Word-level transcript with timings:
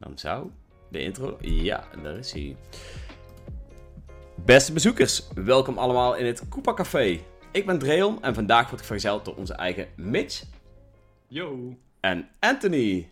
Dan 0.00 0.18
zou 0.18 0.50
de 0.88 1.02
intro... 1.02 1.36
Ja, 1.40 1.84
daar 2.02 2.16
is 2.16 2.32
hij. 2.32 2.56
Beste 4.44 4.72
bezoekers, 4.72 5.28
welkom 5.34 5.78
allemaal 5.78 6.16
in 6.16 6.26
het 6.26 6.48
Koopa 6.48 6.74
Café. 6.74 7.20
Ik 7.52 7.66
ben 7.66 7.78
Dreon 7.78 8.22
en 8.22 8.34
vandaag 8.34 8.68
word 8.68 8.80
ik 8.80 8.86
vergezeld 8.86 9.24
door 9.24 9.34
onze 9.34 9.54
eigen 9.54 9.88
Mitch 9.96 10.44
Yo. 11.28 11.76
en 12.00 12.28
Anthony. 12.38 13.10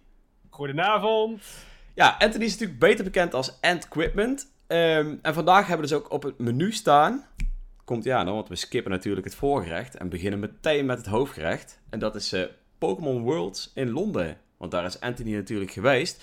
Goedenavond. 0.51 1.43
Ja, 1.95 2.17
Anthony 2.19 2.45
is 2.45 2.53
natuurlijk 2.53 2.79
beter 2.79 3.05
bekend 3.05 3.35
als 3.35 3.61
Antquipment. 3.61 4.53
Ehm 4.67 5.15
en 5.23 5.35
vandaag 5.35 5.67
hebben 5.67 5.89
we 5.89 5.93
dus 5.93 6.03
ook 6.03 6.13
op 6.13 6.23
het 6.23 6.39
menu 6.39 6.73
staan... 6.73 7.27
Komt 7.85 8.05
ja 8.05 8.25
dan, 8.25 8.35
want 8.35 8.49
we 8.49 8.57
skippen 8.57 8.91
natuurlijk 8.91 9.27
het 9.27 9.35
voorgerecht 9.35 9.97
en 9.97 10.09
beginnen 10.09 10.41
meteen 10.41 10.87
met 10.87 10.99
het 10.99 11.07
hoofdgerecht. 11.07 11.81
En 11.91 11.99
dat 11.99 12.15
is 12.15 12.33
eh, 12.33 12.43
Pokémon 12.79 13.23
Worlds 13.23 13.71
in 13.75 13.91
Londen. 13.91 14.37
Want 14.57 14.71
daar 14.71 14.85
is 14.85 15.01
Anthony 15.01 15.35
natuurlijk 15.35 15.71
geweest. 15.71 16.23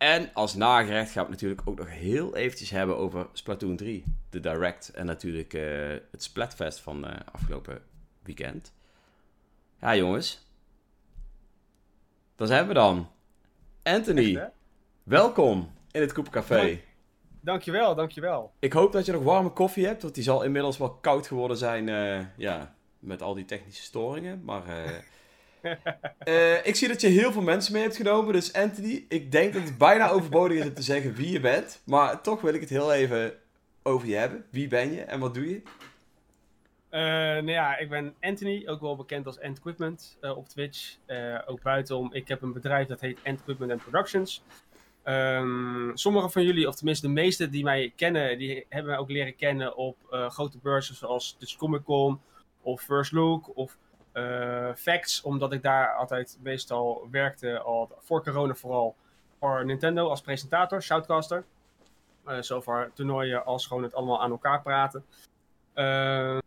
En 0.00 0.30
als 0.34 0.54
nagerecht 0.54 1.10
gaan 1.10 1.24
we 1.24 1.30
het 1.30 1.40
natuurlijk 1.40 1.68
ook 1.68 1.78
nog 1.78 1.88
heel 1.88 2.36
eventjes 2.36 2.70
hebben 2.70 2.96
over 2.96 3.26
Splatoon 3.32 3.76
3. 3.76 4.04
De 4.30 4.40
Direct 4.40 4.88
en 4.88 5.06
natuurlijk 5.06 5.54
eh, 5.54 5.62
het 6.10 6.22
Splatfest 6.22 6.80
van 6.80 7.06
eh, 7.06 7.16
afgelopen 7.32 7.82
weekend. 8.22 8.72
Ja 9.80 9.96
jongens. 9.96 10.46
Daar 12.36 12.46
zijn 12.46 12.66
we 12.68 12.74
dan. 12.74 13.08
Anthony, 13.82 14.36
Echt, 14.36 14.50
welkom 15.02 15.70
in 15.90 16.00
het 16.00 16.12
Koepencafé. 16.12 16.56
Dank- 16.66 16.88
Dankjewel, 17.40 17.94
dankjewel. 17.94 18.52
Ik 18.58 18.72
hoop 18.72 18.92
dat 18.92 19.06
je 19.06 19.12
nog 19.12 19.22
warme 19.22 19.50
koffie 19.50 19.86
hebt, 19.86 20.02
want 20.02 20.14
die 20.14 20.24
zal 20.24 20.42
inmiddels 20.42 20.78
wel 20.78 20.90
koud 20.90 21.26
geworden 21.26 21.56
zijn, 21.56 21.88
eh, 21.88 22.26
ja, 22.36 22.74
met 22.98 23.22
al 23.22 23.34
die 23.34 23.44
technische 23.44 23.82
storingen. 23.82 24.44
Maar 24.44 24.64
eh, 26.18 26.66
ik 26.66 26.76
zie 26.76 26.88
dat 26.88 27.00
je 27.00 27.06
heel 27.06 27.32
veel 27.32 27.42
mensen 27.42 27.72
mee 27.72 27.82
hebt 27.82 27.96
genomen, 27.96 28.32
dus 28.32 28.52
Anthony, 28.52 29.04
ik 29.08 29.32
denk 29.32 29.52
dat 29.52 29.62
het 29.62 29.78
bijna 29.78 30.10
overbodig 30.16 30.58
is 30.58 30.64
om 30.64 30.74
te 30.74 30.82
zeggen 30.82 31.14
wie 31.14 31.32
je 31.32 31.40
bent. 31.40 31.82
Maar 31.84 32.20
toch 32.20 32.40
wil 32.40 32.54
ik 32.54 32.60
het 32.60 32.70
heel 32.70 32.92
even 32.92 33.32
over 33.82 34.08
je 34.08 34.16
hebben. 34.16 34.44
Wie 34.50 34.68
ben 34.68 34.92
je 34.92 35.00
en 35.00 35.20
wat 35.20 35.34
doe 35.34 35.48
je? 35.48 35.62
Eh, 36.88 37.00
nou 37.00 37.50
ja, 37.50 37.78
ik 37.78 37.88
ben 37.88 38.14
Anthony, 38.20 38.62
ook 38.66 38.80
wel 38.80 38.96
bekend 38.96 39.26
als 39.26 39.40
Ant 39.40 39.58
Equipment 39.58 40.16
eh, 40.20 40.36
op 40.36 40.48
Twitch. 40.48 40.96
Ook 41.46 41.62
buitenom, 41.62 42.14
ik 42.14 42.28
heb 42.28 42.42
een 42.42 42.52
bedrijf 42.52 42.86
dat 42.86 43.00
heet 43.00 43.18
Ant 43.24 43.40
Equipment 43.40 43.72
and 43.72 43.82
Productions. 43.82 44.42
Ehm 45.02 45.90
sommige 45.94 46.28
van 46.28 46.44
jullie, 46.44 46.68
of 46.68 46.74
tenminste 46.74 47.06
de 47.06 47.12
meeste 47.12 47.50
die 47.50 47.64
mij 47.64 47.92
kennen, 47.96 48.38
die 48.38 48.66
hebben 48.68 48.90
mij 48.90 49.00
ook 49.00 49.10
leren 49.10 49.36
kennen 49.36 49.76
op 49.76 49.96
grote 50.10 50.58
beurzen 50.62 50.94
zoals 50.94 51.36
Dutch 51.38 51.56
Comic 51.56 51.82
Con 51.84 52.20
of 52.62 52.80
First 52.80 53.12
Look 53.12 53.56
of 53.56 53.78
Facts, 54.76 55.22
omdat 55.22 55.52
ik 55.52 55.62
daar 55.62 55.94
altijd 55.94 56.38
meestal 56.42 57.08
werkte, 57.10 57.58
al 57.58 57.90
voor 57.98 58.22
corona 58.22 58.54
vooral, 58.54 58.94
voor 59.38 59.64
Nintendo 59.64 60.08
als 60.08 60.20
presentator, 60.20 60.82
shoutcaster. 60.82 61.44
Eh 62.24 62.40
zo 62.40 62.60
voor 62.60 62.90
toernooien 62.94 63.44
als 63.44 63.66
gewoon 63.66 63.82
het 63.82 63.94
allemaal 63.94 64.22
aan 64.22 64.30
elkaar 64.30 64.62
praten. 64.62 65.04
Ehm, 65.74 66.38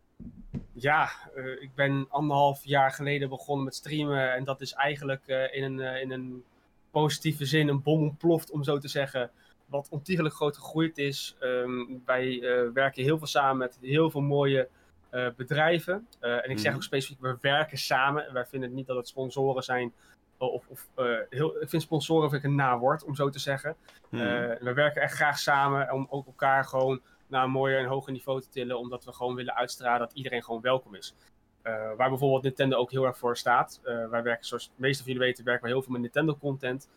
ja, 0.74 1.10
eh, 1.36 1.62
ik 1.62 1.76
ben 1.76 2.06
anderhalf 2.10 2.66
jaar 2.66 2.92
geleden 2.92 3.30
begonnen 3.30 3.66
met 3.66 3.76
streamen. 3.76 4.34
En 4.34 4.44
dat 4.44 4.62
is 4.62 4.74
eigenlijk 4.74 5.22
eh, 5.26 5.56
in, 5.56 5.64
een, 5.64 5.80
eh, 5.80 6.02
in 6.02 6.12
een 6.12 6.44
positieve 6.92 7.46
zin 7.46 7.68
een 7.68 7.82
bom 7.82 8.02
ontploft, 8.02 8.52
om 8.52 8.64
zo 8.64 8.78
te 8.78 8.88
zeggen. 8.88 9.32
Wat 9.66 9.88
ontiegelijk 9.90 10.36
groot 10.36 10.58
gegroeid 10.58 10.98
is. 10.98 11.36
Ehm, 11.40 11.86
wij 12.06 12.42
eh, 12.42 12.70
werken 12.74 13.04
heel 13.04 13.18
veel 13.18 13.28
samen 13.28 13.58
met 13.58 13.78
heel 13.82 14.10
veel 14.10 14.22
mooie 14.22 14.68
eh, 15.14 15.28
bedrijven. 15.38 16.08
Eh, 16.20 16.32
en 16.36 16.50
ik 16.50 16.58
zeg 16.60 16.68
Mhm. 16.68 16.76
ook 16.76 16.84
specifiek, 16.84 17.22
we 17.22 17.38
werken 17.42 17.78
samen. 17.78 18.34
Wij 18.34 18.46
vinden 18.46 18.74
niet 18.74 18.88
dat 18.88 18.98
het 18.98 19.08
sponsoren 19.08 19.64
zijn. 19.64 19.94
Of, 20.38 20.68
of, 20.68 20.88
eh, 20.96 21.06
heel, 21.30 21.62
ik 21.62 21.70
vind 21.70 21.82
sponsoren 21.82 22.30
vind 22.30 22.44
ik 22.44 22.50
een 22.50 22.56
nawoord, 22.56 23.04
om 23.04 23.16
zo 23.16 23.30
te 23.30 23.40
zeggen. 23.40 23.76
Eh, 24.12 24.20
we 24.60 24.72
werken 24.76 25.02
echt 25.02 25.14
graag 25.14 25.40
samen 25.40 25.92
om 25.92 26.08
ook 26.10 26.26
elkaar 26.26 26.66
gewoon 26.66 27.02
naar 27.28 27.44
een 27.44 27.50
mooier 27.50 27.80
en 27.80 27.86
hoger 27.86 28.12
niveau 28.12 28.42
te 28.42 28.50
tillen. 28.50 28.78
Omdat 28.80 29.06
we 29.06 29.14
gewoon 29.14 29.36
willen 29.36 29.56
uitstralen 29.56 30.00
dat 30.00 30.14
iedereen 30.14 30.44
gewoon 30.44 30.62
welkom 30.62 30.96
is. 30.96 31.16
Eh, 31.62 31.74
waar 31.98 32.10
bijvoorbeeld 32.10 32.44
Nintendo 32.44 32.78
ook 32.78 32.92
heel 32.92 33.06
erg 33.06 33.18
voor 33.18 33.38
staat. 33.38 33.80
Eh, 33.84 34.10
wij 34.10 34.24
werken, 34.24 34.46
zoals 34.46 34.66
de 34.66 34.72
meeste 34.76 35.04
van 35.04 35.12
jullie 35.12 35.28
weten, 35.28 35.46
werken 35.46 35.64
we 35.64 35.70
heel 35.70 35.82
veel 35.82 35.92
met 35.92 36.02
Nintendo 36.02 36.36
content. 36.36 36.90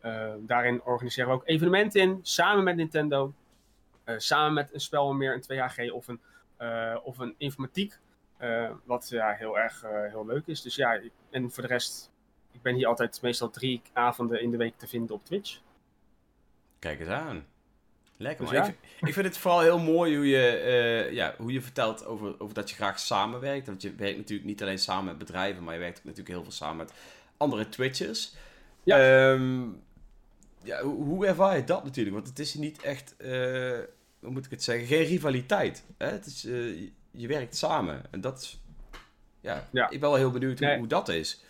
Eh, 0.00 0.32
daarin 0.38 0.82
organiseren 0.82 1.28
we 1.28 1.34
ook 1.34 1.48
evenementen 1.48 2.00
in, 2.00 2.18
samen 2.22 2.64
met 2.64 2.76
Nintendo. 2.76 3.32
Eh, 4.04 4.14
samen 4.18 4.52
met 4.54 4.74
een 4.74 4.80
spel 4.80 5.12
meer, 5.12 5.34
een 5.34 5.40
2HG 5.40 5.90
of 5.92 6.08
een, 6.08 6.20
eh, 6.20 6.33
of 7.04 7.18
een 7.18 7.34
informatiek. 7.38 7.98
Eh, 8.36 8.70
wat 8.84 9.08
ja, 9.08 9.32
heel 9.32 9.58
erg 9.58 9.82
eh, 9.82 9.90
heel 10.10 10.26
leuk 10.26 10.46
is. 10.46 10.62
Dus 10.62 10.74
ja, 10.74 11.00
en 11.30 11.50
voor 11.50 11.62
de 11.62 11.68
rest, 11.68 12.10
ik 12.52 12.62
ben 12.62 12.74
hier 12.74 12.86
altijd 12.86 13.22
meestal 13.22 13.50
drie 13.50 13.82
avonden 13.92 14.40
in 14.42 14.50
de 14.50 14.56
week 14.56 14.76
te 14.78 14.86
vinden 14.86 15.14
op 15.14 15.24
Twitch. 15.24 15.58
Kijk 16.78 17.00
eens 17.00 17.08
aan. 17.08 17.46
Lekker 18.16 18.44
Dus 18.44 18.54
man. 18.54 18.62
ja. 18.64 18.68
Ik, 18.70 18.78
vind- 18.96 19.08
ik 19.08 19.14
vind 19.14 19.26
het 19.26 19.38
vooral 19.38 19.60
heel 19.60 19.78
mooi 19.78 20.16
hoe 20.16 20.26
je, 20.26 20.46
eh, 20.48 21.12
ja, 21.12 21.34
hoe 21.38 21.52
je 21.52 21.62
vertelt 21.62 22.04
over, 22.06 22.40
over 22.40 22.54
dat 22.54 22.70
je 22.70 22.76
graag 22.76 22.98
samenwerkt. 22.98 23.66
Want 23.66 23.82
je 23.82 23.94
werkt 23.94 24.16
natuurlijk 24.16 24.48
niet 24.48 24.62
alleen 24.62 24.78
samen 24.78 25.04
met 25.04 25.18
bedrijven, 25.18 25.64
maar 25.64 25.74
je 25.74 25.80
werkt 25.80 25.98
ook 25.98 26.04
natuurlijk 26.04 26.34
heel 26.34 26.42
veel 26.42 26.52
samen 26.52 26.76
met 26.76 26.92
andere 27.36 27.68
Twitchers. 27.68 28.34
Ja. 28.82 28.98
Ehm, 29.32 29.62
ja, 30.62 30.82
hoe, 30.82 31.04
hoe 31.04 31.26
ervaar 31.26 31.56
je 31.56 31.64
dat 31.64 31.84
natuurlijk? 31.84 32.14
Want 32.14 32.28
het 32.28 32.38
is 32.38 32.54
niet 32.54 32.82
echt, 32.82 33.16
eh, 33.16 33.78
hoe 34.24 34.32
moet 34.32 34.44
ik 34.44 34.50
het 34.50 34.62
zeggen, 34.62 34.86
geen 34.86 35.04
rivaliteit. 35.04 35.84
Hè? 35.98 36.06
Het 36.06 36.26
is, 36.26 36.44
eh, 36.44 36.80
je- 37.10 37.26
werkt 37.26 37.56
samen. 37.56 38.02
En 38.10 38.20
dat 38.20 38.40
is, 38.40 38.60
ja, 39.40 39.68
Ja. 39.72 39.84
ik 39.90 40.00
ben 40.00 40.08
wel 40.10 40.18
heel 40.18 40.30
benieuwd 40.30 40.58
hoe, 40.58 40.68
Nee. 40.68 40.78
hoe 40.78 40.86
dat 40.86 41.08
is. 41.08 41.44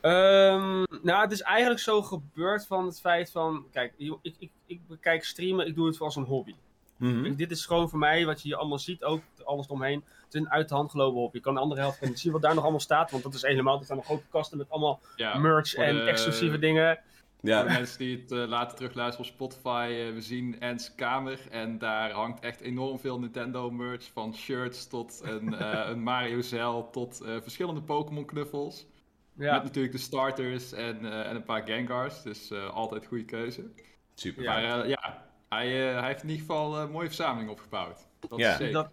Ehm, 0.00 0.82
nou, 1.02 1.22
het 1.22 1.32
is 1.32 1.40
eigenlijk 1.40 1.80
zo 1.80 2.02
gebeurd 2.02 2.66
van 2.66 2.86
het 2.86 3.00
feit 3.00 3.30
van... 3.30 3.66
Kijk, 3.72 3.92
ik, 3.96 4.14
ik, 4.22 4.34
ik, 4.38 4.50
ik 4.66 4.80
bekijk 4.88 5.24
streamen, 5.24 5.66
ik 5.66 5.74
doe 5.74 5.86
het 5.86 5.96
voor 5.96 6.06
als 6.06 6.16
een 6.16 6.22
hobby. 6.24 6.54
Mhm. 6.96 7.34
Dit 7.34 7.50
is 7.50 7.66
gewoon 7.66 7.88
voor 7.88 7.98
mij, 7.98 8.24
wat 8.26 8.42
je 8.42 8.48
hier 8.48 8.56
allemaal 8.56 8.78
ziet, 8.78 9.04
ook 9.04 9.22
alles 9.44 9.66
omheen. 9.66 10.04
Het 10.24 10.34
is 10.34 10.40
een 10.40 10.50
uit 10.50 10.68
de 10.68 10.74
hand 10.74 10.90
gelopen 10.90 11.20
hobby. 11.20 11.36
Je 11.36 11.42
kan 11.42 11.54
de 11.54 11.60
andere 11.60 11.80
helft 11.80 12.00
niet 12.00 12.20
zien 12.20 12.32
wat 12.32 12.42
daar 12.42 12.54
nog 12.54 12.62
allemaal 12.62 12.80
staat. 12.80 13.10
Want 13.10 13.22
dat 13.22 13.34
is 13.34 13.42
helemaal, 13.42 13.78
er 13.78 13.84
staan 13.84 13.96
nog 13.96 14.04
grote 14.06 14.22
kasten 14.30 14.58
met 14.58 14.70
allemaal 14.70 15.00
Ja, 15.16 15.38
merch 15.38 15.74
en 15.74 15.94
de- 15.94 16.02
exclusieve 16.02 16.58
dingen. 16.58 16.98
Voor 17.42 17.50
de 17.50 17.56
Ja. 17.56 17.62
mensen 17.62 17.98
die 17.98 18.18
het 18.20 18.30
eh, 18.32 18.46
later 18.48 18.76
terugluisteren 18.76 19.26
op 19.30 19.34
Spotify, 19.34 19.86
eh, 20.06 20.12
we 20.14 20.20
zien 20.20 20.56
Ants 20.60 20.94
kamer 20.94 21.40
en 21.50 21.78
daar 21.78 22.10
hangt 22.10 22.40
echt 22.40 22.60
enorm 22.60 22.98
veel 22.98 23.18
Nintendo 23.18 23.70
merch. 23.70 24.10
Van 24.12 24.34
shirts 24.34 24.86
tot 24.88 25.20
een, 25.24 25.54
eh, 25.58 25.88
een 25.88 26.02
Mario 26.02 26.40
Zel 26.40 26.90
tot 26.90 27.20
eh, 27.20 27.36
verschillende 27.42 27.82
Pokémon 27.82 28.24
knuffels. 28.24 28.86
Met 29.32 29.46
Ja, 29.46 29.62
natuurlijk 29.62 29.94
de 29.94 30.00
starters 30.00 30.72
en, 30.72 31.04
eh, 31.12 31.28
en 31.28 31.36
een 31.36 31.44
paar 31.44 31.62
Gengars, 31.62 32.22
dus 32.22 32.50
eh, 32.50 32.70
altijd 32.70 33.06
goede 33.06 33.24
keuze. 33.24 33.70
Super. 34.14 34.42
Ja. 34.42 34.52
Maar 34.52 34.80
eh, 34.82 34.88
ja, 34.88 35.24
hij, 35.48 35.88
eh, 35.92 35.98
hij 35.98 36.08
heeft 36.08 36.22
in 36.22 36.28
ieder 36.28 36.46
geval 36.46 36.78
een 36.78 36.90
mooie 36.90 37.06
verzameling 37.06 37.50
opgebouwd. 37.50 38.06
Dat 38.28 38.38
Ja. 38.38 38.50
is 38.50 38.56
zeker. 38.56 38.72
dat, 38.72 38.90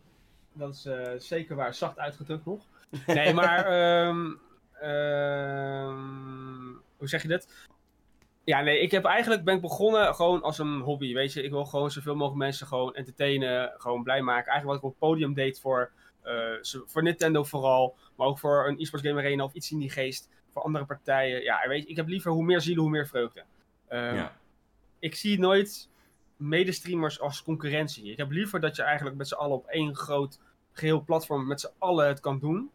dat 0.54 0.74
is 0.74 0.86
eh, 0.86 1.14
zeker 1.18 1.56
waar. 1.56 1.74
Zacht 1.74 1.98
uitgedrukt 2.00 2.46
nog. 2.46 2.66
Nee, 3.06 3.34
maar... 3.34 3.66
ehm, 4.06 4.32
ehm, 4.82 5.98
hoe 6.98 7.08
zeg 7.08 7.22
je 7.22 7.28
dit? 7.28 7.68
Ja, 8.50 8.62
nee, 8.62 8.80
ik 8.80 8.92
heb 8.92 9.06
eigenlijk 9.06 9.44
ben 9.44 9.56
ik 9.56 9.62
begonnen 9.62 10.16
gewoon 10.16 10.42
als 10.42 10.58
een 10.58 10.80
hobby, 10.80 11.14
weet 11.14 11.34
je. 11.34 11.44
Ik 11.44 11.52
wil 11.52 11.66
gewoon 11.66 11.92
zoveel 11.92 12.16
mogelijk 12.16 12.38
mensen 12.38 12.68
gewoon 12.68 12.96
entertainen, 12.96 13.74
gewoon 13.78 14.04
blij 14.04 14.22
maken. 14.22 14.52
Eigenlijk 14.52 14.66
wat 14.66 14.78
ik 14.78 14.84
op 14.84 14.90
het 14.90 15.10
podium 15.10 15.34
deed 15.34 15.60
voor, 15.60 15.92
eh, 16.22 16.34
voor 16.86 17.04
Nintendo 17.04 17.44
vooral, 17.44 17.96
maar 18.16 18.28
ook 18.28 18.40
voor 18.40 18.68
een 18.68 18.78
eSports 18.80 19.08
Game 19.08 19.20
Arena 19.20 19.44
of 19.44 19.54
iets 19.54 19.72
in 19.72 19.80
die 19.80 19.90
geest, 19.90 20.30
voor 20.54 20.62
andere 20.62 20.86
partijen. 20.86 21.42
Ja, 21.42 21.68
weet 21.68 21.84
je, 21.84 21.90
ik 21.90 21.96
heb 21.96 22.08
liever 22.08 22.32
hoe 22.32 22.44
meer 22.44 22.62
zielen, 22.62 22.82
hoe 22.82 22.92
meer 22.92 23.08
vreugde. 23.08 23.44
Ehm, 23.88 24.16
Ja. 24.16 24.38
Ik 25.00 25.16
zie 25.16 25.40
nooit 25.40 25.90
medestreamers 26.38 27.20
als 27.20 27.44
concurrentie. 27.44 28.12
Ik 28.12 28.18
heb 28.18 28.32
liever 28.32 28.60
dat 28.60 28.76
je 28.76 28.82
eigenlijk 28.82 29.18
met 29.18 29.28
z'n 29.28 29.36
allen 29.36 29.56
op 29.58 29.66
één 29.66 29.96
groot 29.96 30.40
geheel 30.72 31.04
platform 31.04 31.48
met 31.48 31.60
z'n 31.60 31.74
allen 31.78 32.08
het 32.08 32.20
kan 32.20 32.40
doen. 32.40 32.72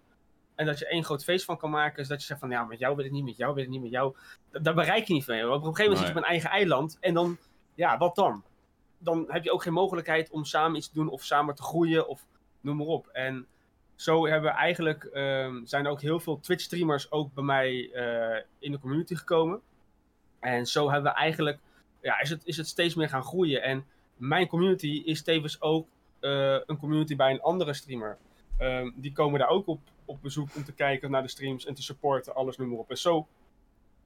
En 0.54 0.66
dat 0.66 0.78
je 0.78 0.86
één 0.86 1.04
groot 1.04 1.24
feest 1.24 1.44
van 1.44 1.56
kan 1.56 1.70
maken. 1.70 1.96
Dus 1.96 2.08
dat 2.08 2.20
je 2.20 2.26
zegt 2.26 2.40
van 2.40 2.50
ja, 2.50 2.64
met 2.64 2.78
jou 2.78 2.96
wil 2.96 3.04
ik 3.04 3.10
niet, 3.10 3.24
met 3.24 3.36
jou 3.36 3.54
wil 3.54 3.62
ik 3.64 3.68
niet, 3.70 3.82
met 3.82 3.90
jou. 3.90 4.14
Da- 4.50 4.58
daar 4.58 4.74
bereik 4.74 5.06
je 5.06 5.12
niet 5.12 5.24
veel. 5.24 5.52
Op 5.52 5.54
een 5.54 5.76
gegeven 5.76 5.82
moment 5.82 5.98
zit 5.98 6.08
je 6.08 6.14
op 6.14 6.22
een 6.22 6.30
eigen 6.30 6.50
eiland. 6.50 6.96
En 7.00 7.14
dan, 7.14 7.38
ja, 7.74 7.98
wat 7.98 8.14
dan? 8.14 8.44
Dan 8.98 9.24
heb 9.28 9.44
je 9.44 9.52
ook 9.52 9.62
geen 9.62 9.72
mogelijkheid 9.72 10.30
om 10.30 10.44
samen 10.44 10.76
iets 10.76 10.88
te 10.88 10.94
doen 10.94 11.08
of 11.08 11.22
samen 11.22 11.54
te 11.54 11.62
groeien 11.62 12.08
of 12.08 12.26
noem 12.60 12.76
maar 12.76 12.86
op. 12.86 13.06
En 13.06 13.46
zo 13.94 14.26
hebben 14.26 14.50
we 14.50 14.56
eigenlijk, 14.56 15.04
ehm, 15.04 15.64
zijn 15.64 15.84
er 15.84 15.90
ook 15.90 16.00
heel 16.00 16.20
veel 16.20 16.40
Twitch 16.40 16.62
streamers 16.62 17.10
ook 17.10 17.34
bij 17.34 17.44
mij 17.44 17.90
eh, 17.92 18.42
in 18.58 18.72
de 18.72 18.78
community 18.78 19.14
gekomen. 19.14 19.60
En 20.40 20.66
zo 20.66 20.90
hebben 20.90 21.12
we 21.12 21.18
eigenlijk, 21.18 21.58
ja, 22.00 22.20
is 22.20 22.30
het, 22.30 22.40
is 22.44 22.56
het 22.56 22.66
steeds 22.66 22.94
meer 22.94 23.08
gaan 23.08 23.22
groeien. 23.22 23.62
En 23.62 23.86
mijn 24.16 24.46
community 24.46 25.02
is 25.04 25.22
tevens 25.22 25.60
ook 25.60 25.86
eh, 26.20 26.58
een 26.66 26.78
community 26.78 27.16
bij 27.16 27.30
een 27.30 27.40
andere 27.40 27.74
streamer. 27.74 28.18
Ehm, 28.58 28.90
die 28.94 29.12
komen 29.12 29.38
daar 29.40 29.48
ook 29.48 29.66
op, 29.66 29.80
op 30.04 30.22
bezoek 30.22 30.48
om 30.56 30.64
te 30.64 30.72
kijken 30.72 31.10
naar 31.10 31.22
de 31.22 31.28
streams 31.28 31.66
en 31.66 31.74
te 31.74 31.82
supporten, 31.82 32.34
alles 32.34 32.56
noem 32.56 32.68
maar 32.68 32.78
op. 32.78 32.90
En 32.90 32.98
zo 32.98 33.26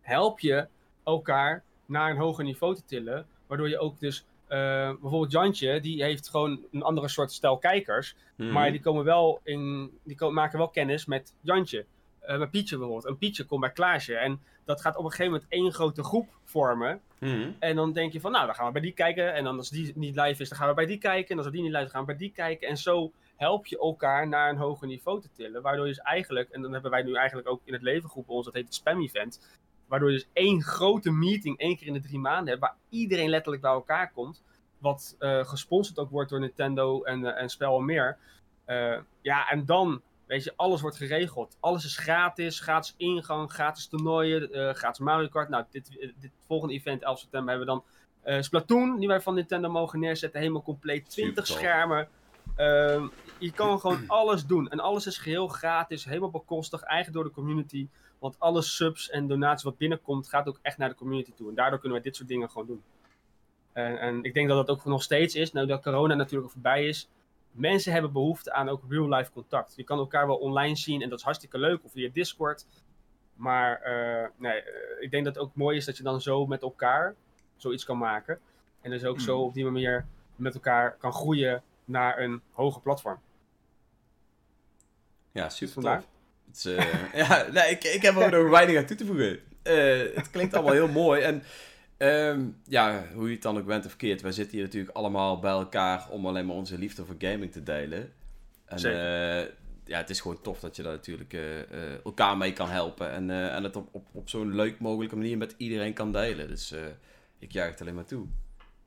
help 0.00 0.40
je 0.40 0.66
elkaar 1.04 1.62
naar 1.86 2.10
een 2.10 2.16
hoger 2.16 2.44
niveau 2.44 2.74
te 2.74 2.84
tillen. 2.84 3.26
Waardoor 3.46 3.68
je 3.68 3.78
ook 3.78 4.00
dus, 4.00 4.24
eh, 4.46 4.58
bijvoorbeeld 5.00 5.32
Jantje, 5.32 5.80
die 5.80 6.02
heeft 6.02 6.28
gewoon 6.28 6.60
een 6.72 6.82
andere 6.82 7.08
soort 7.08 7.32
stel 7.32 7.58
kijkers. 7.58 8.16
Mhm. 8.36 8.52
Maar 8.52 8.70
die 8.70 8.80
komen 8.80 9.04
wel 9.04 9.40
in, 9.42 9.90
die 10.02 10.16
ko- 10.16 10.30
maken 10.30 10.58
wel 10.58 10.68
kennis 10.68 11.06
met 11.06 11.34
Jantje. 11.40 11.84
uh, 12.28 12.38
met 12.38 12.50
Pietje 12.50 12.76
bijvoorbeeld. 12.76 13.06
Een 13.06 13.18
Pietje 13.18 13.44
komt 13.44 13.60
bij 13.60 13.72
Klaasje. 13.72 14.16
En 14.16 14.40
dat 14.64 14.80
gaat 14.80 14.96
op 14.96 15.04
een 15.04 15.10
gegeven 15.10 15.32
moment 15.32 15.50
één 15.50 15.72
grote 15.72 16.02
groep 16.04 16.28
vormen. 16.44 17.00
Mhm. 17.18 17.50
En 17.58 17.76
dan 17.76 17.92
denk 17.92 18.12
je 18.12 18.20
van, 18.20 18.32
nou, 18.32 18.46
dan 18.46 18.54
gaan 18.54 18.66
we 18.66 18.72
bij 18.72 18.80
die 18.80 18.92
kijken. 18.92 19.34
En 19.34 19.44
dan 19.44 19.56
als 19.56 19.70
die 19.70 19.92
niet 19.94 20.16
live 20.16 20.42
is, 20.42 20.48
dan 20.48 20.58
gaan 20.58 20.68
we 20.68 20.74
bij 20.74 20.86
die 20.86 20.98
kijken. 20.98 21.30
En 21.30 21.42
als 21.42 21.52
die 21.52 21.62
niet 21.62 21.72
live 21.72 21.84
is, 21.84 21.90
gaan 21.90 22.00
we 22.00 22.06
bij 22.06 22.16
die 22.16 22.32
kijken. 22.32 22.68
En 22.68 22.76
zo 22.76 23.12
help 23.38 23.66
je 23.66 23.78
elkaar 23.78 24.28
naar 24.28 24.50
een 24.50 24.56
hoger 24.56 24.86
niveau 24.86 25.20
te 25.20 25.28
tillen. 25.32 25.62
Waardoor 25.62 25.86
je 25.86 25.92
dus 25.92 26.02
eigenlijk, 26.02 26.50
en 26.50 26.62
dan 26.62 26.72
hebben 26.72 26.90
wij 26.90 27.02
nu 27.02 27.14
eigenlijk 27.14 27.48
ook 27.48 27.60
in 27.64 27.72
het 27.72 27.82
leven 27.82 28.08
groepen 28.08 28.34
ons, 28.34 28.44
dat 28.44 28.54
heet 28.54 28.64
het 28.64 28.74
spam 28.74 29.00
event. 29.00 29.58
Waardoor 29.86 30.10
je 30.10 30.16
dus 30.16 30.28
één 30.32 30.62
grote 30.62 31.10
meeting, 31.10 31.58
één 31.58 31.76
keer 31.76 31.86
in 31.86 31.92
de 31.92 32.00
drie 32.00 32.18
maanden 32.18 32.48
hebt, 32.48 32.60
waar 32.60 32.76
iedereen 32.88 33.28
letterlijk 33.28 33.62
bij 33.62 33.72
elkaar 33.72 34.12
komt. 34.12 34.42
Wat 34.78 35.16
uh, 35.20 35.44
gesponsord 35.44 35.98
ook 35.98 36.10
wordt 36.10 36.30
door 36.30 36.40
Nintendo 36.40 37.02
en, 37.02 37.20
uh, 37.20 37.40
en 37.40 37.48
spel 37.48 37.78
en 37.78 37.84
meer. 37.84 38.16
Uh, 38.66 38.98
ja, 39.20 39.48
en 39.48 39.66
dan, 39.66 40.02
weet 40.26 40.44
je, 40.44 40.52
alles 40.56 40.80
wordt 40.80 40.96
geregeld. 40.96 41.56
Alles 41.60 41.84
is 41.84 41.96
gratis, 41.96 42.60
gratis 42.60 42.94
ingang, 42.96 43.52
gratis 43.52 43.86
toernooien, 43.86 44.74
gratis 44.76 44.98
Mario 44.98 45.28
Kart. 45.28 45.48
Nou, 45.48 45.64
dit, 45.70 46.12
dit 46.20 46.30
volgende 46.46 46.74
event, 46.74 47.02
11 47.02 47.18
september, 47.18 47.56
hebben 47.56 47.74
we 47.74 47.82
dan 48.24 48.42
Splatoon, 48.42 48.98
die 48.98 49.08
wij 49.08 49.20
van 49.20 49.34
Nintendo 49.34 49.70
mogen 49.70 50.00
neerzetten. 50.00 50.40
Helemaal 50.40 50.62
compleet, 50.62 51.10
20 51.10 51.46
schermen. 51.46 52.08
Ehm, 52.58 53.06
je 53.38 53.52
kan 53.52 53.80
gewoon 53.80 54.04
alles 54.06 54.46
doen. 54.46 54.68
En 54.68 54.80
alles 54.80 55.06
is 55.06 55.18
geheel 55.18 55.48
gratis, 55.48 56.04
helemaal 56.04 56.30
bekostigd, 56.30 56.82
eigen 56.82 57.12
door 57.12 57.24
de 57.24 57.30
community. 57.30 57.88
Want 58.18 58.40
alle 58.40 58.62
subs 58.62 59.10
en 59.10 59.26
donaties 59.26 59.64
wat 59.64 59.76
binnenkomt, 59.76 60.28
gaat 60.28 60.48
ook 60.48 60.58
echt 60.62 60.78
naar 60.78 60.88
de 60.88 60.94
community 60.94 61.32
toe. 61.34 61.48
En 61.48 61.54
daardoor 61.54 61.78
kunnen 61.78 61.98
we 61.98 62.04
dit 62.04 62.16
soort 62.16 62.28
dingen 62.28 62.50
gewoon 62.50 62.66
doen. 62.66 62.82
En, 63.72 64.00
en 64.00 64.22
ik 64.22 64.34
denk 64.34 64.48
dat 64.48 64.66
dat 64.66 64.76
ook 64.76 64.84
nog 64.84 65.02
steeds 65.02 65.34
is, 65.34 65.52
nou 65.52 65.66
dat 65.66 65.82
corona 65.82 66.14
natuurlijk 66.14 66.52
voorbij 66.52 66.86
is. 66.86 67.08
Mensen 67.50 67.92
hebben 67.92 68.12
behoefte 68.12 68.52
aan 68.52 68.68
ook 68.68 68.82
real-life 68.88 69.32
contact. 69.32 69.72
Je 69.76 69.84
kan 69.84 69.98
elkaar 69.98 70.26
wel 70.26 70.36
online 70.36 70.76
zien 70.76 71.02
en 71.02 71.08
dat 71.08 71.18
is 71.18 71.24
hartstikke 71.24 71.58
leuk, 71.58 71.84
of 71.84 71.92
via 71.92 72.10
Discord. 72.12 72.66
Maar 73.34 73.80
uh, 73.86 74.26
nee, 74.36 74.60
uh, 74.60 74.66
ik 75.00 75.10
denk 75.10 75.24
dat 75.24 75.34
het 75.34 75.44
ook 75.44 75.54
mooi 75.54 75.76
is 75.76 75.84
dat 75.84 75.96
je 75.96 76.02
dan 76.02 76.20
zo 76.20 76.46
met 76.46 76.62
elkaar 76.62 77.14
zoiets 77.56 77.84
kan 77.84 77.98
maken. 77.98 78.38
En 78.80 78.90
dus 78.90 79.04
ook 79.04 79.16
mm. 79.16 79.22
zo 79.22 79.38
op 79.38 79.54
die 79.54 79.64
manier 79.64 80.06
met 80.36 80.54
elkaar 80.54 80.96
kan 80.96 81.12
groeien 81.12 81.62
naar 81.88 82.18
een 82.18 82.42
hoger 82.50 82.80
platform. 82.80 83.18
Ja, 85.32 85.48
super 85.48 85.82
tof. 85.82 86.08
Is, 86.52 86.66
uh, 86.66 87.14
ja, 87.28 87.46
nee, 87.52 87.70
ik, 87.70 87.84
ik 87.84 88.02
heb 88.02 88.16
er 88.16 88.30
nog 88.30 88.50
weinig 88.50 88.76
aan 88.76 88.86
toe 88.86 88.96
te 88.96 89.06
voegen. 89.06 89.40
het 90.14 90.30
klinkt 90.30 90.54
allemaal 90.54 90.72
heel 90.72 90.88
mooi. 90.88 91.22
En 91.22 91.42
Um, 92.00 92.60
ja, 92.64 93.04
hoe 93.14 93.26
je 93.26 93.32
het 93.32 93.42
dan 93.42 93.58
ook 93.58 93.66
bent 93.66 93.84
of 93.84 93.90
verkeerd. 93.90 94.20
Wij 94.20 94.32
zitten 94.32 94.54
hier 94.56 94.64
natuurlijk 94.64 94.96
allemaal 94.96 95.38
bij 95.38 95.50
elkaar 95.50 96.10
om 96.10 96.26
alleen 96.26 96.46
maar 96.46 96.56
onze 96.56 96.78
liefde 96.78 97.04
voor 97.04 97.14
gaming 97.18 97.52
te 97.52 97.62
delen. 97.62 98.12
En 98.64 98.86
uh, 98.86 99.40
ja, 99.84 99.98
het 99.98 100.10
is 100.10 100.20
gewoon 100.20 100.40
tof 100.40 100.60
dat 100.60 100.76
je 100.76 100.82
daar 100.82 100.92
natuurlijk 100.92 101.36
elkaar 102.04 102.36
mee 102.36 102.52
kan 102.52 102.68
helpen. 102.68 103.10
En, 103.10 103.30
en 103.30 103.64
het 103.64 103.76
op, 103.76 103.88
op, 103.90 104.06
op 104.12 104.28
zo'n 104.28 104.54
leuk 104.54 104.80
mogelijke 104.80 105.16
manier 105.16 105.36
met 105.36 105.54
iedereen 105.56 105.92
kan 105.92 106.12
delen. 106.12 106.48
Dus 106.48 106.74
ik 107.38 107.52
juich 107.52 107.70
het 107.70 107.80
alleen 107.80 107.94
maar 107.94 108.04
toe. 108.04 108.26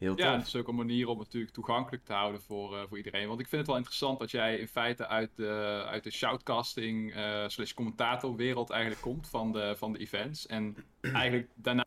Heel 0.01 0.15
tof. 0.15 0.25
Ja, 0.25 0.37
het 0.37 0.47
is 0.47 0.55
ook 0.55 0.67
een 0.67 0.75
manier 0.75 1.07
om 1.07 1.17
het 1.17 1.25
natuurlijk 1.25 1.53
toegankelijk 1.53 2.05
te 2.05 2.13
houden 2.13 2.41
voor, 2.41 2.87
voor 2.87 2.97
iedereen. 2.97 3.27
Want 3.27 3.39
ik 3.39 3.47
vind 3.47 3.61
het 3.61 3.69
wel 3.69 3.77
interessant 3.77 4.19
dat 4.19 4.31
jij 4.31 4.57
in 4.57 4.67
feite 4.67 5.07
uit 5.07 5.35
de, 5.35 5.83
uit 5.87 6.03
de 6.03 6.11
shoutcasting 6.11 7.13
slash 7.47 7.73
commentatorwereld 7.73 8.69
eigenlijk 8.69 9.01
komt 9.01 9.29
van 9.29 9.51
de, 9.51 9.75
van 9.77 9.93
de 9.93 9.99
events. 9.99 10.47
En 10.47 10.75
eigenlijk 11.01 11.49
daarna 11.55 11.85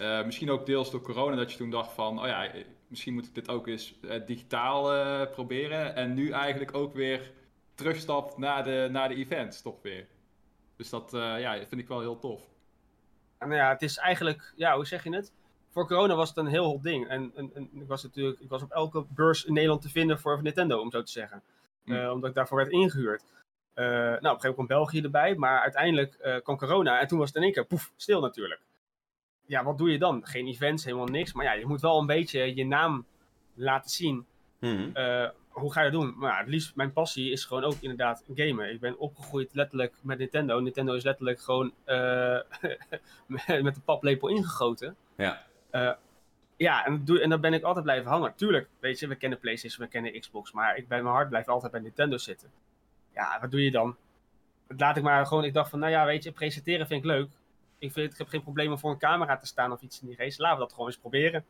uh, 0.00 0.24
misschien 0.24 0.50
ook 0.50 0.66
deels 0.66 0.90
door 0.90 1.00
corona 1.00 1.36
dat 1.36 1.52
je 1.52 1.58
toen 1.58 1.70
dacht 1.70 1.92
van, 1.92 2.20
oh 2.20 2.26
ja, 2.26 2.50
misschien 2.86 3.14
moet 3.14 3.26
ik 3.26 3.34
dit 3.34 3.48
ook 3.48 3.66
eens 3.66 3.94
uh, 4.00 4.26
digitaal 4.26 4.96
uh, 4.96 5.30
proberen. 5.30 5.94
En 5.94 6.14
nu 6.14 6.30
eigenlijk 6.30 6.74
ook 6.74 6.94
weer 6.94 7.32
terugstapt 7.74 8.38
naar 8.38 8.64
de, 8.64 8.88
naar 8.90 9.08
de 9.08 9.14
events, 9.14 9.62
toch 9.62 9.82
weer. 9.82 10.06
Dus 10.76 10.90
dat 10.90 11.08
ja, 11.12 11.56
vind 11.68 11.80
ik 11.80 11.88
wel 11.88 12.00
heel 12.00 12.18
tof. 12.18 12.42
Nou 13.38 13.54
ja, 13.54 13.68
het 13.68 13.82
is 13.82 13.96
eigenlijk, 13.96 14.52
ja, 14.56 14.74
hoe 14.74 14.86
zeg 14.86 15.04
je 15.04 15.14
het? 15.14 15.32
Voor 15.68 15.86
corona 15.86 16.14
was 16.14 16.28
het 16.28 16.38
een 16.38 16.46
heel 16.46 16.64
hot 16.64 16.82
ding. 16.82 17.08
En, 17.08 17.32
en, 17.34 17.50
en 17.54 17.70
ik 17.72 17.88
was 17.88 18.02
natuurlijk, 18.02 18.40
ik 18.40 18.48
was 18.48 18.62
op 18.62 18.70
elke 18.70 19.04
beurs 19.08 19.44
in 19.44 19.52
Nederland 19.52 19.82
te 19.82 19.88
vinden 19.88 20.18
voor 20.18 20.42
Nintendo, 20.42 20.80
om 20.80 20.90
zo 20.90 21.02
te 21.02 21.10
zeggen. 21.10 21.42
Mm. 21.84 22.08
omdat 22.08 22.28
ik 22.28 22.36
daarvoor 22.36 22.56
werd 22.56 22.70
ingehuurd. 22.70 23.22
nou, 23.74 23.86
op 23.86 24.22
een 24.22 24.22
gegeven 24.22 24.30
moment 24.30 24.54
kwam 24.54 24.66
België 24.66 25.00
erbij, 25.00 25.34
maar 25.34 25.60
uiteindelijk 25.60 26.40
kwam 26.42 26.56
corona 26.56 27.00
en 27.00 27.06
toen 27.06 27.18
was 27.18 27.26
het 27.26 27.36
in 27.36 27.42
één 27.42 27.52
keer 27.52 27.64
poef, 27.64 27.92
stil 27.96 28.20
natuurlijk 28.20 28.60
ja, 29.48 29.64
wat 29.64 29.78
doe 29.78 29.90
je 29.90 29.98
dan? 29.98 30.26
Geen 30.26 30.46
events, 30.46 30.84
helemaal 30.84 31.06
niks. 31.06 31.32
Maar 31.32 31.44
ja, 31.44 31.52
je 31.52 31.66
moet 31.66 31.80
wel 31.80 31.98
een 31.98 32.06
beetje 32.06 32.54
je 32.54 32.66
naam 32.66 33.06
laten 33.54 33.90
zien. 33.90 34.26
Uh, 34.60 35.28
hoe 35.48 35.72
ga 35.72 35.82
je 35.82 35.90
dat 35.90 36.00
doen? 36.00 36.14
Maar 36.16 36.32
ja, 36.32 36.38
het 36.38 36.48
liefst, 36.48 36.76
mijn 36.76 36.92
passie 36.92 37.30
is 37.30 37.44
gewoon 37.44 37.64
ook 37.64 37.76
inderdaad 37.80 38.24
gamen. 38.34 38.72
Ik 38.72 38.80
ben 38.80 38.98
opgegroeid 38.98 39.54
letterlijk 39.54 39.94
met 40.00 40.18
Nintendo. 40.18 40.60
Nintendo 40.60 40.94
is 40.94 41.04
letterlijk 41.04 41.40
gewoon 41.40 41.72
met 43.66 43.74
de 43.74 43.80
paplepel 43.84 44.28
ingegoten. 44.28 44.96
Ja. 45.16 45.46
Uh, 45.72 45.92
ja, 46.56 46.86
en, 46.86 47.04
doe, 47.04 47.20
en 47.20 47.30
dan 47.30 47.40
ben 47.40 47.54
ik 47.54 47.62
altijd 47.62 47.84
blijven 47.84 48.10
hangen. 48.10 48.34
Tuurlijk, 48.34 48.68
weet 48.80 48.98
je, 48.98 49.08
we 49.08 49.14
kennen 49.14 49.38
PlayStation, 49.38 49.84
we 49.84 49.92
kennen 49.92 50.20
Xbox. 50.20 50.52
Maar 50.52 50.76
ik 50.76 50.88
ben 50.88 51.02
mijn 51.02 51.14
hart 51.14 51.28
blijft 51.28 51.48
altijd 51.48 51.72
bij 51.72 51.80
Nintendo 51.80 52.16
zitten. 52.16 52.50
Ja, 53.14 53.38
wat 53.40 53.50
doe 53.50 53.64
je 53.64 53.70
dan? 53.70 53.96
Laat 54.66 54.96
ik 54.96 55.02
maar 55.02 55.26
gewoon, 55.26 55.44
ik 55.44 55.54
dacht 55.54 55.70
van, 55.70 55.78
nou 55.78 55.92
ja, 55.92 56.04
weet 56.04 56.24
je, 56.24 56.32
presenteren 56.32 56.86
vind 56.86 57.00
ik 57.04 57.10
leuk 57.10 57.28
ik, 57.78 57.92
vind, 57.92 58.12
ik 58.12 58.18
heb 58.18 58.28
geen 58.28 58.42
probleem 58.42 58.70
om 58.70 58.78
voor 58.78 58.90
een 58.90 58.98
camera 58.98 59.36
te 59.36 59.46
staan 59.46 59.72
of 59.72 59.80
iets 59.80 60.00
in 60.00 60.06
die 60.06 60.16
race. 60.16 60.40
Laten 60.40 60.56
we 60.56 60.62
dat 60.62 60.72
gewoon 60.72 60.86
eens 60.86 60.98
proberen. 60.98 61.44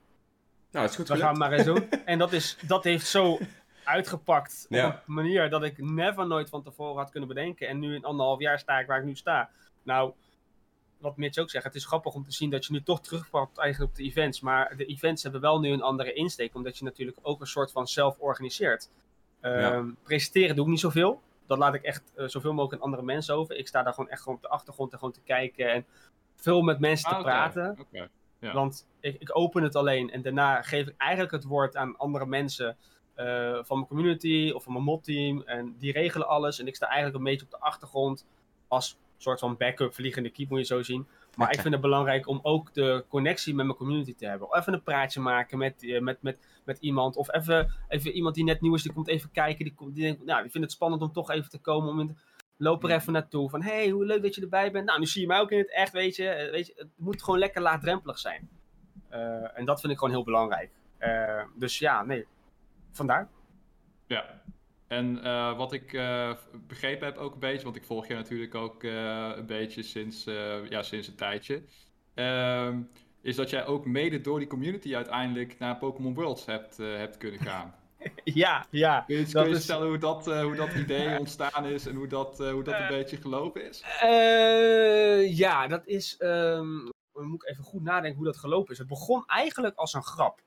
Nou, 0.70 0.84
het 0.84 0.90
is 0.90 0.98
goed 1.00 1.08
We 1.08 1.16
gaan 1.16 1.38
maar 1.38 1.52
eens 1.52 1.64
doen. 1.64 1.90
en 2.04 2.18
dat, 2.18 2.32
is, 2.32 2.58
dat 2.66 2.84
heeft 2.84 3.06
zo 3.06 3.38
uitgepakt 3.84 4.66
op 4.68 4.76
een 4.76 4.94
manier 5.06 5.50
dat 5.50 5.62
ik 5.62 5.78
never 5.78 6.26
nooit 6.26 6.48
van 6.48 6.62
tevoren 6.62 6.96
had 6.96 7.10
kunnen 7.10 7.28
bedenken. 7.28 7.68
En 7.68 7.78
nu 7.78 7.94
in 7.94 8.04
anderhalf 8.04 8.40
jaar 8.40 8.58
sta 8.58 8.78
ik 8.78 8.86
waar 8.86 8.98
ik 8.98 9.04
nu 9.04 9.16
sta. 9.16 9.50
Nou, 9.82 10.12
wat 10.98 11.16
Mitch 11.16 11.38
ook 11.38 11.50
zegt, 11.50 11.64
het 11.64 11.74
is 11.74 11.86
grappig 11.86 12.14
om 12.14 12.24
te 12.24 12.32
zien 12.32 12.50
dat 12.50 12.64
je 12.64 12.72
nu 12.72 12.82
toch 12.82 13.00
terugpakt 13.00 13.58
eigenlijk 13.58 13.90
op 13.90 13.96
de 13.96 14.04
events. 14.04 14.40
Maar 14.40 14.76
de 14.76 14.84
events 14.84 15.22
hebben 15.22 15.40
wel 15.40 15.60
nu 15.60 15.72
een 15.72 15.82
andere 15.82 16.12
insteek, 16.12 16.54
omdat 16.54 16.78
je 16.78 16.84
natuurlijk 16.84 17.18
ook 17.22 17.40
een 17.40 17.46
soort 17.46 17.72
van 17.72 17.86
zelf 17.86 18.18
organiseert. 18.18 18.90
Um, 19.42 19.96
Presenteren 20.02 20.56
doe 20.56 20.64
ik 20.64 20.70
niet 20.70 20.80
zoveel. 20.80 21.22
Dat 21.46 21.58
laat 21.58 21.74
ik 21.74 21.82
echt 21.82 22.12
uh, 22.16 22.28
zoveel 22.28 22.52
mogelijk 22.52 22.74
aan 22.74 22.88
andere 22.88 23.06
mensen 23.06 23.34
over. 23.34 23.56
Ik 23.56 23.68
sta 23.68 23.82
daar 23.82 23.94
gewoon 23.94 24.10
echt 24.10 24.22
gewoon 24.22 24.36
op 24.36 24.42
de 24.42 24.48
achtergrond 24.48 24.92
en 24.92 24.98
gewoon 24.98 25.14
te 25.14 25.20
kijken. 25.20 25.72
En 25.72 25.86
veel 26.34 26.62
met 26.62 26.78
mensen 26.78 27.08
te 27.08 27.14
ah, 27.14 27.22
praten. 27.22 27.78
Okay. 27.80 28.08
Ja. 28.40 28.52
Want 28.52 28.86
ik, 29.00 29.20
ik, 29.20 29.36
open 29.36 29.62
het 29.62 29.76
alleen 29.76 30.10
en 30.10 30.22
daarna 30.22 30.62
geef 30.62 30.86
ik 30.86 30.94
eigenlijk 30.96 31.32
het 31.32 31.44
woord 31.44 31.76
aan 31.76 31.96
andere 31.96 32.26
mensen 32.26 32.76
uh, 33.16 33.58
van 33.62 33.76
mijn 33.76 33.88
community 33.88 34.52
of 34.54 34.62
van 34.62 34.72
mijn 34.72 34.84
modteam. 34.84 35.42
En 35.42 35.76
die 35.78 35.92
regelen 35.92 36.28
alles. 36.28 36.58
En 36.58 36.66
ik 36.66 36.76
sta 36.76 36.86
eigenlijk 36.86 37.16
een 37.16 37.24
beetje 37.24 37.44
op 37.44 37.50
de 37.50 37.58
achtergrond 37.58 38.26
als 38.68 38.98
soort 39.22 39.38
van 39.38 39.56
backup 39.56 39.94
vliegende 39.94 40.30
keep, 40.30 40.48
moet 40.48 40.58
je 40.58 40.64
zo 40.64 40.82
zien. 40.82 41.06
Maar 41.36 41.46
okay. 41.46 41.52
ik 41.54 41.60
vind 41.60 41.74
het 41.74 41.82
belangrijk 41.82 42.28
om 42.28 42.40
ook 42.42 42.74
de 42.74 43.04
connectie 43.08 43.54
met 43.54 43.66
mijn 43.66 43.78
community 43.78 44.14
te 44.14 44.26
hebben. 44.26 44.48
Of 44.48 44.56
even 44.56 44.72
een 44.72 44.82
praatje 44.82 45.20
maken 45.20 45.58
met, 45.58 45.82
uh, 45.82 46.00
met, 46.00 46.22
met, 46.22 46.38
met 46.64 46.78
iemand. 46.78 47.16
Of 47.16 47.32
even, 47.32 47.72
even 47.88 48.10
iemand 48.10 48.34
die 48.34 48.44
net 48.44 48.60
nieuw 48.60 48.74
is, 48.74 48.82
die 48.82 48.92
komt 48.92 49.08
even 49.08 49.30
kijken. 49.30 49.64
Die, 49.64 49.74
komt, 49.74 49.94
die, 49.94 50.04
denkt, 50.04 50.24
nou, 50.24 50.42
die 50.42 50.50
vindt 50.50 50.66
het 50.66 50.76
spannend 50.76 51.02
om 51.02 51.12
toch 51.12 51.30
even 51.30 51.50
te 51.50 51.58
komen. 51.58 51.88
Om 51.88 52.00
in, 52.00 52.16
Loop 52.60 52.84
er 52.84 52.90
even 52.90 53.12
naartoe. 53.12 53.50
Van, 53.50 53.62
hey, 53.62 53.88
hoe 53.88 54.04
leuk 54.04 54.22
dat 54.22 54.34
je 54.34 54.40
erbij 54.40 54.70
bent. 54.70 54.86
Nou, 54.86 54.98
nu 54.98 55.06
zie 55.06 55.20
je 55.20 55.26
mij 55.26 55.40
ook 55.40 55.50
in 55.50 55.58
het 55.58 55.72
echt, 55.72 55.92
weet 55.92 56.16
je. 56.16 56.28
Eh, 56.28 56.50
weet 56.50 56.66
je 56.66 56.72
het 56.76 56.88
moet 56.96 57.22
gewoon 57.22 57.38
lekker 57.38 57.62
laagdrempelig 57.62 58.18
zijn. 58.18 58.48
Uh, 59.12 59.58
en 59.58 59.64
dat 59.64 59.80
vind 59.80 59.92
ik 59.92 59.98
gewoon 59.98 60.14
heel 60.14 60.24
belangrijk. 60.24 60.70
Uh, 60.98 61.42
dus 61.54 61.78
ja, 61.78 62.02
nee. 62.02 62.26
Vandaar. 62.92 63.28
Ja. 64.06 64.42
En 64.88 65.20
uh, 65.24 65.56
wat 65.56 65.72
ik 65.72 65.90
begrepen 66.66 67.06
heb 67.06 67.16
ook 67.16 67.32
een 67.32 67.38
beetje, 67.38 67.64
want 67.64 67.76
ik 67.76 67.84
volg 67.84 68.06
je 68.06 68.14
natuurlijk 68.14 68.54
ook 68.54 68.82
een 68.82 69.46
beetje 69.46 69.82
sinds, 69.82 70.24
ja, 70.68 70.82
sinds 70.82 71.08
een 71.08 71.14
tijdje. 71.14 71.62
Ehm, 72.14 72.80
is 73.20 73.36
dat 73.36 73.50
jij 73.50 73.66
ook 73.66 73.86
mede 73.86 74.20
door 74.20 74.38
die 74.38 74.48
community 74.48 74.96
uiteindelijk 74.96 75.58
naar 75.58 75.76
Pokémon 75.76 76.14
Worlds 76.14 76.44
hebt, 76.44 76.76
hebt 76.76 77.16
kunnen 77.16 77.40
gaan. 77.40 77.74
ja, 78.24 78.66
ja. 78.70 79.00
Kun 79.00 79.16
je, 79.16 79.32
kun 79.32 79.44
je 79.44 79.50
is... 79.50 79.58
vertellen 79.58 79.88
hoe 79.88 79.98
dat, 79.98 80.24
hoe 80.24 80.54
dat 80.54 80.74
idee 80.74 81.18
ontstaan 81.18 81.64
is 81.64 81.86
en 81.86 81.94
hoe 81.94 82.06
dat, 82.06 82.38
hoe 82.38 82.62
dat 82.62 82.80
een 82.80 82.88
beetje 82.88 83.16
gelopen 83.16 83.68
is? 83.68 83.84
ja, 85.36 85.66
dat 85.66 85.86
is. 85.86 86.16
Um, 86.18 86.90
moet 87.12 87.42
ik 87.42 87.48
even 87.50 87.64
goed 87.64 87.82
nadenken 87.82 88.16
hoe 88.16 88.26
dat 88.26 88.36
gelopen 88.36 88.72
is. 88.72 88.78
Het 88.78 88.88
begon 88.88 89.24
eigenlijk 89.26 89.76
als 89.76 89.92
een 89.92 90.02
grap. 90.02 90.40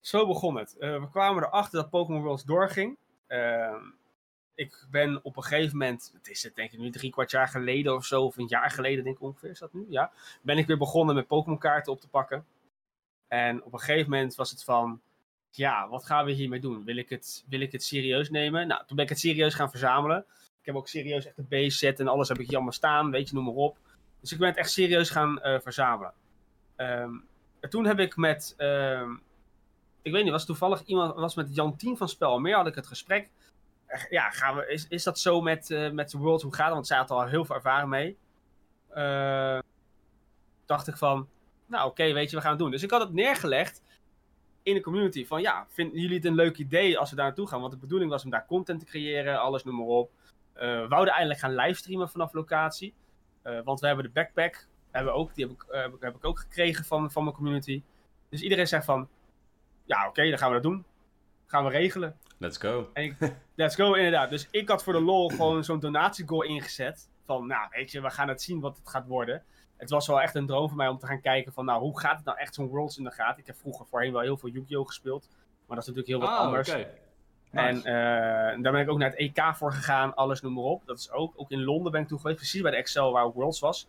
Zo 0.00 0.26
begon 0.26 0.56
het. 0.56 0.74
we 0.78 1.06
kwamen 1.10 1.44
erachter 1.44 1.80
dat 1.80 1.90
Pokémon 1.90 2.22
Worlds 2.22 2.44
doorging. 2.44 2.96
Ehm, 3.28 3.84
ik 4.54 4.86
ben 4.90 5.24
op 5.24 5.36
een 5.36 5.42
gegeven 5.42 5.78
moment, 5.78 6.10
het 6.14 6.28
is 6.28 6.42
het 6.42 6.54
denk 6.54 6.72
ik 6.72 6.78
nu 6.78 6.90
drie 6.90 7.10
kwart 7.10 7.30
jaar 7.30 7.48
geleden 7.48 7.94
of 7.94 8.04
zo, 8.04 8.22
of 8.22 8.36
een 8.36 8.46
jaar 8.46 8.70
geleden 8.70 9.04
denk 9.04 9.16
ik 9.16 9.22
ongeveer, 9.22 9.50
is 9.50 9.58
dat 9.58 9.72
nu? 9.72 9.86
Ja. 9.88 10.12
Ben 10.42 10.58
ik 10.58 10.66
weer 10.66 10.78
begonnen 10.78 11.14
met 11.14 11.26
Pokémon 11.26 11.58
kaarten 11.58 11.92
op 11.92 12.00
te 12.00 12.08
pakken. 12.08 12.46
En 13.28 13.64
op 13.64 13.72
een 13.72 13.78
gegeven 13.78 14.10
moment 14.10 14.34
was 14.34 14.50
het 14.50 14.64
van, 14.64 15.00
ja, 15.50 15.88
wat 15.88 16.04
gaan 16.04 16.24
we 16.24 16.32
hiermee 16.32 16.60
doen? 16.60 16.84
Wil 16.84 16.96
ik, 16.96 17.08
het, 17.08 17.44
wil 17.48 17.60
ik 17.60 17.72
het 17.72 17.82
serieus 17.82 18.30
nemen? 18.30 18.66
Nou, 18.66 18.86
toen 18.86 18.96
ben 18.96 19.04
ik 19.04 19.10
het 19.10 19.20
serieus 19.20 19.54
gaan 19.54 19.70
verzamelen. 19.70 20.24
Ik 20.60 20.66
heb 20.66 20.74
ook 20.74 20.88
serieus 20.88 21.26
echt 21.26 21.36
de 21.36 21.42
base 21.42 21.76
set 21.76 22.00
en 22.00 22.08
alles 22.08 22.28
heb 22.28 22.38
ik 22.38 22.46
hier 22.46 22.54
allemaal 22.54 22.72
staan, 22.72 23.10
weet 23.10 23.28
je, 23.28 23.34
noem 23.34 23.44
maar 23.44 23.54
op. 23.54 23.78
Dus 24.20 24.32
ik 24.32 24.38
ben 24.38 24.48
het 24.48 24.56
echt 24.56 24.70
serieus 24.70 25.10
gaan 25.10 25.40
uh, 25.42 25.60
verzamelen. 25.60 26.12
Um, 26.76 27.24
en 27.60 27.70
toen 27.70 27.86
heb 27.86 27.98
ik 27.98 28.16
met, 28.16 28.54
um, 28.58 29.22
ik 30.08 30.14
weet 30.14 30.22
niet, 30.22 30.32
was 30.32 30.46
toevallig 30.46 30.82
iemand, 30.84 31.14
was 31.14 31.34
met 31.34 31.54
Jan 31.54 31.76
Tien 31.76 31.96
van 31.96 32.08
Spel 32.08 32.38
meer 32.38 32.56
had 32.56 32.66
ik 32.66 32.74
het 32.74 32.86
gesprek. 32.86 33.30
eh, 33.86 34.10
ja, 34.10 34.30
gaan 34.30 34.56
we, 34.56 34.66
is, 34.68 34.86
is 34.88 35.02
dat 35.02 35.18
zo 35.18 35.40
met, 35.40 35.70
eh 35.70 35.90
met 35.90 36.10
de 36.10 36.18
World? 36.18 36.42
Hoe 36.42 36.54
gaat 36.54 36.64
het? 36.66 36.74
Want 36.74 36.86
zij 36.86 36.96
had 36.96 37.10
al 37.10 37.26
heel 37.26 37.44
veel 37.44 37.54
ervaring 37.54 37.88
mee. 37.88 38.16
Eh, 38.88 39.58
dacht 40.66 40.88
ik 40.88 40.96
van, 40.96 41.28
nou 41.66 41.88
oké, 41.90 42.12
weet 42.12 42.30
je, 42.30 42.36
we 42.36 42.42
gaan 42.42 42.50
het 42.50 42.60
doen. 42.60 42.70
Dus 42.70 42.82
ik 42.82 42.90
had 42.90 43.00
het 43.00 43.12
neergelegd 43.12 43.82
in 44.62 44.74
de 44.74 44.80
community 44.80 45.26
van, 45.26 45.40
ja, 45.40 45.66
vinden 45.68 46.00
jullie 46.00 46.16
het 46.16 46.24
een 46.24 46.34
leuk 46.34 46.58
idee 46.58 46.98
als 46.98 47.10
we 47.10 47.16
daar 47.16 47.24
naartoe 47.26 47.48
gaan? 47.48 47.60
Want 47.60 47.72
de 47.72 47.78
bedoeling 47.78 48.10
was 48.10 48.24
om 48.24 48.30
daar 48.30 48.46
content 48.46 48.80
te 48.80 48.86
creëren, 48.86 49.40
alles 49.40 49.64
noem 49.64 49.76
maar 49.76 49.86
op. 49.86 50.10
Eh, 50.52 50.80
we 50.80 50.88
wouden 50.88 51.14
eindelijk 51.14 51.40
gaan 51.40 51.54
livestreamen 51.54 52.08
vanaf 52.10 52.32
locatie. 52.32 52.94
Want 53.64 53.80
we 53.80 53.86
hebben 53.86 54.04
de 54.04 54.10
backpack, 54.10 54.66
hebben 54.90 55.14
ook, 55.14 55.34
die 55.34 55.46
heb 55.46 55.54
ik, 55.54 55.64
heb 55.68 55.94
ik- 55.94 56.00
heb 56.00 56.14
ik 56.16 56.24
ook 56.24 56.38
gekregen 56.38 56.84
van, 56.84 57.10
van 57.10 57.24
mijn 57.24 57.34
community. 57.36 57.82
Dus 58.28 58.42
iedereen 58.42 58.66
zegt 58.66 58.84
van, 58.84 59.08
ja 59.88 60.08
oké, 60.08 60.28
dan 60.28 60.38
gaan 60.38 60.48
we 60.48 60.54
dat 60.54 60.62
doen. 60.62 60.84
Gaan 61.46 61.64
we 61.64 61.70
regelen. 61.70 62.16
Let's 62.38 62.56
go. 62.58 62.90
En 62.92 63.02
ik, 63.04 63.16
let's 63.54 63.74
go, 63.74 63.92
inderdaad. 63.94 64.30
Dus 64.30 64.48
ik 64.50 64.68
had 64.68 64.82
voor 64.82 64.92
de 64.92 65.00
lol 65.00 65.28
gewoon 65.28 65.64
zo'n 65.64 65.80
donatiegoal 65.80 66.42
ingezet. 66.42 67.08
Van, 67.24 67.46
nou, 67.46 67.66
weet 67.70 67.90
je, 67.90 68.00
we 68.00 68.10
gaan 68.10 68.28
het 68.28 68.42
zien 68.42 68.60
wat 68.60 68.76
het 68.76 68.88
gaat 68.88 69.06
worden. 69.06 69.42
Het 69.76 69.90
was 69.90 70.06
wel 70.06 70.20
echt 70.20 70.34
een 70.34 70.46
droom 70.46 70.68
voor 70.68 70.76
mij 70.76 70.88
om 70.88 70.98
te 70.98 71.06
gaan 71.06 71.20
kijken 71.20 71.52
van, 71.52 71.64
nou, 71.64 71.80
hoe 71.80 72.00
gaat 72.00 72.16
het 72.16 72.24
nou 72.24 72.38
echt 72.38 72.54
zo'n 72.54 72.66
Worlds 72.68 72.98
in 72.98 73.04
de 73.04 73.10
gaten? 73.10 73.38
Ik 73.40 73.46
heb 73.46 73.56
vroeger 73.56 73.86
voorheen 73.86 74.12
wel 74.12 74.20
heel 74.22 74.36
veel 74.36 74.48
Yu-Gi-Oh! 74.48 74.86
gespeeld. 74.86 75.28
Maar 75.66 75.76
dat 75.76 75.88
is 75.88 75.94
natuurlijk 75.94 76.08
heel 76.08 76.20
wat 76.20 76.28
Ah, 76.38 76.44
anders. 76.46 76.68
oké. 76.70 76.86
En 77.50 77.74
Nice. 77.74 77.88
eh, 77.88 78.62
daar 78.62 78.72
ben 78.72 78.80
ik 78.80 78.90
ook 78.90 78.98
naar 78.98 79.10
het 79.10 79.18
EK 79.18 79.42
voor 79.54 79.72
gegaan, 79.72 80.14
alles 80.14 80.40
noem 80.40 80.52
maar 80.52 80.64
op. 80.64 80.86
Dat 80.86 80.98
is 80.98 81.10
ook, 81.10 81.32
ook 81.36 81.50
in 81.50 81.64
Londen 81.64 81.92
ben 81.92 82.00
ik 82.00 82.08
toen 82.08 82.18
geweest, 82.20 82.36
precies 82.38 82.60
bij 82.62 82.70
de 82.70 82.76
Excel 82.76 83.12
waar 83.12 83.24
ook 83.24 83.34
Worlds 83.34 83.60
was. 83.60 83.88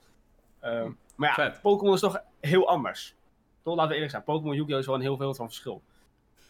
Ehm, 0.60 0.92
maar 1.16 1.34
ja. 1.42 1.54
Pokémon 1.62 1.94
is 1.94 2.00
toch 2.00 2.22
heel 2.40 2.68
anders. 2.68 3.16
Toch, 3.64 3.74
laten 3.76 3.88
we 3.90 3.94
eerlijk 3.94 4.12
zijn, 4.12 4.24
Pokémon 4.24 4.56
Yu-Gi-Oh! 4.56 4.80
is 4.80 4.86
wel 4.86 4.96
een 4.96 5.02
heel 5.02 5.18
veel 5.18 5.34
van 5.34 5.46
verschil. 5.46 5.82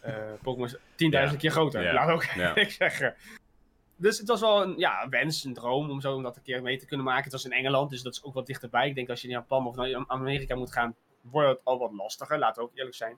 Eh, 0.01 0.13
Pokémon 0.43 0.67
is 0.67 0.75
10.000 0.75 0.79
Ja. 0.97 1.35
keer 1.35 1.51
groter, 1.51 1.81
Ja. 1.83 2.05
we 2.05 2.11
ook 2.11 2.23
Ja. 2.23 2.47
eerlijk 2.49 2.71
zeggen. 2.71 3.15
Dus 3.95 4.17
het 4.17 4.27
was 4.27 4.39
wel 4.39 4.61
een 4.61 4.77
ja, 4.77 5.03
een 5.03 5.09
wens, 5.09 5.43
een 5.43 5.53
droom 5.53 5.89
om 5.89 6.01
zo 6.01 6.21
dat 6.21 6.35
een 6.35 6.41
keer 6.43 6.61
mee 6.61 6.77
te 6.77 6.85
kunnen 6.85 7.05
maken. 7.05 7.23
Het 7.23 7.31
was 7.31 7.45
in 7.45 7.51
Engeland, 7.51 7.89
dus 7.89 8.01
dat 8.01 8.13
is 8.13 8.23
ook 8.23 8.33
wat 8.33 8.45
dichterbij. 8.45 8.87
Ik 8.87 8.95
denk 8.95 9.09
als 9.09 9.21
je 9.21 9.27
naar 9.27 9.37
Japan 9.39 9.67
of 9.67 9.75
naar 9.75 10.03
Amerika 10.07 10.55
moet 10.55 10.71
gaan, 10.71 10.95
wordt 11.21 11.49
het 11.49 11.59
al 11.63 11.79
wat 11.79 11.91
lastiger, 11.91 12.39
laten 12.39 12.61
we 12.63 12.69
ook 12.69 12.75
eerlijk 12.77 12.95
zijn. 12.95 13.17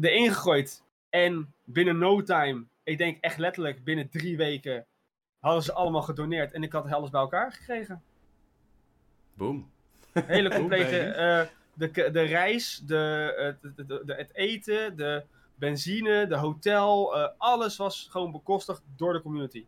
Erin 0.00 0.32
gegooid 0.32 0.82
en 1.10 1.52
binnen 1.64 1.98
no 1.98 2.22
time, 2.22 2.64
ik 2.84 2.98
denk 2.98 3.18
echt 3.20 3.38
letterlijk 3.38 3.84
binnen 3.84 4.08
drie 4.08 4.36
weken, 4.36 4.86
hadden 5.40 5.62
ze 5.62 5.72
allemaal 5.72 6.02
gedoneerd 6.02 6.52
en 6.52 6.62
ik 6.62 6.72
had 6.72 6.90
alles 6.92 7.10
bij 7.10 7.20
elkaar 7.20 7.52
gekregen. 7.52 8.02
Boom. 9.34 9.70
Hele 10.12 10.54
complete. 10.54 10.98
eh, 11.00 11.46
de, 11.74 12.10
de 12.10 12.22
reis, 12.22 12.82
de, 12.86 13.34
eh, 13.38 13.70
de, 13.74 13.84
de, 13.86 14.02
de- 14.04 14.14
het 14.14 14.34
eten, 14.34 14.96
de 14.96 15.24
benzine, 15.58 16.26
de 16.26 16.36
hotel. 16.36 17.16
eh, 17.18 17.28
alles 17.38 17.76
was 17.76 18.08
gewoon 18.10 18.32
bekostigd 18.32 18.82
door 18.96 19.12
de 19.12 19.22
community. 19.22 19.66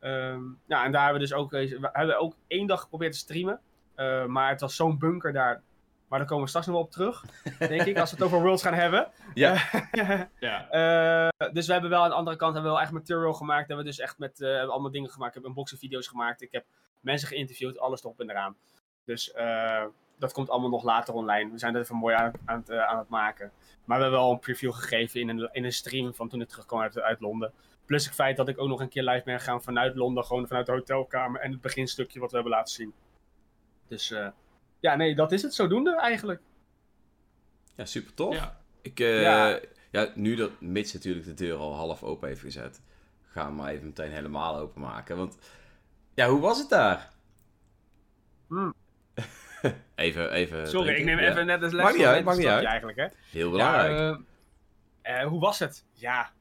Ehm, 0.00 0.42
ja, 0.66 0.84
en 0.84 0.92
daar 0.92 1.02
hebben 1.04 1.20
we 1.22 1.26
dus 1.28 1.36
ook, 1.36 1.50
we 1.50 1.88
hebben 1.92 2.18
ook 2.18 2.34
één 2.46 2.66
dag 2.66 2.80
geprobeerd 2.80 3.12
te 3.12 3.18
streamen. 3.18 3.60
Eh, 3.94 4.24
maar 4.24 4.48
het 4.48 4.60
was 4.60 4.76
zo'n 4.76 4.98
bunker 4.98 5.32
daar. 5.32 5.62
Maar 6.08 6.18
daar 6.18 6.28
komen 6.28 6.44
we 6.44 6.48
straks 6.50 6.66
nog 6.66 6.76
wel 6.76 6.84
op 6.84 6.90
terug. 6.90 7.24
Denk 7.68 7.82
ik, 7.82 7.98
als 7.98 8.10
we 8.10 8.16
het 8.16 8.24
over 8.24 8.40
Worlds 8.40 8.62
gaan 8.62 8.74
hebben. 8.74 9.10
Ja. 9.34 9.56
Ja. 10.40 10.70
Eh, 10.70 11.48
dus 11.52 11.66
we 11.66 11.72
hebben 11.72 11.90
wel 11.90 12.02
aan 12.02 12.08
de 12.08 12.14
andere 12.14 12.36
kant 12.36 12.52
hebben 12.54 12.70
we 12.70 12.76
wel 12.76 12.86
echt 12.86 12.94
material 12.94 13.32
gemaakt. 13.32 13.68
Hebben 13.68 13.84
we 13.84 13.90
dus 13.90 14.00
echt 14.00 14.18
met 14.18 14.40
eh, 14.40 14.48
hebben 14.48 14.70
allemaal 14.70 14.90
dingen 14.90 15.10
gemaakt. 15.10 15.36
Ik 15.36 15.40
heb 15.42 15.48
unboxing 15.50 15.80
video's 15.80 16.06
gemaakt. 16.06 16.42
Ik 16.42 16.52
heb 16.52 16.64
mensen 17.00 17.28
geïnterviewd. 17.28 17.78
Alles 17.78 18.02
erop 18.04 18.20
en 18.20 18.30
eraan. 18.30 18.56
Dus 19.04 19.32
eh, 19.32 19.84
dat 20.18 20.32
komt 20.32 20.50
allemaal 20.50 20.70
nog 20.70 20.82
later 20.84 21.14
online. 21.14 21.50
We 21.50 21.58
zijn 21.58 21.74
er 21.74 21.80
even 21.80 21.96
mooi 21.96 22.14
aan, 22.14 22.24
het- 22.24 22.40
aan, 22.44 22.56
het, 22.58 22.68
eh, 22.68 22.86
aan 22.88 22.98
het 22.98 23.08
maken. 23.08 23.52
Maar 23.84 23.96
we 23.96 24.02
hebben 24.02 24.20
wel 24.20 24.30
een 24.32 24.38
preview 24.38 24.72
gegeven 24.72 25.20
in 25.20 25.28
een, 25.28 25.48
in 25.52 25.64
een 25.64 25.72
stream 25.72 26.14
van 26.14 26.28
toen 26.28 26.40
ik 26.40 26.48
terugkwam 26.48 26.80
uit, 26.80 26.98
uit 26.98 27.20
Londen. 27.20 27.52
Plus 27.84 28.04
het 28.04 28.14
feit 28.14 28.36
dat 28.36 28.48
ik 28.48 28.58
ook 28.60 28.68
nog 28.68 28.80
een 28.80 28.88
keer 28.88 29.02
live 29.02 29.24
ben 29.24 29.38
gegaan 29.38 29.62
vanuit 29.62 29.94
Londen. 29.94 30.24
Gewoon 30.24 30.46
vanuit 30.46 30.66
de 30.66 30.72
hotelkamer. 30.72 31.40
En 31.40 31.50
het 31.52 31.60
beginstukje 31.60 32.20
wat 32.20 32.30
we 32.30 32.36
hebben 32.36 32.54
laten 32.54 32.74
zien. 32.74 32.92
Dus 33.88 34.10
eh, 34.10 34.28
ja, 34.80 34.94
nee, 34.94 35.14
dat 35.14 35.32
is 35.32 35.42
het 35.42 35.54
zodoende 35.54 35.96
eigenlijk. 36.00 36.40
Ja, 37.74 37.84
super 37.84 38.14
tof. 38.14 38.34
Ja. 38.34 38.60
Ik, 38.82 39.00
eh, 39.00 39.22
ja. 39.22 39.60
Ja. 39.90 40.10
nu 40.14 40.34
dat 40.34 40.60
Mitch 40.60 40.92
natuurlijk 40.92 41.26
de 41.26 41.34
deur 41.34 41.56
al 41.58 41.74
half 41.74 42.02
open 42.02 42.28
heeft 42.28 42.40
gezet, 42.40 42.82
gaan 43.22 43.42
we 43.42 43.48
hem 43.48 43.54
maar 43.56 43.70
even 43.72 43.86
meteen 43.86 44.10
helemaal 44.10 44.56
openmaken. 44.56 45.16
Want, 45.16 45.38
ja, 46.14 46.28
hoe 46.28 46.40
was 46.40 46.58
het 46.58 46.68
daar? 46.68 47.12
Hmm. 48.48 48.74
even, 49.94 50.30
even. 50.32 50.68
Sorry, 50.68 50.86
drinken. 50.94 50.96
ik 50.96 51.04
neem 51.04 51.24
Ja. 51.24 51.30
even 51.30 51.46
net 51.46 51.62
een 51.62 51.76
Maakt 51.76 51.96
niet 51.96 52.06
uit, 52.06 52.14
les 52.16 52.24
maakt 52.24 52.38
niet 52.38 52.46
uit. 52.46 52.64
eigenlijk, 52.64 52.98
hè. 52.98 53.06
Heel 53.30 53.50
belangrijk. 53.50 53.90
Ja, 53.98 54.18
eh, 55.02 55.20
eh, 55.20 55.26
hoe 55.28 55.40
was 55.40 55.58
het? 55.58 55.84
Ja, 55.92 56.32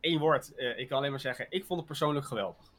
één 0.00 0.18
woord. 0.18 0.54
Eh, 0.54 0.78
ik 0.78 0.88
kan 0.88 0.98
alleen 0.98 1.10
maar 1.10 1.20
zeggen, 1.20 1.46
ik 1.48 1.64
vond 1.64 1.78
het 1.78 1.88
persoonlijk 1.88 2.26
geweldig. 2.26 2.70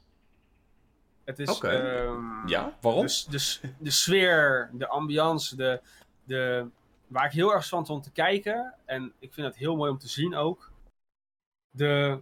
Het 1.23 1.39
is... 1.39 1.49
Oké. 1.49 1.67
ehm, 1.69 2.47
ja, 2.47 2.77
waarom? 2.81 3.01
Dus 3.05 3.59
de, 3.79 3.91
sfeer, 3.91 4.69
de 4.73 4.87
ambiance, 4.87 5.55
de, 5.55 5.81
de, 6.23 6.67
waar 7.07 7.25
ik 7.25 7.31
heel 7.31 7.53
erg 7.53 7.67
van 7.67 7.83
stond 7.83 8.03
te 8.03 8.11
kijken. 8.11 8.73
En 8.85 9.13
ik 9.19 9.33
vind 9.33 9.47
het 9.47 9.55
heel 9.55 9.75
mooi 9.75 9.91
om 9.91 9.97
te 9.97 10.07
zien 10.09 10.35
ook. 10.35 10.71
De 11.69 12.19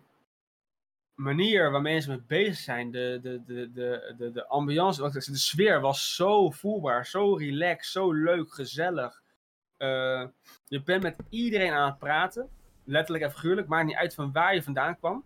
manier 1.22 1.72
waar 1.72 1.82
mensen 1.82 2.12
mee 2.12 2.24
bezig 2.28 2.58
zijn. 2.58 2.92
De, 2.92 3.20
de, 3.22 3.42
de, 3.46 3.72
de, 3.72 4.14
de, 4.18 4.32
de 4.32 4.48
ambiance, 4.48 5.12
de 5.12 5.38
sfeer 5.38 5.82
was 5.82 6.16
zo 6.16 6.50
voelbaar. 6.50 7.06
Zo 7.06 7.34
relaxed, 7.34 7.92
zo 7.92 8.14
leuk, 8.14 8.54
gezellig. 8.54 9.22
Eh, 9.78 10.26
je 10.66 10.82
bent 10.84 11.04
met 11.04 11.16
iedereen 11.30 11.72
aan 11.72 11.90
het 11.90 11.98
praten. 11.98 12.50
Letterlijk 12.84 13.24
en 13.24 13.32
figuurlijk. 13.32 13.68
Maakt 13.68 13.86
niet 13.86 13.96
uit 13.96 14.14
van 14.14 14.32
waar 14.32 14.56
je 14.56 14.64
vandaan 14.64 14.98
kwam. 14.98 15.24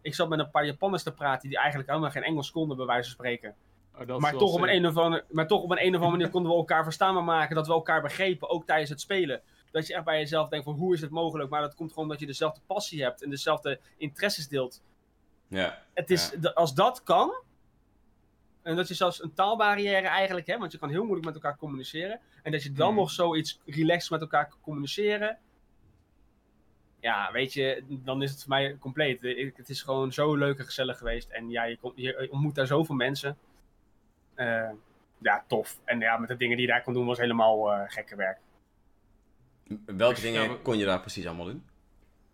Ik 0.00 0.14
zat 0.14 0.28
met 0.28 0.38
een 0.38 0.50
paar 0.50 0.66
Japanners 0.66 1.02
te 1.02 1.12
praten 1.14 1.48
die 1.48 1.58
eigenlijk 1.58 1.88
helemaal 1.88 2.10
geen 2.10 2.22
Engels 2.22 2.50
konden, 2.50 2.76
bij 2.76 2.86
wijze 2.86 3.02
van 3.02 3.12
spreken. 3.12 3.54
Oh, 3.98 4.18
Maar 4.18 4.36
toch, 4.36 4.54
op 4.54 4.60
een 4.60 4.74
een 4.74 4.86
of 4.86 4.96
andere, 4.96 5.24
maar 5.30 5.46
toch 5.46 5.62
op 5.62 5.70
een, 5.70 5.82
een 5.82 5.88
of 5.88 5.94
andere 5.94 6.10
manier 6.10 6.30
konden 6.30 6.50
we 6.50 6.56
elkaar 6.56 6.84
verstaanbaar 6.84 7.24
maken. 7.24 7.56
Dat 7.56 7.66
we 7.66 7.72
elkaar 7.72 8.02
begrepen, 8.02 8.50
ook 8.50 8.66
tijdens 8.66 8.90
het 8.90 9.00
spelen. 9.00 9.42
Dat 9.70 9.86
je 9.86 9.94
echt 9.94 10.04
bij 10.04 10.18
jezelf 10.18 10.48
denkt 10.48 10.64
van 10.64 10.74
hoe 10.74 10.94
is 10.94 11.00
het 11.00 11.10
mogelijk? 11.10 11.50
Maar 11.50 11.60
dat 11.60 11.74
komt 11.74 11.88
gewoon 11.88 12.04
omdat 12.04 12.20
je 12.20 12.26
dezelfde 12.26 12.60
passie 12.66 13.02
hebt 13.02 13.22
en 13.22 13.30
dezelfde 13.30 13.80
interesses 13.96 14.48
deelt. 14.48 14.82
Ja, 15.48 15.82
Het 15.94 16.10
is, 16.10 16.54
als 16.54 16.74
dat 16.74 17.02
kan, 17.02 17.42
en 18.62 18.76
dat 18.76 18.88
je 18.88 18.94
zelfs 18.94 19.22
een 19.22 19.34
taalbarrière 19.34 20.06
eigenlijk 20.06 20.46
hebt, 20.46 20.58
want 20.60 20.72
je 20.72 20.78
kan 20.78 20.88
heel 20.88 21.02
moeilijk 21.04 21.24
met 21.26 21.34
elkaar 21.34 21.56
communiceren. 21.56 22.20
En 22.42 22.52
dat 22.52 22.62
je 22.62 22.72
dan 22.72 22.86
Hmm. 22.88 22.96
nog 22.96 23.10
zoiets 23.10 23.60
relaxed 23.66 24.10
met 24.10 24.20
elkaar 24.20 24.48
kan 24.48 24.58
communiceren. 24.62 25.38
Ja, 27.00 27.32
weet 27.32 27.52
je, 27.52 27.84
dan 27.88 28.22
is 28.22 28.30
het 28.30 28.40
voor 28.40 28.48
mij 28.48 28.76
compleet. 28.80 29.22
Ik- 29.24 29.56
Het 29.56 29.68
is 29.68 29.82
gewoon 29.82 30.12
zo 30.12 30.34
leuk 30.34 30.58
en 30.58 30.64
gezellig 30.64 30.98
geweest. 30.98 31.28
En 31.30 31.50
ja, 31.50 31.62
je, 31.64 31.76
komt, 31.78 31.92
je 31.96 32.28
ontmoet 32.30 32.54
daar 32.54 32.66
zoveel 32.66 32.94
mensen. 32.94 33.38
Eh, 34.34 34.70
ja, 35.18 35.44
tof. 35.46 35.80
En 35.84 35.98
ja, 36.00 36.16
met 36.16 36.28
de 36.28 36.36
dingen 36.36 36.56
die 36.56 36.66
je 36.66 36.72
daar 36.72 36.82
kon 36.82 36.92
doen 36.94 37.06
was 37.06 37.18
helemaal 37.18 37.72
eh, 37.72 37.80
gekke 37.86 38.16
werk. 38.16 38.38
welke 39.86 40.16
Ja, 40.16 40.22
dingen 40.22 40.62
kon 40.62 40.78
je 40.78 40.84
daar 40.84 41.00
precies 41.00 41.26
allemaal 41.26 41.46
doen? 41.46 41.64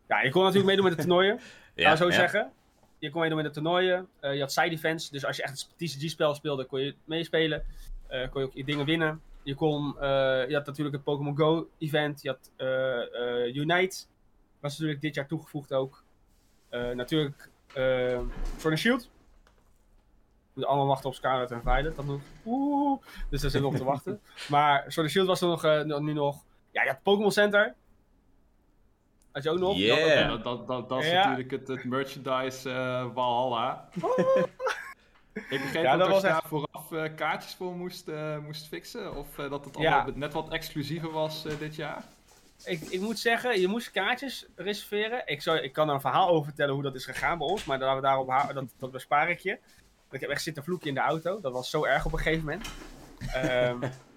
Ja, 0.09 0.23
je 0.23 0.31
kon 0.31 0.41
natuurlijk 0.43 0.69
meedoen 0.69 0.85
met 0.89 0.97
de 0.97 1.01
toernooien. 1.07 1.41
Ja, 1.75 1.85
nou, 1.85 1.97
zo 1.97 2.07
ja. 2.07 2.13
zeggen. 2.13 2.53
Je 3.03 3.11
kon 3.11 3.21
meedoen 3.21 3.43
met 3.43 3.47
de 3.47 3.61
toernooien. 3.61 4.09
Eh, 4.21 4.35
je 4.35 4.41
had 4.41 4.53
side 4.53 4.71
events. 4.71 5.11
Dus 5.11 5.25
als 5.25 5.37
je 5.37 5.43
echt 5.43 5.69
een 5.79 5.87
TCG-spel 5.87 6.35
speelde, 6.35 6.65
kon 6.65 6.81
je 6.81 6.95
meespelen. 7.05 7.65
Eh, 8.07 8.31
kon 8.31 8.41
je 8.41 8.47
ook 8.47 8.55
je 8.55 8.65
dingen 8.65 8.85
winnen. 8.85 9.23
Je, 9.43 9.55
kon, 9.55 10.01
eh, 10.01 10.49
je 10.49 10.55
had 10.55 10.67
natuurlijk 10.67 10.95
het 10.95 11.05
Pokémon 11.05 11.37
Go 11.37 11.69
event. 11.79 12.23
Je 12.23 12.29
had 12.29 12.51
Unite. 13.55 14.05
Was 14.61 14.73
natuurlijk 14.73 15.01
dit 15.01 15.15
jaar 15.15 15.27
toegevoegd 15.27 15.73
ook. 15.73 16.05
Natuurlijk 16.71 17.51
voor 18.57 18.71
de 18.71 18.77
Shield. 18.77 19.03
We 19.03 19.09
moeten 20.53 20.73
allemaal 20.73 20.89
wachten 20.89 21.09
op 21.09 21.15
Scarlet 21.15 21.51
en 21.51 21.63
Violet. 21.63 21.97
Dat 21.97 22.05
nog. 22.05 22.21
Oeh. 22.47 23.03
Dus 23.31 23.41
daar 23.41 23.51
zitten 23.51 23.61
we 23.61 23.67
op 23.67 23.77
te 23.77 23.85
wachten. 23.85 24.21
Maar 24.49 24.85
Sword 24.89 25.11
Shield 25.11 25.27
was 25.27 25.41
er 25.41 25.87
nog, 25.87 26.01
nu 26.01 26.13
nog. 26.13 26.45
Ja, 26.71 26.83
je 26.83 26.89
had 26.89 27.03
Pokémon 27.03 27.33
Center. 27.33 27.75
Had 29.33 29.43
je 29.43 29.51
ook 29.51 29.59
nog. 29.59 29.77
Yeah. 29.77 30.29
Dat, 30.29 30.45
dat, 30.45 30.67
dat, 30.67 30.89
dat 30.89 31.03
is 31.03 31.11
Ja. 31.11 31.23
natuurlijk 31.23 31.51
het, 31.51 31.69
het 31.69 31.85
merchandise 31.85 32.71
eh 32.71 33.07
Valhalla. 33.15 33.89
Ik 35.33 35.61
begreep 35.61 35.83
Ja, 35.83 35.97
dat, 35.97 35.99
dat 35.99 36.09
als 36.09 36.09
was 36.09 36.21
je 36.23 36.29
daar 36.29 36.43
vooraf 36.49 36.93
eh, 36.93 37.15
kaartjes 37.17 37.55
voor 37.55 37.75
moest, 37.77 38.09
eh, 38.09 38.39
moest 38.39 38.67
fixen. 38.69 39.17
Of 39.17 39.39
eh, 39.39 39.51
dat 39.51 39.65
het 39.65 39.79
Ja. 39.79 39.95
allemaal 39.95 40.13
net 40.19 40.33
wat 40.33 40.49
exclusiever 40.53 41.11
was 41.13 41.45
eh, 41.45 41.59
dit 41.59 41.75
jaar. 41.75 42.05
Ik, 42.65 42.81
ik 42.81 43.01
moet 43.01 43.19
zeggen, 43.19 43.61
je 43.61 43.69
moest 43.69 43.91
kaartjes 43.91 44.47
reserveren. 44.57 45.23
Ik, 45.25 45.43
zou, 45.43 45.59
ik 45.59 45.73
kan 45.73 45.89
er 45.89 45.95
een 45.95 46.01
verhaal 46.01 46.29
over 46.29 46.45
vertellen 46.45 46.75
hoe 46.75 46.83
dat 46.83 46.95
is 46.95 47.05
gegaan 47.05 47.39
bij 47.39 47.47
ons, 47.47 47.65
maar 47.65 47.79
daar, 47.79 48.01
daarop, 48.01 48.29
hou- 48.29 48.53
dat, 48.53 48.65
dat 48.79 48.91
bespaar 48.91 49.31
ik 49.31 49.39
je. 49.39 49.59
Ik 50.11 50.21
heb 50.21 50.31
echt 50.31 50.43
zitten 50.43 50.65
vloeken 50.65 50.89
in 50.89 50.95
de 50.95 51.01
auto. 51.01 51.41
Dat 51.41 51.53
was 51.53 51.71
zo 51.71 51.85
erg 51.85 52.05
op 52.05 52.13
een 52.13 52.19
gegeven 52.19 52.45
moment. 52.45 52.69
Ehm, 53.33 53.79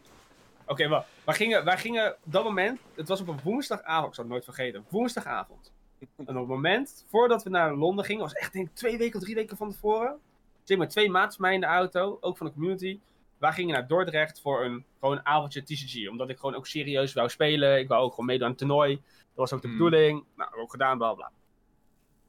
Oké, 0.68 0.88
wel. 0.88 1.06
Wij 1.26 1.36
gingen, 1.36 1.66
wij 1.66 1.78
gingen 1.78 2.12
op 2.12 2.32
dat 2.32 2.44
moment, 2.44 2.80
het 2.96 3.08
was 3.08 3.22
op 3.22 3.28
een 3.28 3.40
woensdagavond, 3.44 4.08
ik 4.08 4.14
zal 4.14 4.24
het 4.24 4.34
nooit 4.34 4.44
vergeten, 4.44 4.86
woensdagavond. 4.90 5.72
En 6.00 6.08
op 6.18 6.36
het 6.36 6.48
moment, 6.48 7.06
voordat 7.10 7.44
we 7.44 7.50
naar 7.50 7.76
Londen 7.76 8.06
gingen, 8.06 8.22
was 8.22 8.34
echt 8.34 8.54
denk 8.54 8.68
ik 8.68 8.76
twee 8.76 8.98
weken 8.98 9.16
of 9.16 9.24
drie 9.24 9.36
weken 9.36 9.58
van 9.58 9.72
tevoren. 9.72 10.20
Zit 10.64 10.78
met 10.78 10.90
twee 10.90 11.10
maats 11.10 11.38
mij 11.38 11.54
in 11.54 11.60
de 11.60 11.66
auto, 11.66 12.18
ook 12.22 12.38
van 12.38 12.48
de 12.48 12.54
community. 12.54 13.00
Wij 13.38 13.52
gingen 13.52 13.74
naar 13.74 13.88
Dordrecht 13.88 14.42
voor 14.42 14.64
een, 14.66 14.86
gewoon 15.00 15.18
een 15.18 15.26
avondje 15.26 15.64
TCG. 15.64 16.10
Omdat 16.10 16.30
ik 16.30 16.38
gewoon 16.40 16.56
ook 16.56 16.68
serieus 16.68 17.14
wou 17.14 17.30
spelen. 17.30 17.80
Ik 17.80 17.88
wou 17.88 18.04
ook 18.04 18.10
gewoon 18.10 18.26
meedoen 18.26 18.44
aan 18.44 18.50
het 18.50 18.60
toernooi. 18.60 18.96
Dat 18.96 19.04
was 19.36 19.54
ook 19.54 19.62
de 19.62 19.68
Hmm. 19.68 19.78
bedoeling. 19.78 20.12
Nou, 20.14 20.26
hebben 20.36 20.58
we 20.58 20.64
ook 20.64 20.72
gedaan, 20.72 20.98
bla 20.98 21.14
bla. 21.14 21.32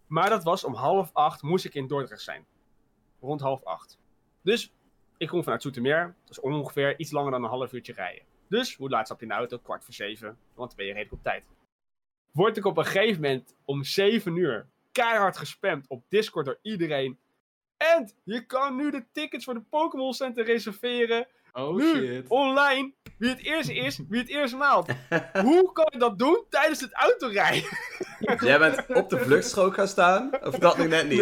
Maar 0.06 0.28
dat 0.30 0.44
was 0.44 0.64
om 0.64 0.74
half 0.74 1.10
acht 1.12 1.42
moest 1.42 1.64
ik 1.64 1.74
in 1.74 1.86
Dordrecht 1.86 2.22
zijn. 2.22 2.44
Rond 3.20 3.40
half 3.40 3.64
acht. 3.64 3.98
Dus 4.42 4.72
ik 5.18 5.28
kom 5.28 5.42
vanuit 5.42 5.62
Zoetermeer. 5.62 6.14
Dat 6.25 6.30
is 6.30 6.40
ongeveer 6.40 6.99
iets 6.99 7.11
langer 7.11 7.30
dan 7.30 7.42
een 7.44 7.50
half 7.50 7.73
uurtje 7.73 7.92
rijden. 7.92 8.23
Dus 8.49 8.76
hoe 8.76 8.88
laat 8.88 9.06
stap 9.06 9.18
je 9.18 9.23
in 9.26 9.30
de 9.30 9.38
auto? 9.38 9.58
Kwart 9.58 9.85
voor 9.85 9.94
zeven. 9.94 10.38
Want 10.54 10.68
dan 10.68 10.76
ben 10.76 10.87
je 10.87 10.92
redelijk 10.92 11.12
op 11.12 11.23
tijd. 11.23 11.44
Word 12.32 12.56
ik 12.56 12.64
op 12.64 12.76
een 12.76 12.85
gegeven 12.85 13.23
moment 13.23 13.54
om 13.64 13.85
zeven 13.85 14.37
uur 14.37 14.66
keihard 14.92 15.37
gespamd 15.37 15.88
op 15.88 16.04
Discord 16.08 16.46
door 16.46 16.58
iedereen. 16.62 17.18
En 17.76 18.12
je 18.25 18.46
kan 18.46 18.76
nu 18.76 18.90
de 18.90 19.04
tickets 19.12 19.44
voor 19.44 19.54
de 19.54 19.61
Pokémon 19.61 20.14
Center 20.14 20.44
reserveren. 20.44 21.26
Oh 21.58 21.75
nu, 21.76 21.94
shit. 21.96 22.28
online. 22.28 22.92
Wie 23.18 23.30
het 23.30 23.42
eerst 23.42 23.68
is, 23.70 24.00
wie 24.08 24.20
het 24.20 24.28
eerst 24.28 24.54
maalt. 24.56 24.88
Hoe 25.42 25.72
kan 25.72 25.86
je 25.92 25.98
dat 25.98 26.18
doen 26.18 26.44
tijdens 26.50 26.80
het 26.80 26.92
autorijden? 26.94 27.68
Jij 28.40 28.58
bent 28.58 28.84
op 28.94 29.10
de 29.10 29.18
vluchtstrook 29.18 29.75
gaan 29.75 29.88
staan? 29.88 30.30
Of 30.42 30.58
dat 30.58 30.76
nog 30.78 30.86
net 30.86 31.08
niet? 31.08 31.20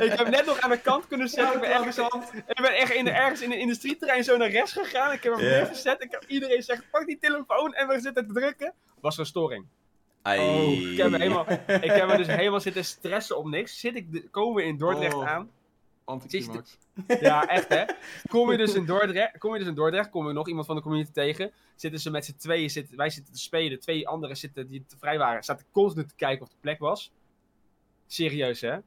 ik 0.00 0.12
heb 0.18 0.28
net 0.28 0.46
nog 0.46 0.60
aan 0.60 0.70
de 0.70 0.78
kant 0.80 1.06
kunnen 1.06 1.28
zetten. 1.28 1.54
Ik 1.54 1.60
ben, 1.60 1.70
ergens, 1.70 1.98
ik 2.46 2.60
ben 2.62 2.76
echt 2.76 2.92
in, 2.92 3.08
ergens 3.08 3.40
in 3.42 3.52
een 3.52 3.58
industrieterrein 3.58 4.24
zo 4.24 4.36
naar 4.36 4.50
rechts 4.50 4.72
gegaan. 4.72 5.12
Ik 5.12 5.22
heb 5.22 5.32
hem 5.34 5.42
Ja. 5.44 5.48
neergezet. 5.50 6.02
Ik 6.02 6.10
heb 6.10 6.24
iedereen 6.26 6.56
gezegd, 6.56 6.90
pak 6.90 7.06
die 7.06 7.18
telefoon 7.20 7.74
en 7.74 7.88
we 7.88 8.00
zitten 8.00 8.26
te 8.26 8.32
drukken. 8.32 8.74
Was 9.00 9.18
een 9.18 9.26
storing. 9.26 9.66
Oh, 10.22 10.72
ik 10.92 10.96
heb 10.96 11.10
me 11.10 11.18
helemaal, 11.18 11.46
ik 11.66 11.90
heb 11.90 12.06
me 12.06 12.16
dus 12.16 12.26
helemaal 12.26 12.60
zitten 12.60 12.84
stressen 12.84 13.36
op 13.38 13.46
niks. 13.48 13.80
Zit 13.80 13.96
ik, 13.96 14.12
de- 14.12 14.28
komen 14.30 14.54
we 14.54 14.62
in 14.68 14.76
Dordrecht 14.78 15.14
Oh. 15.14 15.28
aan. 15.28 15.50
Anticlimax. 16.06 16.78
Ja, 17.20 17.48
echt 17.48 17.68
hè. 17.68 17.84
Kom 18.28 18.50
je 18.50 18.56
dus 18.56 18.74
in 18.74 18.86
Dordrecht, 18.92 19.38
kom 19.38 19.52
je 19.52 19.58
dus 19.58 19.68
in 19.68 19.74
Dordrecht, 19.74 20.10
kom 20.10 20.26
je 20.26 20.32
nog 20.32 20.48
iemand 20.48 20.66
van 20.66 20.76
de 20.76 20.82
community 20.82 21.12
tegen. 21.12 21.52
Zitten 21.74 22.00
ze 22.00 22.10
met 22.10 22.24
z'n 22.24 22.36
tweeën, 22.36 22.70
zitten, 22.70 22.96
wij 22.96 23.10
zitten 23.10 23.32
te 23.32 23.40
spelen, 23.40 23.80
twee 23.80 24.08
anderen 24.08 24.36
zitten 24.36 24.66
die 24.66 24.84
te 24.86 24.96
vrij 24.98 25.18
waren, 25.18 25.42
zaten 25.44 25.66
constant 25.70 26.08
te 26.08 26.14
kijken 26.14 26.42
of 26.42 26.48
de 26.48 26.56
plek 26.60 26.78
was. 26.78 27.12
Serieus 28.06 28.60
hè. 28.60 28.78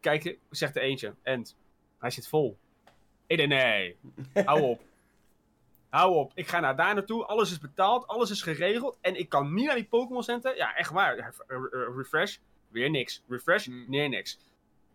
Kijk, 0.00 0.38
zegt 0.50 0.74
de 0.74 0.80
eentje, 0.80 1.14
End, 1.22 1.56
hij 1.98 2.10
zit 2.10 2.28
vol. 2.28 2.58
Ik 3.26 3.36
denk, 3.36 3.48
nee, 3.48 3.96
hou 4.44 4.60
op. 4.60 4.80
Hou 5.88 6.14
op, 6.14 6.32
ik 6.34 6.48
ga 6.48 6.60
naar 6.60 6.76
daar 6.76 6.94
naartoe, 6.94 7.24
alles 7.24 7.50
is 7.50 7.58
betaald, 7.58 8.06
alles 8.06 8.30
is 8.30 8.42
geregeld 8.42 8.98
en 9.00 9.18
ik 9.18 9.28
kan 9.28 9.54
niet 9.54 9.66
naar 9.66 9.74
die 9.74 9.84
Pokémon 9.84 10.22
Center. 10.22 10.56
Ja, 10.56 10.76
echt 10.76 10.90
waar, 10.90 11.34
refresh, 11.96 12.36
weer 12.68 12.90
niks. 12.90 13.22
Refresh, 13.28 13.66
Hmm. 13.66 13.84
nee 13.88 14.08
niks. 14.08 14.38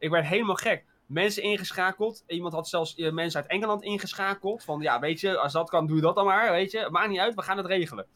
Ik 0.01 0.09
werd 0.09 0.25
helemaal 0.25 0.55
gek 0.55 0.85
mensen 1.11 1.43
ingeschakeld. 1.43 2.23
Iemand 2.27 2.53
had 2.53 2.67
zelfs 2.67 2.95
eh, 2.95 3.11
mensen 3.11 3.41
uit 3.41 3.49
Engeland 3.49 3.83
ingeschakeld. 3.83 4.63
Van 4.63 4.81
ja, 4.81 4.99
weet 4.99 5.19
je, 5.19 5.37
als 5.37 5.53
dat 5.53 5.69
kan, 5.69 5.87
doe 5.87 6.01
dat 6.01 6.15
dan 6.15 6.25
maar. 6.25 6.51
Weet 6.51 6.71
je, 6.71 6.87
maakt 6.91 7.09
niet 7.09 7.19
uit, 7.19 7.35
we 7.35 7.41
gaan 7.41 7.57
het 7.57 7.65
regelen. 7.65 8.07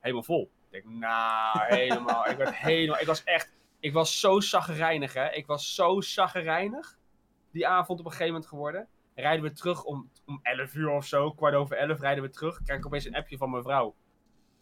Helemaal 0.00 0.22
vol. 0.22 0.50
Ik 0.70 0.70
denk, 0.70 0.84
nou, 0.84 1.58
helemaal. 1.74 2.26
ik 2.26 2.36
werd 2.36 2.54
helemaal. 2.56 3.00
Ik 3.00 3.06
was 3.06 3.24
echt. 3.24 3.54
Ik 3.80 3.92
was 3.92 4.20
zo 4.20 4.40
zaggerijnig, 4.40 5.12
hè? 5.12 5.32
Ik 5.32 5.46
was 5.46 5.74
zo 5.74 6.00
zaggerijnig. 6.00 6.98
Die 7.52 7.66
avond 7.66 7.98
op 7.98 8.04
een 8.04 8.10
gegeven 8.10 8.32
moment 8.32 8.50
geworden. 8.50 8.88
Rijden 9.14 9.42
we 9.44 9.52
terug 9.52 9.84
om, 9.84 10.10
om 10.26 10.40
11 10.42 10.74
uur 10.74 10.90
of 10.90 11.06
zo, 11.06 11.30
kwart 11.30 11.54
over 11.54 11.76
11 11.76 12.00
rijden 12.00 12.22
we 12.22 12.30
terug. 12.30 12.62
Krijg 12.62 12.78
ik 12.78 12.86
opeens 12.86 13.04
een 13.04 13.14
appje 13.14 13.36
van 13.36 13.50
mijn 13.50 13.62
vrouw. 13.62 13.94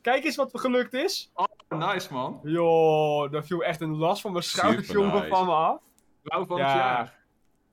Kijk 0.01 0.25
eens 0.25 0.37
wat 0.37 0.53
er 0.53 0.59
gelukt 0.59 0.93
is. 0.93 1.33
Nice 1.69 2.13
man. 2.13 2.41
Joh, 2.43 3.31
daar 3.31 3.45
viel 3.45 3.63
echt 3.65 3.81
een 3.81 3.97
last 3.97 4.21
van 4.21 4.33
mijn 4.33 4.45
schouders, 4.45 4.89
nice. 4.89 5.27
van 5.29 5.47
me 5.47 5.53
af. 5.53 5.81
Vrouw 6.25 6.47
van 6.47 6.57
Ja. 6.59 6.67
het 6.67 6.75
jaar. 6.77 7.23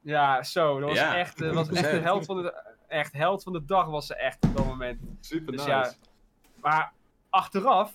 Ja, 0.01 0.43
zo. 0.43 0.79
Dat 0.79 0.89
was 0.89 0.97
Ja, 0.97 1.17
echt, 1.17 1.41
eh, 1.41 1.53
was 1.53 1.67
echt 1.69 1.75
de 1.81 1.81
100%. 1.81 2.03
held 2.03 2.25
van 2.25 2.41
de, 2.41 2.63
echt 2.87 3.13
held 3.13 3.43
van 3.43 3.53
de 3.53 3.65
dag 3.65 3.85
was 3.85 4.07
ze 4.07 4.15
echt 4.15 4.45
op 4.45 4.55
dat 4.57 4.65
moment. 4.65 4.99
Super 5.19 5.51
Dus 5.51 5.65
nice. 5.65 5.69
ja. 5.71 5.93
Maar 6.61 6.93
achteraf 7.29 7.93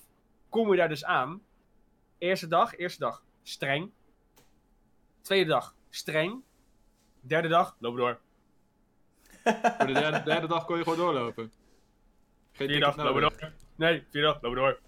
kom 0.49 0.71
je 0.71 0.77
daar 0.77 0.89
dus 0.89 1.05
aan. 1.05 1.41
Eerste 2.17 2.47
dag, 2.47 2.75
eerste 2.77 2.99
dag 2.99 3.23
streng. 3.43 3.91
Tweede 5.21 5.49
dag 5.49 5.75
streng. 5.89 6.43
Derde 7.21 7.47
dag, 7.47 7.75
loop 7.79 7.97
door. 7.97 8.19
Voor 9.77 9.87
de 9.87 9.93
derde, 9.93 10.23
derde 10.23 10.47
dag 10.47 10.65
kon 10.65 10.77
je 10.77 10.83
gewoon 10.83 10.97
doorlopen. 10.97 11.51
Geen 12.51 12.67
Vierde 12.67 12.85
dag, 12.85 12.95
nodig. 12.95 13.37
door. 13.39 13.51
Nee, 13.75 14.05
vierde 14.09 14.27
dag, 14.27 14.41
loop 14.41 14.55
door. 14.55 14.79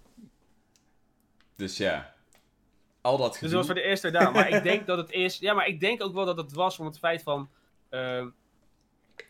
Dus 1.56 1.76
ja. 1.76 2.14
Al 3.00 3.16
dat 3.16 3.32
Dus 3.32 3.40
dat 3.40 3.52
was 3.52 3.66
voor 3.66 3.74
de 3.74 3.82
eerste 3.82 4.10
dag. 4.10 4.32
Maar 4.32 4.48
ik 4.48 4.62
denk 4.70 4.86
dat 4.86 4.98
het 4.98 5.10
is. 5.10 5.38
Ja, 5.38 5.54
maar 5.54 5.66
ik 5.66 5.80
denk 5.80 6.02
ook 6.02 6.14
wel 6.14 6.24
dat 6.24 6.36
het 6.36 6.52
was 6.52 6.78
om 6.78 6.86
het 6.86 6.98
feit 6.98 7.22
van. 7.22 7.50
ehm, 7.88 8.28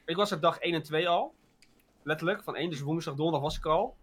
ik 0.05 0.17
was 0.17 0.31
er 0.31 0.41
dag 0.41 0.59
1 0.59 0.75
en 0.75 0.83
2 0.83 1.09
al. 1.09 1.35
Letterlijk, 2.03 2.43
van 2.43 2.57
1. 2.57 2.71
Dus 2.71 2.81
woensdag, 2.81 3.15
donderdag 3.15 3.43
was 3.43 3.57
ik 3.57 3.67
al. 3.67 3.97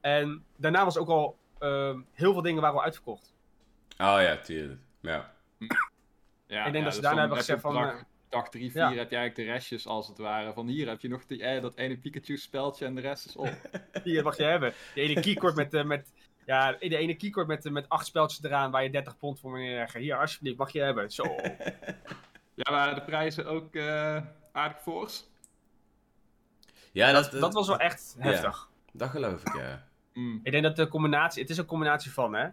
En 0.00 0.44
daarna 0.56 0.84
was 0.84 0.96
ook 0.98 1.08
al. 1.08 1.38
ehm, 1.58 2.00
heel 2.12 2.32
veel 2.32 2.42
dingen 2.42 2.60
waren 2.62 2.76
al 2.76 2.84
uitverkocht. 2.84 3.34
Oh 3.98 4.16
ja, 4.20 4.36
tuurlijk. 4.36 4.80
Ja. 5.00 5.34
Ja, 6.48 6.64
Ik 6.66 6.72
denk 6.72 6.76
ja, 6.76 6.82
dat 6.84 6.94
ze 6.94 6.98
dus 7.00 7.06
daarna 7.08 7.20
hebben 7.20 7.38
gezegd 7.38 7.60
van, 7.60 7.74
Dag, 7.74 7.92
eh, 7.94 8.02
dag 8.28 8.48
3, 8.48 8.70
4 8.70 8.80
ja. 8.80 8.86
heb 8.88 9.10
je 9.10 9.16
eigenlijk 9.16 9.34
de 9.36 9.42
restjes 9.54 9.86
als 9.86 10.08
het 10.08 10.18
ware. 10.18 10.52
Van 10.52 10.66
hier 10.68 10.88
heb 10.88 11.00
je 11.00 11.08
nog 11.08 11.26
die, 11.26 11.42
eh, 11.42 11.62
dat 11.62 11.76
ene 11.76 11.96
Pikachu 11.98 12.36
speltje 12.36 12.84
en 12.86 12.94
de 12.94 13.00
rest 13.00 13.26
is 13.26 13.36
op. 13.36 13.52
Die 14.04 14.22
mag 14.22 14.36
je 14.36 14.42
hebben. 14.42 14.72
De 14.94 15.00
ene 15.00 15.20
keycord 15.20 15.54
met. 15.54 15.74
eh, 15.74 15.84
met 15.84 16.12
ja, 16.46 16.72
de 16.72 16.96
ene 16.96 17.14
keycord 17.16 17.46
met, 17.46 17.70
met 17.70 17.88
acht 17.88 18.06
speltjes 18.06 18.42
eraan 18.42 18.70
waar 18.70 18.82
je 18.82 18.90
30 18.90 19.18
pond 19.18 19.40
voor 19.40 19.50
moet 19.50 19.58
neerleggen. 19.58 20.00
Hier, 20.00 20.18
alsjeblieft, 20.18 20.56
mag 20.58 20.70
je 20.72 20.80
hebben. 20.80 21.10
Zo. 21.10 21.22
ja, 22.54 22.70
waren 22.72 22.94
de 22.94 23.02
prijzen 23.02 23.46
ook 23.46 23.74
eh, 23.74 24.22
aardig 24.52 24.80
fors? 24.82 25.24
Ja, 26.92 27.12
dat, 27.12 27.30
Dat 27.30 27.54
was 27.54 27.66
wel 27.68 27.78
echt 27.78 28.14
Ja. 28.18 28.24
heftig. 28.24 28.68
Dat 28.92 29.08
geloof 29.10 29.40
ik, 29.42 29.54
ja. 29.56 29.84
Mm. 30.12 30.40
Ik 30.42 30.50
denk 30.52 30.62
dat 30.64 30.76
de 30.76 30.88
combinatie, 30.88 31.42
het 31.42 31.50
is 31.50 31.58
een 31.58 31.64
combinatie 31.66 32.12
van, 32.12 32.34
hè. 32.34 32.48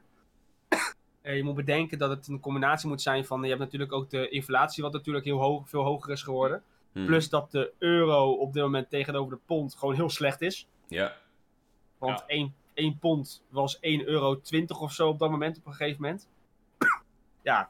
Eh, 1.21 1.35
je 1.35 1.43
moet 1.43 1.55
bedenken 1.55 1.97
dat 1.97 2.09
het 2.09 2.27
een 2.27 2.39
combinatie 2.39 2.89
moet 2.89 3.01
zijn 3.01 3.25
van, 3.25 3.41
je 3.41 3.47
hebt 3.47 3.59
natuurlijk 3.59 3.91
ook 3.91 4.09
de 4.09 4.29
inflatie, 4.29 4.83
wat 4.83 4.93
natuurlijk 4.93 5.25
heel 5.25 5.39
hoog, 5.39 5.69
veel 5.69 5.83
hoger 5.83 6.11
is 6.11 6.21
geworden. 6.23 6.63
Hm. 6.91 7.05
Plus 7.05 7.29
dat 7.29 7.51
de 7.51 7.73
euro 7.79 8.31
op 8.31 8.53
dit 8.53 8.63
moment 8.63 8.89
tegenover 8.89 9.33
de 9.35 9.39
pond 9.45 9.75
gewoon 9.75 9.95
heel 9.95 10.09
slecht 10.09 10.41
is. 10.41 10.67
Ja. 10.87 11.15
Want 11.97 12.19
Ja. 12.19 12.25
1, 12.27 12.55
1 12.73 12.97
pond 12.99 13.43
was 13.49 13.75
1,20 13.75 13.81
euro 13.81 14.41
of 14.79 14.91
zo 14.91 15.07
op 15.07 15.19
dat 15.19 15.29
moment, 15.29 15.57
op 15.57 15.65
een 15.65 15.73
gegeven 15.73 16.01
moment. 16.01 16.27
Ja, 17.41 17.69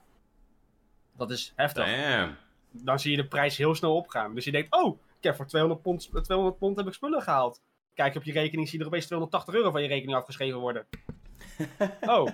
dat 1.17 1.31
is 1.31 1.53
heftig. 1.55 1.85
Damn. 1.85 2.35
Dan 2.71 2.99
zie 2.99 3.11
je 3.11 3.17
de 3.17 3.27
prijs 3.27 3.57
heel 3.57 3.75
snel 3.75 3.95
opgaan. 3.95 4.35
Dus 4.35 4.45
je 4.45 4.51
denkt, 4.51 4.75
oh, 4.75 4.99
ik 5.17 5.23
heb 5.23 5.35
voor 5.35 5.47
200 5.47 5.81
pond, 5.81 6.09
200 6.23 6.57
pond 6.57 6.77
heb 6.77 6.87
ik 6.87 6.93
spullen 6.93 7.21
gehaald. 7.21 7.61
Kijk 7.93 8.15
op 8.15 8.23
je 8.23 8.31
rekening, 8.31 8.67
zie 8.67 8.77
je 8.77 8.83
er 8.83 8.89
opeens 8.89 9.05
280 9.05 9.53
euro 9.53 9.71
van 9.71 9.81
je 9.81 9.87
rekening 9.87 10.17
afgeschreven 10.17 10.59
worden. 10.59 10.85
oh, 12.01 12.27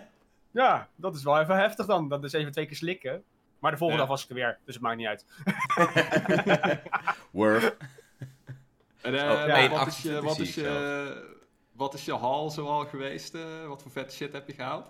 ja, 0.52 0.90
dat 0.96 1.16
is 1.16 1.24
wel 1.24 1.40
even 1.40 1.58
heftig 1.58 1.86
dan. 1.86 2.10
Dat 2.10 2.24
is 2.24 2.34
even 2.34 2.52
twee 2.52 2.66
keer 2.66 2.76
slikken. 2.76 3.24
Maar 3.60 3.72
de 3.72 3.78
volgende 3.78 4.02
Ja. 4.04 4.08
dag 4.08 4.16
was 4.18 4.24
ik 4.24 4.30
er 4.30 4.36
weer, 4.36 4.58
dus 4.66 4.74
het 4.74 4.84
maakt 4.84 4.98
niet 4.98 5.08
uit. 5.08 5.26
Worth. 7.32 7.78
En, 9.02 9.14
Oh, 9.14 9.48
ja, 9.48 9.70
wat, 9.70 9.88
is 9.88 10.02
je, 10.02 10.18
28 10.18 10.24
wat, 10.24 10.40
is 10.40 10.56
je, 10.56 11.39
wat 11.80 11.94
is 11.94 12.06
je 12.06 12.16
haul 12.16 12.50
zoal 12.50 12.86
geweest? 12.86 13.34
eh? 13.36 13.68
wat 13.68 13.82
voor 13.82 13.92
vette 13.92 14.16
shit 14.16 14.34
heb 14.34 14.48
je 14.48 14.54
gehaald? 14.54 14.86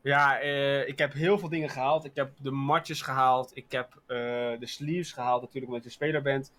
Ja, 0.00 0.40
eh, 0.40 0.88
ik 0.88 0.98
heb 0.98 1.12
heel 1.12 1.38
veel 1.38 1.48
dingen 1.48 1.68
gehaald. 1.68 2.04
Ik 2.04 2.14
heb 2.14 2.30
de 2.38 2.50
matjes 2.50 3.02
gehaald. 3.02 3.50
Ik 3.54 3.72
heb 3.72 3.92
eh, 4.06 4.16
de 4.58 4.66
sleeves 4.66 5.12
gehaald, 5.12 5.40
natuurlijk 5.40 5.72
omdat 5.72 5.84
je 5.84 5.90
speler 5.90 6.22
bent. 6.22 6.52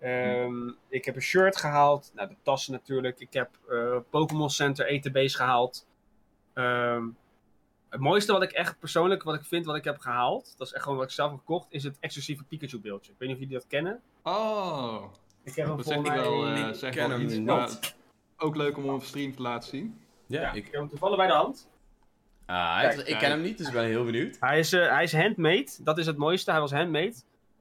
Ehm, 0.00 0.68
Ik 0.88 1.04
heb 1.04 1.14
een 1.16 1.22
shirt 1.22 1.56
gehaald. 1.56 2.10
Nou, 2.14 2.28
de 2.28 2.36
tassen 2.42 2.72
natuurlijk. 2.72 3.20
Ik 3.20 3.32
heb 3.32 3.50
eh, 3.68 3.96
Pokémon 4.10 4.50
Center 4.50 4.86
ETB's 4.86 5.34
gehaald. 5.34 5.86
Ehm, 6.52 7.04
het 7.88 8.00
mooiste 8.00 8.32
wat 8.32 8.42
ik 8.42 8.52
echt 8.52 8.78
persoonlijk, 8.78 9.22
wat 9.22 9.34
ik 9.34 9.44
vind, 9.44 9.66
wat 9.66 9.76
ik 9.76 9.84
heb 9.84 9.98
gehaald, 9.98 10.54
dat 10.56 10.66
is 10.66 10.72
echt 10.72 10.82
gewoon 10.82 10.98
wat 10.98 11.06
ik 11.06 11.12
zelf 11.12 11.30
heb 11.30 11.38
gekocht, 11.38 11.66
is 11.70 11.84
het 11.84 11.96
exclusieve 12.00 12.44
Pikachu 12.44 12.78
beeldje. 12.80 13.12
Ik 13.12 13.18
weet 13.18 13.28
niet 13.28 13.36
of 13.36 13.42
jullie 13.42 13.58
dat 13.58 13.66
kennen. 13.68 14.00
Oh, 14.22 15.02
Ik 15.42 15.54
heb 15.54 15.66
hem 15.66 15.76
dat 15.76 15.92
voor 15.92 16.02
mij... 16.02 16.20
wel, 16.20 16.46
eh, 16.46 16.82
ik 16.82 16.90
ken 16.90 17.10
hem 17.10 17.20
iets. 17.20 17.34
niet. 17.34 17.95
Ook 18.36 18.56
leuk 18.56 18.76
om 18.76 18.88
op 18.88 19.02
stream 19.02 19.34
te 19.34 19.42
laten 19.42 19.68
zien. 19.68 20.00
Ja, 20.26 20.40
ja, 20.40 20.48
ik 20.50 20.56
ik, 20.56 20.64
heb 20.64 20.74
hem 20.74 20.88
toevallig 20.88 21.16
bij 21.16 21.26
de 21.26 21.32
hand. 21.32 21.68
ah, 22.46 22.74
hij 22.76 22.88
is- 22.88 22.94
Kijk, 22.94 23.08
ik 23.08 23.18
ken 23.18 23.30
hem 23.30 23.40
niet, 23.40 23.58
dus 23.58 23.66
ik 23.66 23.72
ben 23.72 23.84
heel 23.84 24.04
benieuwd. 24.04 24.36
Hij 24.40 24.58
is, 24.58 24.72
eh, 24.72 24.88
hij 24.88 25.02
is 25.02 25.12
handmade. 25.12 25.68
Dat 25.80 25.98
is 25.98 26.06
het 26.06 26.16
mooiste. 26.16 26.50
Hij 26.50 26.60
was 26.60 26.72
handmade. 26.72 27.14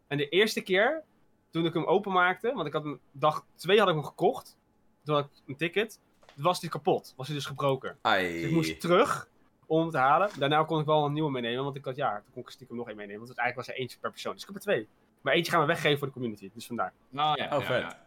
En 0.07 0.17
de 0.17 0.29
eerste 0.29 0.61
keer 0.61 1.03
toen 1.51 1.65
ik 1.65 1.73
hem 1.73 1.85
openmaakte, 1.85 2.51
want 2.53 2.67
ik 2.67 2.73
had 2.73 2.83
hem 2.83 2.99
dag 3.11 3.45
2 3.55 3.79
had 3.79 3.87
ik 3.87 3.93
hem 3.93 4.03
gekocht. 4.03 4.57
Toen 5.03 5.15
had 5.15 5.25
ik 5.25 5.31
een 5.47 5.55
ticket. 5.55 5.99
Was 6.35 6.61
hij 6.61 6.69
kapot. 6.69 7.13
Was 7.17 7.27
hij 7.27 7.35
dus 7.35 7.45
gebroken. 7.45 7.97
Ai. 8.01 8.33
Dus 8.33 8.43
ik 8.43 8.51
moest 8.51 8.79
terug 8.81 9.27
om 9.65 9.79
hem 9.81 9.89
te 9.89 9.97
halen. 9.97 10.29
Daarna 10.39 10.63
kon 10.63 10.79
ik 10.79 10.85
wel 10.85 11.05
een 11.05 11.13
nieuwe 11.13 11.31
meenemen. 11.31 11.63
Want 11.63 11.75
ik 11.75 11.85
had, 11.85 11.95
ja, 11.95 12.15
toen 12.15 12.33
kon 12.33 12.41
ik 12.41 12.49
stiekem 12.49 12.75
nog 12.75 12.87
één 12.87 12.95
meenemen. 12.95 13.17
Want 13.19 13.29
het 13.29 13.39
eigenlijk 13.39 13.67
was 13.67 13.77
er 13.77 13.81
eentje 13.81 13.97
per 13.99 14.11
persoon. 14.11 14.33
Dus 14.33 14.41
ik 14.41 14.47
heb 14.47 14.55
er 14.57 14.61
twee. 14.63 14.87
Maar 15.21 15.33
eentje 15.33 15.51
gaan 15.51 15.61
we 15.61 15.67
weggeven 15.67 15.97
voor 15.97 16.07
de 16.07 16.13
community. 16.13 16.49
Dus 16.53 16.65
vandaar. 16.65 16.93
Nou 17.09 17.41
ja, 17.41 17.45
Oh, 17.55 17.61
ja, 17.61 17.65
vet. 17.65 17.81
ja. 17.81 18.04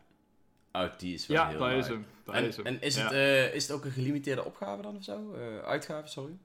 Oh, 0.72 0.85
die 0.98 1.14
is 1.14 1.26
wel 1.26 1.37
Ja, 1.37 1.48
heel 1.48 1.59
dat 1.59 1.70
is 1.70 1.87
hem. 1.88 2.07
Dat 2.24 2.35
En, 2.35 2.44
is 2.44 2.57
hem. 2.57 2.66
en 2.66 2.81
is, 2.81 2.94
Ja. 2.96 3.02
het, 3.02 3.12
eh, 3.12 3.54
is 3.54 3.68
het 3.68 3.76
ook 3.76 3.85
een 3.85 3.90
gelimiteerde 3.90 4.44
opgave 4.44 4.83
dan 4.83 4.96
of 4.96 5.04
zo? 5.04 5.33
Eh, 5.35 5.59
uitgave, 5.59 6.09
sorry. 6.09 6.37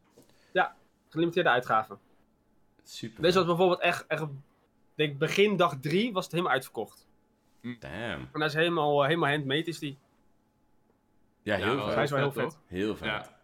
Gelimiteerde 1.09 1.49
uitgaven. 1.49 1.97
Super. 2.83 3.21
Deze 3.21 3.37
was 3.37 3.45
bijvoorbeeld 3.47 3.79
echt, 3.79 4.07
echt 4.07 4.21
ik 4.21 4.29
denk 4.95 5.17
begin 5.17 5.57
dag 5.57 5.77
3 5.81 6.13
was 6.13 6.23
het 6.23 6.31
helemaal 6.31 6.53
uitverkocht. 6.53 7.07
Damn. 7.61 7.81
En 7.91 8.29
hij 8.31 8.45
is 8.45 8.53
helemaal, 8.53 9.01
eh, 9.01 9.07
helemaal 9.07 9.29
handmade 9.29 9.63
is 9.63 9.79
die. 9.79 9.97
Ja, 11.43 11.55
heel 11.55 11.75
Ja, 11.77 11.85
vet. 11.85 11.93
hij 11.93 12.03
is 12.03 12.09
wel 12.11 12.19
heel 12.19 12.31
vet? 12.31 12.57
Heel 12.67 12.95
vet. 12.95 13.07
Ja. 13.07 13.41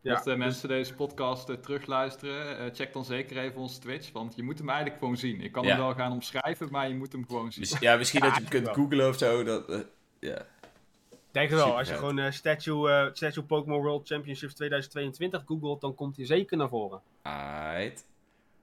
Ja, 0.00 0.12
Mochten 0.12 0.30
dus- 0.36 0.44
mensen 0.44 0.68
deze 0.68 0.94
podcast 0.94 1.46
terugluisteren, 1.62 2.58
eh, 2.58 2.74
check 2.74 2.92
dan 2.92 3.04
zeker 3.04 3.38
even 3.38 3.60
onze 3.60 3.80
Twitch, 3.80 4.12
want 4.12 4.34
je 4.36 4.42
moet 4.42 4.58
hem 4.58 4.68
eigenlijk 4.68 4.98
gewoon 4.98 5.16
zien. 5.16 5.40
Ik 5.40 5.52
kan 5.52 5.62
Ja. 5.62 5.68
hem 5.68 5.78
wel 5.78 5.94
gaan 5.94 6.12
omschrijven, 6.12 6.68
maar 6.70 6.88
je 6.88 6.94
moet 6.94 7.12
hem 7.12 7.26
gewoon 7.26 7.52
zien. 7.52 7.76
Ja, 7.80 7.96
misschien 7.96 8.20
dat 8.20 8.28
je 8.28 8.34
Ja, 8.36 8.40
hem 8.40 8.50
kunt 8.50 8.64
wel. 8.64 8.74
googlen 8.74 9.08
of 9.08 9.16
zo. 9.18 9.44
Dat, 9.44 9.86
ja. 10.26 10.46
Denk 11.30 11.50
het 11.50 11.58
wel, 11.58 11.64
Super 11.66 11.78
als 11.78 11.86
je 11.88 11.92
vet. 11.94 12.02
gewoon 12.02 12.18
eh, 12.18 12.30
Statue, 12.30 12.90
eh, 12.90 13.06
Statue 13.12 13.42
Pokémon 13.44 13.82
World 13.82 14.06
Championships 14.06 14.54
2022 14.54 15.42
googelt, 15.46 15.80
dan 15.80 15.94
komt 15.94 16.16
hij 16.16 16.26
zeker 16.26 16.56
naar 16.56 16.68
voren. 16.68 17.00
Aight. 17.22 18.06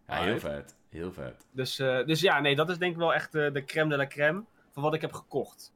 Ja, 0.08 0.13
heel 0.15 0.26
Aight. 0.26 0.41
vet. 0.41 0.76
Heel 0.89 1.12
vet. 1.13 1.45
Dus, 1.52 1.80
eh, 1.80 2.06
dus 2.06 2.21
ja, 2.21 2.39
nee, 2.39 2.56
dat 2.56 2.69
is 2.69 2.78
denk 2.78 2.91
ik 2.91 2.97
wel 2.97 3.13
echt 3.13 3.36
eh, 3.36 3.54
de 3.54 3.65
crème 3.65 3.89
de 3.89 3.95
la 3.97 4.08
crème 4.08 4.43
van 4.71 4.84
wat 4.84 4.93
ik 4.93 5.02
heb 5.02 5.13
gekocht. 5.13 5.71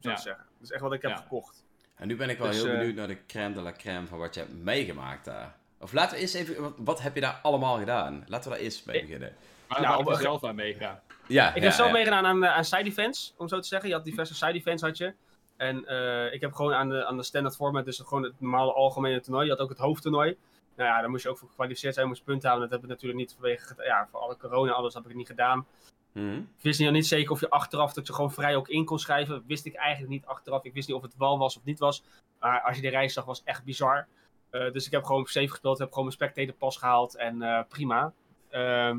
Zou 0.00 0.14
ik 0.14 0.20
zeggen. 0.20 0.44
Dat 0.58 0.62
is 0.62 0.70
echt 0.70 0.82
wat 0.82 0.92
ik 0.92 1.02
heb 1.02 1.10
Ja. 1.10 1.16
gekocht. 1.16 1.64
En 1.94 2.06
nu 2.08 2.16
ben 2.16 2.28
ik 2.28 2.38
wel 2.38 2.46
Dus, 2.46 2.62
heel 2.62 2.72
benieuwd 2.76 2.94
naar 2.94 3.06
de 3.06 3.26
crème 3.26 3.54
de 3.54 3.60
la 3.60 3.72
crème 3.72 4.06
van 4.06 4.18
wat 4.18 4.34
je 4.34 4.40
hebt 4.40 4.52
meegemaakt 4.62 5.24
daar. 5.24 5.54
Of 5.80 5.92
laten 5.92 6.16
we 6.16 6.22
eens 6.22 6.32
even, 6.34 6.74
wat, 6.84 7.02
heb 7.02 7.14
je 7.14 7.20
daar 7.20 7.38
allemaal 7.42 7.78
gedaan? 7.78 8.24
Laten 8.26 8.50
we 8.50 8.56
daar 8.56 8.64
eerst 8.64 8.86
mee 8.86 9.00
beginnen. 9.00 9.34
Maar 9.68 9.80
Nou, 9.80 9.92
waar 9.92 10.00
ik 10.02 10.06
er 10.08 10.14
op- 10.14 10.20
zelf 10.20 10.44
aan 10.44 10.54
meega. 10.54 11.02
Ja, 11.26 11.54
Ik 11.54 11.62
heb 11.62 11.72
zelf 11.72 11.92
meegedaan 11.92 12.26
aan, 12.26 12.44
eh, 12.44 12.56
aan 12.56 12.64
side 12.64 12.84
events, 12.84 13.34
om 13.36 13.48
zo 13.48 13.60
te 13.60 13.68
zeggen. 13.68 13.88
Je 13.88 13.94
had 13.94 14.04
diverse 14.04 14.34
side 14.34 14.52
events 14.52 14.82
had 14.82 14.96
je. 14.96 15.14
En 15.56 15.86
eh, 15.86 16.32
ik 16.32 16.40
heb 16.40 16.52
gewoon 16.52 16.74
aan 16.74 16.88
de, 16.88 17.06
aan 17.06 17.16
de 17.16 17.22
standard 17.22 17.56
format, 17.56 17.84
dus 17.84 17.98
gewoon 17.98 18.22
het 18.22 18.40
normale 18.40 18.72
algemene 18.72 19.20
toernooi. 19.20 19.44
Je 19.44 19.50
had 19.50 19.60
ook 19.60 19.68
het 19.68 19.78
hoofdtoernooi. 19.78 20.36
Nou 20.76 20.88
ja, 20.88 21.00
daar 21.00 21.10
moest 21.10 21.22
je 21.22 21.28
ook 21.28 21.38
voor 21.38 21.48
gekwalificeerd 21.48 21.94
zijn, 21.94 22.06
moest 22.06 22.24
punten 22.24 22.48
halen. 22.48 22.62
Dat 22.62 22.72
heb 22.72 22.82
ik 22.82 22.88
natuurlijk 22.88 23.20
niet 23.20 23.32
vanwege, 23.32 23.74
ja, 23.84 24.08
voor 24.10 24.20
alle 24.20 24.36
corona, 24.36 24.72
alles 24.72 24.94
heb 24.94 25.02
ik 25.02 25.08
het 25.08 25.18
niet 25.18 25.26
gedaan. 25.26 25.66
Mhm. 26.12 26.36
Ik 26.36 26.62
wist 26.62 26.80
nog 26.80 26.92
niet 26.92 27.06
zeker 27.06 27.30
of 27.30 27.40
je 27.40 27.50
achteraf 27.50 27.92
dat 27.92 28.06
je 28.06 28.12
gewoon 28.12 28.32
vrij 28.32 28.56
ook 28.56 28.68
in 28.68 28.84
kon 28.84 28.98
schrijven. 28.98 29.44
Wist 29.46 29.66
ik 29.66 29.74
eigenlijk 29.74 30.12
niet 30.12 30.26
achteraf. 30.26 30.64
Ik 30.64 30.72
wist 30.72 30.88
niet 30.88 30.96
of 30.96 31.02
het 31.02 31.16
wel 31.16 31.38
was 31.38 31.56
of 31.56 31.64
niet 31.64 31.78
was. 31.78 32.02
Maar 32.40 32.60
als 32.60 32.76
je 32.76 32.82
de 32.82 32.88
reis 32.88 33.12
zag, 33.12 33.24
was 33.24 33.38
het 33.38 33.46
echt 33.46 33.64
bizar. 33.64 34.06
Eh, 34.50 34.72
dus 34.72 34.86
ik 34.86 34.92
heb 34.92 35.04
gewoon 35.04 35.26
safe 35.26 35.48
gespeeld. 35.48 35.78
Heb 35.78 35.88
gewoon 35.88 36.04
mijn 36.04 36.16
spectator 36.16 36.54
pas 36.54 36.76
gehaald. 36.76 37.16
En 37.16 37.66
prima. 37.68 38.12
Ehm 38.50 38.98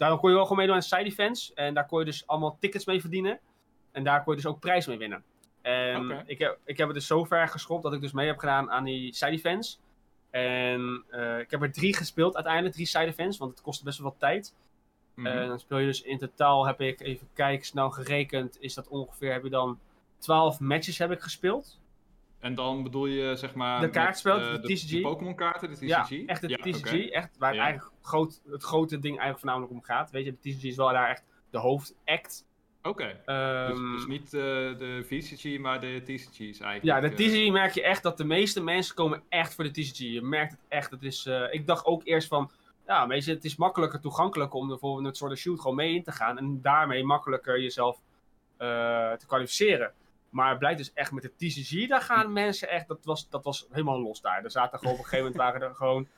daarom 0.00 0.18
kon 0.18 0.28
je 0.28 0.34
wel 0.34 0.44
gewoon 0.44 0.58
meedoen 0.58 0.76
aan 0.76 0.82
side 0.82 1.04
events. 1.04 1.52
En 1.54 1.74
daar 1.74 1.86
kon 1.86 1.98
je 1.98 2.04
dus 2.04 2.26
allemaal 2.26 2.56
tickets 2.60 2.84
mee 2.84 3.00
verdienen. 3.00 3.40
En 3.92 4.04
daar 4.04 4.22
kon 4.22 4.34
je 4.34 4.40
dus 4.40 4.50
ook 4.50 4.60
prijs 4.60 4.86
mee 4.86 4.98
winnen. 4.98 5.24
En 5.62 6.22
ik, 6.26 6.38
heb, 6.38 6.58
ik 6.64 6.76
heb 6.78 6.86
het 6.86 6.96
dus 6.96 7.06
zo 7.06 7.24
ver 7.24 7.48
geschopt 7.48 7.82
dat 7.82 7.92
ik 7.92 8.00
dus 8.00 8.12
mee 8.12 8.26
heb 8.26 8.38
gedaan 8.38 8.70
aan 8.70 8.84
die 8.84 9.14
side 9.14 9.30
events. 9.30 9.80
En 10.30 11.04
eh, 11.10 11.38
ik 11.38 11.50
heb 11.50 11.62
er 11.62 11.72
drie 11.72 11.96
gespeeld 11.96 12.34
uiteindelijk. 12.34 12.74
Drie 12.74 12.86
side 12.86 13.06
events. 13.06 13.38
Want 13.38 13.50
het 13.50 13.60
kostte 13.60 13.84
best 13.84 13.98
wel 13.98 14.10
wat 14.10 14.18
tijd. 14.18 14.54
En 15.14 15.48
dan 15.48 15.58
speel 15.58 15.78
je 15.78 15.86
dus 15.86 16.02
in 16.02 16.18
totaal, 16.18 16.66
heb 16.66 16.80
ik 16.80 17.00
even 17.00 17.28
kijken, 17.32 17.66
snel 17.66 17.90
gerekend, 17.90 18.60
is 18.60 18.74
dat 18.74 18.88
ongeveer, 18.88 19.32
heb 19.32 19.42
je 19.42 19.50
dan 19.50 19.78
12 20.18 20.60
matches 20.60 20.98
heb 20.98 21.10
ik 21.10 21.20
gespeeld. 21.20 21.79
En 22.40 22.54
dan 22.54 22.82
bedoel 22.82 23.06
je 23.06 23.36
zeg 23.36 23.54
maar... 23.54 23.80
De 23.80 23.90
kaartspel, 23.90 24.40
eh, 24.40 24.62
de 24.62 24.74
TCG. 24.74 24.90
De 24.90 25.00
Pokémon 25.00 25.34
kaarten, 25.34 25.68
de 25.68 25.74
TCG? 25.74 25.86
Ja, 25.86 26.06
echt 26.26 26.40
de 26.40 26.48
Ja, 26.48 26.56
TCG, 26.56 27.08
echt 27.10 27.38
waar 27.38 27.48
het 27.48 27.58
Ja. 27.58 27.64
eigenlijk 27.64 27.94
groot, 28.02 28.40
het 28.50 28.62
grote 28.62 28.98
ding 28.98 29.18
eigenlijk 29.18 29.38
voornamelijk 29.38 29.72
om 29.72 29.82
gaat. 29.82 30.10
Weet 30.10 30.24
je, 30.24 30.36
de 30.40 30.50
TCG 30.50 30.64
is 30.64 30.76
wel 30.76 30.88
daar 30.88 31.08
echt 31.08 31.24
de 31.50 31.58
hoofdact. 31.58 32.44
Oké. 32.82 33.06
Dus, 33.06 33.16
Ehm, 33.24 33.92
dus 33.92 34.06
niet 34.06 34.24
eh, 34.24 34.40
de 34.40 35.04
VCG, 35.06 35.58
maar 35.58 35.80
de 35.80 36.02
TCG's 36.04 36.60
eigenlijk. 36.60 36.82
ja, 36.82 37.00
de 37.00 37.08
eh. 37.08 37.14
TCG 37.14 37.50
merk 37.52 37.74
je 37.74 37.82
echt 37.82 38.02
dat 38.02 38.16
de 38.16 38.24
meeste 38.24 38.62
mensen 38.62 38.94
komen 38.94 39.22
echt 39.28 39.54
voor 39.54 39.64
de 39.64 39.70
TCG. 39.70 39.98
Je 39.98 40.22
merkt 40.22 40.50
het 40.50 40.60
echt. 40.68 40.90
Het 40.90 41.02
is, 41.02 41.28
ik 41.50 41.66
dacht 41.66 41.84
ook 41.84 42.04
eerst 42.04 42.28
van, 42.28 42.50
ja, 42.86 43.06
weet 43.06 43.24
je, 43.24 43.34
het 43.34 43.44
is 43.44 43.56
makkelijker 43.56 44.00
toegankelijk 44.00 44.54
om 44.54 44.78
voor 44.78 45.04
het 45.04 45.16
soort 45.16 45.38
shoot 45.38 45.60
gewoon 45.60 45.76
mee 45.76 45.94
in 45.94 46.02
te 46.02 46.12
gaan. 46.12 46.38
En 46.38 46.58
daarmee 46.62 47.04
makkelijker 47.04 47.60
jezelf 47.60 47.98
te 48.58 49.24
kwalificeren. 49.26 49.92
Maar 50.30 50.48
het 50.48 50.58
blijkt 50.58 50.78
dus 50.78 50.92
echt 50.92 51.12
met 51.12 51.22
de 51.22 51.32
TCG, 51.36 51.88
daar 51.88 52.00
gaan 52.00 52.32
mensen 52.32 52.68
echt, 52.68 52.88
dat 52.88 53.04
was, 53.04 53.28
dat 53.28 53.44
was 53.44 53.66
helemaal 53.70 54.00
los 54.00 54.20
daar. 54.20 54.44
Er 54.44 54.50
zaten 54.50 54.78
gewoon 54.78 54.94
op 54.94 54.98
een 54.98 55.04
gegeven 55.04 55.24
moment 55.24 55.42
waren 55.42 55.68
er 55.68 55.74
gewoon, 55.74 56.08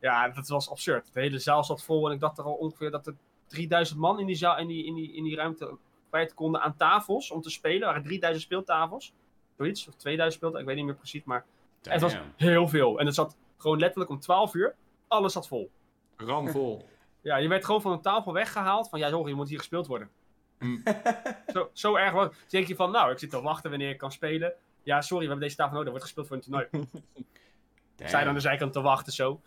ja, 0.00 0.28
dat 0.28 0.48
was 0.48 0.70
absurd. 0.70 1.12
De 1.12 1.20
hele 1.20 1.38
zaal 1.38 1.64
zat 1.64 1.82
vol 1.82 2.06
en 2.08 2.14
ik 2.14 2.20
dacht 2.20 2.38
er 2.38 2.44
al 2.44 2.54
ongeveer 2.54 2.90
dat 2.90 3.06
er 3.06 3.14
3000 3.46 3.98
man 3.98 4.20
in 4.20 4.26
die, 4.26 4.36
zaal, 4.36 4.58
in 4.58 4.66
die, 4.66 4.84
in 4.86 4.94
die, 4.94 5.12
in 5.12 5.24
die 5.24 5.36
ruimte 5.36 5.76
kwijt 6.08 6.34
konden 6.34 6.60
aan 6.60 6.76
tafels 6.76 7.30
om 7.30 7.40
te 7.40 7.50
spelen. 7.50 7.80
Er 7.80 7.86
waren 7.86 8.02
3000 8.02 8.44
speeltafels, 8.44 9.12
zoiets, 9.56 9.88
of 9.88 9.94
2000 9.94 10.34
speeltafels, 10.36 10.60
ik 10.60 10.66
weet 10.66 10.76
niet 10.76 10.86
meer 10.86 11.02
precies, 11.02 11.24
maar 11.24 11.44
het 11.82 12.00
was 12.00 12.16
heel 12.36 12.68
veel. 12.68 12.98
En 12.98 13.06
het 13.06 13.14
zat 13.14 13.36
gewoon 13.56 13.78
letterlijk 13.78 14.10
om 14.10 14.20
12 14.20 14.54
uur, 14.54 14.74
alles 15.08 15.32
zat 15.32 15.48
vol. 15.48 15.70
Ramvol. 16.16 16.84
Ja, 17.22 17.36
je 17.36 17.48
werd 17.48 17.64
gewoon 17.64 17.80
van 17.82 17.92
een 17.92 18.00
tafel 18.00 18.32
weggehaald 18.32 18.88
van, 18.88 18.98
ja 18.98 19.08
sorry, 19.08 19.28
je 19.28 19.34
moet 19.34 19.48
hier 19.48 19.58
gespeeld 19.58 19.86
worden. 19.86 20.10
Hm. 20.62 20.78
Zo, 21.54 21.70
zo 21.72 21.96
erg 21.96 22.12
was. 22.12 22.28
Dus 22.28 22.50
denk 22.50 22.66
je 22.66 22.74
van, 22.74 22.90
nou, 22.90 23.12
ik 23.12 23.18
zit 23.18 23.30
te 23.30 23.40
wachten 23.40 23.70
wanneer 23.70 23.90
ik 23.90 23.98
kan 23.98 24.12
spelen. 24.12 24.52
Ja, 24.82 25.00
sorry, 25.00 25.24
we 25.24 25.30
hebben 25.30 25.46
deze 25.46 25.56
tafel 25.56 25.72
nodig, 25.72 25.86
er 25.86 25.98
wordt 25.98 26.04
gespeeld 26.04 26.26
voor 26.26 26.36
een 26.36 26.42
toernooi. 26.42 26.68
Zij 28.10 28.24
dan 28.24 28.34
de 28.34 28.40
zijkant 28.40 28.72
te 28.72 28.80
wachten 28.80 29.12
zo. 29.12 29.40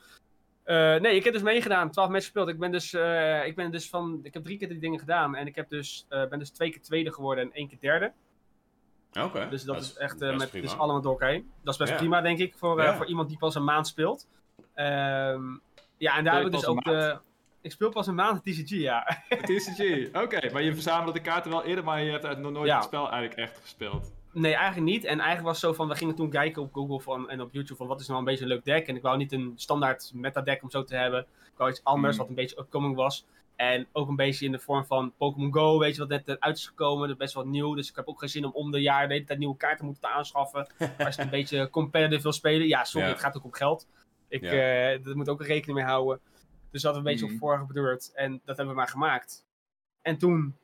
Eh, 0.63 0.95
nee, 0.95 1.15
ik 1.15 1.23
heb 1.23 1.33
dus 1.33 1.41
meegedaan, 1.41 1.91
12 1.91 2.09
matches 2.09 2.25
gespeeld. 2.25 2.49
Ik 2.49 2.59
ben 2.59 2.71
dus, 2.71 2.93
eh, 2.93 3.45
ik 3.45 3.55
ben 3.55 3.71
dus 3.71 3.89
van, 3.89 4.19
ik 4.23 4.33
heb 4.33 4.43
drie 4.43 4.57
keer 4.57 4.67
die 4.67 4.79
dingen 4.79 4.99
gedaan. 4.99 5.35
En 5.35 5.47
ik 5.47 5.55
heb 5.55 5.69
dus, 5.69 6.05
eh, 6.09 6.27
ben 6.27 6.39
dus 6.39 6.49
twee 6.49 6.71
keer 6.71 6.81
tweede 6.81 7.13
geworden 7.13 7.43
en 7.43 7.51
één 7.53 7.67
keer 7.67 7.77
derde. 7.79 8.11
Oké. 9.21 9.47
Dus 9.49 9.63
dat, 9.63 9.81
is 9.81 9.97
echt 9.97 10.19
met 10.19 10.49
prima. 10.49 10.65
dus 10.65 10.77
allemaal 10.77 11.01
door 11.01 11.11
elkaar 11.11 11.29
heen. 11.29 11.51
Dat 11.63 11.73
is 11.73 11.79
best 11.79 11.91
Ja. 11.91 11.97
prima, 11.97 12.21
denk 12.21 12.39
ik, 12.39 12.55
voor, 12.57 12.81
Ja. 12.81 12.95
voor 12.95 13.05
iemand 13.05 13.29
die 13.29 13.37
pas 13.37 13.55
een 13.55 13.63
maand 13.63 13.87
speelt. 13.87 14.27
Ehm, 14.73 15.43
ja, 15.97 16.17
en 16.17 16.23
daar 16.23 16.33
Speel 16.33 16.33
je 16.33 16.37
heb 16.37 16.45
ik 16.45 16.51
dus 16.51 16.65
ook 16.65 16.83
de... 16.83 17.19
Ik 17.65 17.71
speel 17.71 17.89
pas 17.89 18.07
een 18.07 18.15
maand 18.15 18.43
TCG, 18.43 18.69
ja. 18.69 19.23
TCG, 19.47 20.07
oké. 20.23 20.51
Maar 20.51 20.61
je 20.63 20.73
verzamelde 20.73 21.11
de 21.13 21.21
kaarten 21.21 21.51
wel 21.51 21.63
eerder, 21.63 21.83
maar 21.83 22.01
je 22.03 22.11
hebt 22.11 22.37
nog 22.39 22.51
nooit 22.51 22.67
Ja. 22.67 22.75
het 22.75 22.83
spel 22.85 23.09
eigenlijk 23.11 23.33
echt 23.49 23.59
gespeeld. 23.61 24.13
Nee, 24.31 24.53
eigenlijk 24.53 24.85
niet. 24.91 25.03
En 25.03 25.19
eigenlijk 25.19 25.41
was 25.47 25.61
het 25.61 25.69
zo 25.69 25.73
van, 25.73 25.87
we 25.87 25.95
gingen 25.95 26.15
toen 26.15 26.29
kijken 26.29 26.61
op 26.61 26.73
Google 26.73 26.99
van, 26.99 27.29
en 27.29 27.41
op 27.41 27.49
YouTube 27.53 27.77
van 27.77 27.87
wat 27.87 27.99
is 27.99 28.07
nou 28.07 28.19
een 28.19 28.25
beetje 28.25 28.41
een 28.43 28.49
leuk 28.49 28.63
deck. 28.65 28.87
En 28.87 28.95
ik 28.95 29.01
wou 29.01 29.17
niet 29.17 29.31
een 29.31 29.53
standaard 29.55 30.11
meta 30.13 30.41
deck 30.41 30.63
om 30.63 30.69
zo 30.69 30.83
te 30.83 30.95
hebben. 30.95 31.19
Ik 31.21 31.57
wou 31.57 31.69
iets 31.69 31.83
anders 31.83 32.13
Mm. 32.13 32.19
wat 32.19 32.29
een 32.29 32.35
beetje 32.35 32.59
upcoming 32.59 32.95
was. 32.95 33.25
En 33.55 33.87
ook 33.91 34.07
een 34.09 34.15
beetje 34.15 34.45
in 34.45 34.51
de 34.51 34.59
vorm 34.59 34.85
van 34.85 35.13
Pokémon 35.17 35.53
Go, 35.53 35.79
weet 35.79 35.93
je 35.95 35.99
wat 36.07 36.09
net 36.09 36.39
uit 36.39 36.57
is 36.57 36.67
gekomen. 36.67 37.01
Dat 37.01 37.09
is 37.09 37.17
best 37.23 37.33
wel 37.33 37.45
nieuw. 37.47 37.75
Dus 37.75 37.89
ik 37.89 37.95
heb 37.95 38.07
ook 38.07 38.19
geen 38.19 38.29
zin 38.29 38.45
om 38.45 38.51
om 38.53 38.71
de 38.71 38.81
jaar 38.81 39.07
de 39.07 39.13
hele 39.13 39.25
tijd 39.25 39.39
nieuwe 39.39 39.57
kaarten 39.57 39.85
moeten 39.85 40.03
te 40.03 40.09
aanschaffen. 40.09 40.67
Als 41.05 41.15
je 41.15 41.21
een 41.21 41.29
beetje 41.29 41.69
competitive 41.69 42.21
wil 42.21 42.31
spelen. 42.31 42.67
Ja, 42.67 42.83
sorry, 42.83 43.07
Ja. 43.07 43.13
het 43.13 43.21
gaat 43.21 43.37
ook 43.37 43.43
om 43.43 43.53
geld. 43.53 43.87
Ik, 44.27 44.41
Ja. 44.41 44.49
eh 44.51 45.03
daar 45.03 45.15
moet 45.15 45.29
ook 45.29 45.39
een 45.39 45.45
rekening 45.45 45.77
mee 45.77 45.87
houden. 45.87 46.19
Dus 46.75 46.83
dat 46.83 46.93
we 46.93 46.97
een 46.99 47.03
beetje 47.05 47.25
Mhm. 47.25 47.33
op 47.33 47.39
vorige 47.39 47.65
bedoeld. 47.65 48.11
En 48.13 48.31
dat 48.45 48.57
hebben 48.57 48.67
we 48.75 48.79
maar 48.81 48.87
gemaakt. 48.89 49.45
En 50.01 50.17
toen 50.17 50.55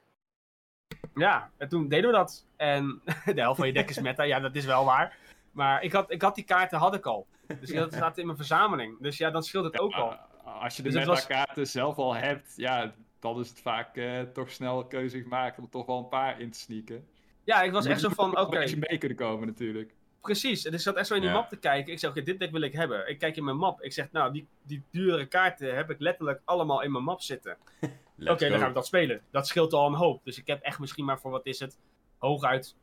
ja, 1.15 1.51
en 1.57 1.69
toen 1.69 1.87
deden 1.87 2.09
we 2.11 2.15
dat. 2.15 2.45
En 2.55 3.01
de 3.35 3.41
helft 3.41 3.57
van 3.57 3.67
je 3.67 3.73
deck 3.73 3.89
is 3.89 3.99
meta, 3.99 4.23
ja, 4.23 4.39
dat 4.39 4.55
is 4.55 4.65
wel 4.65 4.85
waar. 4.85 5.17
Maar 5.51 5.83
ik 5.83 5.91
had, 5.91 6.11
ik 6.11 6.21
had 6.21 6.35
die 6.35 6.43
kaarten 6.43 6.77
had 6.79 6.95
ik 6.95 7.05
al. 7.05 7.27
Dus 7.59 7.69
die 7.69 7.79
had- 7.79 7.93
zaten 7.93 8.19
in 8.19 8.25
mijn 8.25 8.37
verzameling. 8.37 8.97
Dus 8.99 9.17
ja, 9.17 9.29
dan 9.29 9.43
scheelt 9.43 9.63
het 9.65 9.79
ook 9.79 9.93
al. 9.93 10.11
Uh, 10.11 10.61
als 10.61 10.75
je 10.75 10.81
de 10.83 10.89
Dus 10.89 10.97
het 10.97 11.07
was- 11.07 11.27
metakaarten 11.27 11.67
zelf 11.67 11.97
al 11.97 12.15
hebt, 12.15 12.53
ja, 12.55 12.93
dan 13.19 13.39
is 13.39 13.49
het 13.49 13.61
vaak 13.61 13.95
eh, 13.97 14.21
toch 14.21 14.51
snel 14.51 14.85
keuze 14.85 15.21
gemaakt 15.21 15.57
om 15.57 15.63
er 15.63 15.69
toch 15.69 15.85
wel 15.85 15.97
een 15.97 16.07
paar 16.09 16.39
in 16.39 16.51
te 16.51 16.59
sneaken. 16.59 17.07
Ja, 17.43 17.61
ik 17.61 17.71
was 17.71 17.85
echt 17.85 17.99
zo 17.99 18.09
van, 18.09 18.37
oké, 18.39 18.41
Een 18.55 18.61
beetje 18.61 18.85
mee 18.89 18.97
kunnen 18.97 19.17
komen 19.17 19.47
natuurlijk. 19.47 19.93
Precies. 20.21 20.65
En 20.65 20.73
ik 20.73 20.79
zat 20.79 20.95
echt 20.95 21.07
zo 21.07 21.13
in 21.15 21.21
die 21.21 21.29
Ja. 21.29 21.35
map 21.35 21.49
te 21.49 21.57
kijken. 21.57 21.93
Ik 21.93 21.99
zeg, 21.99 22.09
oké, 22.09 22.21
dit 22.21 22.39
deck 22.39 22.51
wil 22.51 22.61
ik 22.61 22.73
hebben. 22.73 23.09
Ik 23.09 23.19
kijk 23.19 23.35
in 23.37 23.43
mijn 23.43 23.57
map. 23.57 23.81
Ik 23.81 23.93
zeg, 23.93 24.11
nou, 24.11 24.31
die, 24.33 24.47
die 24.63 24.83
dure 24.91 25.25
kaarten 25.25 25.75
heb 25.75 25.89
ik 25.89 25.99
letterlijk 25.99 26.41
allemaal 26.45 26.81
in 26.81 26.91
mijn 26.91 27.03
map 27.03 27.21
zitten. 27.21 27.57
Oké, 28.25 28.49
dan 28.49 28.59
gaan 28.59 28.67
we 28.67 28.73
dat 28.73 28.85
spelen. 28.85 29.21
Dat 29.31 29.47
scheelt 29.47 29.73
al 29.73 29.87
een 29.87 29.93
hoop. 29.93 30.23
Dus 30.23 30.37
ik 30.37 30.47
heb 30.47 30.61
echt 30.61 30.79
misschien 30.79 31.05
maar 31.05 31.19
voor, 31.19 31.31
wat 31.31 31.45
is 31.45 31.59
het, 31.59 31.77
hooguit 32.17 32.75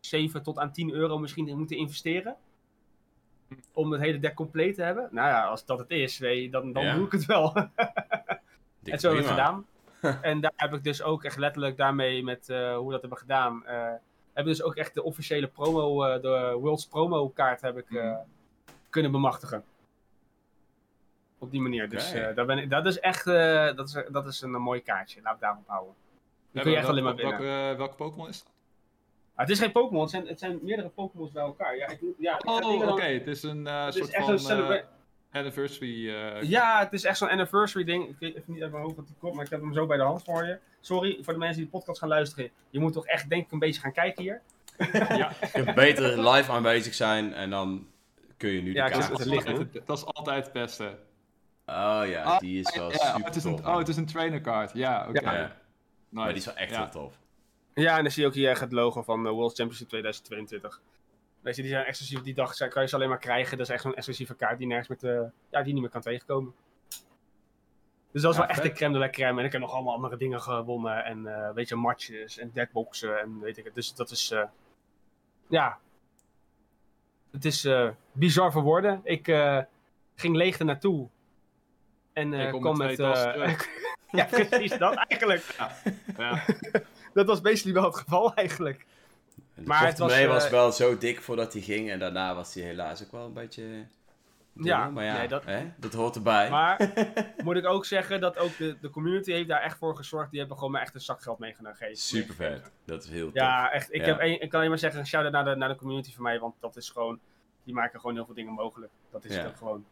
7 0.00 0.42
tot 0.42 0.58
aan 0.58 0.72
10 0.72 0.92
euro 0.92 1.18
misschien 1.18 1.56
moeten 1.58 1.76
investeren. 1.76 2.36
Om 3.72 3.92
het 3.92 4.00
hele 4.00 4.18
deck 4.18 4.34
compleet 4.34 4.74
te 4.74 4.82
hebben. 4.82 5.08
Nou 5.10 5.28
ja, 5.28 5.44
als 5.46 5.64
dat 5.64 5.78
het 5.78 5.90
is, 5.90 6.18
weet 6.18 6.52
dan, 6.52 6.72
dan 6.72 6.84
Ja. 6.84 6.94
doe 6.94 7.06
ik 7.06 7.12
het 7.12 7.24
wel. 7.26 7.52
En 8.82 8.98
zo 9.00 9.08
heb 9.08 9.18
ik 9.18 9.24
het 9.24 9.32
gedaan. 9.32 9.66
en 10.22 10.40
daar 10.40 10.52
heb 10.56 10.72
ik 10.74 10.84
dus 10.84 11.02
ook 11.02 11.24
echt 11.24 11.36
letterlijk 11.36 11.76
daarmee 11.76 12.22
met 12.24 12.48
eh, 12.48 12.76
hoe 12.76 12.84
we 12.86 12.90
dat 12.92 13.00
hebben 13.00 13.18
gedaan. 13.18 13.66
eh 13.66 13.92
hebben 14.36 14.54
dus 14.54 14.62
ook 14.62 14.74
echt 14.74 14.94
de 14.94 15.02
officiële 15.02 15.46
promo, 15.46 16.04
eh, 16.04 16.22
de 16.22 16.56
Worlds 16.60 16.86
promo 16.86 17.28
kaart 17.28 17.60
heb 17.60 17.78
ik 17.78 17.90
eh, 17.90 18.16
kunnen 18.90 19.10
bemachtigen. 19.10 19.64
Op 21.38 21.50
die 21.50 21.60
manier. 21.60 21.88
Dus 21.88 22.12
eh, 22.12 22.34
daar 22.34 22.46
ben 22.46 22.58
ik, 22.58 22.70
dat 22.70 22.86
is 22.86 23.00
echt 23.00 23.24
dat 23.76 23.88
is, 23.88 24.02
dat 24.08 24.26
is 24.26 24.40
een, 24.40 24.50
mooi 24.50 24.82
kaartje. 24.82 25.20
Laat 25.22 25.34
ik 25.34 25.40
daarop 25.40 25.62
houden. 25.66 25.94
Dan 26.52 26.62
kun 26.62 26.72
je 26.72 26.78
echt 26.78 26.88
alleen 26.88 27.04
maar 27.04 27.14
winnen. 27.14 27.38
welke, 27.38 27.76
welke 27.76 27.94
Pokémon 27.94 28.28
is 28.28 28.42
dat? 28.42 28.52
Ah, 29.34 29.42
het 29.42 29.50
is 29.50 29.58
geen 29.58 29.72
Pokémon, 29.72 30.02
het 30.02 30.10
zijn, 30.10 30.26
het 30.26 30.38
zijn 30.38 30.58
meerdere 30.62 30.88
Pokémons 30.88 31.30
bij 31.30 31.42
elkaar. 31.42 31.76
Ja, 31.76 31.88
ik, 31.88 32.00
ja, 32.18 32.34
ik 32.38 32.46
Oh, 32.46 32.88
oké. 32.88 33.02
Het 33.02 33.26
is 33.26 33.42
een 33.42 33.64
Het 33.64 33.94
is 33.94 34.00
soort 34.00 34.14
echt 34.14 34.42
van 34.42 34.58
een 34.58 34.82
anniversary. 35.36 36.14
eh, 36.14 36.42
Ja, 36.42 36.78
het 36.78 36.92
is 36.92 37.04
echt 37.04 37.18
zo'n 37.18 37.28
anniversary 37.28 37.84
ding. 37.84 38.08
Ik 38.08 38.16
weet 38.18 38.34
even 38.36 38.52
niet 38.52 38.62
uit 38.62 38.70
mijn 38.70 38.82
hoofd 38.82 38.96
wat 38.96 39.06
die 39.06 39.16
komt, 39.18 39.34
maar 39.34 39.44
ik 39.44 39.50
heb 39.50 39.60
hem 39.60 39.72
zo 39.74 39.86
bij 39.86 39.96
de 39.96 40.02
hand 40.02 40.22
voor 40.24 40.44
je. 40.46 40.58
Sorry 40.80 41.18
voor 41.22 41.32
de 41.32 41.38
mensen 41.38 41.56
die 41.56 41.64
de 41.64 41.70
podcast 41.70 41.98
gaan 41.98 42.08
luisteren. 42.08 42.50
Je 42.70 42.78
moet 42.80 42.92
toch 42.92 43.06
echt 43.06 43.28
denk 43.28 43.44
ik 43.46 43.52
een 43.52 43.58
beetje 43.58 43.80
gaan 43.80 43.92
kijken 43.92 44.22
hier. 44.22 44.40
ja, 44.92 45.32
Je 45.40 45.50
kunt 45.52 45.74
beter 45.74 46.30
live 46.30 46.52
aanwezig 46.52 46.94
zijn 46.94 47.34
en 47.34 47.50
dan 47.50 47.86
kun 48.36 48.50
je 48.50 48.62
nu 48.62 48.72
Ja, 48.74 48.84
de 48.86 48.90
dat, 48.92 48.98
kaart 49.08 49.22
zit 49.22 49.32
is 49.32 49.44
het- 49.44 49.86
dat 49.86 49.96
is 49.98 50.04
altijd 50.04 50.44
het 50.44 50.52
beste. 50.52 50.98
Oh 51.66 52.02
ja, 52.06 52.22
Ah, 52.22 52.38
die 52.38 52.60
is 52.60 52.76
wel 52.76 52.90
Ja, 52.90 52.96
super 52.96 53.14
oh, 53.20 53.24
het 53.24 53.36
is 53.36 53.44
een, 53.44 53.56
tof. 53.56 53.66
oh, 53.66 53.76
het 53.78 53.88
is 53.88 53.96
een 53.96 54.06
trainercard. 54.06 54.70
Ja, 54.74 55.06
oké. 55.08 55.20
Ja. 55.20 55.32
Ja, 55.34 55.40
Nice. 55.42 55.52
maar 56.08 56.28
die 56.28 56.36
is 56.36 56.44
wel 56.44 56.54
echt 56.56 56.70
Ja. 56.70 56.76
heel 56.82 56.90
tof. 56.90 57.18
Ja, 57.74 57.96
en 57.96 58.02
dan 58.02 58.12
zie 58.12 58.22
je 58.22 58.28
ook 58.28 58.34
hier 58.34 58.50
echt 58.50 58.60
het 58.60 58.72
logo 58.72 59.02
van 59.02 59.22
de 59.22 59.30
World 59.30 59.54
Championship 59.56 59.88
2022. 59.88 60.80
Weet 61.46 61.56
je, 61.56 61.62
die 61.62 61.70
zijn 61.70 61.84
exclusief. 61.84 62.22
Die 62.22 62.34
dag 62.34 62.56
kan 62.56 62.82
je 62.82 62.88
ze 62.88 62.94
alleen 62.94 63.08
maar 63.08 63.18
krijgen. 63.18 63.58
Dat 63.58 63.66
is 63.66 63.72
echt 63.72 63.82
zo'n 63.82 63.94
exclusieve 63.94 64.34
kaart 64.34 64.58
die 64.58 64.66
nergens 64.66 64.88
met 64.88 65.00
de, 65.00 65.30
ja, 65.50 65.62
die 65.62 65.72
niet 65.72 65.82
meer 65.82 65.90
kan 65.90 66.00
tegenkomen. 66.00 66.54
Dus 68.12 68.22
dat 68.22 68.30
is 68.32 68.36
Ja, 68.38 68.46
wel 68.46 68.50
echt 68.50 68.62
de 68.62 68.72
crème 68.72 68.92
de 68.92 68.98
la 68.98 69.10
crème. 69.10 69.40
En 69.40 69.46
ik 69.46 69.52
heb 69.52 69.60
nog 69.60 69.72
allemaal 69.72 69.94
andere 69.94 70.16
dingen 70.16 70.40
gewonnen. 70.40 71.04
En 71.04 71.26
eh, 71.26 71.52
weet 71.52 71.68
je, 71.68 71.74
matches 71.74 72.38
en 72.38 72.50
deadboxen 72.54 73.20
en 73.20 73.40
weet 73.40 73.56
ik 73.56 73.64
het. 73.64 73.74
Dus 73.74 73.94
dat 73.94 74.10
is, 74.10 74.30
eh, 74.30 74.44
ja. 75.48 75.78
Het 77.30 77.44
is 77.44 77.64
eh, 77.64 77.88
bizar 78.12 78.52
voor 78.52 78.62
woorden. 78.62 79.00
Ik 79.04 79.28
eh, 79.28 79.62
ging 80.14 80.36
leeg 80.36 80.58
er 80.58 80.64
naartoe. 80.64 81.08
En 82.12 82.34
eh 82.34 82.44
Ik 82.44 82.50
kom 82.50 82.60
kwam 82.60 82.76
met 82.76 82.98
eh, 82.98 83.58
ja, 84.10 84.24
precies 84.24 84.78
dat 84.78 84.94
eigenlijk. 84.94 85.54
Ja. 86.16 86.44
Dat 87.14 87.26
was 87.26 87.40
basically 87.40 87.74
wel 87.74 87.84
het 87.84 87.96
geval 87.96 88.34
eigenlijk. 88.34 88.86
En 89.56 89.62
de 89.62 89.68
Maar 89.68 89.86
het 89.86 89.98
was, 89.98 90.12
eh, 90.12 90.50
wel 90.50 90.72
zo 90.72 90.98
dik 90.98 91.20
voordat 91.22 91.52
hij 91.52 91.62
ging. 91.62 91.90
En 91.90 91.98
daarna 91.98 92.34
was 92.34 92.54
hij 92.54 92.62
helaas 92.62 93.02
ook 93.04 93.10
wel 93.12 93.24
een 93.26 93.32
beetje... 93.32 93.86
Ja, 94.52 94.90
maar 94.90 95.04
ja, 95.04 95.16
nee, 95.16 95.28
dat- 95.28 95.44
hè, 95.44 95.72
dat 95.76 95.92
hoort 95.92 96.14
erbij. 96.16 96.50
Maar 96.50 96.92
moet 97.44 97.56
ik 97.56 97.66
ook 97.66 97.84
zeggen 97.84 98.20
dat 98.20 98.38
ook 98.38 98.56
de, 98.56 98.76
de 98.80 98.90
community 98.90 99.32
heeft 99.32 99.48
daar 99.48 99.60
echt 99.62 99.78
voor 99.78 99.96
gezorgd. 99.96 100.30
Die 100.30 100.38
hebben 100.38 100.56
gewoon 100.56 100.72
maar 100.72 100.80
echt 100.82 100.94
een 100.94 101.00
zak 101.00 101.22
geld 101.22 101.38
meegenomen. 101.38 101.76
gegeven. 101.76 101.96
Super 102.00 102.34
vet. 102.34 102.70
Dat 102.84 103.04
is 103.04 103.10
heel 103.10 103.24
tof. 103.24 103.34
Ja, 103.34 103.70
echt. 103.72 103.92
Ik, 103.94 104.00
Ja. 104.00 104.06
Heb 104.06 104.20
een, 104.20 104.40
ik 104.40 104.48
kan 104.48 104.58
alleen 104.58 104.68
maar 104.70 104.78
zeggen, 104.78 105.06
shout-out 105.06 105.32
naar 105.32 105.44
de, 105.44 105.54
naar 105.56 105.68
de 105.68 105.76
community 105.76 106.12
van 106.14 106.22
mij. 106.22 106.38
Want 106.38 106.54
dat 106.60 106.76
is 106.76 106.90
gewoon, 106.90 107.20
die 107.64 107.74
maken 107.74 108.00
gewoon 108.00 108.14
heel 108.14 108.24
veel 108.24 108.34
dingen 108.34 108.52
mogelijk. 108.52 108.92
Dat 109.10 109.24
is 109.24 109.34
Ja. 109.34 109.40
het 109.40 109.48
ook 109.48 109.56
gewoon. 109.56 109.84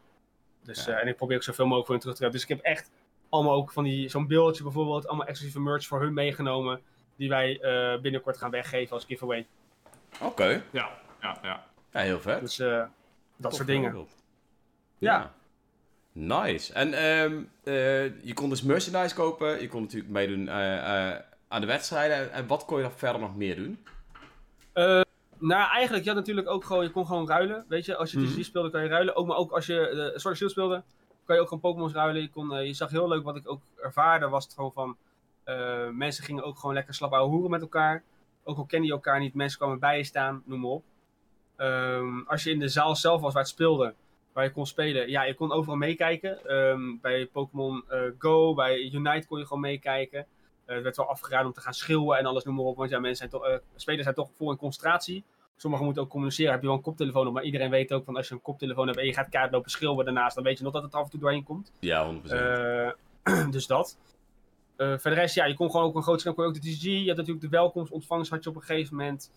Dus, 0.62 0.84
Ja. 0.84 0.92
eh, 0.94 1.02
en 1.02 1.08
ik 1.08 1.16
probeer 1.16 1.36
ook 1.36 1.42
zoveel 1.42 1.64
mogelijk 1.64 1.86
voor 1.86 1.94
hun 1.94 2.04
terug 2.04 2.16
te 2.16 2.22
krijgen. 2.22 2.48
Dus 2.48 2.56
ik 2.56 2.64
heb 2.64 2.74
echt 2.76 2.90
allemaal 3.28 3.54
ook 3.54 3.72
van 3.72 3.84
die, 3.84 4.08
zo'n 4.08 4.26
beeldje 4.26 4.62
bijvoorbeeld, 4.62 5.06
allemaal 5.06 5.26
exclusieve 5.26 5.60
merch 5.60 5.86
voor 5.86 6.00
hun 6.00 6.12
meegenomen. 6.14 6.80
Die 7.16 7.28
wij 7.28 7.60
eh, 7.60 8.00
binnenkort 8.00 8.36
gaan 8.36 8.50
weggeven 8.50 8.94
als 8.94 9.04
giveaway. 9.04 9.46
Oké. 10.20 10.62
Ja, 10.70 10.88
ja, 11.20 11.38
ja. 11.42 11.64
Ja, 11.92 12.00
heel 12.00 12.20
vet. 12.20 12.40
Dus 12.40 12.58
eh, 12.58 12.68
dat 12.78 12.88
Tof 13.40 13.54
soort 13.54 13.66
dingen. 13.66 14.06
Ja. 14.98 15.32
Nice. 16.12 16.72
En 16.72 16.92
ehm, 16.92 17.42
eh, 17.64 18.24
je 18.24 18.34
kon 18.34 18.48
dus 18.48 18.62
merchandise 18.62 19.14
kopen. 19.14 19.60
Je 19.60 19.68
kon 19.68 19.82
natuurlijk 19.82 20.12
meedoen 20.12 20.48
eh, 20.48 21.10
eh, 21.12 21.20
aan 21.48 21.60
de 21.60 21.66
wedstrijden. 21.66 22.32
En 22.32 22.46
wat 22.46 22.64
kon 22.64 22.76
je 22.76 22.82
dan 22.82 22.92
verder 22.92 23.20
nog 23.20 23.36
meer 23.36 23.56
doen? 23.56 23.84
Eh, 24.72 25.00
nou, 25.38 25.70
eigenlijk, 25.70 26.04
je 26.04 26.10
had 26.10 26.18
natuurlijk 26.18 26.48
ook 26.48 26.64
gewoon, 26.64 26.82
je 26.84 26.90
kon 26.90 27.06
gewoon 27.06 27.28
ruilen. 27.28 27.64
Weet 27.68 27.84
je, 27.84 27.96
als 27.96 28.12
je 28.12 28.18
Mhm. 28.18 28.26
TCG 28.26 28.44
speelde, 28.44 28.70
kan 28.70 28.82
je 28.82 28.88
ruilen. 28.88 29.16
Ook, 29.16 29.26
maar 29.26 29.36
ook 29.36 29.52
als 29.52 29.66
je 29.66 30.10
uh, 30.12 30.18
Sword 30.18 30.36
Shield 30.36 30.50
speelde, 30.50 30.82
kan 31.24 31.34
je 31.36 31.40
ook 31.42 31.48
gewoon 31.48 31.62
Pokémon's 31.62 31.92
ruilen. 31.92 32.22
Je, 32.22 32.30
kon, 32.30 32.54
eh, 32.56 32.66
je 32.66 32.72
zag 32.74 32.90
heel 32.90 33.08
leuk, 33.08 33.24
wat 33.24 33.36
ik 33.36 33.50
ook 33.50 33.60
ervaarde, 33.82 34.28
was 34.28 34.44
het 34.44 34.54
gewoon 34.54 34.72
van, 34.72 34.96
eh, 35.44 35.88
mensen 35.88 36.24
gingen 36.24 36.44
ook 36.44 36.58
gewoon 36.58 36.74
lekker 36.74 36.94
slap 36.94 37.12
ouwe 37.12 37.30
hoeren 37.30 37.50
met 37.50 37.60
elkaar. 37.60 38.02
Ook 38.44 38.56
al 38.56 38.64
kende 38.64 38.86
je 38.86 38.92
elkaar 38.92 39.20
niet, 39.20 39.34
mensen 39.34 39.58
kwamen 39.58 39.78
bij 39.78 39.96
je 39.96 40.04
staan, 40.04 40.42
noem 40.44 40.60
maar 40.60 40.70
op. 40.70 40.84
Ehm, 41.56 42.20
als 42.26 42.42
je 42.44 42.50
in 42.50 42.58
de 42.58 42.68
zaal 42.68 42.96
zelf 42.96 43.20
was 43.20 43.32
waar 43.32 43.42
het 43.42 43.50
speelde, 43.50 43.94
waar 44.32 44.44
je 44.44 44.50
kon 44.50 44.66
spelen, 44.66 45.10
ja, 45.10 45.22
je 45.22 45.34
kon 45.34 45.52
overal 45.52 45.76
meekijken. 45.76 46.46
Ehm, 46.46 46.80
bij 47.00 47.26
Pokémon 47.26 47.84
eh, 47.88 48.00
Go, 48.18 48.54
bij 48.54 48.90
Unite 48.92 49.26
kon 49.26 49.38
je 49.38 49.46
gewoon 49.46 49.62
meekijken. 49.62 50.26
Eh, 50.64 50.74
het 50.74 50.82
werd 50.82 50.96
wel 50.96 51.08
afgeraden 51.08 51.46
om 51.46 51.52
te 51.52 51.60
gaan 51.60 51.74
schreeuwen 51.74 52.18
en 52.18 52.26
alles, 52.26 52.44
noem 52.44 52.54
maar 52.54 52.64
op. 52.64 52.76
Want 52.76 52.90
ja, 52.90 52.98
mensen 52.98 53.30
zijn 53.30 53.42
toch, 53.42 53.60
spelers 53.74 54.02
zijn 54.02 54.14
toch 54.14 54.30
vol 54.36 54.50
in 54.50 54.56
concentratie. 54.56 55.24
Sommigen 55.56 55.84
moeten 55.84 56.02
ook 56.02 56.10
communiceren. 56.10 56.52
Heb 56.52 56.60
je 56.60 56.66
wel 56.66 56.76
een 56.76 56.82
koptelefoon 56.82 57.26
op, 57.26 57.32
maar 57.32 57.42
iedereen 57.42 57.70
weet 57.70 57.92
ook 57.92 58.04
van 58.04 58.16
als 58.16 58.28
je 58.28 58.34
een 58.34 58.42
koptelefoon 58.42 58.86
hebt 58.86 58.98
en 58.98 59.06
je 59.06 59.14
gaat 59.14 59.28
kaart 59.28 59.52
lopen 59.52 59.70
schreeuwen 59.70 60.04
daarnaast, 60.04 60.34
dan 60.34 60.44
weet 60.44 60.58
je 60.58 60.64
nog 60.64 60.72
dat 60.72 60.82
het 60.82 60.94
af 60.94 61.04
en 61.04 61.10
toe 61.10 61.20
doorheen 61.20 61.44
komt. 61.44 61.72
Ja, 61.80 62.14
100%. 62.14 62.24
Eh, 62.24 62.90
dus 63.50 63.66
dat. 63.66 63.98
Eh 64.76 64.98
voor 64.98 65.10
de 65.10 65.16
rest, 65.16 65.34
ja, 65.34 65.44
je 65.44 65.54
kon 65.54 65.70
gewoon 65.70 65.86
ook 65.86 65.94
een 65.94 66.02
groot 66.02 66.20
scherm, 66.20 66.34
kon 66.34 66.44
ook 66.44 66.54
de 66.54 66.60
TCG. 66.60 66.82
Je 66.82 67.06
had 67.06 67.16
natuurlijk 67.16 67.44
de 67.44 67.48
welkomstontvangst 67.48 68.30
had 68.30 68.44
je 68.44 68.50
op 68.50 68.56
een 68.56 68.62
gegeven 68.62 68.96
moment. 68.96 69.30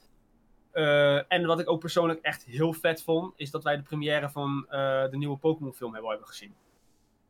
Eh, 0.71 1.32
en 1.32 1.45
wat 1.45 1.60
ik 1.60 1.69
ook 1.69 1.80
persoonlijk 1.80 2.19
echt 2.21 2.43
heel 2.45 2.73
vet 2.73 3.04
vond, 3.04 3.34
is 3.36 3.52
dat 3.52 3.63
wij 3.63 3.76
de 3.76 3.82
première 3.82 4.30
van 4.30 4.65
eh, 4.69 5.10
de 5.10 5.17
nieuwe 5.17 5.38
Pokémon 5.38 5.73
film 5.73 5.93
hebben, 5.93 6.10
hebben 6.10 6.28
gezien. 6.28 6.54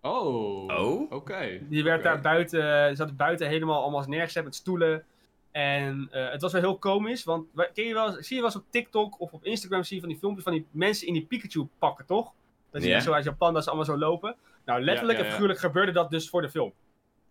Oh. 0.01 0.65
Oh? 0.65 1.11
Oké. 1.11 1.59
Die 1.69 1.83
werd 1.83 2.03
daar 2.03 2.21
buiten, 2.21 2.95
zat 2.95 3.17
buiten 3.17 3.47
helemaal 3.47 3.81
allemaal 3.81 4.03
neergezet 4.07 4.43
met 4.43 4.55
stoelen. 4.55 5.05
En 5.51 6.07
eh, 6.11 6.29
het 6.31 6.41
was 6.41 6.51
wel 6.51 6.61
heel 6.61 6.77
komisch, 6.77 7.23
want 7.23 7.47
wa- 7.53 7.69
ken 7.73 7.85
je 7.85 7.93
wel, 7.93 8.11
zie 8.11 8.35
je 8.35 8.35
wel 8.35 8.45
eens 8.45 8.55
op 8.55 8.65
TikTok 8.69 9.19
of 9.19 9.33
op 9.33 9.43
Instagram 9.43 9.83
zie 9.83 9.95
je 9.95 10.01
van 10.01 10.11
die 10.11 10.19
filmpjes 10.19 10.43
van 10.43 10.53
die 10.53 10.65
mensen 10.71 11.07
in 11.07 11.13
die 11.13 11.25
Pikachu 11.25 11.67
pakken, 11.79 12.05
toch? 12.05 12.33
Dat 12.71 12.81
zie 12.81 12.91
je 12.91 13.01
zo 13.01 13.11
uit 13.11 13.23
Japan, 13.23 13.53
dat 13.53 13.63
ze 13.63 13.69
allemaal 13.69 13.87
zo 13.87 13.97
lopen. 13.97 14.35
Nou, 14.65 14.81
letterlijk 14.81 15.17
ja, 15.17 15.23
en 15.23 15.29
ja. 15.29 15.33
figuurlijk 15.33 15.59
gebeurde 15.59 15.91
dat 15.91 16.09
dus 16.09 16.29
voor 16.29 16.41
de 16.41 16.49
film. 16.49 16.73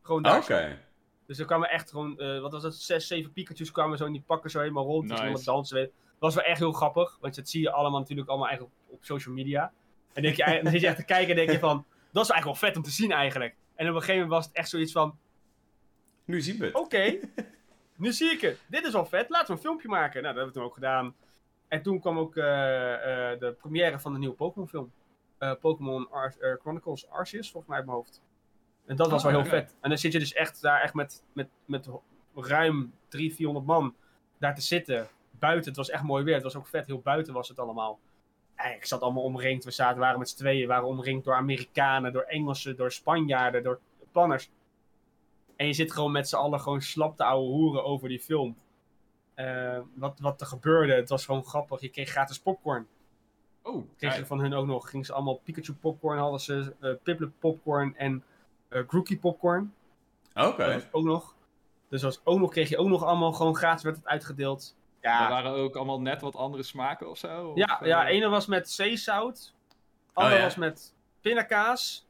Gewoon 0.07 0.23
daar. 0.23 0.37
Oké. 0.43 0.69
zo. 0.71 0.75
Dus 1.27 1.39
er 1.39 1.45
kwamen 1.47 1.71
echt 1.71 1.91
gewoon, 1.91 2.19
eh, 2.19 2.41
wat 2.41 2.53
was 2.53 2.63
het, 2.63 2.75
zes, 2.75 3.07
zeven 3.07 3.33
Pikachu's 3.33 3.71
kwamen 3.71 3.99
zo 3.99 4.05
in 4.07 4.13
die 4.13 4.23
pakken 4.27 4.51
zo 4.51 4.59
helemaal 4.61 4.85
rond. 4.85 5.09
Dus 5.09 5.21
Nice. 5.21 5.45
dansen. 5.45 5.81
Dat 5.81 5.91
was 6.19 6.35
wel 6.35 6.45
echt 6.45 6.59
heel 6.59 6.73
grappig, 6.73 7.19
want 7.21 7.35
dat 7.35 7.49
zie 7.49 7.61
je 7.63 7.71
allemaal 7.71 8.01
natuurlijk 8.01 8.29
allemaal 8.29 8.49
eigenlijk 8.49 8.77
op, 8.87 8.95
op 8.95 9.05
social 9.05 9.35
media. 9.35 9.73
En 10.13 10.23
denk 10.23 10.37
je, 10.37 10.45
dan 10.63 10.73
zit 10.73 10.81
je 10.81 10.87
echt 10.87 10.97
te 10.97 11.05
kijken 11.05 11.31
en 11.31 11.37
denk 11.37 11.51
je 11.51 11.59
van, 11.59 11.85
dat 12.13 12.25
is 12.25 12.31
eigenlijk 12.31 12.61
wel 12.61 12.69
vet 12.69 12.77
om 12.79 12.83
te 12.83 12.91
zien 12.91 13.13
eigenlijk. 13.13 13.55
En 13.75 13.89
op 13.89 13.95
een 13.95 14.01
gegeven 14.01 14.15
moment 14.23 14.31
was 14.33 14.45
het 14.47 14.55
echt 14.55 14.69
zoiets 14.69 14.93
van, 14.93 15.19
Nu 16.25 16.41
zien 16.41 16.59
we 16.59 16.65
het. 16.65 16.75
oké, 16.75 17.19
nu 17.97 18.13
zie 18.13 18.31
ik 18.31 18.41
het. 18.41 18.59
Dit 18.69 18.85
is 18.85 18.93
wel 18.93 19.07
vet, 19.07 19.29
laten 19.31 19.47
we 19.47 19.53
een 19.53 19.59
filmpje 19.59 19.89
maken. 19.89 20.23
Nou, 20.23 20.35
dat 20.35 20.45
hebben 20.45 20.47
we 20.47 20.53
toen 20.53 20.63
ook 20.69 20.75
gedaan. 20.75 21.15
En 21.69 21.83
toen 21.83 22.01
kwam 22.01 22.19
ook 22.19 22.37
eh, 22.37 23.33
eh, 23.33 23.39
de 23.41 23.53
première 23.53 23.99
van 23.99 24.13
de 24.13 24.19
nieuwe 24.19 24.35
Pokémon 24.35 24.69
film. 24.69 24.93
Eh, 25.39 25.53
Pokémon 25.61 26.11
Ar- 26.11 26.59
Chronicles 26.61 27.09
Arceus, 27.09 27.51
volgens 27.51 27.67
mij 27.67 27.77
uit 27.77 27.87
mijn 27.87 27.99
hoofd. 27.99 28.23
En 28.87 28.97
dat 28.97 29.11
was 29.11 29.25
Oh, 29.25 29.31
wel 29.31 29.41
heel 29.41 29.51
oké. 29.51 29.59
vet. 29.61 29.77
En 29.81 29.89
dan 29.89 29.99
zit 29.99 30.13
je 30.13 30.19
dus 30.19 30.33
echt 30.33 30.63
daar 30.63 30.81
echt 30.81 30.95
met, 30.95 31.23
met, 31.33 31.49
met 31.65 31.89
ruim 32.35 32.93
300, 33.09 33.37
400 33.37 33.67
man 33.67 33.95
daar 34.39 34.55
te 34.55 34.61
zitten. 34.61 35.09
Buiten, 35.31 35.69
het 35.69 35.77
was 35.77 35.91
echt 35.91 36.03
mooi 36.03 36.25
weer. 36.25 36.35
Het 36.35 36.43
was 36.43 36.57
ook 36.57 36.67
vet, 36.67 36.87
heel 36.87 37.01
buiten 37.01 37.35
was 37.35 37.49
het 37.49 37.59
allemaal. 37.59 37.99
En 38.55 38.73
ik 38.75 38.85
zat 38.87 39.01
allemaal 39.01 39.23
omringd. 39.23 39.65
We 39.65 39.71
zaten, 39.71 39.99
waren 40.01 40.19
met 40.19 40.29
z'n 40.29 40.37
tweeën, 40.37 40.61
we 40.61 40.67
waren 40.67 40.87
omringd 40.89 41.25
door 41.25 41.35
Amerikanen, 41.35 42.13
door 42.13 42.23
Engelsen, 42.23 42.77
door 42.77 42.93
Spanjaarden, 42.93 43.63
door 43.63 43.81
Japanners. 44.01 44.51
En 45.57 45.67
je 45.67 45.73
zit 45.73 45.93
gewoon 45.93 46.13
met 46.13 46.29
z'n 46.29 46.37
allen 46.37 46.61
gewoon 46.61 46.81
slap 46.81 47.17
te 47.17 47.25
ouwe 47.25 47.47
hoeren 47.49 47.85
over 47.85 48.09
die 48.09 48.21
film. 48.21 48.57
Eh, 49.35 49.79
wat, 49.95 50.19
wat 50.21 50.41
er 50.41 50.47
gebeurde, 50.47 50.93
het 50.95 51.09
was 51.09 51.25
gewoon 51.25 51.45
grappig. 51.45 51.81
Je 51.81 51.89
kreeg 51.89 52.11
gratis 52.11 52.39
popcorn. 52.41 52.87
Oh, 53.63 53.89
Kreeg 53.97 54.17
je 54.17 54.27
van 54.27 54.41
hun 54.41 54.55
ook 54.55 54.67
nog. 54.67 54.91
Gingen 54.91 55.07
ze 55.07 55.13
allemaal 55.13 55.41
Pikachu 55.45 55.73
popcorn, 55.73 56.19
hadden 56.19 56.41
ze 56.41 56.75
eh 56.81 56.91
Piplup 57.03 57.33
popcorn 57.39 57.97
en 57.97 58.25
eh 58.69 58.83
Grookey 58.87 59.17
popcorn. 59.17 59.75
Oké. 60.35 60.65
Dat 60.65 60.75
was 60.75 60.93
ook 60.93 61.05
nog. 61.05 61.35
Dus 61.89 62.01
dat 62.01 62.15
was 62.15 62.25
ook 62.25 62.39
nog, 62.39 62.51
kreeg 62.51 62.69
je 62.69 62.79
ook 62.79 62.89
nog 62.89 63.05
allemaal 63.05 63.33
gewoon 63.33 63.57
gratis 63.57 63.83
werd 63.83 63.97
het 63.97 64.07
uitgedeeld. 64.07 64.77
Er 65.01 65.11
Ja, 65.11 65.29
waren 65.29 65.53
ook 65.53 65.77
allemaal 65.77 66.01
net 66.01 66.21
wat 66.21 66.37
andere 66.37 66.63
smaken 66.63 67.11
of 67.11 67.19
zo? 67.19 67.49
Of, 67.49 67.57
ja, 67.57 67.81
eh, 67.81 67.87
ja 67.87 68.07
ene 68.07 68.29
was 68.29 68.47
met 68.47 68.71
zeezout. 68.71 69.55
Andere 70.13 70.35
Oh, 70.35 70.41
ja. 70.41 70.47
was 70.47 70.57
met 70.57 70.95
pindakaas. 71.21 72.07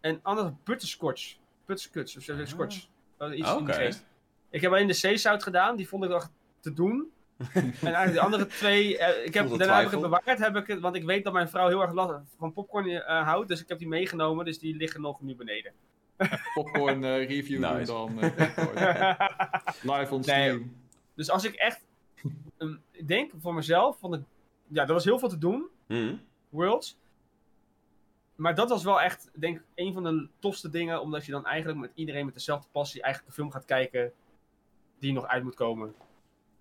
En 0.00 0.20
andere 0.22 0.54
butterscotch. 0.64 1.36
Butterscotch 1.66 2.16
of 2.16 2.22
zo, 2.22 2.44
scotch. 2.44 2.76
Is 3.18 3.30
Iets 3.34 3.50
in 3.52 3.72
geest. 3.72 4.06
Ik 4.50 4.60
heb 4.60 4.70
alleen 4.72 4.86
de 4.86 4.92
zeezout 4.92 5.42
gedaan, 5.42 5.76
die 5.76 5.88
vond 5.88 6.04
ik 6.04 6.10
wel 6.10 6.22
te 6.60 6.72
doen. 6.72 7.12
en 7.54 7.72
eigenlijk 7.80 8.12
de 8.12 8.20
andere 8.20 8.46
twee, 8.46 8.98
eh, 8.98 9.24
ik 9.26 9.34
heb, 9.34 9.48
daarna 9.48 9.76
heb 9.76 9.84
ik 9.86 9.90
het 9.90 10.00
bewaard, 10.00 10.38
heb 10.38 10.56
ik 10.56 10.66
het, 10.66 10.80
want 10.80 10.96
ik 10.96 11.04
weet 11.04 11.24
dat 11.24 11.32
mijn 11.32 11.48
vrouw 11.48 11.68
heel 11.68 11.80
erg 11.82 11.92
last 11.92 12.12
van 12.38 12.52
popcorn 12.52 12.88
eh, 12.88 13.22
houdt. 13.22 13.48
Dus 13.48 13.60
ik 13.60 13.68
heb 13.68 13.78
die 13.78 13.88
meegenomen, 13.88 14.44
dus 14.44 14.58
die 14.58 14.76
liggen 14.76 15.00
nog 15.00 15.20
nu 15.20 15.34
beneden. 15.34 15.72
Popcorn 16.54 17.04
eh, 17.04 17.26
review 17.26 17.60
Nice. 17.60 17.92
dan. 17.92 18.20
eh, 18.20 18.30
popcorn. 18.36 18.76
Live 19.98 20.14
on 20.14 20.20
Nee. 20.20 20.22
stream. 20.22 20.76
dus 21.14 21.30
als 21.30 21.44
ik 21.44 21.54
echt 21.54 21.86
um, 22.58 22.80
ik 22.90 23.08
denk 23.08 23.32
voor 23.40 23.54
mezelf, 23.54 23.98
vond 23.98 24.14
ik, 24.14 24.20
ja, 24.66 24.86
er 24.86 24.92
was 24.92 25.04
heel 25.04 25.18
veel 25.18 25.28
te 25.28 25.38
doen. 25.38 25.66
Hm. 25.86 26.14
Worlds. 26.48 26.96
Maar 28.34 28.54
dat 28.54 28.68
was 28.68 28.84
wel 28.84 29.00
echt, 29.00 29.30
denk 29.34 29.56
ik, 29.56 29.62
een 29.74 29.92
van 29.92 30.02
de 30.02 30.28
tofste 30.38 30.70
dingen. 30.70 31.00
Omdat 31.00 31.26
je 31.26 31.32
dan 31.32 31.46
eigenlijk 31.46 31.78
met 31.78 31.90
iedereen 31.94 32.24
met 32.24 32.34
dezelfde 32.34 32.68
passie 32.72 33.02
eigenlijk 33.02 33.32
een 33.36 33.42
film 33.42 33.52
gaat 33.52 33.64
kijken. 33.64 34.12
Die 34.98 35.12
nog 35.12 35.26
uit 35.26 35.42
moet 35.44 35.54
komen. 35.54 35.94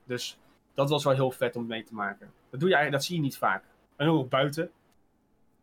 Dus 0.03 0.37
dat 0.77 0.89
was 0.89 1.03
wel 1.03 1.13
heel 1.13 1.31
vet 1.31 1.55
om 1.55 1.65
mee 1.67 1.83
te 1.83 1.93
maken. 1.93 2.31
Dat, 2.49 2.59
doe 2.59 2.69
je 2.69 2.75
eigenlijk, 2.75 2.91
dat 2.91 3.03
zie 3.03 3.15
je 3.15 3.21
niet 3.21 3.37
vaak. 3.37 3.63
En 3.95 4.07
ook 4.07 4.29
buiten. 4.29 4.71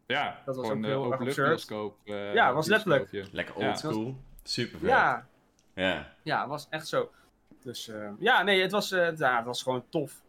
Ja, 0.07 0.42
Dat 0.44 0.57
was 0.57 0.66
gewoon 0.68 0.79
ook 0.79 0.85
eh, 0.85 0.90
heel 0.90 1.05
erg 1.05 1.12
openluchtbioscoop. 1.14 1.96
eh, 2.05 2.35
Ja, 2.35 2.53
was 2.53 2.66
letterlijk. 2.66 3.29
Lekker 3.33 3.59
Ja. 3.61 3.66
oldschool. 3.68 4.16
Super 4.42 4.79
vet. 4.79 4.88
Ja, 4.88 5.27
Ja. 5.74 6.14
ja, 6.22 6.48
was 6.48 6.66
echt 6.70 6.88
zo. 6.88 7.11
Dus 7.62 7.88
eh, 7.88 8.11
ja, 8.18 8.42
nee, 8.42 8.62
het 8.62 8.70
was, 8.70 8.90
eh, 8.92 9.16
ja, 9.16 9.37
het 9.37 9.44
was 9.44 9.62
gewoon 9.62 9.85
tof. 9.88 10.22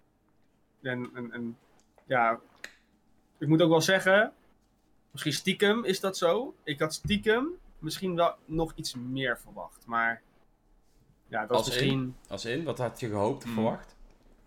En, 0.82 1.10
en, 1.14 1.32
en 1.32 1.58
ja, 2.06 2.40
ik 3.38 3.48
moet 3.48 3.62
ook 3.62 3.70
wel 3.70 3.82
zeggen, 3.82 4.34
misschien 5.12 5.34
stiekem 5.34 5.84
is 5.86 6.00
dat 6.00 6.18
zo. 6.18 6.56
Ik 6.64 6.80
had 6.80 6.94
stiekem 6.94 7.50
misschien 7.80 8.16
wel 8.16 8.36
nog 8.46 8.72
iets 8.76 8.94
meer 8.96 9.40
verwacht. 9.40 9.86
Maar 9.86 10.22
ja, 11.28 11.40
dat 11.40 11.50
was 11.50 11.58
Als 11.58 11.68
misschien... 11.68 12.16
Als 12.28 12.46
in, 12.46 12.64
wat 12.64 12.78
had 12.78 13.00
je 13.00 13.08
gehoopt, 13.08 13.44
Hmm. 13.44 13.54
verwacht? 13.54 13.95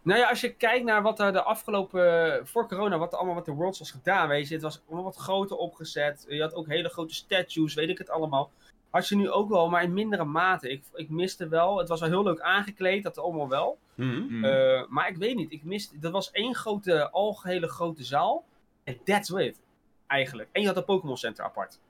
Nou 0.02 0.20
ja, 0.20 0.28
als 0.28 0.40
je 0.40 0.54
kijkt 0.54 0.84
naar 0.84 1.02
wat 1.02 1.20
er 1.20 1.32
de 1.32 1.42
afgelopen, 1.42 2.40
voor 2.46 2.68
corona, 2.68 2.98
wat 2.98 3.12
er 3.12 3.18
allemaal 3.18 3.36
met 3.36 3.44
de 3.44 3.52
Worlds 3.52 3.78
was 3.78 3.90
gedaan, 3.90 4.28
weet 4.28 4.48
je. 4.48 4.54
Het 4.54 4.62
was 4.62 4.80
allemaal 4.86 5.04
wat 5.04 5.16
groter 5.16 5.56
opgezet. 5.56 6.26
Je 6.28 6.40
had 6.40 6.54
ook 6.54 6.66
hele 6.66 6.88
grote 6.88 7.14
statues, 7.14 7.74
weet 7.74 7.88
ik 7.88 7.98
het 7.98 8.10
allemaal. 8.10 8.50
had 8.90 9.08
je 9.08 9.16
nu 9.16 9.30
ook 9.30 9.48
wel, 9.48 9.68
maar 9.68 9.82
in 9.82 9.92
mindere 9.92 10.24
mate. 10.24 10.70
Ik, 10.70 10.84
ik 10.94 11.10
miste 11.10 11.48
wel, 11.48 11.78
het 11.78 11.88
was 11.88 12.00
wel 12.00 12.08
heel 12.08 12.22
leuk 12.22 12.40
aangekleed, 12.40 13.02
dat 13.02 13.18
allemaal 13.18 13.48
wel. 13.48 13.78
Mhm. 13.94 14.24
Mm. 14.28 14.44
Eh, 14.44 14.82
maar 14.88 15.08
ik 15.08 15.16
weet 15.16 15.36
niet, 15.36 15.52
ik 15.52 15.64
miste, 15.64 15.98
dat 15.98 16.12
was 16.12 16.30
één 16.30 16.54
grote, 16.54 17.10
algehele 17.10 17.68
grote 17.68 18.04
zaal. 18.04 18.44
En 18.84 18.98
that's 19.04 19.30
it, 19.30 19.60
eigenlijk. 20.06 20.48
En 20.52 20.60
je 20.60 20.66
had 20.66 20.76
een 20.76 20.84
Pokémon 20.84 21.16
Center 21.16 21.44
apart. 21.44 21.80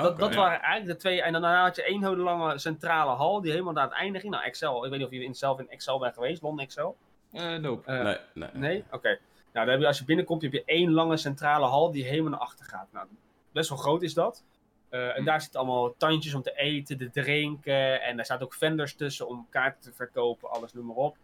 Dat 0.00 0.18
dat 0.18 0.34
ja. 0.34 0.40
waren 0.40 0.60
eigenlijk 0.60 0.98
de 0.98 1.00
twee. 1.08 1.22
En 1.22 1.32
daarna 1.32 1.62
had 1.62 1.76
je 1.76 1.82
één 1.84 2.02
hele 2.02 2.16
lange 2.16 2.58
centrale 2.58 3.10
hal 3.10 3.40
die 3.40 3.50
helemaal 3.50 3.72
naar 3.72 3.84
het 3.84 3.92
einde 3.92 4.20
ging. 4.20 4.32
Nou, 4.32 4.44
Excel. 4.44 4.84
Ik 4.84 4.90
weet 4.90 4.98
niet 4.98 5.08
of 5.08 5.14
je 5.14 5.24
in, 5.24 5.34
zelf 5.34 5.58
in 5.60 5.68
Excel 5.70 5.98
bent 5.98 6.14
geweest, 6.14 6.42
Londen 6.42 6.64
Excel. 6.64 6.96
Eh, 7.32 7.54
nope. 7.54 7.92
Eh, 7.92 8.02
Nee, 8.04 8.16
nee. 8.34 8.48
Nee? 8.52 8.84
Oké. 8.90 9.08
Nou, 9.52 9.66
dan 9.66 9.68
heb 9.68 9.80
je, 9.80 9.86
als 9.86 9.98
je 9.98 10.04
binnenkomt, 10.04 10.42
heb 10.42 10.52
je 10.52 10.62
één 10.64 10.90
lange 10.92 11.16
centrale 11.16 11.66
hal 11.66 11.90
die 11.90 12.04
helemaal 12.04 12.30
naar 12.30 12.40
achter 12.40 12.64
gaat. 12.64 12.88
Nou, 12.92 13.06
best 13.52 13.68
wel 13.68 13.78
groot 13.78 14.02
is 14.02 14.14
dat. 14.14 14.44
Eh, 14.88 15.08
en 15.08 15.14
Hm. 15.18 15.24
daar 15.24 15.40
zitten 15.40 15.60
allemaal 15.60 15.94
tandjes 15.96 16.34
om 16.34 16.42
te 16.42 16.54
eten, 16.54 16.98
te 16.98 17.10
drinken. 17.10 18.02
En 18.02 18.16
daar 18.16 18.24
staat 18.24 18.42
ook 18.42 18.54
vendors 18.54 18.94
tussen 18.94 19.28
om 19.28 19.46
kaarten 19.50 19.80
te 19.82 19.92
verkopen, 19.92 20.50
alles 20.50 20.72
noem 20.72 20.86
maar 20.86 20.96
op. 20.96 21.16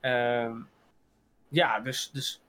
Ehm, 0.00 0.56
ja, 1.48 1.80
dus, 1.80 2.10
dus 2.10 2.40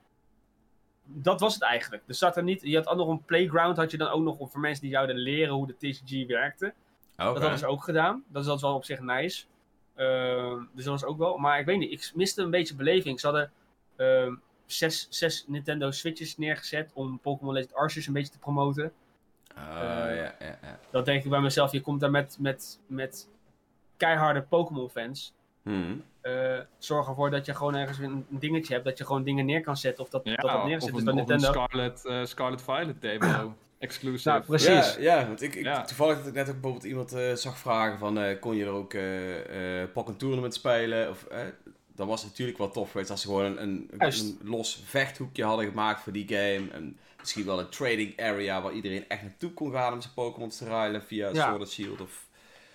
dat 1.07 1.39
was 1.39 1.53
het 1.53 1.63
eigenlijk. 1.63 2.03
Er 2.07 2.13
zat 2.13 2.37
er 2.37 2.43
niet, 2.43 2.61
je 2.61 2.75
had 2.75 2.87
ook 2.87 2.97
nog 2.97 3.07
een 3.07 3.25
playground, 3.25 3.77
had 3.77 3.91
je 3.91 3.97
dan 3.97 4.09
ook 4.09 4.23
nog 4.23 4.37
voor 4.37 4.59
mensen 4.59 4.83
die 4.83 4.91
zouden 4.91 5.15
leren 5.15 5.53
hoe 5.53 5.67
de 5.67 5.75
TCG 5.77 6.27
werkte. 6.27 6.65
Oké. 6.65 7.33
Dat 7.33 7.41
hadden 7.41 7.59
ze 7.59 7.67
ook 7.67 7.83
gedaan. 7.83 8.23
Dat 8.27 8.45
is, 8.47 8.61
wel 8.61 8.75
op 8.75 8.85
zich 8.85 8.99
nice. 8.99 9.45
Ehm, 9.95 10.63
dus 10.73 10.83
dat 10.83 10.93
was 10.93 11.03
ook 11.03 11.17
wel. 11.17 11.37
Maar 11.37 11.59
ik 11.59 11.65
weet 11.65 11.79
niet, 11.79 11.91
ik 11.91 12.11
miste 12.15 12.41
een 12.41 12.49
beetje 12.49 12.75
beleving. 12.75 13.19
Ze 13.19 13.27
hadden 13.27 13.51
ehm, 13.95 14.35
zes, 14.65 15.07
zes 15.09 15.45
Nintendo 15.47 15.91
Switches 15.91 16.37
neergezet 16.37 16.91
om 16.93 17.19
Pokémon 17.19 17.53
Legend 17.53 17.73
Arceus 17.73 18.07
een 18.07 18.13
beetje 18.13 18.31
te 18.31 18.39
promoten. 18.39 18.91
Oh, 19.57 19.63
ja, 19.63 20.09
ja, 20.11 20.35
ja. 20.39 20.79
Dat 20.91 21.05
denk 21.05 21.23
ik 21.23 21.29
bij 21.29 21.41
mezelf, 21.41 21.71
je 21.71 21.81
komt 21.81 21.99
daar 21.99 22.11
met, 22.11 22.37
met, 22.39 22.79
met 22.87 23.29
keiharde 23.97 24.41
Pokémon 24.41 24.89
fans. 24.89 25.33
Mhm. 25.67 25.95
Eh, 26.21 26.59
zorg 26.77 27.07
ervoor 27.07 27.29
dat 27.29 27.45
je 27.45 27.55
gewoon 27.55 27.75
ergens 27.75 27.97
een, 27.97 28.25
dingetje 28.29 28.73
hebt, 28.73 28.85
dat 28.85 28.97
je 28.97 29.05
gewoon 29.05 29.23
dingen 29.23 29.45
neer 29.45 29.61
kan 29.61 29.77
zetten. 29.77 30.03
Of 30.03 30.09
dat 30.09 30.21
Ja, 30.23 30.35
dat, 30.35 30.49
dat 30.49 30.59
of 30.59 30.65
neerzet. 30.65 30.93
Dus 30.93 31.01
of 31.01 31.07
een 31.07 31.15
Nintendo. 31.15 31.51
Scarlet, 31.51 32.05
eh, 32.05 32.25
Scarlet 32.25 32.61
Violet 32.61 33.01
demo. 33.01 33.53
Exclusive. 33.79 34.29
Nou, 34.29 34.43
precies. 34.43 34.95
Ja, 34.95 34.99
ja 34.99 35.27
want 35.27 35.41
ik, 35.41 35.55
ik, 35.55 35.63
Ja. 35.63 35.81
toevallig 35.81 36.17
dat 36.17 36.27
ik 36.27 36.33
net 36.33 36.47
ook 36.47 36.53
bijvoorbeeld 36.53 36.83
iemand 36.83 37.13
eh, 37.13 37.33
zag 37.33 37.57
vragen 37.57 37.99
van, 37.99 38.19
eh, 38.19 38.39
kon 38.39 38.55
je 38.55 38.65
er 38.65 38.71
ook 38.71 38.93
eh 38.93 39.81
eh 39.81 39.89
Pokken 39.93 40.17
Tournament 40.17 40.53
spelen? 40.53 41.09
Of, 41.09 41.23
eh, 41.23 41.39
dan 41.95 42.07
was 42.07 42.21
het 42.21 42.29
natuurlijk 42.29 42.57
wel 42.57 42.69
tof 42.69 42.91
geweest 42.91 43.09
als 43.09 43.21
ze 43.21 43.27
gewoon 43.27 43.57
een, 43.57 43.89
een, 43.97 44.37
los 44.43 44.81
vechthoekje 44.85 45.43
hadden 45.43 45.65
gemaakt 45.65 46.01
voor 46.01 46.13
die 46.13 46.27
game. 46.27 46.67
En 46.71 46.97
misschien 47.19 47.45
wel 47.45 47.59
een 47.59 47.69
trading 47.69 48.21
area 48.21 48.61
waar 48.61 48.73
iedereen 48.73 49.05
echt 49.07 49.21
naartoe 49.21 49.53
kon 49.53 49.71
gaan 49.71 49.93
om 49.93 50.01
zijn 50.01 50.13
Pokémon 50.13 50.49
te 50.49 50.65
ruilen 50.65 51.03
via 51.03 51.29
Ja. 51.33 51.45
Sword 51.47 51.59
and 51.59 51.71
Shield. 51.71 52.01
Of... 52.01 52.26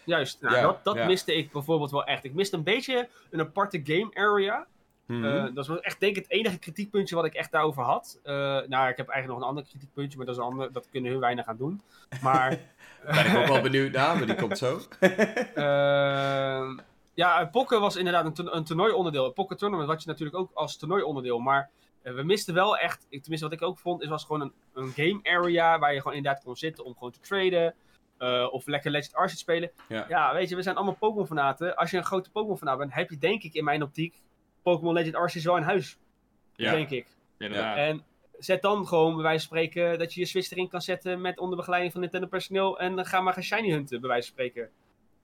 Juist, 0.05 0.41
nou, 0.41 0.55
Ja, 0.55 0.63
dat, 0.63 0.85
dat 0.85 0.95
ja. 0.95 1.07
miste 1.07 1.35
ik 1.35 1.53
bijvoorbeeld 1.53 1.91
wel 1.91 2.05
echt. 2.05 2.25
Ik 2.25 2.35
miste 2.35 2.57
een 2.57 2.63
beetje 2.63 3.09
een 3.31 3.41
aparte 3.41 3.81
game 3.85 4.11
area. 4.15 4.67
Mhm. 5.07 5.25
Eh, 5.25 5.55
dat 5.55 5.67
was 5.67 5.81
echt 5.81 6.01
denk 6.01 6.17
ik 6.17 6.23
het 6.23 6.33
enige 6.33 6.59
kritiekpuntje 6.59 7.15
wat 7.15 7.25
ik 7.25 7.35
echt 7.35 7.53
daarover 7.53 7.83
had. 7.83 8.21
Eh, 8.23 8.35
nou, 8.67 8.89
ik 8.89 8.97
heb 8.97 9.09
eigenlijk 9.09 9.27
nog 9.27 9.39
een 9.39 9.49
ander 9.49 9.65
kritiekpuntje, 9.65 10.17
maar 10.17 10.27
dat, 10.27 10.35
is 10.35 10.41
een 10.41 10.49
ander, 10.49 10.73
dat 10.73 10.89
kunnen 10.91 11.11
heel 11.11 11.21
weinig 11.21 11.47
aan 11.47 11.57
doen. 11.57 11.83
Maar 12.23 12.59
ben 13.15 13.27
ik 13.27 13.37
ook 13.37 13.47
wel 13.47 13.61
benieuwd 13.61 13.93
naar, 13.93 14.17
maar 14.17 14.27
die 14.27 14.35
komt 14.35 14.59
zo. 14.59 14.79
Ehm, 15.55 16.79
ja, 17.15 17.45
Pokken 17.45 17.81
was 17.81 17.97
inderdaad 17.97 18.39
een, 18.39 18.57
een 18.57 18.65
toernooionderdeel. 18.65 19.25
Een 19.25 19.33
Pokken 19.33 19.57
Tournament 19.57 19.89
had 19.89 20.03
je 20.03 20.09
natuurlijk 20.09 20.37
ook 20.37 20.51
als 20.55 20.77
toernooionderdeel. 20.77 21.39
Maar 21.39 21.71
eh, 22.03 22.15
we 22.15 22.23
misten 22.23 22.55
wel 22.55 22.77
echt, 22.79 23.07
tenminste 23.09 23.49
wat 23.49 23.53
ik 23.53 23.63
ook 23.63 23.79
vond, 23.79 24.03
is 24.03 24.09
was 24.09 24.25
gewoon 24.25 24.41
een, 24.41 24.53
een 24.75 24.91
game 24.91 25.21
area 25.23 25.79
waar 25.79 25.95
je 25.95 26.01
gewoon 26.01 26.17
inderdaad 26.17 26.43
kon 26.43 26.57
zitten 26.57 26.85
om 26.85 26.95
gewoon 26.95 27.13
te 27.13 27.21
traden. 27.21 27.75
Eh, 28.23 28.53
of 28.53 28.67
lekker 28.67 28.91
Legend 28.91 29.15
Arceus 29.15 29.39
spelen. 29.41 29.71
Ja. 29.89 30.05
Ja, 30.09 30.35
weet 30.35 30.49
je, 30.49 30.57
we 30.57 30.63
zijn 30.63 30.77
allemaal 30.77 30.95
Pokémon 30.95 31.27
fanaten. 31.27 31.77
Als 31.77 31.91
je 31.91 31.97
een 31.97 32.05
grote 32.05 32.31
Pokémon 32.31 32.59
fanaat 32.59 32.79
bent, 32.79 32.95
heb 32.95 33.11
je 33.11 33.19
denk 33.19 33.43
ik 33.43 33.55
in 33.55 33.65
mijn 33.65 33.83
optiek 33.83 34.15
Pokémon 34.63 34.95
Legend 34.95 35.15
Arceus 35.15 35.45
wel 35.45 35.57
in 35.57 35.63
huis. 35.63 35.99
ja, 36.57 36.71
Denk 36.71 36.91
ik. 36.91 37.07
inderdaad. 37.39 37.77
En 37.77 38.05
zet 38.39 38.63
dan 38.63 38.87
gewoon, 38.87 39.15
bij 39.15 39.23
wijze 39.23 39.49
van 39.49 39.57
spreken, 39.57 39.99
dat 39.99 40.15
je 40.15 40.21
je 40.21 40.27
Switch 40.27 40.51
erin 40.51 40.69
kan 40.69 40.83
zetten 40.83 41.21
met 41.21 41.39
onder 41.39 41.57
begeleiding 41.57 41.93
van 41.93 42.01
Nintendo 42.01 42.27
personeel. 42.27 42.79
En 42.81 43.07
ga 43.07 43.21
maar 43.21 43.33
gaan 43.33 43.43
shiny 43.43 43.71
hunten, 43.71 44.01
bij 44.01 44.09
wijze 44.11 44.27
van 44.33 44.37
spreken. 44.45 44.71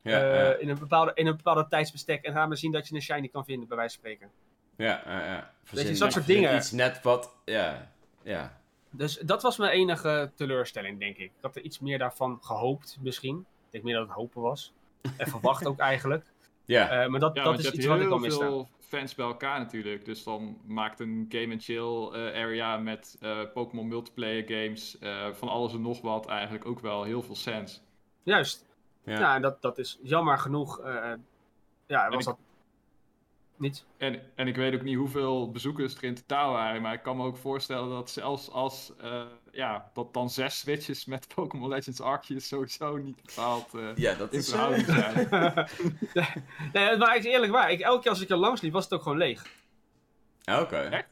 Ja, 0.02 0.20
Eh, 0.22 0.34
ja, 0.48 0.54
in, 0.56 0.68
een 0.68 0.78
bepaalde, 0.78 1.10
in 1.14 1.26
een 1.26 1.36
bepaalde 1.36 1.66
tijdsbestek. 1.68 2.24
En 2.24 2.32
ga 2.32 2.46
maar 2.46 2.56
zien 2.56 2.72
dat 2.72 2.88
je 2.88 2.94
een 2.94 3.02
shiny 3.02 3.28
kan 3.28 3.44
vinden, 3.44 3.68
bij 3.68 3.76
wijze 3.76 3.98
van 4.00 4.04
spreken. 4.10 4.30
ja, 4.76 5.02
ja, 5.06 5.24
ja. 5.26 5.52
Verzin- 5.64 5.98
dat 5.98 6.12
soort 6.12 6.26
dingen. 6.26 6.56
Iets 6.56 6.70
net 6.72 7.02
wat, 7.02 7.34
ja, 7.44 7.92
ja. 8.22 8.57
Dus 8.90 9.18
dat 9.18 9.42
was 9.42 9.56
mijn 9.56 9.72
enige 9.72 10.30
teleurstelling, 10.34 10.98
denk 10.98 11.16
ik. 11.16 11.24
Ik 11.24 11.32
had 11.40 11.56
er 11.56 11.62
iets 11.62 11.78
meer 11.78 11.98
daarvan 11.98 12.38
gehoopt, 12.42 12.98
misschien. 13.00 13.38
Ik 13.38 13.70
denk 13.70 13.84
meer 13.84 13.94
dat 13.94 14.06
het 14.06 14.16
hopen 14.16 14.42
was. 14.42 14.72
En 15.16 15.28
verwacht 15.36 15.66
ook 15.66 15.78
eigenlijk. 15.78 16.24
Ja, 16.64 16.88
Eh, 17.02 17.08
maar 17.08 17.20
dat, 17.20 17.36
Ja, 17.36 17.42
dat 17.44 17.58
is 17.58 17.70
iets 17.70 17.86
wat 17.86 17.96
ik 17.96 18.02
heel 18.02 18.12
al 18.12 18.18
miste. 18.18 18.44
veel 18.44 18.68
fans 18.80 19.14
bij 19.14 19.26
elkaar 19.26 19.58
natuurlijk. 19.58 20.04
Dus 20.04 20.22
dan 20.24 20.58
maakt 20.66 21.00
een 21.00 21.26
game 21.28 21.52
and 21.52 21.64
chill 21.64 22.08
eh, 22.12 22.42
area 22.42 22.76
met 22.76 23.16
eh, 23.20 23.38
Pokémon 23.54 23.88
multiplayer 23.88 24.44
games 24.46 24.98
eh, 24.98 25.32
van 25.32 25.48
alles 25.48 25.72
en 25.72 25.82
nog 25.82 26.00
wat 26.00 26.26
eigenlijk 26.26 26.66
ook 26.66 26.80
wel 26.80 27.02
heel 27.02 27.22
veel 27.22 27.36
sens. 27.36 27.82
Juist. 28.22 28.66
Ja. 29.04 29.18
Ja, 29.18 29.38
dat, 29.38 29.62
dat 29.62 29.78
is 29.78 29.98
jammer 30.02 30.38
genoeg. 30.38 30.80
eh, 30.80 31.12
ja, 31.86 32.08
was 32.08 32.18
ik- 32.18 32.24
dat 32.24 32.38
niet. 33.60 33.84
En, 33.96 34.20
en 34.34 34.46
ik 34.46 34.56
weet 34.56 34.74
ook 34.74 34.82
niet 34.82 34.96
hoeveel 34.96 35.50
bezoekers 35.50 35.94
er 35.94 36.04
in 36.04 36.14
totaal 36.14 36.52
waren, 36.52 36.82
maar 36.82 36.94
ik 36.94 37.02
kan 37.02 37.16
me 37.16 37.24
ook 37.24 37.36
voorstellen 37.36 37.88
dat 37.88 38.10
zelfs 38.10 38.50
als 38.50 38.92
eh, 39.00 39.22
ja, 39.52 39.90
dat 39.94 40.14
dan 40.14 40.30
zes 40.30 40.58
switches 40.58 41.04
met 41.04 41.28
Pokémon 41.34 41.68
Legends 41.68 42.00
Arceus 42.00 42.48
sowieso 42.48 42.96
niet 42.96 43.22
bepaald 43.22 43.74
eh 43.74 43.88
ja, 43.94 44.14
dat 44.14 44.32
in 44.32 44.38
is... 44.38 44.48
verhouding 44.48 44.86
zijn. 44.94 45.28
nee, 46.72 46.96
maar 46.96 47.16
ik 47.16 47.24
is 47.24 47.32
eerlijk 47.32 47.52
waar. 47.52 47.70
Ik, 47.70 47.80
elke 47.80 48.00
keer 48.00 48.10
als 48.10 48.20
ik 48.20 48.28
er 48.28 48.36
langs 48.36 48.60
liep, 48.60 48.72
was 48.72 48.84
het 48.84 48.92
ook 48.92 49.02
gewoon 49.02 49.18
leeg. 49.18 49.46
Oké. 50.44 50.76
Echt? 50.76 51.08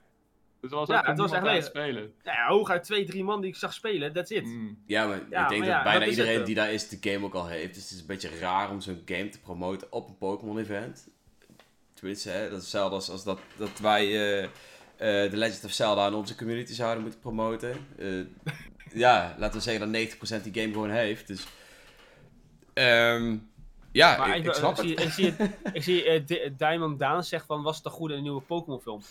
Dus 0.60 0.70
was 0.70 0.88
Ja, 0.88 1.02
het 1.04 1.18
was 1.18 1.32
echt 1.32 1.42
leeg. 1.42 1.64
spelen. 1.64 2.14
Ja, 2.22 2.46
hooguit 2.46 2.84
twee, 2.84 3.04
drie 3.04 3.24
man 3.24 3.40
die 3.40 3.50
ik 3.50 3.56
zag 3.56 3.72
spelen, 3.72 4.12
that's 4.12 4.30
it. 4.30 4.44
Mm. 4.44 4.82
Ja, 4.86 5.06
maar 5.06 5.22
Ja, 5.30 5.42
ik 5.42 5.48
denk 5.48 5.50
maar 5.50 5.58
dat 5.58 5.66
ja, 5.66 5.82
bijna 5.82 5.98
dat 5.98 6.08
is 6.08 6.16
het, 6.16 6.26
iedereen 6.26 6.44
die 6.44 6.54
daar 6.54 6.72
is, 6.72 6.88
de 6.88 7.10
game 7.10 7.24
ook 7.24 7.34
al 7.34 7.46
heeft. 7.46 7.74
Dus 7.74 7.82
het 7.82 7.92
is 7.92 8.00
een 8.00 8.06
beetje 8.06 8.38
raar 8.38 8.70
om 8.70 8.80
zo'n 8.80 9.02
game 9.04 9.28
te 9.28 9.40
promoten 9.40 9.92
op 9.92 10.08
een 10.08 10.18
Pokémon-event. 10.18 11.08
Tenminste, 11.96 12.30
hè, 12.30 12.42
dat 12.42 12.58
is 12.58 12.62
hetzelfde 12.62 12.94
als, 12.94 13.10
als 13.10 13.24
dat, 13.24 13.38
dat 13.56 13.78
wij 13.78 14.04
eh, 14.04 14.44
eh, 14.44 15.30
The 15.30 15.36
Legend 15.36 15.64
of 15.64 15.72
Zelda 15.72 16.06
in 16.06 16.14
onze 16.14 16.36
community 16.36 16.72
zouden 16.72 17.02
moeten 17.02 17.20
promoten. 17.20 17.86
Eh, 17.98 18.24
ja, 18.92 19.34
laten 19.38 19.56
we 19.56 19.62
zeggen 19.62 19.92
dat 19.92 20.40
90% 20.40 20.42
die 20.44 20.60
game 20.62 20.72
gewoon 20.72 20.90
heeft. 20.90 21.26
Dus, 21.26 21.46
ehm, 22.74 23.36
ja, 23.92 24.16
Maar 24.16 24.36
ik, 24.36 24.52
snap 24.54 24.78
ik 24.78 24.84
zie, 24.84 24.94
het. 24.94 25.04
ik 25.04 25.12
zie, 25.12 25.34
ik 25.72 25.82
zie 25.82 26.24
Di- 26.24 26.54
Diamond 26.56 26.98
Daan 26.98 27.24
zegt 27.24 27.46
van, 27.46 27.62
was 27.62 27.76
het 27.76 27.86
een 27.86 27.92
goede 27.92 28.20
nieuwe 28.20 28.40
Pokémon 28.40 28.80
film? 28.80 29.02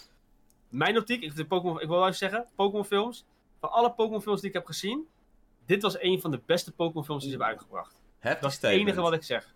Mijn 0.69 0.97
optiek, 0.97 1.21
ik, 1.23 1.35
de 1.35 1.41
ik 1.41 1.49
wil 1.49 1.87
wel 1.87 2.01
even 2.03 2.15
zeggen, 2.15 2.45
Pokémon 2.55 2.85
films, 2.85 3.25
van 3.59 3.71
alle 3.71 3.91
Pokémon 3.91 4.21
films 4.21 4.39
die 4.39 4.49
ik 4.49 4.55
heb 4.55 4.65
gezien, 4.65 5.07
dit 5.65 5.81
was 5.81 6.01
een 6.01 6.21
van 6.21 6.31
de 6.31 6.41
beste 6.45 6.71
Pokémon 6.71 7.05
films 7.05 7.23
die 7.23 7.31
ze 7.31 7.37
hebben 7.37 7.55
uitgebracht. 7.55 8.01
Heftig 8.19 8.41
Dat 8.41 8.51
is 8.51 8.55
het 8.61 8.71
enige 8.71 9.01
wat 9.01 9.13
ik 9.13 9.23
zeg. 9.23 9.53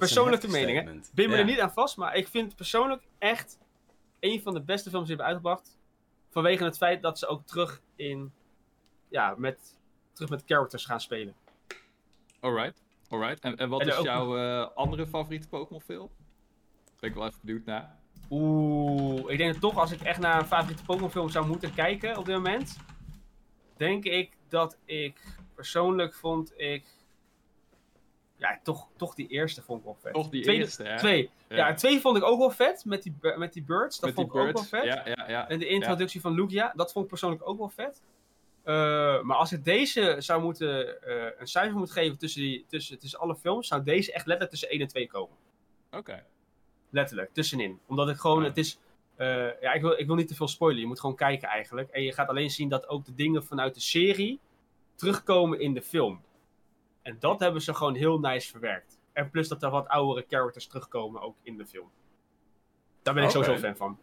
Dat 0.00 0.08
persoonlijke 0.08 0.48
mening, 0.48 0.78
hè? 0.78 0.84
Bin 1.14 1.28
me 1.28 1.34
Ja. 1.34 1.40
er 1.40 1.44
niet 1.44 1.60
aan 1.60 1.72
vast, 1.72 1.96
maar 1.96 2.16
ik 2.16 2.28
vind 2.28 2.46
het 2.46 2.56
persoonlijk 2.56 3.02
echt 3.18 3.58
een 4.20 4.42
van 4.42 4.54
de 4.54 4.60
beste 4.62 4.90
films 4.90 5.06
die 5.06 5.16
ze 5.16 5.22
hebben 5.22 5.42
uitgebracht. 5.42 5.78
Vanwege 6.30 6.64
het 6.64 6.76
feit 6.76 7.02
dat 7.02 7.18
ze 7.18 7.26
ook 7.26 7.46
terug 7.46 7.80
in, 7.96 8.32
ja, 9.08 9.34
met, 9.38 9.78
terug 10.12 10.30
met 10.30 10.42
characters 10.46 10.84
gaan 10.84 11.00
spelen. 11.00 11.34
Alright, 12.40 12.82
alright. 13.08 13.40
En, 13.40 13.56
en 13.56 13.68
wat 13.68 13.80
En 13.80 13.86
is 13.88 13.96
ook- 13.96 14.04
jouw 14.04 14.36
eh, 14.36 14.68
andere 14.76 15.06
favoriete 15.06 15.48
Pokémon 15.48 15.80
film? 15.82 16.10
Ben 17.00 17.10
ik 17.10 17.16
wel 17.16 17.26
even 17.26 17.38
benieuwd 17.42 17.64
naar. 17.64 17.96
Oeh, 18.30 19.30
ik 19.32 19.38
denk 19.38 19.52
dat 19.52 19.60
toch 19.60 19.76
als 19.78 19.92
ik 19.92 20.00
echt 20.00 20.20
naar 20.20 20.38
een 20.40 20.46
favoriete 20.46 20.84
Pokémon 20.84 21.10
film 21.10 21.28
zou 21.28 21.46
moeten 21.46 21.74
kijken 21.74 22.16
op 22.16 22.24
dit 22.24 22.34
moment, 22.34 22.76
denk 23.76 24.04
ik 24.04 24.36
dat 24.48 24.78
ik 24.84 25.20
persoonlijk 25.54 26.14
vond 26.14 26.52
ik, 26.56 26.86
ja, 28.36 28.60
toch, 28.62 28.88
toch 28.96 29.14
die 29.14 29.28
eerste 29.28 29.62
vond 29.62 29.78
ik 29.78 29.84
wel 29.84 29.96
vet. 30.00 30.12
Toch 30.12 30.28
die 30.28 30.42
Tweede- 30.42 30.62
eerste, 30.62 30.82
hè? 30.82 30.98
Twee. 30.98 31.30
Ja. 31.48 31.74
twee 31.74 32.00
vond 32.00 32.16
ik 32.16 32.22
ook 32.24 32.38
wel 32.38 32.50
vet 32.50 32.84
met 32.84 33.02
die, 33.02 33.14
met 33.36 33.52
die 33.52 33.62
birds. 33.62 33.98
Dat 34.00 34.04
Met 34.08 34.14
vond 34.18 34.28
ik 34.28 34.34
ook 34.34 34.52
wel 34.52 34.62
vet. 34.62 34.84
Ja, 34.84 35.02
ja, 35.04 35.24
ja. 35.28 35.48
En 35.48 35.58
de 35.58 35.66
introductie 35.66 36.20
van 36.20 36.34
Lugia, 36.34 36.72
dat 36.76 36.92
vond 36.92 37.04
ik 37.04 37.10
persoonlijk 37.10 37.48
ook 37.48 37.58
wel 37.58 37.68
vet. 37.68 38.02
Eh, 38.62 38.74
maar 39.22 39.36
als 39.36 39.52
ik 39.52 39.64
deze 39.64 40.16
zou 40.18 40.42
moeten, 40.42 41.02
eh, 41.02 41.30
een 41.38 41.46
cijfer 41.46 41.78
moet 41.78 41.90
geven 41.90 42.18
tussen, 42.18 42.40
die, 42.40 42.64
tussen, 42.68 42.98
tussen 42.98 43.18
alle 43.18 43.36
films, 43.36 43.68
zou 43.68 43.82
deze 43.82 44.12
echt 44.12 44.26
letterlijk 44.26 44.50
tussen 44.50 44.68
1 44.72 44.80
en 44.80 44.88
2 44.88 45.06
komen. 45.06 45.36
Oké. 45.90 46.24
Letterlijk, 46.90 47.32
tussenin. 47.32 47.80
Omdat 47.86 48.08
ik 48.08 48.16
gewoon, 48.16 48.44
het 48.44 48.56
is, 48.56 48.78
eh, 49.16 49.60
ja, 49.60 49.72
ik 49.72 49.80
wil, 49.80 49.98
ik 49.98 50.06
wil 50.06 50.14
niet 50.14 50.28
te 50.28 50.34
veel 50.34 50.48
spoilen. 50.48 50.80
Je 50.80 50.86
moet 50.86 51.00
gewoon 51.00 51.16
kijken 51.16 51.48
eigenlijk. 51.48 51.90
En 51.90 52.02
je 52.02 52.12
gaat 52.12 52.28
alleen 52.28 52.50
zien 52.50 52.68
dat 52.68 52.88
ook 52.88 53.04
de 53.04 53.14
dingen 53.14 53.44
vanuit 53.44 53.74
de 53.74 53.80
serie 53.80 54.40
terugkomen 54.94 55.60
in 55.60 55.74
de 55.74 55.82
film. 55.82 56.20
En 57.04 57.16
dat 57.20 57.40
hebben 57.40 57.62
ze 57.62 57.74
gewoon 57.74 57.94
heel 57.94 58.18
nice 58.18 58.50
verwerkt. 58.50 58.98
En 59.12 59.30
plus 59.30 59.48
dat 59.48 59.62
er 59.62 59.70
wat 59.70 59.88
oudere 59.88 60.26
characters 60.28 60.66
terugkomen 60.66 61.20
ook 61.22 61.36
in 61.42 61.56
de 61.56 61.66
film. 61.66 61.90
Daar 63.02 63.14
ben 63.14 63.22
ik 63.22 63.28
Oké. 63.30 63.44
sowieso 63.44 63.62
fan 63.66 63.76
van. 63.76 63.98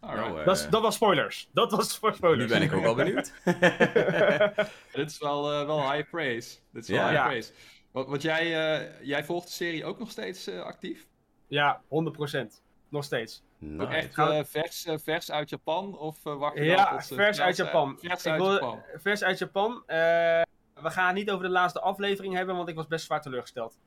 Nou, 0.00 0.38
eh, 0.38 0.44
Dat, 0.44 0.56
is- 0.56 0.68
dat 0.68 0.82
was 0.82 0.94
spoilers. 0.94 1.48
Dat 1.52 1.70
was 1.70 1.98
voor 1.98 2.14
spoilers. 2.14 2.42
nu 2.52 2.58
ben 2.58 2.62
ik 2.62 2.72
ook 2.72 2.84
al 2.84 2.94
benieuwd. 3.04 3.32
Dit 4.92 5.10
is 5.10 5.18
wel, 5.18 5.52
eh, 5.52 5.66
wel 5.66 5.92
high 5.92 6.10
praise. 6.10 6.58
Dit 6.72 6.82
is 6.82 6.88
wel 6.88 6.98
Ja. 6.98 7.08
high 7.10 7.22
praise. 7.24 7.52
Want, 7.90 8.08
want 8.08 8.22
jij, 8.22 8.76
eh, 8.80 9.04
jij 9.06 9.24
volgt 9.24 9.46
de 9.46 9.52
serie 9.52 9.84
ook 9.84 9.98
nog 9.98 10.10
steeds 10.10 10.46
eh, 10.46 10.60
actief? 10.62 11.06
Ja, 11.46 11.82
100%. 11.88 12.62
Nog 12.88 13.04
steeds. 13.04 13.42
Ook 13.62 13.68
Nice. 13.68 13.90
echt 13.92 14.18
eh, 14.18 14.40
vers, 14.44 14.84
eh, 14.84 14.94
vers 15.02 15.30
uit 15.30 15.48
Japan? 15.50 15.98
Of 15.98 16.26
eh, 16.26 16.36
wacht 16.36 16.56
je 16.56 16.64
Ja, 16.64 16.90
wel 16.90 16.98
tot 16.98 17.06
vers 17.16 17.40
uit? 17.40 17.56
Japan. 17.56 17.98
Vers 17.98 18.26
uit 18.26 18.42
Japan. 18.50 18.82
Vers 18.94 19.22
uit 19.22 19.38
Japan. 19.38 19.82
Eh, 20.78 20.84
we 20.84 20.90
gaan 20.90 21.06
het 21.06 21.14
niet 21.14 21.30
over 21.30 21.44
de 21.44 21.52
laatste 21.52 21.80
aflevering 21.80 22.34
hebben, 22.34 22.56
want 22.56 22.68
ik 22.68 22.74
was 22.74 22.86
best 22.86 23.04
zwaar 23.04 23.22
teleurgesteld. 23.22 23.78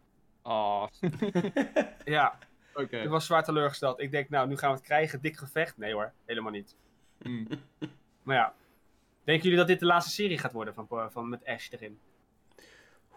Ah, 0.42 0.88
Ja, 2.06 2.38
oké. 2.74 2.98
ik 2.98 3.10
was 3.10 3.26
zwaar 3.26 3.44
teleurgesteld. 3.44 4.00
Ik 4.00 4.12
denk, 4.12 4.30
nou, 4.30 4.48
nu 4.48 4.58
gaan 4.58 4.70
we 4.70 4.76
het 4.76 4.86
krijgen. 4.86 5.22
Dik 5.22 5.38
gevecht. 5.38 5.78
Nee 5.78 5.94
hoor, 5.94 6.12
helemaal 6.26 6.52
niet. 6.52 6.76
Hmm. 7.22 7.48
Maar 8.24 8.36
ja. 8.36 8.54
Denken 9.24 9.44
jullie 9.44 9.58
dat 9.60 9.68
dit 9.68 9.80
de 9.80 9.86
laatste 9.86 10.12
serie 10.12 10.38
gaat 10.38 10.52
worden 10.52 10.74
van, 10.74 11.12
van, 11.12 11.30
met 11.30 11.46
Ash 11.46 11.72
erin? 11.72 12.00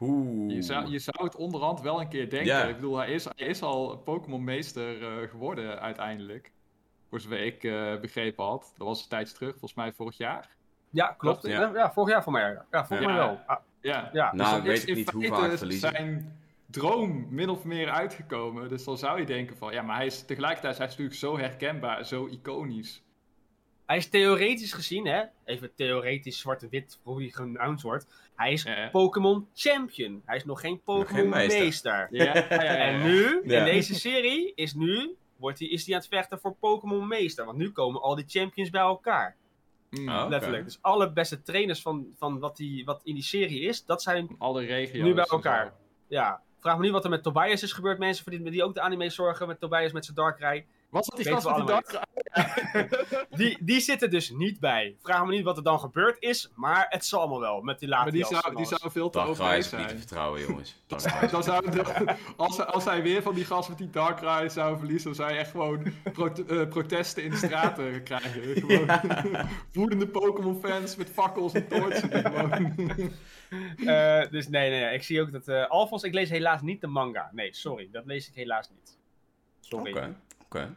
Oeh. 0.00 0.54
Je 0.54 0.62
zou, 0.62 0.90
je 0.90 0.98
zou 0.98 1.24
het 1.24 1.36
onderhand 1.36 1.80
wel 1.80 2.00
een 2.00 2.08
keer 2.08 2.30
denken. 2.30 2.68
Ik 2.68 2.74
bedoel, 2.74 2.96
hij 2.96 3.12
is, 3.12 3.24
hij 3.24 3.46
is 3.46 3.62
al 3.62 3.96
Pokémon-meester 3.98 5.02
eh, 5.02 5.28
geworden 5.30 5.80
uiteindelijk. 5.80 6.52
Voor 7.08 7.20
zover 7.20 7.40
ik 7.40 7.64
eh, 7.64 8.00
begrepen 8.00 8.44
had. 8.44 8.72
Dat 8.76 8.86
was 8.86 9.02
een 9.02 9.08
tijdje 9.08 9.34
terug, 9.34 9.50
volgens 9.50 9.74
mij 9.74 9.92
vorig 9.92 10.16
jaar. 10.16 10.56
Ja, 10.94 11.14
klopt. 11.18 11.42
Ja. 11.46 11.60
Ja, 11.60 11.70
ja 11.74 11.92
vorig 11.92 12.10
jaar 12.12 12.22
voor 12.22 12.32
mij. 12.32 12.58
Ja, 12.70 12.86
volgens 12.86 13.08
Ja. 13.08 13.14
mij 13.14 13.14
wel. 13.26 13.40
Ah, 13.46 13.58
Ja. 13.80 14.10
ja. 14.12 14.34
Nou, 14.34 14.56
ik 14.58 14.62
weet 14.62 14.76
is 14.76 14.84
ik 14.84 14.94
niet 14.94 15.10
hoe 15.10 15.26
vaak 15.26 15.56
verliezen. 15.58 15.90
zijn 15.90 16.38
droom 16.70 17.26
min 17.30 17.48
of 17.48 17.64
meer 17.64 17.90
uitgekomen. 17.90 18.68
Dus 18.68 18.84
dan 18.84 18.98
zou 18.98 19.18
je 19.20 19.26
denken 19.26 19.56
van, 19.56 19.72
ja, 19.72 19.82
maar 19.82 19.96
hij 19.96 20.06
is 20.06 20.24
tegelijkertijd 20.24 20.76
hij 20.76 20.86
is 20.86 20.90
natuurlijk 20.92 21.18
zo 21.18 21.38
herkenbaar, 21.38 22.04
zo 22.06 22.26
iconisch. 22.26 23.02
Hij 23.86 23.96
is 23.96 24.08
theoretisch 24.08 24.72
gezien, 24.72 25.06
hè, 25.06 25.22
even 25.44 25.74
theoretisch 25.74 26.38
zwart-wit, 26.38 26.98
hoe 27.02 27.20
hij 27.20 27.28
geannounced 27.30 27.82
wordt. 27.82 28.06
Hij 28.36 28.52
is 28.52 28.62
Ja. 28.62 28.88
Pokémon 28.92 29.48
Champion. 29.54 30.22
Hij 30.24 30.36
is 30.36 30.44
nog 30.44 30.60
geen 30.60 30.80
Pokémon 30.82 31.28
meester. 31.28 31.62
Meester. 31.64 32.06
Ja, 32.10 32.24
ja, 32.24 32.34
ja, 32.48 32.62
ja. 32.62 32.74
En 32.76 33.02
nu, 33.02 33.40
Ja. 33.44 33.58
in 33.58 33.64
deze 33.64 33.94
serie, 33.94 34.52
is 34.54 34.74
nu, 34.74 35.16
wordt 35.36 35.58
hij, 35.58 35.68
is 35.68 35.86
hij 35.86 35.94
aan 35.94 36.00
het 36.00 36.08
vechten 36.10 36.38
voor 36.40 36.54
Pokémon 36.54 37.08
Meester. 37.08 37.44
Want 37.44 37.58
nu 37.58 37.70
komen 37.70 38.00
al 38.02 38.14
die 38.14 38.24
champions 38.28 38.70
bij 38.70 38.80
elkaar. 38.80 39.36
Mm. 40.00 40.08
Oké. 40.08 40.28
Letterlijk. 40.28 40.64
Dus 40.64 40.78
alle 40.80 41.12
beste 41.12 41.42
trainers 41.42 41.82
van, 41.82 42.06
van 42.18 42.38
wat, 42.38 42.56
die, 42.56 42.84
wat 42.84 43.00
in 43.04 43.14
die 43.14 43.22
serie 43.22 43.60
is, 43.60 43.84
dat 43.84 44.02
zijn, 44.02 44.28
Alle 44.38 44.64
regio's. 44.64 45.04
Nu 45.04 45.14
bij 45.14 45.24
elkaar. 45.24 45.72
ja... 46.08 46.42
Vraag 46.60 46.76
me 46.76 46.82
niet 46.82 46.92
wat 46.92 47.04
er 47.04 47.10
met 47.10 47.22
Tobias 47.22 47.62
is 47.62 47.72
gebeurd, 47.72 47.98
mensen 47.98 48.24
voor 48.24 48.32
die, 48.32 48.50
die 48.50 48.64
ook 48.64 48.74
de 48.74 48.80
anime 48.80 49.10
zorgen. 49.10 49.46
Met 49.46 49.60
Tobias 49.60 49.92
met 49.92 50.04
zijn 50.04 50.16
Darkrai. 50.16 50.66
Was 50.94 51.06
dat 51.06 51.16
die 51.18 51.32
gast 51.32 51.46
met 51.46 51.56
die 51.56 51.64
dark 51.66 52.02
Die, 53.36 53.58
die 53.64 53.80
zitten 53.80 54.10
dus 54.10 54.30
niet 54.30 54.60
bij. 54.60 54.96
Vraag 55.02 55.24
me 55.24 55.30
niet 55.30 55.44
wat 55.44 55.56
er 55.56 55.62
dan 55.62 55.80
gebeurd 55.80 56.16
is, 56.22 56.50
maar 56.54 56.86
het 56.88 57.04
zal 57.04 57.20
allemaal 57.20 57.40
wel. 57.40 57.60
Met 57.60 57.78
die 57.78 57.88
Maar 57.88 58.10
die 58.10 58.24
zou, 58.24 58.56
die 58.56 58.66
zou 58.66 58.90
veel 58.90 59.10
te 59.10 59.18
overheid 59.18 59.64
is 59.64 59.70
niet 59.70 59.80
te 59.80 59.86
zijn. 59.88 59.98
vertrouwen, 59.98 60.40
jongens. 60.40 60.82
Darkrai 60.86 61.24
is- 61.24 61.30
Dan 61.30 61.42
zou 61.42 61.70
de- 61.70 62.14
als, 62.36 62.60
als 62.66 62.84
hij 62.84 63.02
weer 63.02 63.22
van 63.22 63.34
die 63.34 63.44
gast 63.44 63.68
met 63.68 63.78
die 63.78 63.90
Darkrai 63.90 64.50
zou 64.50 64.78
verliezen, 64.78 65.04
dan 65.06 65.14
zou 65.14 65.32
je 65.32 65.38
echt 65.38 65.50
gewoon 65.50 65.84
eh, 65.84 66.68
protesten 66.68 67.22
in 67.24 67.30
de 67.30 67.36
straten 67.36 68.02
krijgen. 68.02 68.30
Gewoon 68.60 69.46
woedende 69.72 70.08
Pokémon-fans 70.08 70.96
met 70.96 71.10
fakkels 71.10 71.52
en 71.52 71.68
toortsen. 71.68 72.10
Eh, 73.86 74.30
dus 74.30 74.48
nee, 74.48 74.70
nee, 74.70 74.80
nee, 74.84 74.94
ik 74.94 75.02
zie 75.02 75.20
ook 75.20 75.32
dat... 75.32 75.48
eh 75.48 75.66
Alphons, 75.68 76.02
ik 76.02 76.14
lees 76.14 76.30
helaas 76.30 76.62
niet 76.62 76.80
de 76.80 76.86
manga. 76.86 77.30
Nee, 77.32 77.54
sorry, 77.54 77.88
dat 77.92 78.06
lees 78.06 78.28
ik 78.28 78.34
helaas 78.34 78.70
niet. 78.70 78.98
Sorry. 79.60 79.90
Oké, 79.90 80.16
oké. 80.44 80.74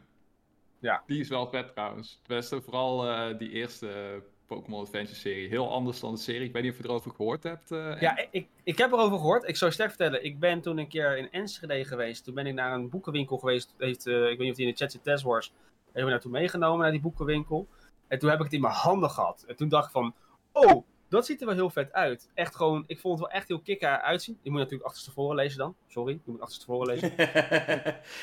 Die 1.07 1.19
is 1.19 1.29
wel 1.29 1.49
vet 1.49 1.67
trouwens. 1.73 2.17
Het 2.19 2.27
beste, 2.27 2.61
vooral 2.61 3.09
eh, 3.09 3.37
die 3.37 3.49
eerste 3.51 3.89
eh, 3.89 4.21
Pokémon 4.47 4.81
Adventure 4.81 5.15
serie. 5.15 5.47
Heel 5.49 5.71
anders 5.71 5.99
dan 5.99 6.13
de 6.13 6.19
serie. 6.19 6.47
Ik 6.47 6.53
weet 6.53 6.63
niet 6.63 6.71
of 6.71 6.77
je 6.77 6.83
erover 6.83 7.11
gehoord 7.11 7.43
hebt. 7.43 7.71
eh, 7.71 8.01
Ja, 8.01 8.17
ik- 8.31 8.47
ik, 8.63 8.77
heb 8.77 8.91
erover 8.91 9.17
gehoord. 9.17 9.47
Ik 9.47 9.55
zou 9.55 9.69
je 9.69 9.75
sterk 9.75 9.89
vertellen. 9.89 10.23
Ik 10.25 10.39
ben 10.39 10.61
toen 10.61 10.77
een 10.77 10.87
keer 10.87 11.17
in 11.17 11.31
Enschede 11.31 11.85
geweest. 11.85 12.23
Toen 12.23 12.33
ben 12.33 12.45
ik 12.47 12.53
naar 12.53 12.73
een 12.73 12.89
boekenwinkel 12.89 13.37
geweest. 13.37 13.73
Heeft, 13.77 14.05
ik 14.07 14.13
weet 14.13 14.37
niet 14.39 14.49
of 14.49 14.55
die 14.55 14.65
in 14.65 14.71
de 14.71 14.77
chat 14.77 14.91
zit, 14.91 15.03
Test 15.03 15.23
Wars. 15.23 15.51
Hebben 15.85 16.03
we 16.03 16.09
naartoe 16.11 16.31
meegenomen 16.31 16.79
naar 16.81 16.91
die 16.91 17.01
boekenwinkel. 17.01 17.67
En 18.07 18.19
toen 18.19 18.29
heb 18.29 18.37
ik 18.37 18.43
het 18.45 18.53
in 18.53 18.61
mijn 18.61 18.73
handen 18.73 19.09
gehad. 19.09 19.43
En 19.47 19.55
toen 19.55 19.69
dacht 19.69 19.85
ik 19.85 19.91
van, 19.91 20.13
oh, 20.51 20.83
dat 21.09 21.25
ziet 21.25 21.39
er 21.41 21.47
wel 21.47 21.55
heel 21.55 21.69
vet 21.69 21.93
uit. 21.93 22.29
Echt 22.33 22.55
gewoon, 22.55 22.83
ik 22.87 22.99
vond 22.99 23.19
het 23.19 23.27
wel 23.27 23.37
echt 23.37 23.47
heel 23.47 23.59
kikker 23.61 24.01
uitzien. 24.01 24.39
Je 24.41 24.49
moet 24.49 24.59
natuurlijk 24.59 24.85
achterstevoren 24.87 25.35
lezen 25.35 25.57
dan. 25.57 25.75
Sorry, 25.87 26.13
je 26.25 26.31
moet 26.31 26.41
achterstevoren 26.41 26.87
lezen. 26.87 27.11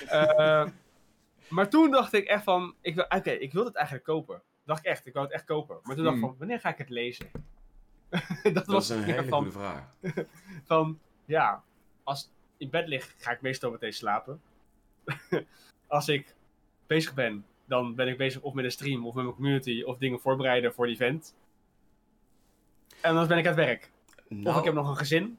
Eh, 0.09 0.67
maar 1.49 1.69
toen 1.71 1.91
dacht 1.91 2.13
ik 2.13 2.25
echt 2.27 2.45
van, 2.45 2.75
ik 2.81 2.95
wil, 2.95 3.05
oké, 3.05 3.31
ik 3.31 3.53
wil 3.53 3.65
het 3.65 3.75
eigenlijk 3.75 4.07
kopen. 4.07 4.43
Dacht 4.65 4.81
ik 4.81 4.87
echt, 4.87 5.07
ik 5.07 5.13
wou 5.13 5.25
het 5.27 5.35
echt 5.35 5.45
kopen. 5.45 5.79
Maar 5.83 5.95
toen 5.95 6.05
dacht 6.05 6.17
ik 6.17 6.23
Hmm. 6.23 6.31
van, 6.31 6.39
wanneer 6.39 6.61
ga 6.61 6.69
ik 6.69 6.79
het 6.79 6.91
lezen? 6.91 7.31
dat, 8.43 8.55
Dat 8.55 8.67
was 8.67 8.89
een 8.89 9.03
hele 9.03 9.25
van, 9.25 9.39
goede 9.39 9.59
vraag. 9.59 9.95
van, 10.65 10.99
ja, 11.25 11.63
als 12.03 12.23
ik 12.25 12.31
in 12.57 12.71
bed 12.71 12.89
lig, 12.89 13.15
ga 13.19 13.31
ik 13.31 13.41
meestal 13.41 13.71
meteen 13.71 13.93
slapen. 13.93 14.41
als 15.87 16.09
ik 16.09 16.35
bezig 16.87 17.15
ben, 17.15 17.47
dan 17.65 17.95
ben 17.95 18.09
ik 18.09 18.17
bezig 18.17 18.41
of 18.43 18.55
met 18.55 18.65
een 18.65 18.71
stream 18.71 19.07
of 19.07 19.15
met 19.15 19.25
mijn 19.25 19.37
community 19.37 19.83
of 19.83 19.99
dingen 19.99 20.21
voorbereiden 20.21 20.75
voor 20.75 20.87
die 20.87 20.95
event. 20.95 21.35
En 23.01 23.15
dan 23.15 23.29
ben 23.29 23.39
ik 23.39 23.47
aan 23.47 23.57
het 23.57 23.65
werk. 23.67 23.91
Of 24.17 24.25
Nou, 24.29 24.59
ik 24.59 24.65
heb 24.65 24.75
nog 24.75 24.89
een 24.89 24.97
gezin. 24.97 25.39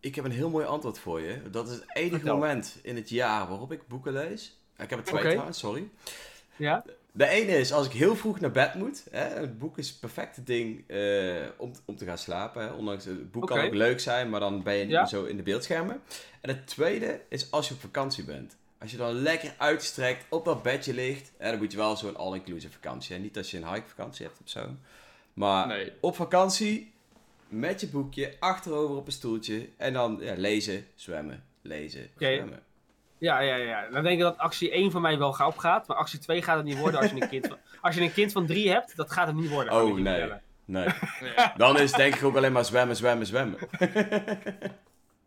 Ik 0.00 0.14
heb 0.14 0.24
een 0.24 0.30
heel 0.30 0.50
mooi 0.50 0.66
antwoord 0.66 0.98
voor 0.98 1.20
je. 1.20 1.50
Dat 1.50 1.68
is 1.68 1.74
het 1.74 1.96
enige 1.96 2.14
Vertel. 2.16 2.34
moment 2.34 2.78
in 2.82 2.96
het 2.96 3.08
jaar 3.08 3.48
waarop 3.48 3.72
ik 3.72 3.86
boeken 3.86 4.12
lees. 4.12 4.60
Ik 4.78 4.90
heb 4.90 4.98
er 4.98 5.04
twee 5.04 5.22
trouwens, 5.22 5.58
sorry. 5.58 5.88
Ja? 6.56 6.84
De 7.12 7.26
ene 7.28 7.58
is 7.58 7.72
als 7.72 7.86
ik 7.86 7.92
heel 7.92 8.16
vroeg 8.16 8.40
naar 8.40 8.50
bed 8.50 8.74
moet. 8.74 9.04
Hè, 9.10 9.24
het 9.40 9.58
boek 9.58 9.78
is 9.78 9.88
het 9.88 10.00
perfecte 10.00 10.42
ding 10.42 10.84
eh, 10.88 11.34
om, 11.56 11.72
om 11.84 11.96
te 11.96 12.04
gaan 12.04 12.18
slapen. 12.18 12.62
Hè. 12.62 12.72
Ondanks 12.72 13.04
het 13.04 13.30
boek 13.32 13.46
kan 13.46 13.60
ook 13.60 13.74
leuk 13.74 14.00
zijn, 14.00 14.30
maar 14.30 14.40
dan 14.40 14.62
ben 14.62 14.74
je 14.74 14.86
Ja. 14.86 15.06
zo 15.06 15.24
in 15.24 15.36
de 15.36 15.42
beeldschermen. 15.42 16.00
En 16.40 16.48
het 16.50 16.66
tweede 16.66 17.20
is 17.28 17.50
als 17.50 17.68
je 17.68 17.74
op 17.74 17.80
vakantie 17.80 18.24
bent. 18.24 18.56
Als 18.78 18.90
je 18.90 18.96
dan 18.96 19.12
lekker 19.12 19.54
uitstrekt, 19.58 20.24
op 20.28 20.44
dat 20.44 20.62
bedje 20.62 20.94
ligt. 20.94 21.32
Hè, 21.36 21.50
dan 21.50 21.58
moet 21.58 21.70
je 21.72 21.78
wel 21.78 21.96
zo'n 21.96 22.16
all-inclusive 22.16 22.72
vakantie. 22.72 23.16
Hè. 23.16 23.22
Niet 23.22 23.36
als 23.36 23.50
je 23.50 23.56
een 23.56 23.72
hike 23.72 23.88
vakantie 23.88 24.26
hebt 24.26 24.38
of 24.44 24.48
zo. 24.50 24.66
Maar 25.32 25.66
Nee. 25.66 25.92
op 26.00 26.16
vakantie, 26.16 26.92
met 27.48 27.80
je 27.80 27.86
boekje, 27.88 28.36
achterover 28.38 28.96
op 28.96 29.06
een 29.06 29.12
stoeltje. 29.12 29.68
En 29.76 29.92
dan 29.92 30.18
ja, 30.20 30.34
lezen, 30.36 30.86
zwemmen, 30.94 31.44
lezen, 31.62 32.08
zwemmen. 32.18 32.62
Ja, 33.18 33.40
ja, 33.40 33.56
ja. 33.56 33.88
Dan 33.90 34.02
denk 34.02 34.16
ik 34.16 34.22
dat 34.22 34.38
actie 34.38 34.70
1 34.70 34.90
van 34.90 35.02
mij 35.02 35.18
wel 35.18 35.32
ga 35.32 35.46
opgaat. 35.46 35.86
Maar 35.86 35.96
actie 35.96 36.18
2 36.18 36.42
gaat 36.42 36.56
het 36.56 36.64
niet 36.64 36.78
worden 36.78 37.00
als 37.00 37.10
je 37.10 37.22
een 37.22 37.28
kind 37.28 37.46
van, 37.46 37.58
als 37.80 37.94
je 37.94 38.00
een 38.00 38.12
kind 38.12 38.32
van 38.32 38.46
3 38.46 38.70
hebt. 38.70 38.96
Dat 38.96 39.12
gaat 39.12 39.26
het 39.26 39.36
niet 39.36 39.50
worden. 39.50 39.72
Oh 39.72 39.84
nee, 39.84 40.04
vertellen. 40.04 40.42
nee. 40.64 40.88
Dan 41.56 41.78
is 41.78 41.90
het 41.90 42.00
denk 42.00 42.14
ik 42.14 42.24
ook 42.24 42.36
alleen 42.36 42.52
maar 42.52 42.64
zwemmen, 42.64 42.96
zwemmen, 42.96 43.26
zwemmen. 43.26 43.58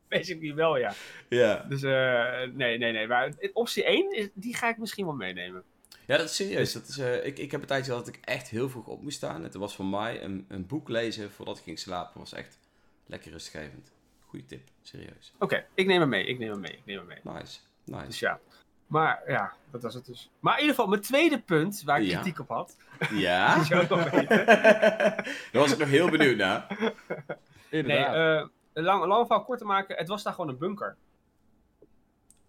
Basically 0.09 0.53
wel, 0.53 0.77
ja. 0.77 0.93
Ja. 1.29 1.65
Dus 1.69 1.83
eh, 1.83 2.53
nee, 2.53 2.77
nee, 2.77 2.91
nee. 2.91 3.07
Maar 3.07 3.33
optie 3.53 3.83
1, 3.83 4.11
is, 4.11 4.29
die 4.33 4.55
ga 4.55 4.69
ik 4.69 4.77
misschien 4.77 5.05
wel 5.05 5.15
meenemen. 5.15 5.63
Ja, 6.05 6.17
dat 6.17 6.29
is 6.29 6.35
serieus. 6.35 6.73
Dat 6.73 6.87
is, 6.87 6.97
eh, 6.97 7.25
ik, 7.25 7.37
ik 7.37 7.51
heb 7.51 7.61
een 7.61 7.67
tijdje 7.67 7.91
gehad 7.91 8.05
dat 8.05 8.15
ik 8.15 8.25
echt 8.25 8.49
heel 8.49 8.69
vroeg 8.69 8.87
op 8.87 9.01
moest 9.01 9.17
staan. 9.17 9.43
Het 9.43 9.53
was 9.53 9.75
voor 9.75 9.85
mij 9.85 10.23
een, 10.23 10.45
een 10.47 10.67
boek 10.67 10.89
lezen 10.89 11.31
voordat 11.31 11.57
ik 11.57 11.63
ging 11.63 11.79
slapen. 11.79 12.19
was 12.19 12.33
echt 12.33 12.59
lekker 13.05 13.31
rustgevend. 13.31 13.91
Goeie 14.19 14.45
tip, 14.45 14.67
serieus. 14.81 15.33
Oké, 15.39 15.65
ik 15.73 15.85
neem 15.85 15.99
hem 15.99 16.09
mee. 16.09 16.25
Ik 16.25 16.39
neem 16.39 16.49
hem 16.49 16.59
mee. 16.59 16.71
Ik 16.71 16.85
neem 16.85 16.97
hem 16.97 17.07
mee. 17.07 17.19
Nice, 17.35 17.59
nice. 17.89 18.05
Dus 18.05 18.19
ja. 18.19 18.39
Maar 18.87 19.21
ja, 19.27 19.53
dat 19.71 19.81
was 19.83 19.93
het 19.93 20.05
dus. 20.05 20.29
Maar 20.39 20.53
in 20.53 20.59
ieder 20.59 20.75
geval, 20.75 20.89
mijn 20.89 21.01
tweede 21.01 21.39
punt 21.41 21.81
waar 21.85 22.01
ik 22.01 22.07
Ja. 22.07 22.19
kritiek 22.19 22.39
op 22.39 22.47
had. 22.49 22.77
Ja? 23.11 23.63
Wel 23.87 23.87
weten. 24.09 24.45
Daar 24.45 25.23
was 25.51 25.71
ik 25.71 25.77
nog 25.77 25.87
heel 25.89 26.09
benieuwd 26.09 26.37
naar. 26.37 26.65
Nee, 26.77 27.81
Inderdaad. 27.81 28.49
eh 28.73 28.83
lang, 28.83 29.05
lang 29.05 29.25
verhaal 29.27 29.43
kort 29.45 29.59
te 29.59 29.65
maken. 29.65 29.95
Het 29.95 30.07
was 30.07 30.23
daar 30.23 30.33
gewoon 30.33 30.49
een 30.49 30.57
bunker. 30.57 30.95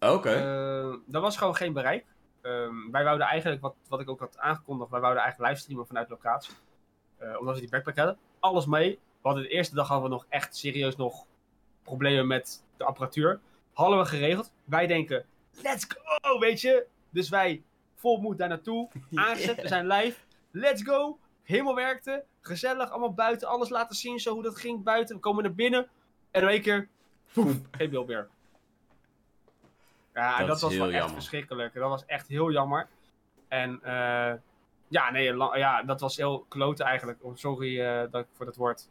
Oké. 0.01 0.31
Eh, 0.31 1.15
er 1.15 1.21
was 1.21 1.37
gewoon 1.37 1.57
geen 1.57 1.73
bereik. 1.73 2.05
Ehm, 2.41 2.91
wij 2.91 3.05
wouden 3.05 3.27
eigenlijk, 3.27 3.61
wat, 3.63 3.75
wat 3.89 4.01
ik 4.01 4.09
ook 4.11 4.21
had 4.21 4.39
aangekondigd, 4.39 4.91
wij 4.91 5.01
wouden 5.01 5.23
eigenlijk 5.23 5.51
livestreamen 5.51 5.87
vanuit 5.87 6.09
locatie. 6.09 6.55
Eh, 7.19 7.39
omdat 7.41 7.55
we 7.55 7.61
die 7.61 7.71
backpack 7.71 7.97
hadden. 7.97 8.17
Alles 8.41 8.67
mee. 8.67 8.91
We 9.23 9.29
hadden 9.29 9.43
de 9.43 9.49
eerste 9.51 9.75
dag 9.75 9.89
hadden 9.89 10.09
we 10.09 10.15
nog 10.15 10.27
echt 10.29 10.57
serieus 10.57 10.97
nog 10.97 11.25
problemen 11.83 12.27
met 12.27 12.63
de 12.77 12.85
apparatuur. 12.85 13.41
Hadden 13.73 13.99
we 13.99 14.05
geregeld. 14.05 14.53
Wij 14.65 14.87
denken, 14.87 15.25
let's 15.63 15.87
go, 15.89 16.39
weet 16.39 16.61
je. 16.61 16.87
Dus 17.11 17.29
wij 17.29 17.63
vol 17.95 18.21
moed 18.21 18.39
daar 18.39 18.49
naartoe. 18.49 18.89
Aangezet, 19.15 19.63
we 19.63 19.69
zijn 19.69 19.87
live. 19.87 20.19
Let's 20.51 20.83
go. 20.83 21.19
Helemaal 21.43 21.75
werkte. 21.75 22.25
Gezellig, 22.41 22.91
allemaal 22.91 23.15
buiten. 23.15 23.49
Alles 23.49 23.69
laten 23.69 23.97
zien, 23.97 24.19
zo 24.19 24.33
hoe 24.35 24.43
dat 24.43 24.59
ging 24.59 24.83
buiten. 24.83 25.15
We 25.15 25.21
komen 25.21 25.43
naar 25.43 25.55
binnen. 25.55 25.89
En 26.31 26.43
in 26.43 26.49
één 26.49 26.63
keer, 26.63 26.89
poef, 27.33 27.53
geen 27.77 27.91
beeld 27.91 28.07
meer. 28.07 28.29
Ja, 30.15 30.45
Dat 30.45 30.61
was 30.61 30.77
wel 30.77 30.87
echt 30.87 30.95
jammer. 30.97 31.15
verschrikkelijk. 31.15 31.75
Dat 31.75 31.89
was 31.89 32.05
echt 32.07 32.29
heel 32.29 32.51
jammer. 32.53 32.89
En 33.49 33.81
eh, 33.83 34.33
ja, 34.89 35.11
nee, 35.11 35.37
ja, 35.55 35.83
dat 35.83 36.01
was 36.01 36.17
heel 36.17 36.45
klote 36.49 36.85
eigenlijk. 36.85 37.19
Oh, 37.25 37.37
Sorry 37.37 37.81
eh, 37.81 38.11
dat 38.11 38.21
ik 38.23 38.27
voor 38.33 38.47
dat 38.47 38.57
woord. 38.57 38.89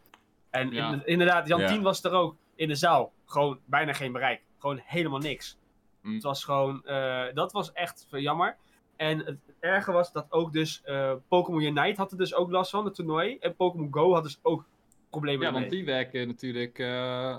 En 0.49 0.71
Ja. 0.71 1.01
inderdaad, 1.05 1.47
Jan 1.47 1.59
Ja. 1.59 1.67
10 1.67 1.82
was 1.82 2.03
er 2.03 2.11
ook 2.11 2.36
in 2.55 2.67
de 2.67 2.75
zaal. 2.75 3.11
Gewoon 3.25 3.59
bijna 3.65 3.93
geen 3.93 4.11
bereik. 4.11 4.41
Gewoon 4.60 4.82
helemaal 4.84 5.20
niks. 5.20 5.57
Mm. 6.01 6.14
Het 6.14 6.24
was 6.24 6.43
gewoon, 6.43 6.86
eh, 6.86 7.26
dat 7.34 7.51
was 7.51 7.72
echt 7.72 8.07
jammer. 8.10 8.57
En 8.95 9.20
het, 9.26 9.38
erger 9.60 9.93
was 9.93 10.12
dat 10.12 10.26
ook 10.30 10.53
dus 10.53 10.82
eh, 10.84 11.14
Pokémon 11.28 11.62
Unite 11.62 12.01
had 12.01 12.12
er 12.12 12.18
dus 12.18 12.34
ook 12.34 12.51
last 12.51 12.72
van, 12.72 12.86
het 12.86 12.95
toernooi. 12.95 13.38
En 13.39 13.55
Pokémon 13.55 13.88
Go 13.91 14.14
had 14.14 14.24
dus 14.24 14.39
ook 14.41 14.66
problemen 15.10 15.45
Ja, 15.45 15.51
mee. 15.51 15.60
want 15.60 15.72
die 15.72 15.86
werken 15.86 16.28
natuurlijk 16.28 16.80
eh, 16.80 17.38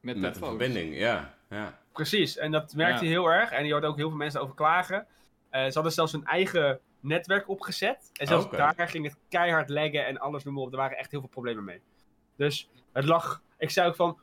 met, 0.00 0.16
netphones. 0.16 0.48
verbinding, 0.48 0.98
ja. 0.98 1.34
ja. 1.50 1.78
Precies, 1.92 2.36
en 2.36 2.50
dat 2.50 2.74
merkte 2.74 3.04
Ja. 3.04 3.10
je 3.10 3.16
heel 3.16 3.26
erg. 3.30 3.50
En 3.50 3.66
je 3.66 3.72
hoort 3.72 3.84
ook 3.84 3.96
heel 3.96 4.08
veel 4.08 4.18
mensen 4.18 4.40
over 4.40 4.54
klagen. 4.54 5.06
Eh, 5.50 5.64
ze 5.64 5.72
hadden 5.72 5.92
zelfs 5.92 6.12
hun 6.12 6.24
eigen 6.24 6.80
netwerk 7.00 7.48
opgezet. 7.48 8.10
En 8.12 8.26
zelfs 8.26 8.50
daar 8.50 8.88
ging 8.88 9.04
het 9.04 9.16
keihard 9.28 9.68
laggen 9.68 10.06
en 10.06 10.18
alles 10.18 10.44
noem 10.44 10.54
maar 10.54 10.62
op. 10.62 10.70
Er 10.72 10.78
waren 10.78 10.98
echt 10.98 11.10
heel 11.10 11.20
veel 11.20 11.28
problemen 11.28 11.64
mee. 11.64 11.80
Dus 12.36 12.68
het 12.92 13.04
lag... 13.04 13.42
Ik 13.58 13.70
zei 13.70 13.88
ook 13.88 13.96
van... 13.96 14.18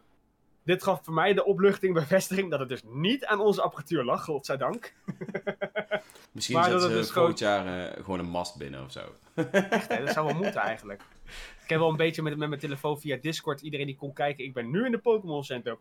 Dit 0.64 0.84
gaf 0.84 1.04
voor 1.04 1.14
mij 1.14 1.34
de 1.34 1.46
opluchting, 1.46 1.94
bevestiging 1.94 2.50
dat 2.50 2.60
het 2.60 2.70
dus 2.70 2.82
niet 2.86 3.26
aan 3.26 3.40
onze 3.40 3.62
apparatuur 3.62 4.04
lag, 4.04 4.24
godzijdank. 4.24 4.94
Misschien 6.32 6.56
Maar 6.56 6.64
zetten 6.70 6.72
dat 6.72 6.82
ze 6.82 6.88
het 6.88 6.98
dus 7.06 7.12
volgend 7.12 7.40
jaar 7.40 7.90
eh, 7.92 8.04
gewoon 8.04 8.20
een 8.20 8.30
mast 8.30 8.58
binnen 8.58 8.84
of 8.84 8.92
zo. 8.92 9.02
Echt, 9.52 9.88
hè, 9.88 10.06
dat 10.06 10.14
zou 10.14 10.26
wel 10.26 10.36
moeten 10.44 10.62
eigenlijk. 10.62 11.02
Ik 11.64 11.70
heb 11.70 11.80
wel 11.80 11.90
een 11.90 11.96
beetje 11.98 12.22
met, 12.22 12.38
met 12.38 12.50
mijn 12.50 12.62
telefoon 12.62 13.00
via 13.00 13.18
Discord 13.22 13.62
iedereen 13.62 13.86
die 13.86 13.96
kon 13.96 14.14
kijken. 14.14 14.44
Ik 14.44 14.54
ben 14.54 14.70
nu 14.72 14.86
in 14.86 14.92
de 14.92 14.98
Pokémon 14.98 15.44
Center. 15.44 15.78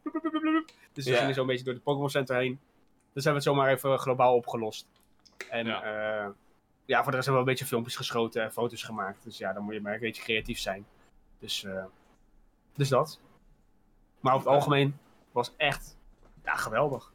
Dus 0.93 1.05
we 1.05 1.11
Ja. 1.11 1.19
gingen 1.19 1.35
zo'n 1.35 1.47
beetje 1.47 1.65
door 1.65 1.75
de 1.75 1.81
Pokémon 1.81 2.11
Center 2.11 2.37
heen. 2.37 2.59
Dus 3.13 3.25
hebben 3.25 3.43
we 3.43 3.49
het 3.51 3.57
zomaar 3.59 3.73
even 3.73 3.99
globaal 3.99 4.35
opgelost. 4.37 4.87
En 5.51 5.67
Ja. 5.67 5.85
ja, 5.87 6.33
ja 6.85 7.03
voor 7.03 7.11
de 7.11 7.17
rest 7.17 7.27
hebben 7.27 7.27
we 7.27 7.31
wel 7.31 7.39
een 7.39 7.45
beetje 7.45 7.65
filmpjes 7.65 7.97
geschoten 7.97 8.43
en 8.43 8.53
foto's 8.53 8.83
gemaakt. 8.83 9.25
Dus 9.25 9.39
ja, 9.39 9.53
dan 9.53 9.63
moet 9.63 9.75
je 9.75 9.81
maar 9.81 9.95
een 9.95 10.01
beetje 10.01 10.23
creatief 10.23 10.59
zijn. 10.59 10.87
Dus, 11.39 11.65
eh, 11.65 11.85
dus 12.77 12.89
dat. 12.89 13.21
Maar 14.21 14.35
over 14.35 14.47
het 14.47 14.57
algemeen 14.57 14.97
was 15.33 15.53
echt 15.57 15.97
ja, 16.45 16.55
geweldig. 16.55 17.13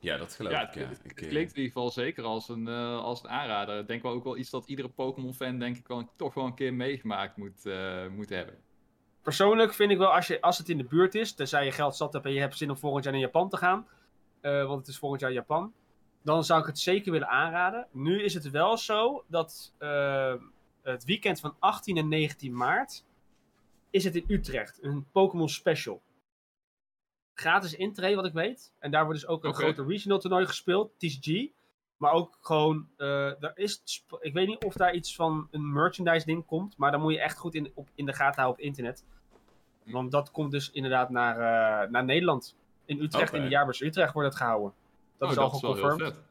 Ja, 0.00 0.16
dat 0.16 0.34
geloof 0.34 0.52
Ja, 0.52 0.60
ik, 0.60 0.66
het, 0.66 0.74
ja. 0.82 0.88
het- 0.88 0.98
Ik, 1.04 1.10
het 1.10 1.20
eh, 1.22 1.28
klinkt 1.28 1.50
in 1.52 1.56
ieder 1.62 1.72
geval 1.72 1.90
zeker 1.90 2.24
als 2.24 2.48
een, 2.48 2.68
eh, 2.68 2.98
als 3.00 3.22
een 3.22 3.30
aanrader. 3.30 3.78
Ik 3.78 3.86
denk 3.86 4.02
wel 4.02 4.12
ook 4.12 4.24
wel 4.24 4.36
iets 4.36 4.50
dat 4.50 4.66
iedere 4.68 4.88
Pokémon-fan 4.88 5.58
denk 5.58 5.76
ik 5.76 5.86
wel, 5.88 6.10
toch 6.16 6.34
wel 6.34 6.44
een 6.44 6.54
keer 6.54 6.74
meegemaakt 6.74 7.36
moet, 7.36 7.66
eh, 7.66 8.06
moet 8.08 8.28
hebben. 8.28 8.54
Persoonlijk 9.22 9.74
vind 9.74 9.90
ik 9.90 9.98
wel, 9.98 10.12
als, 10.14 10.26
je, 10.26 10.40
als 10.40 10.58
het 10.58 10.68
in 10.68 10.78
de 10.78 10.84
buurt 10.84 11.14
is, 11.14 11.34
tenzij 11.34 11.64
je 11.64 11.72
geld 11.72 11.96
zat 11.96 12.12
hebt 12.12 12.24
en 12.24 12.32
je 12.32 12.40
hebt 12.40 12.56
zin 12.56 12.70
om 12.70 12.76
volgend 12.76 13.04
jaar 13.04 13.12
naar 13.12 13.22
Japan 13.22 13.48
te 13.48 13.56
gaan, 13.56 13.86
eh, 14.40 14.66
want 14.66 14.78
het 14.78 14.88
is 14.88 14.98
volgend 14.98 15.20
jaar 15.20 15.32
Japan, 15.32 15.72
dan 16.22 16.44
zou 16.44 16.60
ik 16.60 16.66
het 16.66 16.78
zeker 16.78 17.12
willen 17.12 17.28
aanraden. 17.28 17.86
Nu 17.92 18.22
is 18.22 18.34
het 18.34 18.50
wel 18.50 18.76
zo 18.76 19.24
dat 19.26 19.72
eh, 19.78 20.34
het 20.82 21.04
weekend 21.04 21.40
van 21.40 21.54
18 21.58 21.96
en 21.96 22.08
19 22.08 22.56
maart 22.56 23.04
is 23.90 24.04
het 24.04 24.14
in 24.16 24.24
Utrecht, 24.28 24.78
een 24.82 25.06
Pokémon 25.12 25.48
Special. 25.48 26.02
Gratis 27.34 27.74
intree, 27.74 28.16
wat 28.16 28.24
ik 28.26 28.32
weet. 28.32 28.72
En 28.78 28.90
daar 28.90 29.04
wordt 29.04 29.20
dus 29.20 29.28
ook 29.28 29.44
een 29.44 29.54
grote 29.54 29.84
regional 29.84 30.18
toernooi 30.18 30.46
gespeeld, 30.46 30.92
TCG. 30.98 31.48
Maar 31.96 32.12
ook 32.12 32.38
gewoon, 32.40 32.88
eh 32.96 33.42
er 33.42 33.52
is, 33.54 34.04
ik 34.20 34.32
weet 34.32 34.46
niet 34.46 34.64
of 34.64 34.74
daar 34.74 34.94
iets 34.94 35.14
van 35.14 35.48
een 35.50 35.72
merchandise 35.72 36.26
ding 36.26 36.46
komt, 36.46 36.76
maar 36.76 36.90
dan 36.90 37.00
moet 37.00 37.12
je 37.12 37.20
echt 37.20 37.38
goed 37.38 37.54
in, 37.54 37.70
op, 37.74 37.88
in 37.94 38.06
de 38.06 38.12
gaten 38.12 38.40
houden 38.42 38.60
op 38.62 38.68
internet. 38.68 39.04
Want 39.84 40.10
dat 40.10 40.30
komt 40.30 40.50
dus 40.50 40.70
inderdaad 40.70 41.10
naar, 41.10 41.34
eh, 41.34 41.90
naar 41.90 42.04
Nederland. 42.04 42.56
In 42.84 43.00
Utrecht, 43.02 43.32
in 43.32 43.42
de 43.42 43.48
jaarbeurs 43.48 43.80
Utrecht 43.80 44.12
wordt 44.12 44.28
het 44.28 44.36
gehouden. 44.38 44.72
Dat 45.18 45.28
Oh, 45.28 45.34
is 45.34 45.40
al 45.40 45.50
geconfirmed. 45.50 45.98
Dat 45.98 46.06
is 46.06 46.22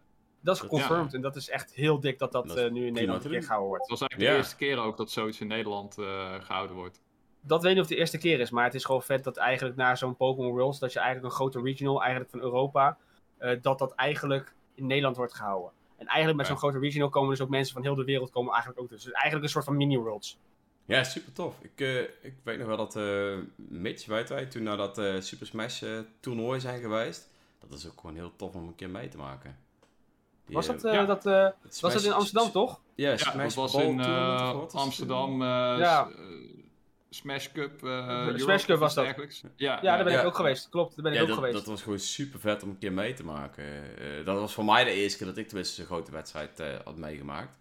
Dat- 0.42 0.60
geconfirmed 0.60 1.14
en 1.14 1.22
dat 1.22 1.36
is 1.36 1.50
echt 1.50 1.74
heel 1.74 2.00
dik 2.00 2.20
dat 2.20 2.32
dat, 2.32 2.48
Dat 2.48 2.58
eh, 2.58 2.72
nu 2.72 2.86
in 2.86 2.94
Nederland 2.94 3.22
te 3.22 3.26
een 3.28 3.32
keer 3.32 3.40
doen. 3.40 3.42
gehouden 3.42 3.68
wordt. 3.70 3.90
Het 3.90 4.00
was 4.00 4.02
eigenlijk 4.10 4.30
Ja. 4.32 4.36
de 4.38 4.44
eerste 4.44 4.56
keer 4.58 4.78
ook 4.78 4.98
dat 4.98 5.12
zoiets 5.12 5.40
in 5.42 5.48
Nederland 5.48 5.98
eh, 5.98 6.34
gehouden 6.42 6.76
wordt. 6.76 7.02
Dat 7.48 7.62
weet 7.62 7.72
ik 7.72 7.78
niet 7.78 7.84
of 7.84 7.88
het 7.90 7.96
de 7.96 7.96
eerste 7.96 8.18
keer 8.18 8.40
is, 8.40 8.50
maar 8.50 8.64
het 8.64 8.74
is 8.74 8.86
gewoon 8.86 9.04
vet 9.04 9.24
dat 9.24 9.38
eigenlijk 9.38 9.76
na 9.78 9.96
zo'n 9.96 10.16
Pokémon 10.16 10.52
Worlds, 10.52 10.80
dat 10.80 10.94
je 10.94 11.00
eigenlijk 11.00 11.30
een 11.32 11.38
grote 11.40 11.62
regional, 11.62 12.02
eigenlijk 12.02 12.32
van 12.32 12.40
Europa, 12.40 12.98
eh, 13.38 13.58
dat 13.62 13.80
dat 13.80 13.92
eigenlijk 13.96 14.54
in 14.76 14.88
Nederland 14.88 15.16
wordt 15.18 15.34
gehouden. 15.34 15.72
En 15.98 16.06
eigenlijk 16.08 16.38
met 16.38 16.46
Ja. 16.48 16.52
zo'n 16.52 16.62
grote 16.62 16.80
regional 16.80 17.10
komen 17.10 17.30
dus 17.30 17.42
ook 17.42 17.50
mensen 17.50 17.74
van 17.74 17.82
heel 17.84 17.96
de 17.96 18.04
wereld 18.04 18.30
komen 18.30 18.52
eigenlijk 18.54 18.82
ook 18.82 18.90
dus. 18.90 19.04
Dus 19.04 19.12
eigenlijk 19.14 19.44
een 19.44 19.50
soort 19.52 19.66
van 19.66 19.78
mini-worlds. 19.78 20.38
Ja, 20.86 21.04
super 21.04 21.34
tof. 21.34 21.56
Ik, 21.62 21.72
eh, 21.82 22.00
ik 22.02 22.34
weet 22.44 22.58
nog 22.58 22.68
wel 22.68 22.78
dat 22.78 22.96
eh 22.96 23.36
Mitch, 23.56 24.06
weet 24.06 24.30
wij, 24.30 24.46
toen 24.46 24.64
naar 24.64 24.78
dat 24.78 24.98
eh, 24.98 25.20
Super 25.20 25.48
Smash 25.48 25.84
eh, 25.84 25.90
toernooi 26.20 26.60
zijn 26.60 26.82
geweest. 26.82 27.30
Dat 27.68 27.78
is 27.80 27.88
ook 27.88 28.00
gewoon 28.00 28.16
heel 28.16 28.32
tof 28.36 28.56
om 28.56 28.68
een 28.68 28.76
keer 28.76 28.90
mee 28.90 29.08
te 29.08 29.18
maken. 29.18 29.58
Die, 30.46 30.56
Was 30.56 30.68
dat, 30.68 30.84
eh, 30.84 30.94
ja. 30.94 31.06
dat, 31.06 31.26
eh, 31.26 31.48
was 31.82 31.94
dat 31.94 32.04
in 32.04 32.12
Amsterdam 32.12 32.52
toch? 32.52 32.80
Ja, 32.96 33.10
Ja, 33.12 33.18
Smash 33.18 33.36
dat 33.44 33.54
was 33.54 33.72
Ball 33.74 33.86
in 33.86 34.00
eh? 34.00 34.64
Amsterdam. 34.74 35.42
eh, 35.42 35.48
Ja. 35.78 36.08
Smash 37.10 37.52
Cup. 37.52 37.84
eh, 37.84 38.08
Smash 38.28 38.40
Europe 38.40 38.66
Cup 38.66 38.80
was 38.80 38.94
dat. 38.94 39.04
dergelijks. 39.06 39.42
Ja, 39.56 39.80
Ja, 39.82 39.96
daar 39.96 40.04
ben 40.04 40.14
Ja. 40.14 40.20
ik 40.20 40.26
ook 40.26 40.36
geweest. 40.36 40.70
Klopt, 40.70 40.96
daar 40.96 41.04
ben 41.04 41.14
ik 41.14 41.22
ook 41.22 41.28
dat, 41.28 41.36
geweest. 41.36 41.54
dat 41.58 41.66
was 41.66 41.82
gewoon 41.82 42.00
super 42.00 42.40
vet 42.40 42.64
om 42.64 42.70
een 42.70 42.78
keer 42.78 42.94
mee 42.94 43.14
te 43.14 43.24
maken. 43.24 43.64
Eh, 44.00 44.26
dat 44.26 44.40
was 44.40 44.54
voor 44.54 44.66
mij 44.66 44.84
de 44.84 44.92
eerste 44.92 45.18
keer 45.18 45.28
dat 45.28 45.38
ik 45.38 45.48
tenminste 45.48 45.76
zo'n 45.76 45.86
grote 45.86 46.12
wedstrijd 46.12 46.60
eh, 46.60 46.76
had 46.84 46.98
meegemaakt. 46.98 47.58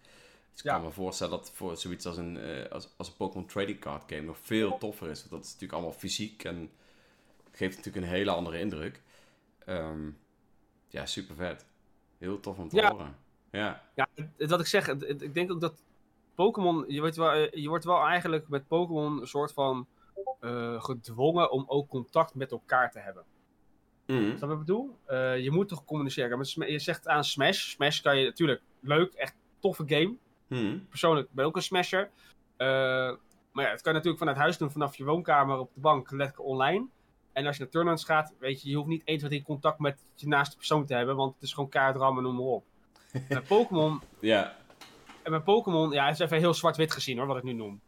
Dus 0.51 0.59
ik 0.59 0.65
Ja. 0.65 0.73
kan 0.73 0.83
me 0.83 0.91
voorstellen 0.91 1.37
dat 1.37 1.51
voor 1.53 1.77
zoiets 1.77 2.05
als 2.05 2.17
een, 2.17 2.37
eh, 2.37 2.71
als, 2.71 2.89
als 2.97 3.07
een 3.07 3.15
Pokémon 3.15 3.47
Trading 3.47 3.79
Card 3.79 4.03
game 4.07 4.21
nog 4.21 4.37
veel 4.41 4.77
toffer 4.77 5.09
is. 5.09 5.19
Want 5.19 5.31
dat 5.31 5.39
is 5.43 5.45
natuurlijk 5.47 5.73
allemaal 5.73 5.91
fysiek 5.99 6.43
en 6.43 6.69
geeft 7.51 7.77
natuurlijk 7.77 8.05
een 8.05 8.11
hele 8.11 8.31
andere 8.31 8.59
indruk. 8.59 9.01
Ehm, 9.65 10.09
ja, 10.87 11.05
super 11.05 11.35
vet. 11.35 11.65
Heel 12.17 12.39
tof 12.39 12.57
om 12.57 12.69
te 12.69 12.75
Ja. 12.75 12.91
horen. 12.91 13.15
Ja, 13.51 13.83
Ja, 13.95 14.07
wat 14.37 14.59
ik 14.59 14.65
zeg, 14.65 14.87
ik 14.87 15.33
denk 15.33 15.51
ook 15.51 15.61
dat 15.61 15.73
Pokémon, 16.37 16.83
je, 16.87 16.99
wordt 16.99 17.15
wel, 17.15 17.31
eh, 17.31 17.51
je 17.51 17.67
wordt 17.67 17.85
wel 17.85 18.05
eigenlijk 18.05 18.47
met 18.47 18.67
Pokémon 18.67 19.21
een 19.21 19.27
soort 19.27 19.53
van 19.53 19.87
eh, 20.39 20.83
gedwongen 20.83 21.51
om 21.51 21.63
ook 21.67 21.89
contact 21.89 22.35
met 22.35 22.51
elkaar 22.51 22.91
te 22.91 22.99
hebben. 22.99 23.23
Snap 24.05 24.39
je 24.39 24.39
wat 24.39 24.51
ik 24.51 24.57
bedoel? 24.57 24.97
Eh, 25.05 25.39
je 25.39 25.51
moet 25.51 25.67
toch 25.67 25.85
communiceren. 25.85 26.71
Je 26.71 26.79
zegt 26.79 27.07
aan 27.07 27.23
Smash. 27.23 27.69
Smash 27.69 28.01
kan 28.01 28.17
je 28.17 28.25
natuurlijk 28.25 28.61
leuk, 28.79 29.13
echt 29.13 29.35
toffe 29.59 29.83
game. 29.87 30.15
Mhm. 30.47 30.79
Persoonlijk 30.89 31.27
ben 31.31 31.43
ik 31.43 31.49
ook 31.49 31.55
een 31.55 31.61
Smasher. 31.61 32.09
Maar 33.51 33.65
ja, 33.65 33.71
het 33.71 33.81
kan 33.81 33.91
je 33.91 33.97
natuurlijk 33.97 34.17
vanuit 34.17 34.37
huis 34.37 34.57
doen, 34.57 34.71
vanaf 34.71 34.95
je 34.95 35.03
woonkamer 35.03 35.57
op 35.57 35.73
de 35.73 35.79
bank, 35.79 36.11
lekker 36.11 36.43
online. 36.43 36.87
En 37.33 37.45
als 37.45 37.55
je 37.55 37.61
naar 37.61 37.71
tournaments 37.71 38.03
gaat, 38.05 38.33
weet 38.39 38.61
je, 38.61 38.69
je 38.69 38.75
hoeft 38.75 38.87
niet 38.87 39.01
eens 39.05 39.23
wat 39.23 39.31
in 39.31 39.43
contact 39.43 39.79
met 39.79 39.99
je 40.15 40.27
naaste 40.27 40.57
persoon 40.57 40.85
te 40.85 40.93
hebben, 40.93 41.15
want 41.15 41.33
het 41.33 41.43
is 41.43 41.53
gewoon 41.53 41.69
kaart 41.69 41.95
rammen, 41.95 42.23
noem 42.23 42.35
maar 42.35 42.45
op. 42.45 42.65
Met 43.29 43.47
Pokémon 43.47 44.01
Ja. 44.19 44.55
En 45.27 45.33
bij 45.33 45.41
Pokémon, 45.41 45.91
ja, 45.91 46.05
het 46.05 46.13
is 46.13 46.19
even 46.19 46.37
heel 46.37 46.53
zwart-wit 46.53 46.91
gezien 46.91 47.17
hoor, 47.17 47.27
wat 47.27 47.37
ik 47.37 47.43
nu 47.43 47.53
noem. 47.53 47.81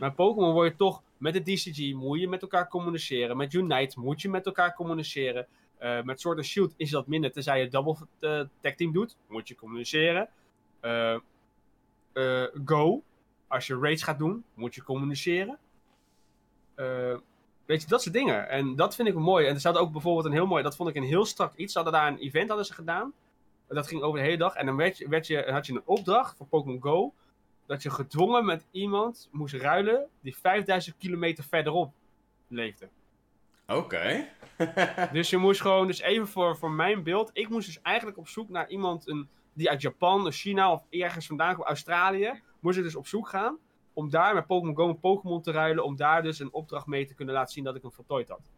Maar 0.00 0.12
Pokémon 0.12 0.52
word 0.52 0.70
je 0.70 0.76
toch, 0.76 1.02
met 1.16 1.32
de 1.32 1.42
DCG 1.42 1.94
moet 1.94 2.20
je 2.20 2.28
met 2.28 2.42
elkaar 2.42 2.68
communiceren. 2.68 3.36
Met 3.36 3.52
Unite 3.52 4.00
moet 4.00 4.22
je 4.22 4.28
met 4.28 4.46
elkaar 4.46 4.74
communiceren. 4.74 5.46
Eh, 5.78 6.02
met 6.02 6.20
Sword 6.20 6.36
and 6.36 6.46
Shield 6.46 6.74
is 6.76 6.90
dat 6.90 7.06
minder, 7.06 7.32
tenzij 7.32 7.60
je 7.60 7.68
double 7.68 7.96
eh, 8.20 8.40
tag 8.60 8.74
team 8.74 8.92
doet, 8.92 9.16
moet 9.28 9.48
je 9.48 9.54
communiceren. 9.54 10.28
Eh, 10.80 11.16
Go, 12.64 13.02
als 13.46 13.66
je 13.66 13.78
raids 13.78 14.02
gaat 14.02 14.18
doen, 14.18 14.44
moet 14.54 14.74
je 14.74 14.82
communiceren. 14.82 15.58
Weet 17.64 17.82
je, 17.82 17.88
dat 17.88 18.02
soort 18.02 18.14
dingen. 18.14 18.48
En 18.48 18.76
dat 18.76 18.94
vind 18.94 19.08
ik 19.08 19.14
mooi. 19.14 19.46
En 19.46 19.54
er 19.54 19.60
zat 19.60 19.76
ook 19.76 19.92
bijvoorbeeld 19.92 20.26
een 20.26 20.32
heel 20.32 20.46
mooi, 20.46 20.62
dat 20.62 20.76
vond 20.76 20.88
ik 20.88 20.96
een 20.96 21.02
heel 21.02 21.24
strak 21.24 21.54
iets. 21.54 21.72
Ze 21.72 21.78
hadden 21.78 22.00
daar 22.00 22.12
een 22.12 22.18
event 22.18 22.48
hadden 22.48 22.66
ze 22.66 22.74
gedaan. 22.74 23.12
Dat 23.74 23.86
ging 23.86 24.02
over 24.02 24.18
de 24.18 24.24
hele 24.24 24.36
dag. 24.36 24.54
En 24.54 24.66
dan 24.66 24.76
werd 24.76 24.98
je, 24.98 25.08
werd 25.08 25.26
je, 25.26 25.50
had 25.50 25.66
je 25.66 25.72
een 25.72 25.82
opdracht 25.84 26.36
voor 26.36 26.46
Pokémon 26.46 26.82
Go. 26.82 27.14
Dat 27.66 27.82
je 27.82 27.90
gedwongen 27.90 28.44
met 28.44 28.66
iemand 28.70 29.28
moest 29.32 29.54
ruilen 29.54 30.08
die 30.20 30.36
5000 30.36 30.96
kilometer 30.98 31.44
verderop 31.44 31.92
leefde. 32.48 32.88
Oké. 33.66 34.28
Dus 35.12 35.30
je 35.30 35.36
moest 35.36 35.60
gewoon, 35.60 35.86
dus 35.86 36.00
even 36.00 36.28
voor, 36.28 36.56
voor 36.56 36.70
mijn 36.70 37.02
beeld. 37.02 37.30
Ik 37.32 37.48
moest 37.48 37.66
dus 37.66 37.80
eigenlijk 37.82 38.18
op 38.18 38.28
zoek 38.28 38.48
naar 38.48 38.68
iemand 38.68 39.08
een, 39.08 39.28
die 39.52 39.70
uit 39.70 39.80
Japan, 39.82 40.26
of 40.26 40.34
China 40.34 40.72
of 40.72 40.82
ergens 40.90 41.26
vandaan 41.26 41.54
kwam, 41.54 41.66
Australië. 41.66 42.42
Moest 42.60 42.78
ik 42.78 42.84
dus 42.84 42.96
op 42.96 43.06
zoek 43.06 43.28
gaan 43.28 43.58
om 43.92 44.10
daar 44.10 44.34
met 44.34 44.46
Pokémon 44.46 44.76
Go 44.76 44.88
een 44.88 45.00
Pokémon 45.00 45.42
te 45.42 45.50
ruilen. 45.50 45.84
Om 45.84 45.96
daar 45.96 46.22
dus 46.22 46.38
een 46.38 46.52
opdracht 46.52 46.86
mee 46.86 47.06
te 47.06 47.14
kunnen 47.14 47.34
laten 47.34 47.52
zien 47.52 47.64
dat 47.64 47.76
ik 47.76 47.82
hem 47.82 47.92
voltooid 47.92 48.28
had. 48.28 48.50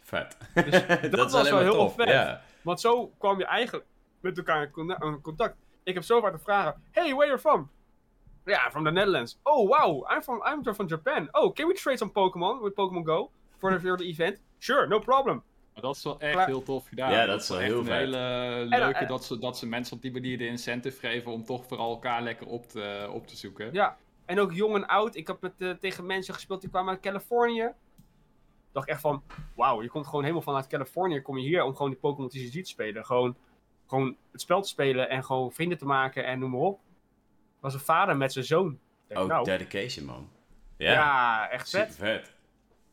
Vet. 0.00 0.36
Dus 0.54 0.86
dat 1.16 1.32
was 1.32 1.50
wel 1.50 1.58
heel 1.58 1.72
tof. 1.72 1.94
vet. 1.94 2.08
Ja. 2.08 2.42
Want 2.62 2.80
zo 2.80 3.12
kwam 3.18 3.38
je 3.38 3.44
eigenlijk 3.44 3.86
met 4.20 4.36
elkaar 4.36 4.70
in 4.74 5.20
contact. 5.22 5.56
Ik 5.82 5.94
heb 5.94 6.02
zo 6.02 6.20
vaak 6.20 6.32
te 6.32 6.38
vragen: 6.38 6.82
Hey, 6.90 7.14
where 7.14 7.26
you 7.26 7.38
from? 7.38 7.70
Ja, 8.44 8.70
from 8.70 8.84
the 8.84 8.90
Netherlands. 8.90 9.38
Oh, 9.42 9.68
wow, 9.68 10.10
I'm 10.10 10.22
from, 10.22 10.42
I'm 10.44 10.74
from 10.74 10.86
Japan. 10.86 11.28
Oh, 11.32 11.52
can 11.54 11.68
we 11.68 11.74
trade 11.74 11.98
some 11.98 12.10
Pokémon 12.10 12.62
with 12.62 12.74
Pokémon 12.74 13.04
Go 13.04 13.30
for 13.58 13.80
the, 13.80 14.04
event? 14.04 14.40
Sure, 14.58 14.86
no 14.86 14.98
problem. 14.98 15.42
Maar 15.72 15.82
dat 15.82 15.96
is 15.96 16.02
wel 16.02 16.20
echt 16.20 16.44
heel 16.44 16.62
tof 16.62 16.88
gedaan. 16.88 17.10
Ja, 17.10 17.26
dat 17.26 17.42
is 17.42 17.48
wel 17.48 17.58
heel 17.58 17.78
een 17.78 17.84
vet. 17.84 17.98
hele 17.98 18.16
En, 18.16 18.68
leuke 18.68 18.98
eh, 18.98 19.08
dat, 19.08 19.24
ze, 19.24 19.38
dat 19.38 19.58
ze 19.58 19.66
mensen 19.66 19.96
op 19.96 20.02
die 20.02 20.12
manier 20.12 20.38
de 20.38 20.46
incentive 20.46 20.98
geven 20.98 21.32
om 21.32 21.44
toch 21.44 21.66
vooral 21.66 21.90
elkaar 21.90 22.22
lekker 22.22 22.46
op 22.46 22.68
te, 22.68 23.08
op 23.12 23.26
te 23.26 23.36
zoeken. 23.36 23.68
Ja, 23.72 23.96
en 24.24 24.40
ook 24.40 24.52
jong 24.52 24.74
en 24.74 24.86
oud. 24.86 25.14
Ik 25.14 25.26
heb 25.26 25.40
met, 25.40 25.52
eh, 25.58 25.70
tegen 25.70 26.06
mensen 26.06 26.34
gespeeld 26.34 26.60
die 26.60 26.70
kwamen 26.70 26.90
uit 26.90 27.00
Californië. 27.00 27.72
Dacht 28.72 28.88
echt 28.88 29.00
van, 29.00 29.22
wauw, 29.56 29.82
je 29.82 29.88
komt 29.88 30.06
gewoon 30.06 30.20
helemaal 30.22 30.42
vanuit 30.42 30.66
Californië. 30.66 31.20
Kom 31.20 31.38
je 31.38 31.46
hier 31.48 31.62
om 31.62 31.74
gewoon 31.76 31.90
die 31.90 32.00
Pokémon 32.00 32.28
TCG 32.28 32.52
te 32.52 32.62
spelen. 32.64 33.04
Gewoon, 33.04 33.36
gewoon 33.86 34.16
het 34.32 34.40
spel 34.40 34.62
te 34.62 34.68
spelen 34.68 35.08
en 35.08 35.24
gewoon 35.24 35.52
vrienden 35.52 35.78
te 35.78 35.84
maken 35.86 36.24
en 36.26 36.38
noem 36.38 36.50
maar 36.50 36.60
op. 36.60 36.80
Was 37.60 37.74
een 37.74 37.80
vader 37.80 38.16
met 38.16 38.32
zijn 38.32 38.44
zoon. 38.44 38.78
Denk, 39.06 39.20
Oh, 39.20 39.26
nou, 39.26 39.44
dedication, 39.44 40.06
man. 40.06 40.28
ja. 40.76 40.92
Ja, 40.92 41.48
echt 41.50 41.70
vet. 41.70 41.94
vet. 41.96 42.34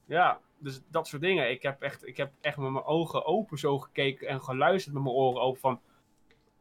Ja, 0.05 0.39
dus 0.57 0.81
dat 0.87 1.07
soort 1.07 1.21
dingen. 1.21 1.49
Ik 1.51 1.61
heb 1.61 1.81
echt, 1.81 2.07
ik 2.07 2.17
heb 2.17 2.31
echt 2.41 2.57
met 2.57 2.71
mijn 2.71 2.85
ogen 2.85 3.25
open 3.25 3.57
zo 3.57 3.79
gekeken 3.79 4.27
en 4.27 4.41
geluisterd 4.41 4.93
met 4.93 5.03
mijn 5.03 5.15
oren 5.15 5.41
open 5.41 5.59
van... 5.59 5.79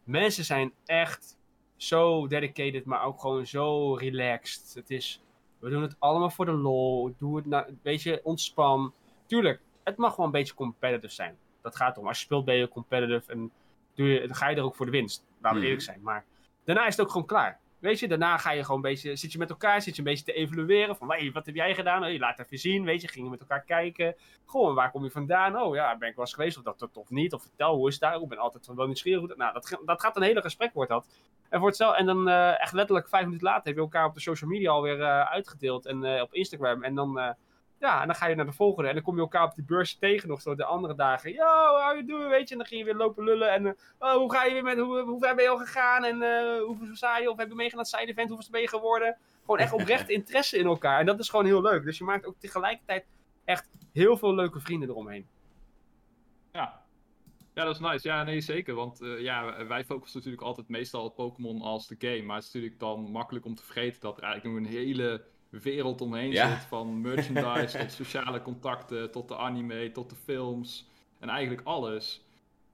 mensen 0.04 0.44
zijn 0.44 0.72
echt 0.84 1.38
zo 1.76 2.26
dedicated, 2.26 2.84
maar 2.84 3.02
ook 3.02 3.20
gewoon 3.20 3.46
zo 3.46 3.94
relaxed. 3.94 4.74
Het 4.74 4.90
is, 4.90 5.22
we 5.58 5.70
doen 5.70 5.82
het 5.82 5.96
allemaal 5.98 6.30
voor 6.30 6.44
de 6.44 6.52
lol. 6.52 7.14
Doe 7.18 7.36
het 7.36 7.46
nou, 7.46 7.68
een 7.68 7.80
beetje 7.82 8.20
ontspan. 8.24 8.92
Tuurlijk, 9.28 9.60
het 9.84 9.96
mag 9.96 10.16
wel 10.16 10.26
een 10.26 10.32
beetje 10.32 10.54
competitive 10.54 11.14
zijn. 11.14 11.38
Dat 11.62 11.76
gaat 11.76 11.98
om. 11.98 12.06
Als 12.06 12.18
je 12.18 12.24
speelt 12.24 12.44
ben 12.44 12.54
je 12.54 12.68
competitive 12.68 13.32
en 13.32 13.50
doe 13.94 14.08
je, 14.08 14.26
dan 14.26 14.34
ga 14.36 14.48
je 14.48 14.56
er 14.56 14.62
ook 14.62 14.74
voor 14.76 14.86
de 14.86 14.92
winst. 14.92 15.24
Laten 15.34 15.48
we 15.48 15.54
Mhm. 15.54 15.64
eerlijk 15.64 15.82
zijn. 15.82 16.00
Maar 16.02 16.24
daarna 16.64 16.86
is 16.86 16.96
het 16.96 17.04
ook 17.04 17.10
gewoon 17.12 17.26
klaar. 17.26 17.58
Weet 17.78 17.98
je, 17.98 18.08
daarna 18.08 18.36
ga 18.38 18.50
je 18.50 18.60
gewoon 18.62 18.76
een 18.76 18.82
beetje, 18.90 19.16
zit 19.16 19.32
je 19.32 19.38
met 19.38 19.50
elkaar, 19.50 19.82
zit 19.82 19.94
je 19.94 19.98
een 20.02 20.08
beetje 20.08 20.24
te 20.24 20.32
evalueren. 20.32 20.96
Van, 20.96 21.08
hey, 21.10 21.30
wat 21.32 21.46
heb 21.46 21.54
jij 21.54 21.74
gedaan? 21.74 22.12
Je 22.12 22.18
laat 22.18 22.38
even 22.38 22.58
zien, 22.58 22.84
weet 22.84 23.00
je, 23.00 23.08
gingen 23.08 23.30
met 23.30 23.40
elkaar 23.40 23.62
kijken. 23.62 24.14
Gewoon, 24.46 24.74
waar 24.74 24.90
kom 24.90 25.04
je 25.04 25.10
vandaan? 25.10 25.60
Oh 25.60 25.74
ja, 25.74 25.96
ben 25.98 26.08
ik 26.08 26.14
wel 26.14 26.24
eens 26.24 26.34
geweest 26.34 26.56
of 26.56 26.62
dat, 26.62 26.78
dat 26.78 26.96
of 26.96 27.10
niet? 27.10 27.32
Of 27.32 27.42
vertel, 27.42 27.74
hoe 27.74 27.86
is 27.88 27.92
het 27.94 28.02
daar? 28.02 28.20
Ik 28.20 28.28
ben 28.28 28.38
altijd 28.38 28.66
wel 28.66 28.86
nieuwsgierig. 28.86 29.18
hoe 29.18 29.28
dat- 29.28 29.36
Nou, 29.36 29.52
dat, 29.52 29.78
dat 29.84 30.00
gaat 30.00 30.16
een 30.16 30.22
hele 30.22 30.40
gesprek 30.40 30.72
wordt 30.74 30.90
dat. 30.90 31.06
En, 31.48 31.58
voor 31.58 31.68
hetzelfde, 31.68 31.98
en 31.98 32.06
dan 32.06 32.28
eh, 32.28 32.60
echt 32.60 32.72
letterlijk 32.72 33.08
vijf 33.08 33.24
minuten 33.24 33.46
later 33.46 33.64
heb 33.66 33.74
je 33.74 33.80
elkaar 33.80 34.04
op 34.06 34.14
de 34.14 34.20
social 34.20 34.50
media 34.50 34.70
alweer 34.70 35.00
eh 35.00 35.30
uitgedeeld. 35.30 35.86
En 35.86 36.04
eh, 36.04 36.22
op 36.22 36.34
Instagram. 36.34 36.82
En 36.84 36.94
dan, 36.94 37.18
ja, 37.78 38.00
en 38.00 38.06
dan 38.06 38.16
ga 38.16 38.26
je 38.26 38.34
naar 38.34 38.46
de 38.46 38.52
volgende. 38.52 38.88
En 38.88 38.94
dan 38.94 39.04
kom 39.04 39.14
je 39.14 39.20
elkaar 39.20 39.44
op 39.44 39.54
die 39.54 39.64
beurs 39.64 39.98
tegen 39.98 40.28
nog 40.28 40.40
zo 40.40 40.54
de 40.54 40.64
andere 40.64 40.94
dagen. 40.94 41.32
Yo, 41.32 41.44
how 41.44 41.92
you 41.92 42.04
doing? 42.04 42.28
Weet 42.28 42.48
je, 42.48 42.52
en 42.52 42.58
dan 42.58 42.66
ging 42.66 42.80
je 42.80 42.86
weer 42.86 42.96
lopen 42.96 43.24
lullen. 43.24 43.52
En 43.52 43.66
eh, 43.66 43.72
oh, 43.98 44.12
hoe 44.12 44.32
ga 44.32 44.44
je 44.44 44.52
weer 44.52 44.62
met, 44.62 44.78
hoe, 44.78 45.00
hoe 45.00 45.20
ver 45.20 45.34
ben 45.34 45.44
je 45.44 45.50
al 45.50 45.58
gegaan? 45.58 46.04
En 46.04 46.22
eh 46.22 46.62
hoeveel 46.62 46.96
sta 46.96 47.18
je? 47.18 47.30
Of 47.30 47.36
heb 47.36 47.48
je 47.48 47.54
meegedaan 47.54 47.84
aan 47.84 47.90
het 47.90 48.00
side 48.00 48.12
event? 48.12 48.28
Hoeveel 48.28 48.50
ben 48.50 48.60
je 48.60 48.68
geworden? 48.68 49.16
Gewoon 49.40 49.58
echt 49.58 49.72
oprecht 49.72 50.08
interesse 50.18 50.58
in 50.58 50.66
elkaar. 50.66 51.00
En 51.00 51.06
dat 51.06 51.18
is 51.18 51.28
gewoon 51.28 51.46
heel 51.46 51.62
leuk. 51.62 51.84
Dus 51.84 51.98
je 51.98 52.04
maakt 52.04 52.26
ook 52.26 52.38
tegelijkertijd 52.38 53.06
echt 53.44 53.68
heel 53.92 54.16
veel 54.16 54.34
leuke 54.34 54.60
vrienden 54.60 54.88
eromheen. 54.88 55.26
Ja. 56.52 56.86
Ja, 57.54 57.64
dat 57.64 57.74
is 57.74 57.80
nice. 57.80 58.08
Ja, 58.08 58.22
nee, 58.22 58.40
zeker. 58.40 58.74
Want 58.74 59.00
eh, 59.00 59.20
ja, 59.20 59.66
wij 59.66 59.84
focussen 59.84 60.18
natuurlijk 60.18 60.46
altijd 60.46 60.68
meestal 60.68 61.04
op 61.04 61.14
Pokémon 61.14 61.62
als 61.62 61.86
de 61.86 61.96
game. 61.98 62.22
Maar 62.22 62.36
het 62.36 62.44
is 62.44 62.52
natuurlijk 62.52 62.80
dan 62.80 63.10
makkelijk 63.10 63.44
om 63.44 63.54
te 63.54 63.64
vergeten 63.64 64.00
dat 64.00 64.16
er 64.16 64.22
eigenlijk 64.22 64.54
nog 64.54 64.66
een 64.66 64.72
hele 64.78 65.24
wereld 65.50 66.00
omheen 66.00 66.30
Ja. 66.30 66.48
zit. 66.50 66.64
Van 66.64 67.00
merchandise 67.00 67.78
tot 67.78 67.92
sociale 67.92 68.42
contacten, 68.42 69.10
tot 69.10 69.28
de 69.28 69.36
anime, 69.36 69.92
tot 69.92 70.10
de 70.10 70.16
films. 70.16 70.88
En 71.18 71.28
eigenlijk 71.28 71.66
alles. 71.66 72.26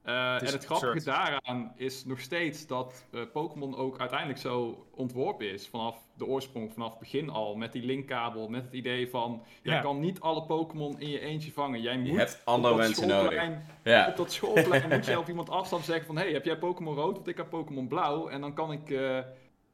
Eh, 0.05 0.13
en 0.13 0.45
het 0.45 0.65
grappige 0.65 0.73
absurd. 0.91 1.05
daaraan 1.05 1.73
is 1.75 2.05
nog 2.05 2.19
steeds 2.19 2.67
dat 2.67 3.05
eh, 3.11 3.21
Pokémon 3.33 3.75
ook 3.75 3.99
uiteindelijk 3.99 4.39
zo 4.39 4.85
ontworpen 4.91 5.51
is. 5.51 5.67
Vanaf 5.67 5.97
de 6.17 6.25
oorsprong, 6.25 6.73
vanaf 6.73 6.89
het 6.89 6.99
begin 6.99 7.29
al. 7.29 7.55
Met 7.55 7.71
die 7.71 7.83
linkkabel, 7.83 8.47
met 8.47 8.63
het 8.63 8.73
idee 8.73 9.09
van... 9.09 9.43
Jij 9.61 9.79
kan 9.81 9.99
niet 9.99 10.19
alle 10.19 10.43
Pokémon 10.43 10.99
in 10.99 11.09
je 11.09 11.19
eentje 11.19 11.51
vangen. 11.51 11.81
Jij 11.81 11.97
moet 11.97 12.07
Je 12.07 12.17
hebt 12.17 12.41
andere 12.43 12.75
mensen 12.75 13.07
nodig. 13.07 13.43
Ja. 13.83 14.07
op 14.07 14.15
dat 14.17 14.31
schoolplein 14.31 14.89
moet 14.89 15.05
je 15.05 15.19
op 15.19 15.27
iemand 15.27 15.49
afstand 15.49 15.85
zeggen 15.85 16.05
van... 16.05 16.17
Hey, 16.17 16.31
heb 16.31 16.45
jij 16.45 16.57
Pokémon 16.57 16.95
rood? 16.95 17.15
Want 17.15 17.27
ik 17.27 17.37
heb 17.37 17.49
Pokémon 17.49 17.87
blauw. 17.87 18.27
En 18.27 18.41
dan 18.41 18.53
kan 18.53 18.71
ik 18.71 18.89
eh, 18.89 19.19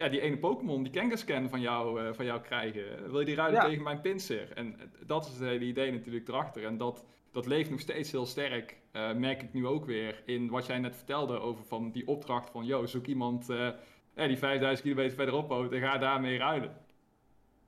ja, 0.02 0.10
die 0.10 0.22
ene 0.22 0.38
Pokémon, 0.38 0.84
die 0.84 0.92
Kangaskhan 0.92 1.50
van 1.50 1.62
jou, 1.62 2.02
eh, 2.06 2.14
van 2.14 2.26
jou 2.26 2.42
krijgen. 2.42 3.10
Wil 3.12 3.20
je 3.20 3.26
die 3.26 3.36
ruilen 3.36 3.62
Ja. 3.62 3.68
tegen 3.68 3.84
mijn 3.84 4.02
Pinsir? 4.02 4.52
En 4.54 4.80
eh, 4.80 4.86
dat 5.06 5.26
is 5.26 5.32
het 5.32 5.42
hele 5.42 5.66
idee 5.66 5.92
natuurlijk 5.92 6.28
erachter. 6.28 6.66
En 6.66 6.78
dat, 6.78 7.06
dat 7.32 7.46
leeft 7.46 7.70
nog 7.70 7.80
steeds 7.80 8.12
heel 8.12 8.26
sterk. 8.26 8.80
eh, 8.92 9.14
merk 9.14 9.42
ik 9.42 9.54
nu 9.54 9.68
ook 9.68 9.86
weer 9.86 10.22
in 10.26 10.50
wat 10.50 10.66
jij 10.66 10.80
net 10.80 10.96
vertelde 10.96 11.40
over 11.40 11.66
van 11.66 11.92
die 11.92 12.08
opdracht 12.08 12.50
van... 12.50 12.66
Yo, 12.66 12.86
zoek 12.86 13.06
iemand 13.06 13.50
eh, 13.50 13.70
die 14.16 14.38
5000 14.38 14.82
kilometer 14.88 15.16
verderop 15.16 15.50
woont 15.50 15.72
en 15.72 15.80
ga 15.82 15.98
daarmee 15.98 16.38
ruilen. 16.38 16.78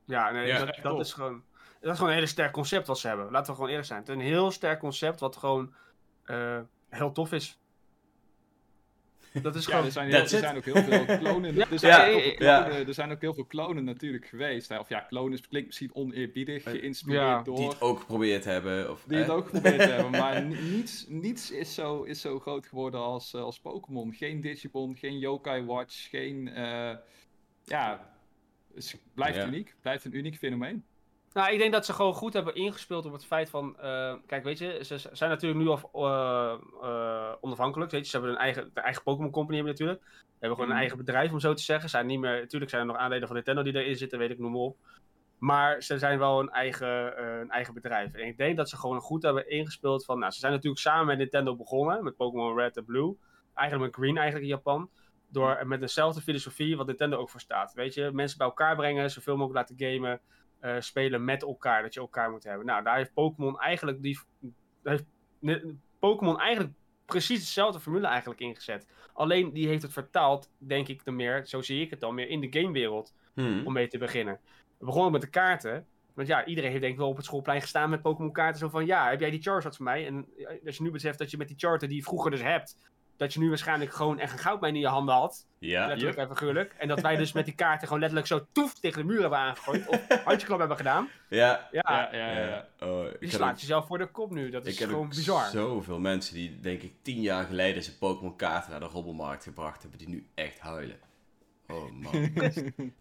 Ja, 0.06 0.32
nee, 0.32 0.48
Ja, 0.48 0.66
dat, 0.82 1.00
is 1.00 1.14
gewoon. 1.14 1.44
Dat 1.80 1.92
is 1.92 1.96
gewoon 1.98 2.10
een 2.10 2.16
hele 2.16 2.28
sterk 2.28 2.52
concept 2.52 2.88
wat 2.88 3.00
ze 3.00 3.08
hebben. 3.08 3.32
Laten 3.32 3.48
we 3.48 3.54
gewoon 3.54 3.70
eerlijk 3.70 3.88
zijn. 3.88 4.00
Het 4.00 4.10
is 4.10 4.16
een 4.16 4.22
heel 4.22 4.52
sterk 4.52 4.80
concept 4.80 5.20
wat 5.20 5.36
gewoon 5.38 5.74
eh, 6.24 6.60
heel 6.90 7.12
tof 7.12 7.32
is. 7.32 7.60
Dat 9.42 9.56
is 9.56 9.66
Ja, 9.66 9.70
gewoon. 9.72 9.86
er 9.86 9.92
zijn, 9.92 10.08
heel, 10.10 10.20
er 10.20 10.28
zijn 10.28 10.56
ook 10.58 10.66
heel 10.66 10.84
veel 10.84 11.06
klonen. 11.20 11.56
Ja, 11.56 11.70
er, 11.72 11.80
zijn 11.80 11.92
ja, 11.92 12.14
ook 12.16 12.22
heel 12.22 12.32
veel 12.38 12.46
ja. 12.48 12.64
klonen 12.64 12.88
er 12.88 12.94
zijn 12.94 13.12
ook 13.12 13.22
heel 13.22 13.34
veel 13.34 13.46
klonen 13.46 13.84
natuurlijk 13.84 14.26
geweest. 14.26 14.70
hè. 14.70 14.78
Of 14.80 14.90
ja, 14.90 15.00
klonen 15.00 15.48
klinkt 15.48 15.68
misschien 15.68 15.96
oneerbiedig, 15.96 16.64
geïnspireerd 16.64 17.22
Ja, 17.22 17.42
door. 17.42 17.56
Die 17.56 17.68
het 17.68 17.82
ook 17.82 18.00
geprobeerd 18.00 18.46
hebben. 18.46 18.92
Of, 18.92 19.04
Die 19.08 19.18
het 19.18 19.30
ook 19.30 19.44
geprobeerd 19.46 19.90
hebben, 19.92 20.12
maar 20.12 20.44
ni- 20.44 20.70
niets, 20.76 21.06
niets 21.08 21.52
is, 21.52 21.74
zo, 21.74 22.04
is 22.04 22.22
zo 22.22 22.40
groot 22.40 22.66
geworden 22.68 23.00
als, 23.00 23.34
eh, 23.34 23.42
als 23.42 23.60
Pokémon. 23.60 24.14
Geen 24.14 24.42
Digimon, 24.42 24.96
geen 24.96 25.20
Yokai 25.20 25.64
Watch, 25.66 26.10
geen... 26.10 26.48
eh, 26.48 26.96
ja, 27.64 28.12
het 28.76 29.00
blijft 29.14 29.38
Ja. 29.38 29.48
uniek. 29.48 29.76
Blijft 29.82 30.06
een 30.06 30.16
uniek 30.18 30.36
fenomeen. 30.38 30.84
Nou, 31.34 31.52
ik 31.54 31.60
denk 31.60 31.72
dat 31.72 31.86
ze 31.86 31.94
gewoon 31.94 32.14
goed 32.14 32.34
hebben 32.34 32.56
ingespeeld 32.56 33.06
op 33.06 33.12
het 33.12 33.26
feit 33.26 33.50
van. 33.50 33.80
eh, 33.80 34.16
kijk, 34.26 34.44
weet 34.44 34.58
je, 34.58 34.80
ze 34.84 34.98
zijn 35.12 35.30
natuurlijk 35.30 35.62
nu 35.62 35.68
al 35.70 35.90
eh, 35.94 36.58
eh, 36.82 37.34
onafhankelijk. 37.42 37.92
Weet 37.92 38.04
je, 38.04 38.10
ze 38.10 38.18
hebben 38.18 38.36
een 38.36 38.42
eigen, 38.42 38.72
de 38.74 38.82
eigen 38.82 39.04
Pokémon 39.04 39.32
Company 39.32 39.56
hebben 39.58 39.74
natuurlijk. 39.74 40.02
Ze 40.04 40.16
hebben 40.40 40.50
gewoon 40.50 40.64
een 40.64 40.70
Mhm. 40.70 40.78
eigen 40.80 40.98
bedrijf, 40.98 41.32
om 41.32 41.40
zo 41.40 41.54
te 41.54 41.64
zeggen. 41.64 41.90
Zijn 41.90 42.06
niet 42.06 42.20
meer, 42.20 42.40
natuurlijk 42.40 42.72
zijn 42.72 42.82
er 42.82 42.88
nog 42.88 42.98
aandelen 42.98 43.28
van 43.28 43.36
Nintendo 43.36 43.64
die 43.64 43.74
erin 43.76 43.96
zitten, 43.96 44.20
weet 44.20 44.30
ik, 44.30 44.40
noem 44.40 44.52
maar 44.52 44.62
op. 44.62 44.78
Maar 45.38 45.82
ze 45.82 45.98
zijn 45.98 46.20
wel 46.20 46.40
een 46.40 46.50
eigen, 46.50 47.24
een 47.40 47.50
eigen 47.52 47.74
bedrijf. 47.74 48.14
En 48.14 48.28
ik 48.28 48.38
denk 48.38 48.58
dat 48.58 48.70
ze 48.70 48.78
gewoon 48.78 49.00
goed 49.02 49.24
hebben 49.24 49.50
ingespeeld 49.50 50.06
van. 50.06 50.20
Nou, 50.20 50.32
ze 50.32 50.40
zijn 50.40 50.52
natuurlijk 50.52 50.82
samen 50.82 51.06
met 51.06 51.18
Nintendo 51.18 51.56
begonnen. 51.56 52.04
Met 52.04 52.16
Pokémon 52.16 52.58
Red 52.58 52.78
en 52.78 52.86
Blue. 52.86 53.18
Eigenlijk 53.54 53.92
met 53.92 54.04
Green, 54.04 54.18
eigenlijk 54.18 54.46
in 54.50 54.56
Japan. 54.56 54.90
Door 55.28 55.68
met 55.68 55.80
dezelfde 55.80 56.22
filosofie 56.22 56.78
wat 56.78 56.88
Nintendo 56.88 57.18
ook 57.18 57.30
voor 57.30 57.40
staat. 57.40 57.74
Weet 57.74 57.94
je, 57.94 58.10
mensen 58.14 58.38
bij 58.38 58.48
elkaar 58.48 58.76
brengen, 58.76 59.12
zoveel 59.12 59.38
mogelijk 59.38 59.70
laten 59.70 59.92
gamen 59.92 60.22
eh, 60.64 60.76
spelen 60.80 61.26
met 61.26 61.42
elkaar, 61.42 61.82
dat 61.82 61.94
je 61.94 62.00
elkaar 62.00 62.32
moet 62.32 62.44
hebben. 62.44 62.66
Nou, 62.66 62.84
daar 62.84 62.98
heeft 62.98 63.14
Pokémon 63.14 63.60
eigenlijk 63.60 64.02
die. 64.02 64.20
Pokémon 66.00 66.40
eigenlijk 66.40 66.74
precies 67.06 67.40
dezelfde 67.40 67.80
formule 67.80 68.08
eigenlijk 68.08 68.40
ingezet. 68.40 68.88
Alleen 69.14 69.54
die 69.54 69.68
heeft 69.68 69.82
het 69.82 69.94
vertaald, 69.94 70.52
denk 70.58 70.88
ik, 70.88 71.06
dan 71.06 71.16
meer, 71.16 71.46
zo 71.46 71.62
zie 71.62 71.82
ik 71.82 71.90
het 71.90 72.00
dan 72.00 72.16
meer, 72.16 72.28
in 72.28 72.40
de 72.40 72.60
gamewereld 72.60 73.14
Hmm. 73.34 73.66
om 73.66 73.74
mee 73.74 73.88
te 73.88 73.98
beginnen. 73.98 74.40
We 74.78 74.86
begonnen 74.86 75.12
met 75.12 75.22
de 75.22 75.30
kaarten. 75.30 75.86
Want 76.14 76.28
ja, 76.28 76.46
iedereen 76.46 76.70
heeft 76.70 76.82
denk 76.82 76.94
ik 76.94 77.00
wel 77.00 77.10
op 77.10 77.16
het 77.16 77.26
schoolplein 77.26 77.62
gestaan 77.62 77.90
met 77.90 78.02
Pokémon 78.02 78.32
kaarten. 78.32 78.60
Zo 78.60 78.70
van, 78.70 78.86
ja, 78.86 79.10
heb 79.10 79.20
jij 79.20 79.30
die 79.30 79.42
Charizard 79.42 79.76
voor 79.76 79.86
mij? 79.86 80.08
En 80.08 80.28
eh, 80.38 80.66
als 80.66 80.78
je 80.78 80.84
nu 80.84 80.92
beseft 80.92 81.18
dat 81.18 81.32
je 81.32 81.38
met 81.38 81.48
die 81.48 81.58
Charter 81.58 81.88
die 81.88 81.98
je 81.98 82.04
vroeger 82.04 82.32
dus 82.32 82.42
hebt, 82.42 82.78
dat 83.18 83.34
je 83.34 83.40
nu 83.40 83.50
waarschijnlijk 83.50 83.94
gewoon 83.94 84.20
echt 84.20 84.34
een 84.34 84.40
goudmijn 84.40 84.74
in 84.76 84.80
je 84.82 84.88
handen 84.88 85.16
had. 85.16 85.46
Ja. 85.60 85.88
Letterlijk 85.88 86.18
en 86.18 86.28
figuurlijk. 86.28 86.74
En 86.78 86.88
dat 86.88 87.02
wij 87.02 87.16
dus 87.16 87.32
met 87.32 87.46
die 87.46 87.56
kaarten 87.56 87.88
gewoon 87.88 88.00
letterlijk 88.02 88.30
zo 88.30 88.46
toef 88.52 88.74
tegen 88.74 89.02
de 89.02 89.08
muur 89.08 89.22
hebben 89.22 89.38
aangegooid. 89.40 89.88
Of 89.88 90.08
handjeklap 90.26 90.60
hebben 90.60 90.78
gedaan. 90.78 91.10
Ja. 91.30 91.68
Ja, 91.72 91.82
Ja, 91.90 92.10
ja, 92.12 92.32
ja. 92.40 92.46
Ja. 92.46 92.68
Oh, 92.88 93.06
ik 93.06 93.16
je 93.20 93.30
slaat 93.30 93.52
ook- 93.54 93.60
jezelf 93.60 93.88
voor 93.88 93.98
de 93.98 94.08
kop 94.08 94.32
nu. 94.32 94.50
Dat 94.50 94.66
is 94.66 94.74
Ik 94.74 94.80
heb 94.80 94.90
gewoon 94.90 95.10
bizar. 95.10 95.50
zoveel 95.50 96.00
mensen 96.00 96.34
die, 96.36 96.60
denk 96.60 96.82
ik, 96.82 96.94
tien 97.02 97.22
jaar 97.22 97.46
geleden 97.46 97.84
zijn 97.84 97.98
Pokémon 97.98 98.36
kaarten 98.36 98.72
naar 98.72 98.80
de 98.80 98.86
robbelmarkt 98.86 99.44
gebracht 99.44 99.82
hebben, 99.82 100.00
die 100.00 100.10
nu 100.10 100.28
echt 100.36 100.60
huilen. 100.60 100.98
Oh 101.68 101.92
man. 102.02 102.32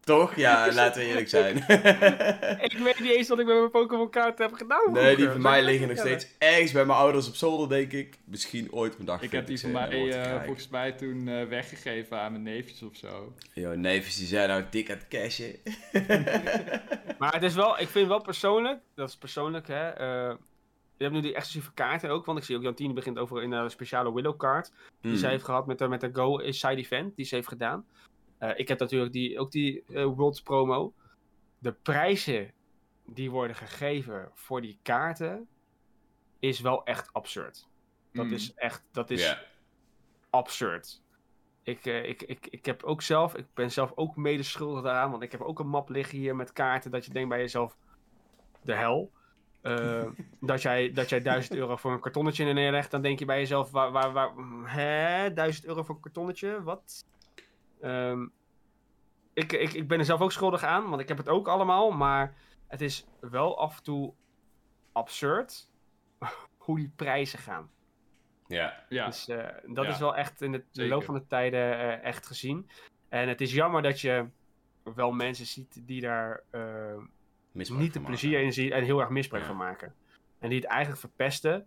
Toch? 0.00 0.36
Ja, 0.36 0.72
laten 0.72 1.00
we 1.02 1.08
eerlijk 1.08 1.28
zijn. 1.28 1.56
Ik 2.68 2.78
weet 2.78 3.00
niet 3.00 3.10
eens 3.10 3.28
wat 3.28 3.38
ik 3.38 3.46
met 3.46 3.56
mijn 3.56 3.70
Pokémon 3.70 4.10
kaarten 4.10 4.46
heb 4.46 4.54
gedaan. 4.54 4.92
nee, 4.92 5.16
die 5.16 5.28
van 5.28 5.40
mij 5.40 5.62
liggen 5.64 5.88
nog 5.88 5.98
steeds 5.98 6.26
ergens 6.38 6.72
bij 6.72 6.84
mijn 6.84 6.98
ouders 6.98 7.28
op 7.28 7.34
zolder, 7.34 7.68
denk 7.68 7.92
ik. 7.92 8.18
Misschien 8.24 8.72
ooit 8.72 8.92
mijn 8.92 9.06
dag 9.06 9.22
Ik 9.22 9.32
heb 9.32 9.46
die 9.46 9.60
van 9.60 9.70
mij 9.70 10.12
eh, 10.12 10.42
volgens 10.44 10.68
mij 10.68 10.92
toen 10.92 11.28
eh, 11.28 11.44
weggegeven 11.46 12.20
aan 12.20 12.32
mijn 12.32 12.44
neefjes 12.44 12.82
of 12.82 12.96
zo. 12.96 13.32
Yo, 13.54 13.74
neefjes 13.74 14.16
die 14.16 14.26
zijn 14.26 14.48
nou 14.48 14.64
dik 14.70 14.90
aan 14.90 14.96
het 14.96 15.08
cashen. 15.08 15.54
Maar 17.18 17.32
het 17.32 17.42
is 17.42 17.54
wel, 17.54 17.78
ik 17.80 17.88
vind 17.88 18.08
wel 18.08 18.22
persoonlijk, 18.22 18.80
dat 18.94 19.08
is 19.08 19.16
persoonlijk 19.16 19.66
hè. 19.68 19.88
eh, 19.88 20.34
je 20.96 21.08
hebt 21.08 21.12
nu 21.14 21.20
die 21.20 21.34
exclusieve 21.34 21.74
kaarten 21.74 22.10
ook, 22.10 22.24
want 22.24 22.38
ik 22.38 22.44
zie 22.44 22.56
ook 22.56 22.62
Jantine 22.62 22.92
begint 22.92 23.18
over 23.18 23.42
een 23.42 23.70
speciale 23.70 24.14
Willow 24.14 24.38
kaart. 24.38 24.72
Die 25.00 25.10
Hmm. 25.10 25.20
zij 25.20 25.30
heeft 25.30 25.44
gehad 25.44 25.66
met 25.66 25.78
de, 25.78 25.88
met 25.88 26.00
de 26.00 26.10
Go 26.12 26.50
Side 26.50 26.76
Event, 26.76 27.16
die 27.16 27.24
ze 27.24 27.34
heeft 27.34 27.48
gedaan. 27.48 27.84
Eh, 28.42 28.50
ik 28.54 28.68
heb 28.68 28.78
natuurlijk 28.78 29.12
die, 29.12 29.38
ook 29.38 29.50
die 29.50 29.84
eh, 29.84 30.04
Worlds 30.04 30.42
promo. 30.42 30.92
De 31.58 31.72
prijzen 31.72 32.52
die 33.06 33.30
worden 33.30 33.56
gegeven 33.56 34.30
voor 34.34 34.60
die 34.60 34.78
kaarten 34.82 35.48
is 36.38 36.60
wel 36.60 36.84
echt 36.84 37.12
absurd. 37.12 37.68
Dat 38.12 38.26
Mm. 38.26 38.32
is 38.32 38.54
echt, 38.54 38.84
dat 38.90 39.10
is 39.10 39.36
absurd. 40.30 41.02
Ik, 41.62 41.86
eh, 41.86 42.08
ik, 42.08 42.22
ik, 42.22 42.46
ik 42.46 42.66
heb 42.66 42.82
ook 42.82 43.02
zelf, 43.02 43.36
ik 43.36 43.46
ben 43.54 43.70
zelf 43.70 43.92
ook 43.94 44.16
mede 44.16 44.42
schuldig 44.42 44.82
daaraan, 44.82 45.10
want 45.10 45.22
ik 45.22 45.32
heb 45.32 45.40
ook 45.40 45.58
een 45.58 45.68
map 45.68 45.88
liggen 45.88 46.18
hier 46.18 46.36
met 46.36 46.52
kaarten 46.52 46.90
dat 46.90 47.04
je 47.04 47.12
denkt 47.12 47.28
bij 47.28 47.38
jezelf, 47.38 47.76
de 48.62 48.74
hel. 48.74 49.10
Dat, 50.40 50.62
jij, 50.62 50.92
dat 50.92 51.08
jij 51.08 51.20
1000 51.20 51.54
euro 51.54 51.76
voor 51.76 51.92
een 51.92 52.00
kartonnetje 52.00 52.52
neerlegt, 52.52 52.90
dan 52.90 53.02
denk 53.02 53.18
je 53.18 53.24
bij 53.24 53.38
jezelf, 53.38 53.70
waar, 53.70 53.90
waar, 53.92 54.12
waar, 54.12 54.32
hè, 54.64 55.32
1000 55.32 55.66
euro 55.66 55.82
voor 55.82 55.94
een 55.94 56.00
kartonnetje, 56.00 56.62
wat? 56.62 57.04
Ehm, 57.82 58.26
ik, 59.32 59.52
ik, 59.52 59.72
ik 59.72 59.88
ben 59.88 59.98
er 59.98 60.04
zelf 60.04 60.20
ook 60.20 60.32
schuldig 60.32 60.62
aan, 60.62 60.88
want 60.88 61.00
ik 61.00 61.08
heb 61.08 61.16
het 61.16 61.28
ook 61.28 61.48
allemaal, 61.48 61.90
maar 61.90 62.34
het 62.66 62.80
is 62.80 63.06
wel 63.20 63.58
af 63.58 63.76
en 63.76 63.82
toe 63.82 64.14
absurd 64.92 65.70
hoe 66.64 66.76
die 66.76 66.92
prijzen 66.96 67.38
gaan. 67.38 67.70
Ja. 68.46 68.84
Ja, 68.88 69.06
Dus 69.06 69.28
eh, 69.28 69.46
dat 69.66 69.84
Ja, 69.84 69.90
is 69.90 69.98
wel 69.98 70.16
echt 70.16 70.42
in 70.42 70.52
de, 70.52 70.86
loop 70.86 71.04
van 71.04 71.14
de 71.14 71.26
tijden 71.26 71.78
eh, 71.78 72.04
echt 72.04 72.26
gezien. 72.26 72.70
En 73.08 73.28
het 73.28 73.40
is 73.40 73.52
jammer 73.52 73.82
dat 73.82 74.00
je 74.00 74.26
wel 74.94 75.12
mensen 75.12 75.46
ziet 75.46 75.86
die 75.86 76.00
daar 76.00 76.42
eh, 76.50 76.96
niet 77.52 77.92
de 77.92 78.00
plezier 78.00 78.30
maken. 78.30 78.46
in 78.46 78.52
zien 78.52 78.72
en 78.72 78.84
heel 78.84 79.00
erg 79.00 79.08
misbruik 79.08 79.42
Ja. 79.42 79.48
van 79.48 79.58
maken. 79.58 79.94
En 80.38 80.48
die 80.48 80.58
het 80.60 80.68
eigenlijk 80.68 81.00
verpesten 81.00 81.66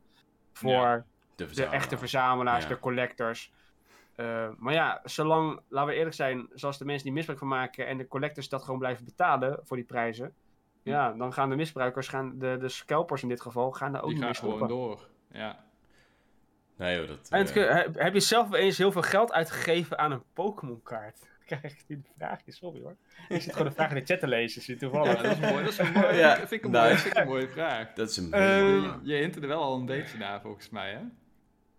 voor 0.54 0.72
Ja, 0.72 1.06
De, 1.36 1.46
de 1.54 1.66
echte 1.66 1.98
verzamelaars, 1.98 2.64
Ja. 2.64 2.70
de 2.70 2.80
collectors. 2.80 3.52
Eh, 4.16 4.50
maar 4.58 4.74
ja, 4.74 5.02
zolang, 5.04 5.60
laten 5.68 5.90
we 5.92 5.96
eerlijk 5.98 6.16
zijn, 6.16 6.48
zoals 6.54 6.78
de 6.78 6.86
mensen 6.86 7.04
die 7.04 7.14
misbruik 7.14 7.40
van 7.40 7.48
maken 7.48 7.88
en 7.88 7.98
de 7.98 8.08
collectors 8.08 8.50
dat 8.50 8.64
gewoon 8.64 8.80
blijven 8.80 9.06
betalen 9.06 9.60
voor 9.64 9.78
die 9.78 9.86
prijzen, 9.86 10.34
ja, 10.84 11.14
dan 11.14 11.34
gaan 11.34 11.50
de 11.50 11.56
misbruikers, 11.56 12.08
gaan 12.08 12.40
de, 12.40 12.58
de 12.60 12.70
scalpers 12.70 13.22
in 13.24 13.30
dit 13.30 13.42
geval, 13.42 13.72
gaan 13.72 13.92
daar 13.92 14.02
ook 14.04 14.10
Die 14.10 14.26
niet 14.26 14.38
gewoon 14.38 14.56
stoppen. 14.56 14.78
door. 14.78 15.08
Ja. 15.32 15.64
Nee 16.78 16.98
joh, 16.98 17.08
dat... 17.08 17.28
En 17.30 17.40
het- 17.40 17.56
eh, 17.58 17.74
heb, 17.74 17.96
heb 18.00 18.14
je 18.14 18.20
zelf 18.20 18.54
eens 18.54 18.78
heel 18.78 18.92
veel 18.92 19.02
geld 19.02 19.32
uitgegeven 19.32 19.98
aan 19.98 20.12
een 20.12 20.24
Pokémon 20.34 20.82
kaart? 20.84 21.20
Krijg 21.46 21.64
ik 21.64 21.84
nu 21.88 22.02
de 22.02 22.10
vraag? 22.18 22.40
Sorry 22.48 22.82
hoor. 22.82 22.96
Ik 23.30 23.42
zit 23.42 23.52
gewoon 23.52 23.68
de 23.68 23.74
vraag 23.74 23.90
in 23.90 23.96
de 23.96 24.06
chat 24.06 24.20
te 24.20 24.28
lezen, 24.28 24.62
zit 24.62 24.80
Ja, 24.80 24.88
toevallig. 24.90 25.22
dat 25.22 25.32
is 25.32 25.40
mooi. 25.40 25.64
Dat 25.64 25.72
is 25.72 25.78
een 25.78 25.92
mooie, 26.02 26.14
Ja, 26.16 26.36
vind 26.38 26.52
ik 26.52 26.64
een 26.64 26.72
mooie, 26.72 26.98
vind 26.98 27.16
ik 27.16 27.22
een 27.22 27.28
mooie 27.28 27.48
vraag. 27.50 27.94
dat 27.94 28.10
is 28.10 28.18
een... 28.18 28.32
Eh, 28.34 28.60
Je, 28.60 29.00
je 29.04 29.16
hint 29.16 29.36
er 29.36 29.48
wel 29.48 29.62
al 29.62 29.76
een 29.76 29.86
beetje 29.86 30.18
naar, 30.18 30.42
volgens 30.42 30.70
mij, 30.70 30.92
hè? 30.94 31.00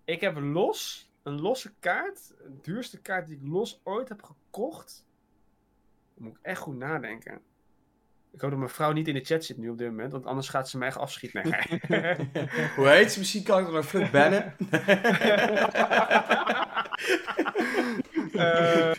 Ik 0.04 0.20
heb 0.20 0.36
los, 0.38 1.05
een 1.26 1.40
losse 1.40 1.72
kaart, 1.80 2.28
de 2.28 2.58
duurste 2.62 3.00
kaart 3.00 3.26
die 3.26 3.36
ik 3.36 3.42
los 3.48 3.80
ooit 3.84 4.08
heb 4.08 4.22
gekocht. 4.22 5.06
Dan 6.14 6.24
moet 6.24 6.36
ik 6.36 6.42
echt 6.42 6.60
goed 6.60 6.76
nadenken. 6.76 7.40
Ik 8.32 8.40
hoop 8.40 8.50
dat 8.50 8.58
mijn 8.58 8.70
vrouw 8.70 8.92
niet 8.92 9.08
in 9.08 9.14
de 9.14 9.24
chat 9.24 9.44
zit 9.44 9.56
nu 9.56 9.68
op 9.68 9.78
dit 9.78 9.88
moment, 9.88 10.12
want 10.12 10.26
anders 10.26 10.48
gaat 10.48 10.68
ze 10.68 10.78
echt 10.84 10.96
afschieten. 10.96 11.48
Nee. 11.88 12.30
Hoe 12.76 12.88
heet 12.88 13.12
ze? 13.12 13.18
Misschien 13.18 13.42
kan 13.42 13.60
ik 13.60 13.66
er 13.66 13.72
nog 13.72 13.86
flink 13.86 14.10
bannen. 14.10 14.54
Eh, 18.32 18.92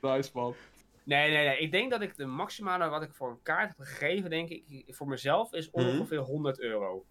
Nice, 0.00 0.30
man. 0.34 0.54
nee, 1.02 1.30
nee, 1.30 1.46
nee. 1.46 1.58
Ik 1.58 1.72
denk 1.72 1.90
dat 1.90 2.00
ik 2.00 2.16
de 2.16 2.26
maximale 2.26 2.88
wat 2.88 3.02
ik 3.02 3.12
voor 3.14 3.30
een 3.30 3.42
kaart 3.42 3.68
heb 3.76 3.86
gegeven, 3.86 4.30
denk 4.30 4.48
ik, 4.48 4.64
voor 4.88 5.08
mezelf, 5.08 5.52
is 5.52 5.70
Mhm. 5.70 5.86
ongeveer 5.88 6.18
100 6.18 6.60
euro. 6.60 7.04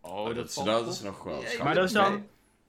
Oh, 0.00 0.34
dat, 0.34 0.48
is, 0.48 0.54
dat 0.54 0.86
is 0.86 1.00
nog 1.00 1.22
wel... 1.22 1.42
Ja. 1.42 1.64
Maar 1.64 1.74
dat 1.74 1.84
is 1.84 1.92
dan, 1.92 2.12
Nee. 2.12 2.22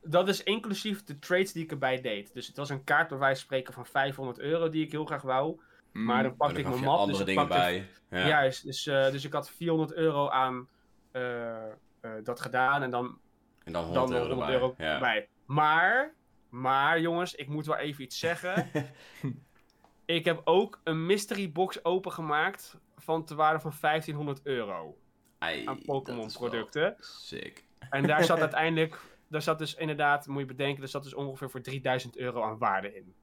Dat 0.07 0.27
is 0.27 0.43
inclusief 0.43 1.03
de 1.03 1.19
trades 1.19 1.51
die 1.51 1.63
ik 1.63 1.71
erbij 1.71 2.01
deed. 2.01 2.33
Dus 2.33 2.47
het 2.47 2.57
was 2.57 2.69
een 2.69 2.83
kaart 2.83 3.09
bij 3.09 3.17
wijze 3.17 3.35
van 3.35 3.45
spreken 3.45 3.73
van 3.73 3.85
500 3.85 4.39
euro 4.39 4.69
die 4.69 4.85
ik 4.85 4.91
heel 4.91 5.05
graag 5.05 5.21
wou. 5.21 5.59
Mm. 5.91 6.03
Maar 6.03 6.23
dan 6.23 6.35
pakte 6.35 6.59
ik 6.59 6.67
mijn 6.67 6.83
map, 6.83 6.97
andere 6.97 7.11
dus 7.11 7.19
ik 7.19 7.25
dingen 7.25 7.47
bij. 7.47 7.87
Ja. 8.09 8.27
Juist, 8.27 8.63
dus, 8.63 8.87
eh, 8.87 9.11
dus 9.11 9.25
ik 9.25 9.33
had 9.33 9.49
400 9.49 9.93
euro 9.93 10.29
aan 10.29 10.67
eh, 11.11 11.65
eh, 11.65 12.11
dat 12.23 12.39
gedaan 12.39 12.83
en 12.83 12.89
dan, 12.89 13.19
En 13.63 13.73
dan 13.73 13.83
100 13.83 14.07
dan 14.07 14.17
nog 14.17 14.21
euro 14.21 14.35
100 14.35 14.49
erbij. 14.49 14.53
euro 14.53 14.75
ja. 14.77 14.99
bij. 14.99 15.27
Maar, 15.45 16.13
maar 16.49 16.99
jongens, 16.99 17.35
ik 17.35 17.47
moet 17.47 17.65
wel 17.65 17.77
even 17.77 18.03
iets 18.03 18.19
zeggen. 18.19 18.69
ik 20.05 20.25
heb 20.25 20.41
ook 20.43 20.81
een 20.83 21.05
mystery 21.05 21.51
box 21.51 21.85
opengemaakt 21.85 22.77
van 22.97 23.25
te 23.25 23.35
waarde 23.35 23.59
van 23.59 23.73
1500 23.81 24.41
euro 24.43 24.97
aan 25.39 25.81
Pokémon 25.85 26.31
producten. 26.31 26.95
Sick. 26.99 27.63
En 27.89 28.07
daar 28.07 28.23
zat 28.23 28.39
uiteindelijk, 28.47 28.99
daar 29.35 29.43
zat 29.43 29.59
dus 29.59 29.75
inderdaad, 29.75 30.27
moet 30.27 30.39
je 30.39 30.45
bedenken, 30.45 30.83
er 30.83 30.89
zat 30.89 31.03
dus 31.03 31.13
ongeveer 31.13 31.49
voor 31.49 31.61
3000 31.61 32.17
euro 32.17 32.41
aan 32.43 32.57
waarde 32.57 32.95
in. 32.95 33.13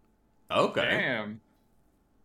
Oké. 0.49 1.39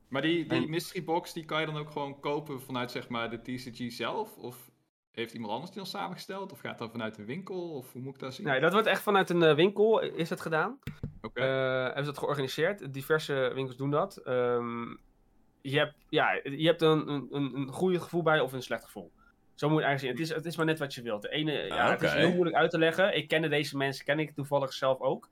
Maar 0.08 0.22
die, 0.22 0.46
die 0.46 0.62
En- 0.64 0.70
mystery 0.70 1.04
box, 1.04 1.34
die 1.34 1.46
kan 1.46 1.60
je 1.60 1.66
dan 1.66 1.78
ook 1.78 1.92
gewoon 1.92 2.20
kopen 2.20 2.62
vanuit 2.62 2.92
zeg 2.92 3.10
maar 3.10 3.30
de 3.30 3.42
TCG 3.42 3.92
zelf? 3.92 4.38
Of 4.38 4.72
heeft 5.12 5.34
iemand 5.34 5.52
anders 5.52 5.72
die 5.72 5.80
al 5.80 5.86
samengesteld? 5.88 6.52
Of 6.52 6.60
gaat 6.60 6.78
dat 6.78 6.92
vanuit 6.92 7.16
de 7.16 7.26
winkel? 7.26 7.70
Of 7.74 7.92
hoe 7.92 8.02
moet 8.02 8.14
ik 8.14 8.20
dat 8.20 8.34
zien? 8.34 8.46
Nee, 8.46 8.60
dat 8.60 8.72
wordt 8.72 8.88
echt 8.88 9.02
vanuit 9.02 9.30
een 9.30 9.44
eh, 9.44 9.56
winkel, 9.56 10.00
is 10.02 10.30
dat 10.30 10.42
gedaan. 10.42 10.80
Oké. 11.22 11.42
Eh, 11.42 11.84
hebben 11.84 12.04
ze 12.06 12.10
dat 12.12 12.18
georganiseerd. 12.18 12.94
Diverse 12.94 13.52
winkels 13.54 13.78
doen 13.78 13.90
dat. 13.92 14.18
Ehm, 14.18 14.90
je 15.62 15.78
hebt, 15.78 15.96
ja, 16.10 16.32
je 16.44 16.66
hebt 16.66 16.82
een, 16.82 17.10
een, 17.10 17.28
een 17.32 17.56
een 17.56 17.72
goed 17.72 18.02
gevoel 18.02 18.22
bij 18.24 18.40
of 18.40 18.54
een 18.54 18.62
slecht 18.64 18.84
gevoel. 18.84 19.12
Zo 19.58 19.70
moet 19.70 19.78
je 19.80 19.84
het 19.84 19.90
eigenlijk 19.90 20.00
zien. 20.00 20.10
Het 20.10 20.20
is, 20.20 20.30
het 20.44 20.46
is 20.46 20.58
maar 20.58 20.66
net 20.66 20.80
wat 20.80 20.94
je 20.94 21.02
wilt. 21.02 21.22
De 21.22 21.30
ene, 21.30 21.52
ja, 21.52 21.84
Ah, 21.86 21.90
het 21.90 22.02
is 22.02 22.14
heel 22.14 22.32
moeilijk 22.34 22.56
uit 22.56 22.72
te 22.72 22.78
leggen. 22.78 23.16
Ik 23.18 23.28
kende 23.28 23.48
deze 23.48 23.78
mensen, 23.78 24.06
ken 24.06 24.20
ik 24.20 24.32
toevallig 24.34 24.74
zelf 24.74 25.00
ook. 25.00 25.30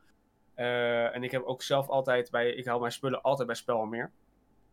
Eh, 0.53 1.15
en 1.15 1.23
ik 1.23 1.32
heb 1.32 1.43
ook 1.43 1.61
zelf 1.61 1.88
altijd 1.88 2.32
bij, 2.32 2.49
ik 2.53 2.65
haal 2.65 2.80
mijn 2.80 2.91
spullen 2.91 3.21
altijd 3.21 3.47
bij 3.47 3.55
Spel 3.55 3.86
Meer. 3.86 4.11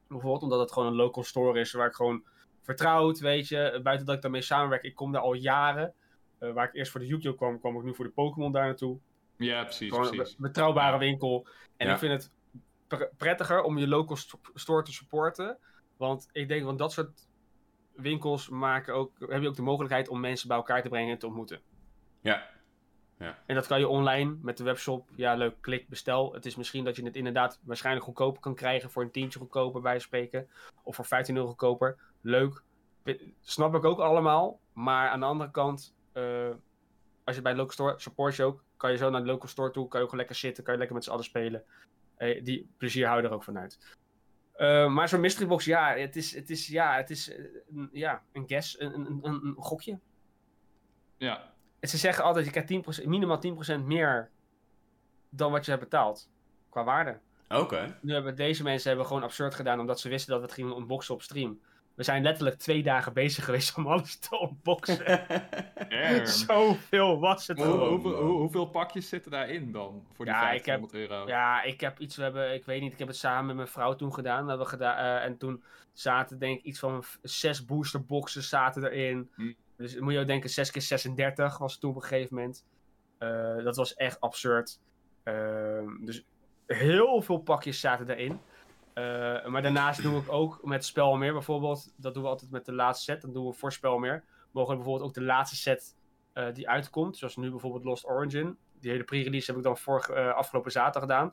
Bijvoorbeeld 0.09 0.43
omdat 0.43 0.59
het 0.61 0.73
gewoon 0.73 0.89
een 0.89 0.95
local 0.95 1.23
store 1.23 1.61
is 1.61 1.73
waar 1.73 1.87
ik 1.87 1.95
gewoon 1.95 2.25
vertrouwd, 2.63 3.19
weet 3.19 3.49
je. 3.49 3.81
Buiten 3.83 4.07
dat 4.07 4.15
ik 4.17 4.23
daarmee 4.23 4.43
samenwerk, 4.43 4.83
ik 4.83 4.95
kom 4.95 5.13
daar 5.13 5.23
al 5.23 5.33
jaren. 5.35 5.95
Eh, 6.39 6.53
waar 6.53 6.67
ik 6.69 6.75
eerst 6.75 6.91
voor 6.91 7.01
de 7.01 7.07
Yu-Gi-Oh 7.07 7.37
kwam, 7.37 7.61
kwam 7.61 7.77
ik 7.77 7.83
nu 7.83 7.95
voor 7.95 8.05
de 8.05 8.11
Pokémon 8.11 8.53
daar 8.53 8.65
naartoe. 8.67 8.99
ja, 9.37 9.63
precies, 9.65 9.91
Gewoon 9.91 10.07
een 10.09 10.15
precies. 10.17 10.37
betrouwbare 10.37 10.99
winkel. 10.99 11.47
En 11.77 11.87
Ja. 11.87 11.93
ik 11.93 11.99
vind 11.99 12.13
het 12.13 12.31
pre- 12.87 13.11
prettiger 13.17 13.63
om 13.63 13.79
je 13.79 13.89
local 13.89 14.17
st- 14.17 14.37
store 14.55 14.83
te 14.83 14.93
supporten. 14.93 15.59
Want 15.97 16.29
ik 16.33 16.49
denk, 16.49 16.65
want 16.65 16.79
dat 16.79 16.93
soort 16.93 17.29
winkels 17.95 18.49
maken 18.49 18.95
ook, 18.95 19.13
heb 19.19 19.43
je 19.43 19.49
ook 19.49 19.57
de 19.57 19.63
mogelijkheid 19.63 20.09
om 20.09 20.21
mensen 20.21 20.49
bij 20.49 20.57
elkaar 20.57 20.83
te 20.83 20.89
brengen 20.89 21.13
en 21.13 21.19
te 21.19 21.27
ontmoeten. 21.27 21.61
Ja. 22.21 23.39
En 23.47 23.55
dat 23.55 23.67
kan 23.67 23.79
je 23.79 23.89
online 23.89 24.37
met 24.43 24.57
de 24.57 24.65
webshop. 24.65 25.09
Ja, 25.15 25.35
leuk, 25.35 25.55
klik, 25.61 25.89
bestel. 25.89 26.33
Het 26.33 26.47
is 26.47 26.57
misschien 26.57 26.85
dat 26.85 26.97
je 26.97 27.05
het 27.05 27.17
inderdaad 27.17 27.61
waarschijnlijk 27.65 28.05
goedkoper 28.05 28.41
kan 28.41 28.55
krijgen. 28.55 28.91
Voor 28.91 29.03
een 29.03 29.11
tientje 29.11 29.39
goedkoper 29.39 29.81
bij 29.81 29.99
spreken. 29.99 30.49
Of 30.83 30.95
voor 30.95 31.05
15 31.05 31.37
euro 31.37 31.49
goedkoper. 31.49 31.97
Leuk. 32.21 32.63
Snap 33.41 33.75
ik 33.75 33.85
ook 33.85 33.99
allemaal. 33.99 34.61
Maar 34.73 35.09
aan 35.09 35.21
de 35.21 35.27
andere 35.27 35.51
kant, 35.51 35.95
eh, 36.13 36.51
als 37.25 37.37
je 37.37 37.43
bij 37.43 37.53
de 37.53 37.59
local 37.59 37.73
store 37.73 37.95
support 37.97 38.37
je 38.37 38.45
ook, 38.45 38.65
kan 38.77 38.91
je 38.91 38.97
zo 38.97 39.11
naar 39.11 39.21
de 39.21 39.27
local 39.27 39.49
store 39.49 39.71
toe. 39.71 39.89
Kan 39.89 39.99
je 39.99 40.05
ook 40.05 40.11
gewoon 40.11 40.27
lekker 40.27 40.37
zitten. 40.37 40.65
Kan 40.65 40.73
je 40.73 40.79
lekker 40.79 40.97
met 40.97 41.05
z'n 41.05 41.13
allen 41.13 41.25
spelen. 41.25 41.65
Eh, 42.17 42.45
die 42.45 42.71
plezier 42.77 43.07
houden 43.07 43.31
er 43.31 43.37
ook 43.37 43.45
vanuit. 43.45 43.97
Eh, 44.63 44.89
maar 44.89 45.09
zo'n 45.09 45.21
mystery 45.21 45.47
box, 45.47 45.65
ja, 45.65 45.95
het 45.95 46.17
is, 46.17 46.35
het 46.35 46.51
is, 46.51 46.67
ja, 46.67 46.97
het 46.97 47.11
is 47.11 47.35
eh, 47.35 47.45
een, 47.75 47.89
ja, 47.93 48.23
een 48.33 48.45
guess, 48.47 48.81
een, 48.81 48.95
een, 48.95 49.19
een, 49.23 49.45
een 49.45 49.55
gokje. 49.59 49.99
Ja, 51.17 51.53
En 51.81 51.89
Ze 51.89 51.97
zeggen 51.97 52.25
altijd, 52.25 52.45
je 52.45 52.51
krijgt 52.51 53.03
10%, 53.03 53.07
minimaal 53.07 53.41
10% 53.81 53.85
meer 53.85 54.31
dan 55.29 55.53
wat 55.53 55.65
je 55.65 55.71
hebt 55.71 55.83
betaald. 55.83 56.31
Qua 56.69 56.85
waarde. 56.85 57.19
Oké. 57.49 57.99
Nu 58.01 58.13
hebben 58.13 58.37
deze 58.37 58.63
mensen 58.63 58.89
hebben 58.89 59.07
gewoon 59.07 59.23
absurd 59.23 59.55
gedaan, 59.55 59.81
omdat 59.81 60.01
ze 60.01 60.09
wisten 60.09 60.31
dat 60.31 60.41
we 60.41 60.47
het 60.47 60.55
gingen 60.55 60.77
unboxen 60.77 61.15
op 61.15 61.23
stream. 61.23 61.61
We 61.95 62.03
zijn 62.03 62.23
letterlijk 62.23 62.57
twee 62.59 62.83
dagen 62.83 63.13
bezig 63.13 63.45
geweest 63.45 63.77
om 63.77 63.87
alles 63.87 64.17
te 64.19 64.49
unboxen. 64.51 65.27
Zoveel 66.47 67.21
was 67.21 67.47
het 67.47 67.59
Hoe- 67.59 67.67
hoeveel, 67.67 68.15
hoe- 68.23 68.39
hoeveel 68.39 68.67
pakjes 68.67 69.09
zitten 69.09 69.31
daarin 69.31 69.73
dan? 69.73 70.07
Voor 70.13 70.25
die 70.25 70.35
Ja, 70.35 70.51
ik 70.51 70.65
heb- 70.65 70.81
1500 70.81 70.95
euro? 71.11 71.27
Ja, 71.29 71.63
ik 71.63 71.81
heb 71.81 71.99
iets, 71.99 72.17
we 72.17 72.23
hebben, 72.23 72.55
ik 72.55 72.65
weet 72.65 72.81
niet, 72.81 72.93
ik 72.93 72.99
heb 72.99 73.09
het 73.09 73.17
samen 73.17 73.47
met 73.47 73.57
mijn 73.57 73.69
vrouw 73.69 73.95
toen 73.97 74.15
gedaan. 74.15 74.39
Dat 74.39 74.49
hebben 74.49 74.65
we 74.67 74.73
gedaan 74.73 74.97
eh, 75.19 75.25
en 75.25 75.37
toen 75.39 75.63
zaten 75.93 76.39
denk 76.39 76.59
ik 76.59 76.65
iets 76.65 76.79
van 76.79 77.05
zes 77.23 77.65
boosterboxen 77.65 78.43
zaten 78.43 78.85
erin. 78.85 79.31
Hm. 79.35 79.53
Dus 79.77 79.99
moet 79.99 80.13
je 80.13 80.19
ook 80.21 80.27
denken, 80.27 80.51
6 80.51 80.71
keer 80.71 80.83
36 80.83 81.59
was 81.59 81.73
het 81.73 81.81
toen 81.81 81.91
op 81.91 81.97
een 81.97 82.03
gegeven 82.03 82.35
moment. 82.37 82.65
Eh, 83.19 83.65
dat 83.65 83.77
was 83.77 83.95
echt 83.95 84.21
absurd. 84.21 84.81
Ehm, 85.23 86.05
dus 86.05 86.25
heel 86.67 87.23
veel 87.23 87.39
pakjes 87.39 87.81
zaten 87.81 88.11
erin. 88.11 88.41
Eh, 88.95 89.47
maar 89.47 89.63
daarnaast 89.63 90.03
doe 90.03 90.21
ik 90.21 90.33
ook 90.33 90.61
met 90.63 90.85
spel 90.85 91.17
meer 91.17 91.33
bijvoorbeeld. 91.33 91.93
Dat 91.97 92.15
doen 92.15 92.23
we 92.23 92.29
altijd 92.29 92.51
met 92.51 92.65
de 92.65 92.73
laatste 92.73 93.05
set. 93.13 93.21
Dan 93.23 93.33
doen 93.33 93.47
we 93.47 93.53
voor 93.53 93.73
spel 93.73 93.99
meer. 93.99 94.25
Mogen 94.51 94.71
we 94.71 94.77
bijvoorbeeld 94.77 95.09
ook 95.09 95.15
de 95.15 95.23
laatste 95.23 95.57
set 95.57 95.97
eh, 96.33 96.53
die 96.53 96.69
uitkomt. 96.69 97.17
Zoals 97.17 97.37
nu 97.37 97.51
bijvoorbeeld 97.51 97.85
Lost 97.85 98.07
Origin. 98.07 98.57
Die 98.81 98.91
hele 98.91 99.05
pre-release 99.05 99.47
heb 99.47 99.57
ik 99.57 99.63
dan 99.63 99.77
vorige, 99.79 100.13
eh, 100.15 100.35
afgelopen 100.35 100.73
zaterdag 100.73 101.03
gedaan. 101.03 101.33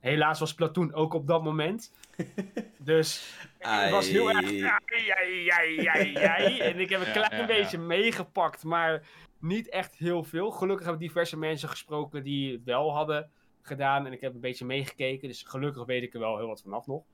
Helaas 0.00 0.38
was 0.40 0.54
Platoon 0.54 0.94
ook 0.94 1.14
op 1.14 1.26
dat 1.26 1.42
moment. 1.42 1.92
Dus 2.78 3.32
het 3.58 3.90
was 3.90 4.08
heel 4.08 4.28
erg. 4.30 4.44
Ai. 4.44 4.62
Ai, 4.62 5.10
ai, 5.10 5.48
ai, 5.48 5.86
ai, 5.86 6.14
ai. 6.14 6.58
En 6.60 6.80
ik 6.80 6.88
heb 6.88 7.00
een 7.00 7.06
Ja, 7.06 7.12
klein 7.12 7.30
ja, 7.32 7.38
ja. 7.38 7.46
beetje 7.46 7.78
meegepakt, 7.78 8.64
maar 8.64 9.06
niet 9.40 9.68
echt 9.68 9.94
heel 9.96 10.24
veel. 10.24 10.50
Gelukkig 10.50 10.86
heb 10.86 10.94
ik 10.94 11.00
diverse 11.00 11.38
mensen 11.38 11.68
gesproken 11.68 12.22
die 12.22 12.52
het 12.52 12.64
wel 12.64 12.94
hadden 12.94 13.30
gedaan. 13.66 14.06
En 14.06 14.12
ik 14.12 14.20
heb 14.20 14.34
een 14.34 14.40
beetje 14.40 14.64
meegekeken. 14.64 15.28
Dus 15.28 15.42
gelukkig 15.42 15.84
weet 15.84 16.02
ik 16.02 16.14
er 16.14 16.20
wel 16.20 16.36
heel 16.36 16.46
wat 16.46 16.62
vanaf 16.62 16.86
nog. 16.86 17.04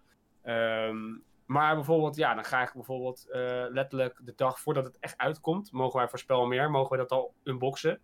Ehm, 0.43 0.99
maar 1.47 1.75
bijvoorbeeld, 1.75 2.17
ja, 2.17 2.35
dan 2.35 2.45
ga 2.45 2.63
ik 2.63 2.73
bijvoorbeeld 2.73 3.29
eh, 3.31 3.65
letterlijk 3.69 4.21
de 4.25 4.33
dag 4.37 4.61
voordat 4.61 4.85
het 4.85 4.99
echt 4.99 5.19
uitkomt, 5.19 5.73
mogen 5.73 5.99
wij 5.99 6.09
voor 6.09 6.19
spel 6.19 6.47
meer, 6.47 6.71
mogen 6.71 6.91
we 6.91 6.97
dat 6.97 7.11
al 7.11 7.35
unboxen. 7.45 8.01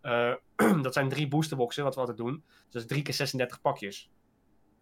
Eh, 0.00 0.34
dat 0.82 0.92
zijn 0.92 1.08
drie 1.08 1.28
boosterboxen, 1.28 1.84
wat 1.84 1.94
we 1.94 2.00
altijd 2.00 2.18
doen. 2.18 2.44
Dus 2.46 2.72
dat 2.72 2.82
is 2.82 2.88
drie 2.88 3.02
keer 3.02 3.14
36 3.14 3.60
pakjes. 3.60 4.10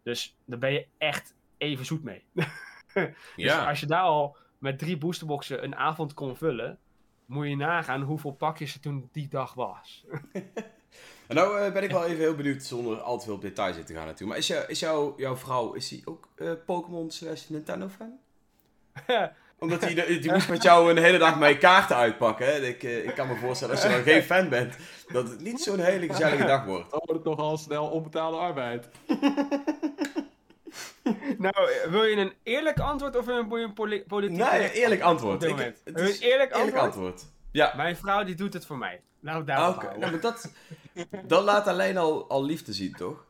Dus 0.03 0.37
daar 0.45 0.59
ben 0.59 0.73
je 0.73 0.87
echt 0.99 1.37
even 1.59 1.85
zoet 1.85 2.03
mee. 2.03 2.25
Dus 2.95 3.12
Ja. 3.37 3.69
als 3.69 3.81
je 3.81 3.87
daar 3.87 4.03
al 4.03 4.37
met 4.59 4.79
drie 4.79 4.99
boosterboxen 4.99 5.65
een 5.65 5.77
avond 5.77 6.15
kon 6.15 6.37
vullen, 6.37 6.79
moet 7.27 7.49
je 7.49 7.57
nagaan 7.57 8.03
hoeveel 8.03 8.33
pakjes 8.33 8.75
er 8.75 8.81
toen 8.81 9.09
die 9.12 9.29
dag 9.29 9.55
was. 9.55 10.05
En 11.26 11.34
nou 11.36 11.61
eh, 11.61 11.72
ben 11.72 11.82
ik 11.82 11.90
wel 11.90 12.05
even 12.05 12.18
heel 12.18 12.34
benieuwd, 12.34 12.62
zonder 12.62 13.01
al 13.01 13.18
te 13.18 13.24
veel 13.24 13.34
op 13.34 13.40
details 13.42 13.76
in 13.76 13.84
te 13.84 13.95
gaan 13.95 14.07
natuurlijk. 14.07 14.28
Maar 14.30 14.38
is, 14.38 14.47
jou, 14.47 14.64
is 14.66 14.80
jou, 14.80 15.12
jouw 15.16 15.36
vrouw, 15.36 15.72
is 15.72 15.88
die 15.88 16.03
ook 16.05 16.28
eh, 16.36 16.51
Pokémon 16.66 17.11
slash 17.11 17.49
Nintendo 17.49 17.88
fan? 17.88 18.18
Omdat 19.59 19.80
die, 19.80 20.18
die 20.18 20.32
moest 20.32 20.49
met 20.49 20.62
jou 20.62 20.90
een 20.90 21.03
hele 21.03 21.18
dag 21.18 21.38
mee 21.38 21.59
kaarten 21.59 21.97
uitpakken. 21.97 22.47
Hè? 22.47 22.53
Ik, 22.61 22.82
eh, 22.82 23.05
ik 23.05 23.14
kan 23.14 23.28
me 23.28 23.36
voorstellen, 23.36 23.74
als 23.74 23.84
je 23.84 23.90
dan 23.90 24.03
geen 24.03 24.22
fan 24.22 24.49
bent, 24.49 24.76
dat 25.12 25.28
het 25.28 25.40
niet 25.40 25.61
zo'n 25.61 25.78
hele 25.78 26.07
gezellige 26.09 26.45
dag 26.45 26.64
wordt. 26.64 26.90
Dan 26.90 27.01
wordt 27.05 27.24
het 27.24 27.36
toch 27.36 27.47
al 27.47 27.57
snel 27.57 27.86
onbetaalde 27.86 28.36
arbeid. 28.36 28.88
nou, 31.38 31.55
wil 31.90 32.05
je 32.05 32.16
een 32.16 32.32
eerlijk 32.42 32.80
antwoord 32.80 33.16
of 33.16 33.24
wil 33.24 33.57
je 33.57 33.64
een 33.64 33.72
poli- 33.72 34.05
politiek 34.05 34.36
Nee, 34.51 34.72
eerlijk 34.72 35.01
antwoord. 35.01 35.42
Ik- 35.42 35.74
het 35.84 36.01
is 36.01 36.20
een 36.20 36.26
eerlijk 36.28 36.55
Eerlijk 36.55 36.76
antwoord? 36.76 36.82
antwoord. 36.82 37.24
Ja. 37.51 37.72
Mijn 37.76 37.97
vrouw 37.97 38.24
die 38.24 38.34
doet 38.34 38.53
het 38.53 38.66
voor 38.66 38.78
mij. 38.78 39.01
Nou, 39.20 39.40
Ah, 39.40 39.47
daar 39.47 39.68
Oké, 39.68 39.99
nou, 39.99 40.11
maar 40.11 40.20
dat, 40.20 40.51
dat 41.26 41.42
laat 41.45 41.66
alleen 41.66 41.97
al, 41.97 42.28
al 42.28 42.45
liefde 42.45 42.72
zien, 42.72 42.92
toch? 42.92 43.24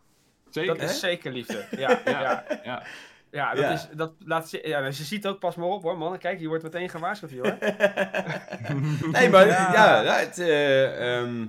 Zeker. 0.50 0.78
Dat 0.78 0.90
is 0.90 1.00
zeker 1.00 1.32
liefde. 1.32 1.66
Ja, 1.76 2.00
ja. 2.04 2.44
ja. 2.64 2.82
Ja. 3.30 3.54
dat 3.54 3.64
Ja. 3.64 3.70
is, 3.70 3.86
dat 3.94 4.12
laat 4.18 4.48
ze, 4.48 4.68
ja, 4.68 4.80
dus 4.82 4.98
je 4.98 5.04
ziet 5.04 5.26
ook, 5.26 5.38
pas 5.38 5.54
maar 5.54 5.66
op 5.66 5.82
hoor, 5.82 5.98
man. 5.98 6.18
Kijk, 6.18 6.40
je 6.40 6.48
wordt 6.48 6.62
meteen 6.62 6.88
gewaarschuwd 6.88 7.30
hier 7.30 7.42
hoor. 7.42 7.58
nee, 9.12 9.28
maar 9.28 9.46
ja, 9.46 10.02
het, 10.04 10.38
eh, 10.38 11.16
ehm, 11.18 11.46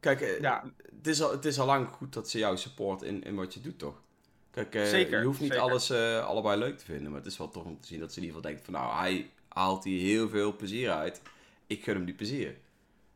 kijk, 0.00 0.20
eh, 0.20 0.40
Ja, 0.40 0.64
het, 0.96 1.06
is 1.06 1.22
al, 1.22 1.30
het 1.30 1.44
is 1.44 1.58
al 1.58 1.66
lang 1.66 1.88
goed 1.88 2.12
dat 2.12 2.30
ze 2.30 2.38
jou 2.38 2.56
support 2.56 3.02
in, 3.02 3.22
in 3.22 3.34
wat 3.34 3.54
je 3.54 3.60
doet, 3.60 3.78
toch? 3.78 3.94
Kijk, 4.50 4.74
eh, 4.74 4.84
Zeker, 4.84 5.18
je 5.18 5.24
hoeft 5.26 5.40
niet 5.40 5.50
zeker. 5.52 5.64
alles 5.64 5.90
eh, 5.90 6.26
allebei 6.26 6.58
leuk 6.58 6.78
te 6.78 6.84
vinden, 6.84 7.10
maar 7.10 7.20
het 7.20 7.28
is 7.30 7.38
wel 7.38 7.48
tof 7.50 7.64
om 7.64 7.80
te 7.80 7.86
zien 7.86 8.00
dat 8.00 8.12
ze 8.12 8.20
in 8.20 8.24
ieder 8.24 8.36
geval 8.36 8.50
denkt 8.52 8.64
van, 8.70 8.74
nou, 8.74 8.96
hij 8.98 9.30
haalt 9.48 9.84
hier 9.84 10.00
heel 10.00 10.28
veel 10.28 10.56
plezier 10.56 10.90
uit. 10.90 11.20
Ik 11.66 11.84
gun 11.84 11.94
hem 11.94 12.04
die 12.04 12.14
plezier. 12.14 12.56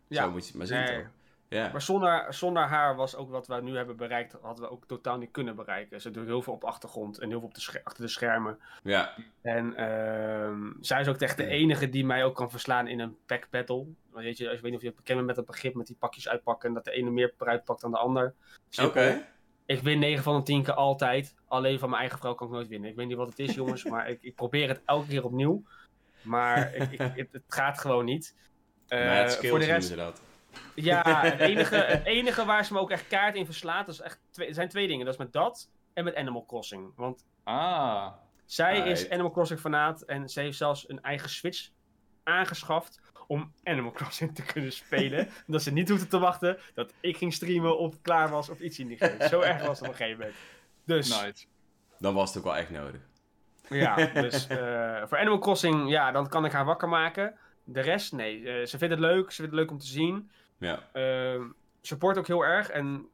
Ja. 0.09 0.23
Zo 0.23 0.31
moet 0.31 0.41
je 0.43 0.47
het 0.49 0.57
maar 0.57 0.67
zien, 0.67 0.79
Nee. 0.79 0.97
toch? 1.03 1.11
Ja. 1.55 1.71
maar 1.73 1.83
zonder, 1.83 2.35
zonder 2.35 2.63
haar 2.63 2.97
was 2.97 3.17
ook 3.17 3.31
wat 3.31 3.47
we 3.47 3.61
nu 3.63 3.77
hebben 3.77 3.97
bereikt, 3.97 4.37
hadden 4.43 4.65
we 4.65 4.71
ook 4.71 4.87
totaal 4.87 5.19
niet 5.19 5.31
kunnen 5.31 5.57
bereiken. 5.57 6.01
Ze 6.01 6.11
doet 6.11 6.27
heel 6.27 6.43
veel 6.43 6.53
op 6.53 6.65
achtergrond 6.65 7.19
en 7.19 7.29
heel 7.29 7.39
veel 7.39 7.49
op 7.49 7.55
de 7.55 7.81
achter 7.85 8.03
de 8.03 8.09
schermen. 8.09 8.59
ja. 8.83 9.15
En 9.43 9.77
ehm, 9.77 10.73
zij 10.81 11.01
is 11.01 11.09
ook 11.09 11.17
echt 11.17 11.37
de 11.37 11.47
enige 11.47 11.89
die 11.89 12.05
mij 12.05 12.25
ook 12.25 12.35
kan 12.35 12.51
verslaan 12.51 12.87
in 12.87 13.01
een 13.01 13.17
pack 13.27 13.47
battle. 13.51 13.87
Weet 14.13 14.39
je, 14.39 14.45
ik 14.45 14.61
weet 14.61 14.63
niet 14.63 14.75
of 14.75 14.83
je 14.83 14.93
bekend 14.93 15.15
bent 15.17 15.27
met 15.27 15.37
dat 15.37 15.47
begrip 15.47 15.75
met 15.75 15.87
die 15.87 15.97
pakjes 15.99 16.29
uitpakken 16.29 16.69
en 16.69 16.75
dat 16.75 16.85
de 16.85 16.91
ene 16.91 17.11
meer 17.11 17.35
eruit 17.39 17.65
pakt 17.65 17.81
dan 17.81 17.91
de 17.91 17.99
ander. 17.99 18.35
Oké. 18.83 19.27
Ik 19.67 19.81
win 19.81 19.99
9 19.99 20.23
van 20.23 20.37
de 20.37 20.43
10 20.43 20.63
keer 20.63 20.75
altijd. 20.75 21.35
Alleen 21.49 21.79
van 21.79 21.89
mijn 21.89 22.01
eigen 22.01 22.19
vrouw 22.19 22.35
kan 22.35 22.47
ik 22.47 22.53
nooit 22.53 22.69
winnen. 22.69 22.91
Ik 22.91 22.97
weet 22.97 23.07
niet 23.07 23.17
wat 23.17 23.29
het 23.29 23.39
is, 23.39 23.55
jongens, 23.55 23.85
maar 23.93 24.09
ik, 24.09 24.19
ik 24.23 24.35
probeer 24.35 24.69
het 24.69 24.81
elke 24.85 25.07
keer 25.07 25.25
opnieuw. 25.25 25.65
Maar 26.23 26.75
ik, 26.75 26.91
ik, 26.93 26.99
het, 27.01 27.29
het 27.33 27.43
gaat 27.49 27.79
gewoon 27.79 28.05
niet. 28.05 28.35
Eh, 28.89 29.05
Maar 29.05 29.17
het 29.17 29.33
skills 29.33 29.49
voor 29.51 29.59
de 29.59 29.65
rest, 29.65 29.89
ze 29.89 29.97
dat. 29.97 30.23
Ja, 30.75 31.21
het 31.21 31.41
enige, 31.41 31.77
het 31.77 32.05
enige 32.05 32.45
waar 32.45 32.65
ze 32.65 32.73
me 32.73 32.79
ook 32.79 32.91
echt 32.91 33.07
kaart 33.07 33.35
in 33.35 33.45
verslaat, 33.47 33.87
dat 33.87 33.95
is 33.95 34.01
echt 34.01 34.21
twee, 34.31 34.49
er 34.49 34.55
zijn 34.55 34.69
twee 34.69 34.87
dingen. 34.87 35.05
Dat 35.05 35.15
is 35.15 35.21
met 35.21 35.33
dat 35.33 35.69
en 35.93 36.05
met 36.05 36.15
Animal 36.15 36.45
Crossing. 36.47 36.93
Want 36.97 37.25
Ah. 37.45 38.13
zij 38.45 38.79
is 38.79 39.11
Animal 39.11 39.31
Crossing 39.31 39.61
fanaat 39.61 40.03
en 40.03 40.29
ze 40.29 40.41
heeft 40.41 40.57
zelfs 40.57 40.89
een 40.89 41.03
eigen 41.03 41.29
Switch 41.29 41.69
aangeschaft 42.23 43.01
om 43.27 43.53
Animal 43.65 43.91
Crossing 43.93 44.35
te 44.35 44.43
kunnen 44.43 44.73
spelen. 44.73 45.29
dat 45.47 45.63
ze 45.63 45.73
niet 45.73 45.89
hoefde 45.89 46.07
te 46.07 46.19
wachten 46.19 46.59
dat 46.75 46.93
ik 47.01 47.17
ging 47.17 47.33
streamen 47.33 47.79
of 47.79 48.01
klaar 48.03 48.29
was 48.31 48.49
of 48.49 48.61
iets 48.61 48.79
in 48.79 48.87
die 48.89 48.97
geest. 48.97 49.29
Zo 49.29 49.41
erg 49.41 49.67
was 49.67 49.79
het 49.79 49.89
op 49.89 49.93
een 49.95 49.99
gegeven 50.01 50.19
moment. 50.19 50.37
Dus, 50.85 51.23
Nice. 51.23 51.47
Dan 51.99 52.15
was 52.15 52.29
het 52.29 52.39
ook 52.39 52.45
wel 52.45 52.57
echt 52.57 52.71
nodig. 52.71 53.01
ja, 53.69 53.95
dus 54.23 54.47
eh, 54.47 55.03
voor 55.07 55.19
Animal 55.19 55.39
Crossing, 55.39 55.91
ja, 55.91 56.13
dan 56.13 56.29
kan 56.29 56.45
ik 56.45 56.53
haar 56.53 56.65
wakker 56.65 56.89
maken. 56.89 57.35
De 57.65 57.81
rest, 57.81 58.13
nee. 58.13 58.49
Eh, 58.49 58.67
ze 58.67 58.79
vindt 58.79 58.95
het 58.95 59.03
leuk, 59.03 59.31
ze 59.31 59.37
vindt 59.37 59.51
het 59.51 59.61
leuk 59.61 59.71
om 59.71 59.79
te 59.79 59.87
zien. 59.87 60.31
Ja. 60.65 60.89
Ehm 60.93 61.43
support 61.87 62.19
ook 62.19 62.27
heel 62.27 62.45
erg 62.45 62.69
en 62.69 63.09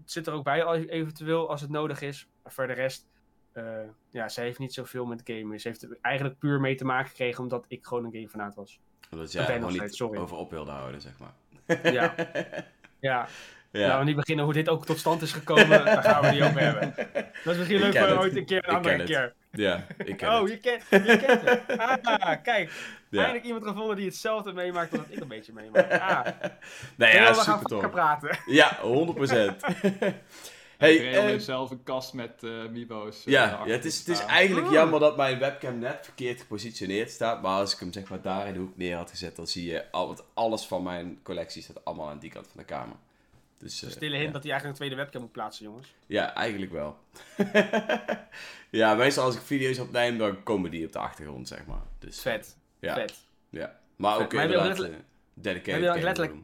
het 0.00 0.12
zit 0.12 0.26
er 0.26 0.32
ook 0.32 0.44
bij 0.44 0.86
eventueel 0.88 1.50
als 1.50 1.60
het 1.60 1.70
nodig 1.70 2.00
is. 2.00 2.28
Maar 2.42 2.52
voor 2.52 2.66
de 2.66 2.72
rest, 2.72 3.06
eh, 3.52 3.64
ja, 4.10 4.28
ze 4.28 4.40
heeft 4.40 4.58
niet 4.58 4.72
zoveel 4.74 5.04
met 5.06 5.20
gamen. 5.24 5.60
Ze 5.60 5.68
heeft 5.68 5.82
er 5.82 5.98
eigenlijk 6.00 6.38
puur 6.38 6.60
mee 6.60 6.74
te 6.74 6.84
maken 6.84 7.08
gekregen 7.08 7.42
omdat 7.42 7.64
ik 7.68 7.86
gewoon 7.86 8.04
een 8.04 8.12
gamefanaat 8.12 8.54
was. 8.54 8.80
Omdat 9.10 9.32
jij 9.32 9.44
gewoon 9.44 9.72
niet 9.72 9.94
sorry. 9.94 10.18
over 10.18 10.36
op 10.36 10.50
wilde 10.50 10.70
houden, 10.70 11.00
zeg 11.00 11.12
maar. 11.18 11.92
Ja. 11.92 12.14
Ja, 13.00 13.28
ja. 13.70 13.80
laten 13.80 13.98
we 13.98 14.04
niet 14.04 14.16
beginnen 14.16 14.44
hoe 14.44 14.54
dit 14.54 14.68
ook 14.68 14.86
tot 14.86 14.98
stand 14.98 15.22
is 15.22 15.32
gekomen. 15.32 15.68
Daar 15.84 16.02
gaan 16.02 16.22
we 16.22 16.30
niet 16.30 16.42
over 16.42 16.60
hebben. 16.60 16.94
Dat 17.44 17.52
is 17.52 17.56
misschien 17.56 17.78
leuk 17.78 17.96
voor 17.96 18.18
ooit 18.18 18.36
een 18.36 18.46
keer, 18.46 18.68
een 18.68 18.74
andere 18.74 19.04
keer. 19.04 19.34
Ja, 19.50 19.86
ik 20.04 20.16
ken 20.16 20.28
Oh, 20.28 20.40
het. 20.40 20.50
je 20.50 20.58
kent, 20.58 20.82
je 20.90 21.18
kent 21.18 21.40
het. 21.50 21.78
Ah, 21.78 22.42
kijk. 22.42 22.72
Ja. 23.10 23.18
Eindelijk 23.18 23.44
iemand 23.44 23.64
gevonden 23.66 23.96
die 23.96 24.04
hetzelfde 24.06 24.52
meemaakt 24.52 24.92
als 24.92 25.00
dat 25.00 25.10
ik 25.16 25.20
een 25.22 25.28
beetje 25.28 25.52
meemaak. 25.52 25.92
Ah, 25.92 26.26
Nee, 26.96 27.14
ja, 27.14 27.34
we 27.34 27.40
gaan 27.40 27.90
praten. 27.90 28.38
Ja, 28.46 28.78
100%. 28.82 28.82
Hey, 30.78 31.12
eh, 31.14 31.20
heeft 31.22 31.44
zelf 31.44 31.70
een 31.70 31.82
kast 31.82 32.12
met 32.12 32.42
eh 32.42 32.50
Mibo's. 32.70 33.24
eh, 33.24 33.32
ja, 33.32 33.62
het 33.66 33.84
is, 33.84 33.98
het 33.98 34.08
is 34.08 34.24
eigenlijk 34.24 34.66
Ah. 34.66 34.72
jammer 34.72 35.00
dat 35.00 35.16
mijn 35.16 35.38
webcam 35.38 35.78
net 35.78 35.98
verkeerd 36.02 36.40
gepositioneerd 36.40 37.10
staat. 37.10 37.42
Maar 37.42 37.58
als 37.60 37.72
ik 37.72 37.78
hem 37.78 37.92
zeg 37.92 38.08
maar 38.08 38.20
daar 38.20 38.46
in 38.46 38.52
de 38.52 38.58
hoek 38.58 38.76
neer 38.76 38.96
had 38.96 39.10
gezet, 39.10 39.36
dan 39.36 39.46
zie 39.46 39.70
je 39.70 39.90
al, 39.90 40.06
want 40.06 40.24
alles 40.34 40.66
van 40.66 40.82
mijn 40.82 41.18
collectie 41.22 41.62
staat 41.62 41.84
allemaal 41.84 42.08
aan 42.08 42.18
die 42.18 42.30
kant 42.30 42.46
van 42.46 42.56
de 42.60 42.64
kamer. 42.64 42.96
Dus, 43.58 43.82
eh, 43.82 43.90
Stille 43.90 44.16
hint 44.16 44.32
dat 44.32 44.42
hij 44.42 44.52
eigenlijk 44.52 44.64
een 44.80 44.86
tweede 44.86 44.94
webcam 45.04 45.20
moet 45.20 45.32
plaatsen, 45.32 45.64
jongens. 45.64 45.94
Ja, 46.06 46.34
eigenlijk 46.34 46.72
wel. 46.72 46.96
ja, 48.70 48.94
meestal 48.94 49.24
als 49.24 49.34
ik 49.36 49.42
video's 49.42 49.78
opneem, 49.78 50.18
dan 50.18 50.42
komen 50.42 50.70
die 50.70 50.86
op 50.86 50.92
de 50.92 50.98
achtergrond, 50.98 51.48
zeg 51.48 51.66
maar. 51.66 51.82
Dus, 51.98 52.20
Vet, 52.20 52.56
ja, 52.80 52.94
vet. 52.94 53.14
ja. 53.50 53.78
Maar 53.96 54.14
ook 54.16 54.22
ook 54.22 54.32
inderdaad 54.32 54.66
letterlijk- 54.66 54.94
eh, 54.94 55.00
dedicated 55.34 55.84
heb 55.84 55.94
je 55.96 56.02
letterlijk-. 56.02 56.36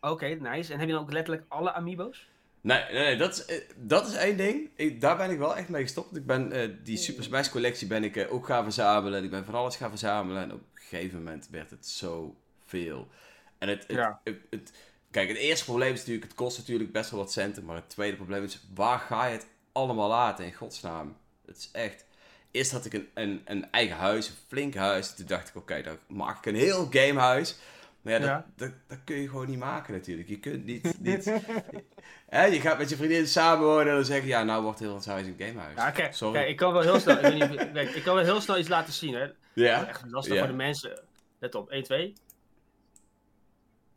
Oké, 0.00 0.26
nice. 0.26 0.72
En 0.72 0.78
heb 0.78 0.88
je 0.88 0.94
dan 0.94 1.02
ook 1.02 1.12
letterlijk 1.12 1.44
alle 1.48 1.72
amiibo's? 1.72 2.28
Nee, 2.60 2.82
nee, 2.84 3.02
nee 3.02 3.16
dat, 3.16 3.32
is, 3.32 3.44
eh, 3.44 3.60
dat 3.76 4.06
is 4.06 4.14
één 4.14 4.36
ding. 4.36 4.70
Ik, 4.74 5.00
daar 5.00 5.16
ben 5.16 5.30
ik 5.30 5.38
wel 5.38 5.56
echt 5.56 5.68
mee 5.68 5.82
gestopt. 5.82 6.16
Ik 6.16 6.26
ben 6.26 6.52
eh, 6.52 6.68
die 6.82 6.96
Super 6.96 7.24
Smash 7.24 7.48
collectie 7.48 7.86
ben 7.86 8.04
ik 8.04 8.16
eh, 8.16 8.32
ook 8.32 8.46
gaan 8.46 8.62
verzamelen. 8.64 9.24
Ik 9.24 9.30
ben 9.30 9.44
van 9.44 9.54
alles 9.54 9.76
gaan 9.76 9.88
verzamelen. 9.90 10.42
En 10.42 10.52
op 10.52 10.60
een 10.60 10.80
gegeven 10.80 11.18
moment 11.18 11.48
werd 11.50 11.70
het 11.70 11.86
zo 11.86 12.36
veel. 12.64 13.08
En 13.58 13.68
het, 13.68 13.82
het, 13.86 13.96
Ja. 13.96 14.20
het, 14.24 14.36
het- 14.50 14.72
kijk, 15.10 15.28
het 15.28 15.36
eerste 15.36 15.64
probleem 15.64 15.92
is 15.92 15.98
natuurlijk, 15.98 16.26
het 16.26 16.34
kost 16.34 16.58
natuurlijk 16.58 16.92
best 16.92 17.10
wel 17.10 17.20
wat 17.20 17.32
centen. 17.32 17.64
Maar 17.64 17.76
het 17.76 17.88
tweede 17.88 18.16
probleem 18.16 18.42
is, 18.44 18.64
waar 18.74 18.98
ga 18.98 19.26
je 19.26 19.32
het 19.32 19.46
allemaal 19.72 20.08
laten 20.08 20.44
in 20.44 20.52
godsnaam? 20.54 21.16
Het 21.46 21.56
is 21.56 21.68
echt... 21.72 22.04
Eerst 22.54 22.72
had 22.72 22.84
ik 22.84 22.92
een, 22.92 23.08
een, 23.14 23.42
een 23.44 23.70
eigen 23.70 23.96
huis, 23.96 24.28
een 24.28 24.34
flink 24.48 24.74
huis. 24.74 25.14
Toen 25.14 25.26
dacht 25.26 25.48
ik, 25.48 25.56
oké, 25.56 25.82
dan 25.82 25.98
maak 26.06 26.38
ik 26.38 26.46
een 26.46 26.54
heel 26.54 26.86
gamehuis. 26.90 27.56
Maar 28.02 28.12
ja, 28.12 28.18
dat, 28.18 28.28
Ja. 28.28 28.46
Dat, 28.56 28.70
dat 28.88 28.98
kun 29.04 29.16
je 29.16 29.28
gewoon 29.28 29.46
niet 29.48 29.58
maken 29.58 29.92
natuurlijk. 29.94 30.28
Je 30.28 30.38
kunt 30.38 30.64
niet... 30.64 31.00
niet 31.00 31.24
hè, 32.28 32.44
je 32.44 32.60
gaat 32.60 32.78
met 32.78 32.88
je 32.88 32.96
vriendin 32.96 33.26
samenwonen 33.26 33.88
en 33.88 33.94
dan 33.94 34.04
zeg 34.04 34.20
je, 34.20 34.26
ja, 34.26 34.42
nou 34.42 34.62
wordt 34.62 34.78
heel 34.78 34.92
ons 34.92 35.06
huis 35.06 35.26
een 35.26 35.34
gamehuis. 35.38 35.76
Ja, 35.76 35.90
kijk, 35.90 36.14
Sorry. 36.14 36.34
kijk, 36.38 36.48
ik 36.48 36.56
kan 36.56 36.72
wel 36.72 36.82
heel 36.82 37.00
snel, 37.00 37.16
ik, 37.16 37.20
weet 37.22 37.32
niet, 37.34 37.42
of 37.42 37.50
je- 37.50 37.72
kijk, 37.72 37.90
ik 37.90 38.02
kan 38.02 38.14
wel 38.14 38.24
heel 38.24 38.40
snel 38.40 38.58
iets 38.58 38.68
laten 38.68 38.92
zien, 38.92 39.14
hè. 39.14 39.26
ja? 39.52 39.74
Dat 39.78 39.82
is 39.82 39.88
echt 39.88 40.04
lastig 40.10 40.34
Ja. 40.34 40.38
voor 40.40 40.48
de 40.48 40.54
mensen. 40.56 41.00
Let 41.38 41.54
op, 41.54 41.70
1, 41.70 41.82
2. 41.82 42.12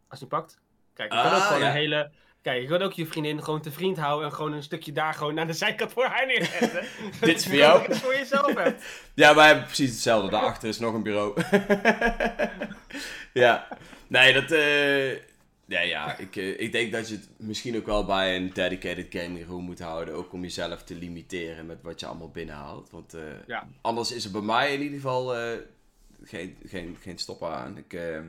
Als 0.08 0.20
je 0.20 0.26
pakt. 0.26 0.60
Kijk, 0.94 1.12
Ah, 1.12 1.24
kan 1.24 1.34
ook 1.36 1.42
gewoon 1.46 1.62
ja. 1.62 1.68
een 1.68 1.74
hele... 1.76 2.12
Kijk, 2.42 2.62
je 2.62 2.68
kan 2.68 2.82
ook 2.82 2.94
je 2.94 3.06
vriendin 3.06 3.44
gewoon 3.44 3.62
te 3.62 3.72
vriend 3.72 3.98
houden 3.98 4.30
en 4.30 4.34
gewoon 4.36 4.54
een 4.54 4.64
stukje 4.64 4.92
daar 4.92 5.14
gewoon 5.14 5.34
naar 5.34 5.48
de 5.48 5.54
zijkant 5.54 5.92
voor 5.92 6.06
haar 6.06 6.26
neerzetten. 6.26 6.84
Dit 7.22 7.38
is 7.38 7.46
voor 7.46 7.56
jou. 7.66 7.96
Voor 7.96 8.16
jezelf 8.16 8.54
hebt. 8.54 8.84
Ja, 9.14 9.36
wij 9.36 9.48
hebben 9.48 9.66
precies 9.66 9.90
hetzelfde. 9.92 10.30
Daarachter 10.30 10.68
is 10.70 10.80
nog 10.80 10.94
een 10.94 11.04
bureau. 11.04 11.42
ja. 13.34 13.68
Nee, 14.08 14.34
dat... 14.34 14.52
eh 14.52 15.12
Ja, 15.66 15.80
ja. 15.82 16.18
Ik, 16.18 16.36
eh, 16.36 16.60
ik 16.60 16.72
denk 16.72 16.92
dat 16.92 17.10
je 17.10 17.16
het 17.16 17.30
misschien 17.38 17.76
ook 17.78 17.86
wel 17.86 18.06
bij 18.06 18.36
een 18.36 18.54
dedicated 18.54 19.06
gaming 19.10 19.48
room 19.48 19.64
moet 19.64 19.80
houden. 19.80 20.14
Ook 20.14 20.34
om 20.34 20.42
jezelf 20.42 20.84
te 20.84 20.96
limiteren 20.96 21.66
met 21.66 21.82
wat 21.82 22.00
je 22.00 22.06
allemaal 22.06 22.32
binnenhaalt. 22.32 22.90
Want 22.92 23.14
eh, 23.14 23.22
Ja. 23.48 23.68
anders 23.82 24.12
is 24.12 24.26
er 24.26 24.32
bij 24.32 24.42
mij 24.42 24.74
in 24.74 24.82
ieder 24.82 24.96
geval 25.00 25.36
geen, 26.24 26.58
geen, 26.66 26.98
geen 27.02 27.18
stop 27.18 27.44
aan. 27.44 27.78
Ik, 27.78 27.94
ehm, 27.94 28.26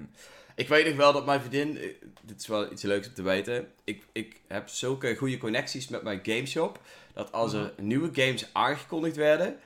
ik 0.58 0.68
weet 0.68 0.86
nog 0.86 0.96
wel 0.96 1.12
dat 1.12 1.26
mijn 1.26 1.40
vriendin... 1.40 1.78
eh, 1.78 1.88
dit 2.22 2.40
is 2.40 2.46
wel 2.46 2.72
iets 2.72 2.82
leuks 2.82 3.06
om 3.08 3.14
te 3.14 3.22
weten. 3.22 3.72
Ik, 3.84 4.02
ik 4.12 4.40
heb 4.48 4.68
zulke 4.68 5.16
goede 5.16 5.38
connecties 5.38 5.88
met 5.88 6.02
mijn 6.02 6.20
gameshop. 6.22 6.80
Dat 7.14 7.32
als 7.32 7.52
er 7.52 7.72
nieuwe 7.76 8.10
games 8.12 8.50
aangekondigd 8.52 9.16
werden 9.16 9.58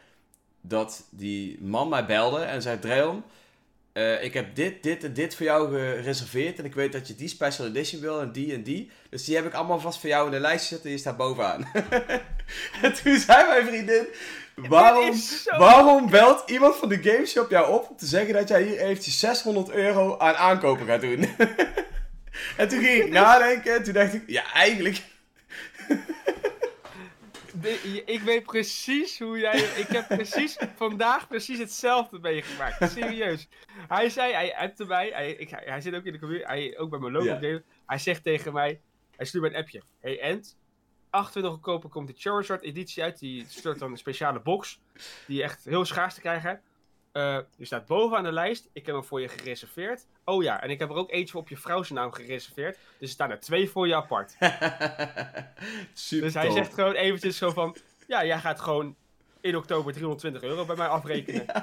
dat 0.60 1.04
die 1.10 1.62
man 1.62 1.88
mij 1.88 2.06
belde 2.06 2.40
en 2.40 2.62
zei: 2.62 2.78
Dreon, 2.78 3.22
eh, 3.92 4.24
ik 4.24 4.34
heb 4.34 4.54
dit, 4.54 4.82
dit 4.82 5.04
en 5.04 5.12
dit 5.12 5.34
voor 5.34 5.46
jou 5.46 5.70
gereserveerd. 5.70 6.58
En 6.58 6.64
ik 6.64 6.74
weet 6.74 6.92
dat 6.92 7.08
je 7.08 7.14
die 7.14 7.28
special 7.28 7.66
edition 7.66 8.00
wil 8.00 8.20
en 8.20 8.32
die 8.32 8.54
en 8.54 8.62
die. 8.62 8.90
Dus 9.10 9.24
die 9.24 9.36
heb 9.36 9.46
ik 9.46 9.54
allemaal 9.54 9.80
vast 9.80 10.00
voor 10.00 10.08
jou 10.08 10.26
in 10.26 10.32
de 10.32 10.40
lijst 10.40 10.66
gezet 10.66 10.84
en 10.84 10.90
je 10.90 10.98
staat 10.98 11.16
bovenaan. 11.16 11.70
en 12.82 12.94
toen 13.02 13.18
zei 13.18 13.48
mijn 13.48 13.66
vriendin: 13.66 14.06
waarom, 14.54 15.14
zo- 15.14 15.58
waarom 15.58 16.10
belt 16.20 16.50
iemand 16.50 16.76
van 16.76 16.88
de 16.88 17.02
gameshop 17.02 17.50
jou 17.50 17.72
op 17.72 17.90
om 17.90 17.96
te 17.96 18.06
zeggen 18.06 18.34
dat 18.34 18.48
jij 18.48 18.62
hier 18.62 18.78
eventjes 18.80 19.18
600 19.18 19.70
euro 19.70 20.18
aan 20.18 20.34
aankopen 20.34 20.86
gaat 20.86 21.00
doen? 21.00 21.18
en 22.56 22.68
toen 22.68 22.82
ging 22.82 23.04
ik 23.04 23.10
nadenken 23.10 23.74
en 23.74 23.82
toen 23.82 23.92
dacht 23.92 24.14
ik: 24.14 24.22
ja, 24.26 24.52
eigenlijk. 24.52 25.02
De- 27.60 28.02
ik 28.06 28.20
weet 28.20 28.42
precies 28.42 29.18
hoe 29.18 29.38
jij. 29.38 29.58
Ik 29.58 29.86
heb 29.88 30.08
precies 30.08 30.56
vandaag 30.76 31.28
precies 31.28 31.58
hetzelfde 31.58 32.18
meegemaakt. 32.18 32.90
Serieus. 32.92 33.48
Hij 33.88 34.08
zei, 34.10 34.32
hij 34.32 34.56
appte 34.56 34.84
mij. 34.84 35.10
Hij, 35.14 35.30
ik, 35.32 35.50
hij, 35.50 35.62
hij 35.64 35.80
zit 35.80 35.94
ook 35.94 36.04
in 36.04 36.12
de 36.12 36.18
community. 36.18 36.46
Hij, 36.48 36.78
ook 36.78 36.90
bij 36.90 36.98
mijn 36.98 37.12
logo 37.12 37.24
Ja. 37.26 37.36
delen. 37.36 37.64
Hij 37.86 37.98
zegt 37.98 38.22
tegen 38.24 38.52
mij. 38.52 38.80
Hij 39.16 39.26
stuurt 39.26 39.42
mij 39.44 39.52
een 39.52 39.58
appje. 39.60 39.82
Hey 40.00 40.20
Ent. 40.20 40.56
28 41.12 41.52
oktober 41.52 41.88
komt 41.90 42.06
de 42.08 42.14
Charizard 42.16 42.62
editie 42.62 43.02
uit. 43.02 43.18
Die 43.18 43.44
stuurt 43.48 43.78
dan 43.78 43.90
een 43.90 43.96
speciale 43.96 44.40
box. 44.40 44.80
Die 45.26 45.42
echt 45.42 45.64
heel 45.64 45.84
schaars 45.84 46.14
te 46.14 46.20
krijgen. 46.20 46.60
Eh, 47.12 47.38
je 47.56 47.64
staat 47.64 47.86
bovenaan 47.86 48.24
de 48.24 48.32
lijst. 48.32 48.68
Ik 48.72 48.86
heb 48.86 48.94
hem 48.94 49.04
voor 49.04 49.20
je 49.20 49.28
gereserveerd. 49.28 50.06
Oh 50.24 50.42
ja, 50.42 50.62
en 50.62 50.70
ik 50.70 50.78
heb 50.78 50.90
er 50.90 50.96
ook 50.96 51.10
eentje 51.10 51.38
op 51.38 51.48
je 51.48 51.56
vrouw's 51.56 51.90
naam 51.90 52.12
gereserveerd. 52.12 52.74
Dus 52.98 53.08
er 53.08 53.14
staan 53.14 53.30
er 53.30 53.40
twee 53.40 53.70
voor 53.70 53.86
je 53.86 53.94
apart. 53.94 54.30
Super. 55.92 56.24
Dus 56.24 56.34
hij 56.34 56.50
zegt 56.50 56.74
gewoon 56.74 56.94
eventjes 56.94 57.36
zo 57.36 57.50
van... 57.50 57.76
Ja, 58.06 58.24
jij 58.24 58.38
gaat 58.38 58.60
gewoon 58.60 58.96
in 59.40 59.56
oktober 59.56 59.92
320 59.92 60.42
euro 60.42 60.64
bij 60.64 60.76
mij 60.76 60.88
afrekenen. 60.88 61.46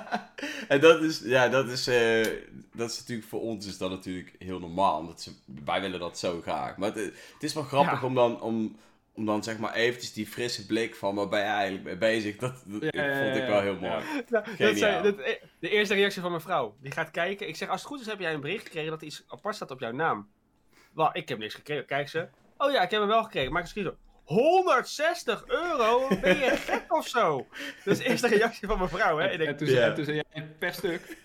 En 0.67 0.79
dat 0.79 1.01
is, 1.01 1.19
ja, 1.23 1.47
dat 1.47 1.67
is, 1.67 1.87
eh, 1.87 2.25
dat 2.73 2.89
is 2.89 2.99
natuurlijk 2.99 3.27
voor 3.27 3.41
ons 3.41 3.65
is 3.67 3.77
dat 3.77 3.89
natuurlijk 3.89 4.35
heel 4.39 4.59
normaal. 4.59 4.99
Omdat 4.99 5.21
ze, 5.21 5.31
wij 5.65 5.81
willen 5.81 5.99
dat 5.99 6.19
zo 6.19 6.41
graag. 6.41 6.77
Maar 6.77 6.93
het, 6.93 7.05
het 7.33 7.43
is 7.43 7.53
wel 7.53 7.63
grappig 7.63 8.01
Ja. 8.01 8.07
om 8.07 8.15
dan, 8.15 8.41
om, 8.41 8.77
om 9.19 9.25
dan 9.25 9.43
zeg 9.43 9.57
maar 9.57 9.73
eventjes 9.73 10.13
die 10.13 10.27
frisse 10.27 10.65
blik 10.65 10.95
van 10.95 11.15
waar 11.15 11.27
ben 11.27 11.39
je 11.39 11.45
eigenlijk 11.45 11.83
mee 11.83 11.97
bezig, 11.97 12.35
dat, 12.35 12.63
dat 12.65 12.81
Ja, 12.93 13.05
ja, 13.05 13.23
vond 13.23 13.35
ik 13.35 13.47
wel 13.47 13.61
heel 13.61 13.73
ja. 13.73 13.79
mooi. 13.79 14.23
Nou, 14.29 14.45
dat 14.57 14.77
zei, 14.77 15.03
dat, 15.03 15.17
de 15.59 15.69
eerste 15.69 15.93
reactie 15.93 16.21
van 16.21 16.29
mijn 16.31 16.43
vrouw. 16.43 16.75
Die 16.81 16.91
gaat 16.91 17.11
kijken. 17.11 17.47
Ik 17.47 17.55
zeg, 17.55 17.69
als 17.69 17.79
het 17.81 17.89
goed 17.89 17.99
is 18.01 18.05
heb 18.05 18.19
jij 18.19 18.33
een 18.33 18.41
bericht 18.41 18.63
gekregen 18.63 18.89
dat 18.89 19.01
er 19.01 19.07
iets 19.07 19.23
apart 19.27 19.55
staat 19.55 19.71
op 19.71 19.79
jouw 19.79 19.91
naam. 19.91 20.29
Wel, 20.93 21.09
ik 21.13 21.29
heb 21.29 21.37
niks 21.37 21.53
gekregen. 21.53 21.85
Kijk 21.85 22.09
ze. 22.09 22.27
Oh 22.57 22.71
ja, 22.71 22.81
ik 22.81 22.91
heb 22.91 22.99
hem 22.99 23.09
wel 23.09 23.23
gekregen. 23.23 23.51
Maak 23.51 23.61
een 23.61 23.67
screenshot. 23.67 23.97
160 24.23 25.43
euro? 25.47 26.07
Ben 26.21 26.37
je 26.37 26.49
gek 26.67 26.93
of 26.93 27.07
zo? 27.07 27.47
Dat 27.83 27.93
is 27.93 27.97
de 27.97 28.09
eerste 28.09 28.27
reactie 28.27 28.67
van 28.67 28.77
mijn 28.77 28.89
vrouw, 28.89 29.17
hè? 29.17 29.25
Ik 29.25 29.31
En, 29.31 29.37
denk, 29.39 29.57
toen, 29.57 29.67
Ja. 29.67 29.85
en 29.87 29.95
toen 29.95 30.05
zei 30.05 30.21
jij 30.31 30.47
per 30.59 30.73
stuk. 30.73 31.01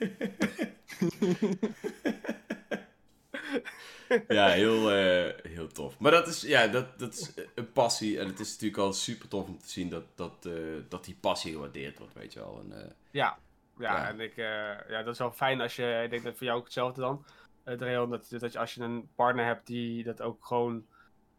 Ja, 4.28 4.48
heel, 4.48 4.90
eh, 4.92 5.32
heel 5.50 5.66
tof. 5.68 5.98
Maar 5.98 6.10
dat 6.10 6.26
is, 6.26 6.40
ja, 6.40 6.66
dat, 6.66 6.98
dat 6.98 7.12
is 7.14 7.32
een 7.54 7.72
passie. 7.72 8.18
En 8.18 8.26
het 8.26 8.40
is 8.40 8.52
natuurlijk 8.52 8.80
al 8.82 8.92
super 8.92 9.28
tof 9.28 9.46
om 9.46 9.58
te 9.58 9.68
zien 9.68 9.88
dat, 9.88 10.04
dat, 10.14 10.46
eh, 10.46 10.52
dat 10.88 11.04
die 11.04 11.16
passie 11.20 11.52
gewaardeerd 11.52 11.98
wordt, 11.98 12.14
weet 12.14 12.32
je 12.32 12.38
wel. 12.38 12.60
En, 12.64 12.80
eh, 12.82 12.90
ja. 13.10 13.38
Ja, 13.78 13.92
Ja. 13.96 14.08
en 14.08 14.20
ik, 14.20 14.36
ja, 14.36 15.02
dat 15.02 15.06
is 15.12 15.18
wel 15.18 15.30
fijn 15.32 15.60
als 15.60 15.76
je, 15.76 16.00
ik 16.04 16.10
denk 16.10 16.22
dat 16.22 16.36
voor 16.36 16.46
jou 16.46 16.58
ook 16.58 16.64
hetzelfde 16.64 17.00
dan, 17.00 17.24
Dreon, 17.64 18.10
dat, 18.10 18.26
dat 18.38 18.52
je 18.52 18.58
als 18.58 18.74
je 18.74 18.80
een 18.82 19.08
partner 19.14 19.44
hebt 19.44 19.66
die 19.66 20.04
dat 20.04 20.22
ook 20.22 20.46
gewoon 20.46 20.86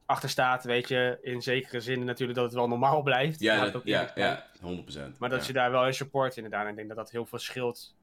achter 0.05 0.29
staat, 0.29 0.63
weet 0.63 0.87
je, 0.87 1.17
in 1.21 1.41
zekere 1.41 1.79
zin 1.79 2.03
natuurlijk 2.03 2.37
dat 2.37 2.45
het 2.47 2.53
wel 2.53 2.67
normaal 2.67 3.01
blijft. 3.01 3.39
ja, 3.39 3.63
dat- 3.63 3.75
ook 3.75 3.83
ja, 3.85 4.11
ja, 4.15 4.45
100%. 4.61 5.19
Maar 5.19 5.29
dat 5.29 5.41
ja. 5.41 5.47
je 5.47 5.53
daar 5.53 5.71
wel 5.71 5.85
in 5.87 5.93
support 5.93 6.35
inderdaad. 6.35 6.63
En 6.63 6.69
ik 6.69 6.75
denk 6.75 6.87
dat 6.87 6.97
dat 6.97 7.11
heel 7.11 7.25
veel 7.25 7.39
scheelt. 7.39 7.95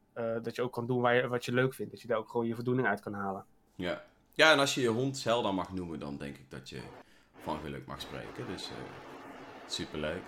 dat 0.43 0.57
je 0.57 0.63
ook 0.63 0.73
kan 0.73 0.87
doen 0.87 1.01
waar 1.01 1.15
je, 1.15 1.29
wat 1.29 1.45
je 1.45 1.53
leuk 1.53 1.75
vindt. 1.75 1.93
Dat 1.93 2.01
je 2.01 2.07
daar 2.09 2.19
ook 2.19 2.29
gewoon 2.29 2.47
je 2.47 2.55
voldoening 2.55 2.89
uit 2.89 3.01
kan 3.01 3.15
halen. 3.15 3.45
Ja. 3.75 4.03
ja, 4.35 4.53
en 4.53 4.59
als 4.59 4.75
je 4.75 4.81
je 4.81 4.89
hond 4.89 5.19
Zelda 5.19 5.51
mag 5.51 5.73
noemen, 5.73 5.99
dan 5.99 6.17
denk 6.17 6.37
ik 6.37 6.51
dat 6.51 6.69
je 6.69 6.81
van 7.43 7.61
geluk 7.65 7.87
mag 7.87 8.01
spreken. 8.01 8.47
Dus 8.47 8.63
eh 8.65 8.77
superleuk. 9.67 10.23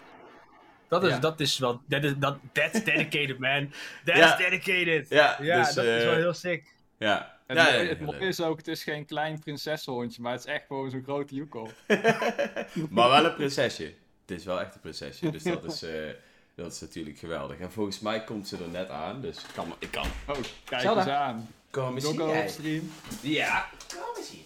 Dat 0.88 1.04
is, 1.04 1.10
Ja. 1.10 1.18
dat 1.18 1.40
is 1.40 1.58
wel... 1.58 1.80
Dat 1.86 2.04
is, 2.04 2.12
dat, 2.16 2.36
that's 2.52 2.84
dedicated, 2.92 3.38
man. 3.38 3.72
That's 4.04 4.18
Ja. 4.18 4.36
dedicated. 4.36 5.08
Ja, 5.08 5.38
Ja, 5.40 5.58
dus, 5.64 5.74
dat 5.74 5.84
is 5.84 6.02
eh, 6.02 6.08
wel 6.08 6.16
heel 6.18 6.32
sick. 6.32 6.72
Ja, 6.98 7.38
Het, 7.46 7.56
ja, 7.58 7.64
het, 7.64 8.00
mooie 8.00 8.18
is 8.18 8.40
ook, 8.40 8.56
het 8.56 8.68
is 8.68 8.82
geen 8.82 9.06
klein 9.06 9.38
prinsessenhondje, 9.38 10.22
maar 10.22 10.32
het 10.32 10.40
is 10.40 10.46
echt 10.52 10.66
gewoon 10.66 10.90
zo'n 10.90 11.02
grote 11.02 11.34
joekel. 11.34 11.70
maar 12.90 13.08
wel 13.08 13.24
een 13.24 13.34
prinsesje. 13.34 13.94
Het 14.26 14.38
is 14.38 14.44
wel 14.44 14.60
echt 14.60 14.74
een 14.74 14.80
prinsesje, 14.80 15.30
dus 15.30 15.42
dat 15.42 15.64
is, 15.64 15.82
eh, 15.82 16.10
dat 16.54 16.72
is 16.72 16.80
natuurlijk 16.80 17.18
geweldig. 17.18 17.58
En 17.58 17.72
volgens 17.72 18.00
mij 18.00 18.24
komt 18.24 18.48
ze 18.48 18.56
er 18.56 18.68
net 18.68 18.88
aan, 18.88 19.20
dus 19.20 19.36
ik 19.38 19.50
kan... 19.54 19.74
Ik 19.78 19.90
kan. 19.90 20.06
Oh, 20.26 20.36
kijk 20.64 20.80
Zelda. 20.80 21.00
eens 21.00 21.10
aan. 21.10 21.48
Kom 21.74 21.94
eens 21.94 22.10
hier. 22.10 22.42
op 22.42 22.48
stream. 22.48 22.92
Ja, 23.20 23.68
kom 23.88 24.16
eens 24.16 24.30
hier. 24.30 24.42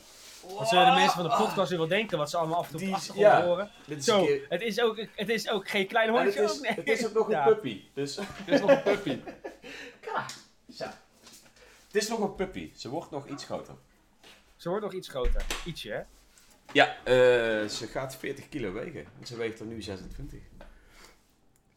Wat 0.58 0.68
zullen 0.68 0.86
de 0.86 0.92
mensen 0.92 1.12
van 1.20 1.22
de 1.30 1.36
podcast 1.36 1.68
weer 1.68 1.78
wel 1.78 1.88
denken? 1.88 2.18
Wat 2.18 2.30
ze 2.30 2.36
allemaal 2.36 2.58
af 2.58 2.72
en 2.72 2.78
toe 2.78 2.80
op 2.80 2.86
Die 2.86 2.94
de 2.94 3.00
is- 3.02 3.08
achtergrond 3.08 3.42
ja. 3.42 3.44
horen. 3.46 3.70
Dit 3.86 3.98
is 3.98 4.04
Zo, 4.04 4.18
een 4.20 4.26
keer... 4.26 4.46
het 4.48 4.60
is, 4.62 4.80
ook, 4.80 4.96
het 5.14 5.28
is 5.28 5.48
ook 5.50 5.68
geen 5.68 5.86
klein 5.86 6.08
En 6.08 6.14
het, 6.14 6.22
hondje. 6.24 6.42
is, 6.42 6.50
ook, 6.50 6.60
nee. 6.62 6.72
het 6.74 6.88
is 6.88 7.06
ook 7.06 7.12
nog 7.14 7.26
een 7.26 7.32
Ja. 7.32 7.44
puppy, 7.44 7.82
dus... 7.94 8.14
Dit 8.46 8.54
is 8.54 8.60
nog 8.60 8.70
een 8.70 8.82
puppy. 8.82 9.18
Zo. 10.74 10.84
Het 11.86 11.96
is 12.02 12.08
nog 12.08 12.20
een 12.20 12.34
puppy, 12.34 12.70
ze 12.76 12.88
wordt 12.88 13.10
nog 13.10 13.28
iets 13.28 13.44
groter. 13.44 13.74
Ze 14.56 14.68
wordt 14.68 14.84
nog 14.84 14.92
iets 14.94 15.08
groter. 15.08 15.44
Ietsje, 15.64 15.90
hè? 15.90 16.00
Ja, 16.72 16.96
eh, 17.04 17.68
ze 17.68 17.86
gaat 17.92 18.16
40 18.16 18.48
kilo 18.48 18.72
wegen. 18.72 19.00
En 19.20 19.26
ze 19.26 19.36
weegt 19.36 19.60
er 19.60 19.66
nu 19.66 19.82
26. 19.82 20.40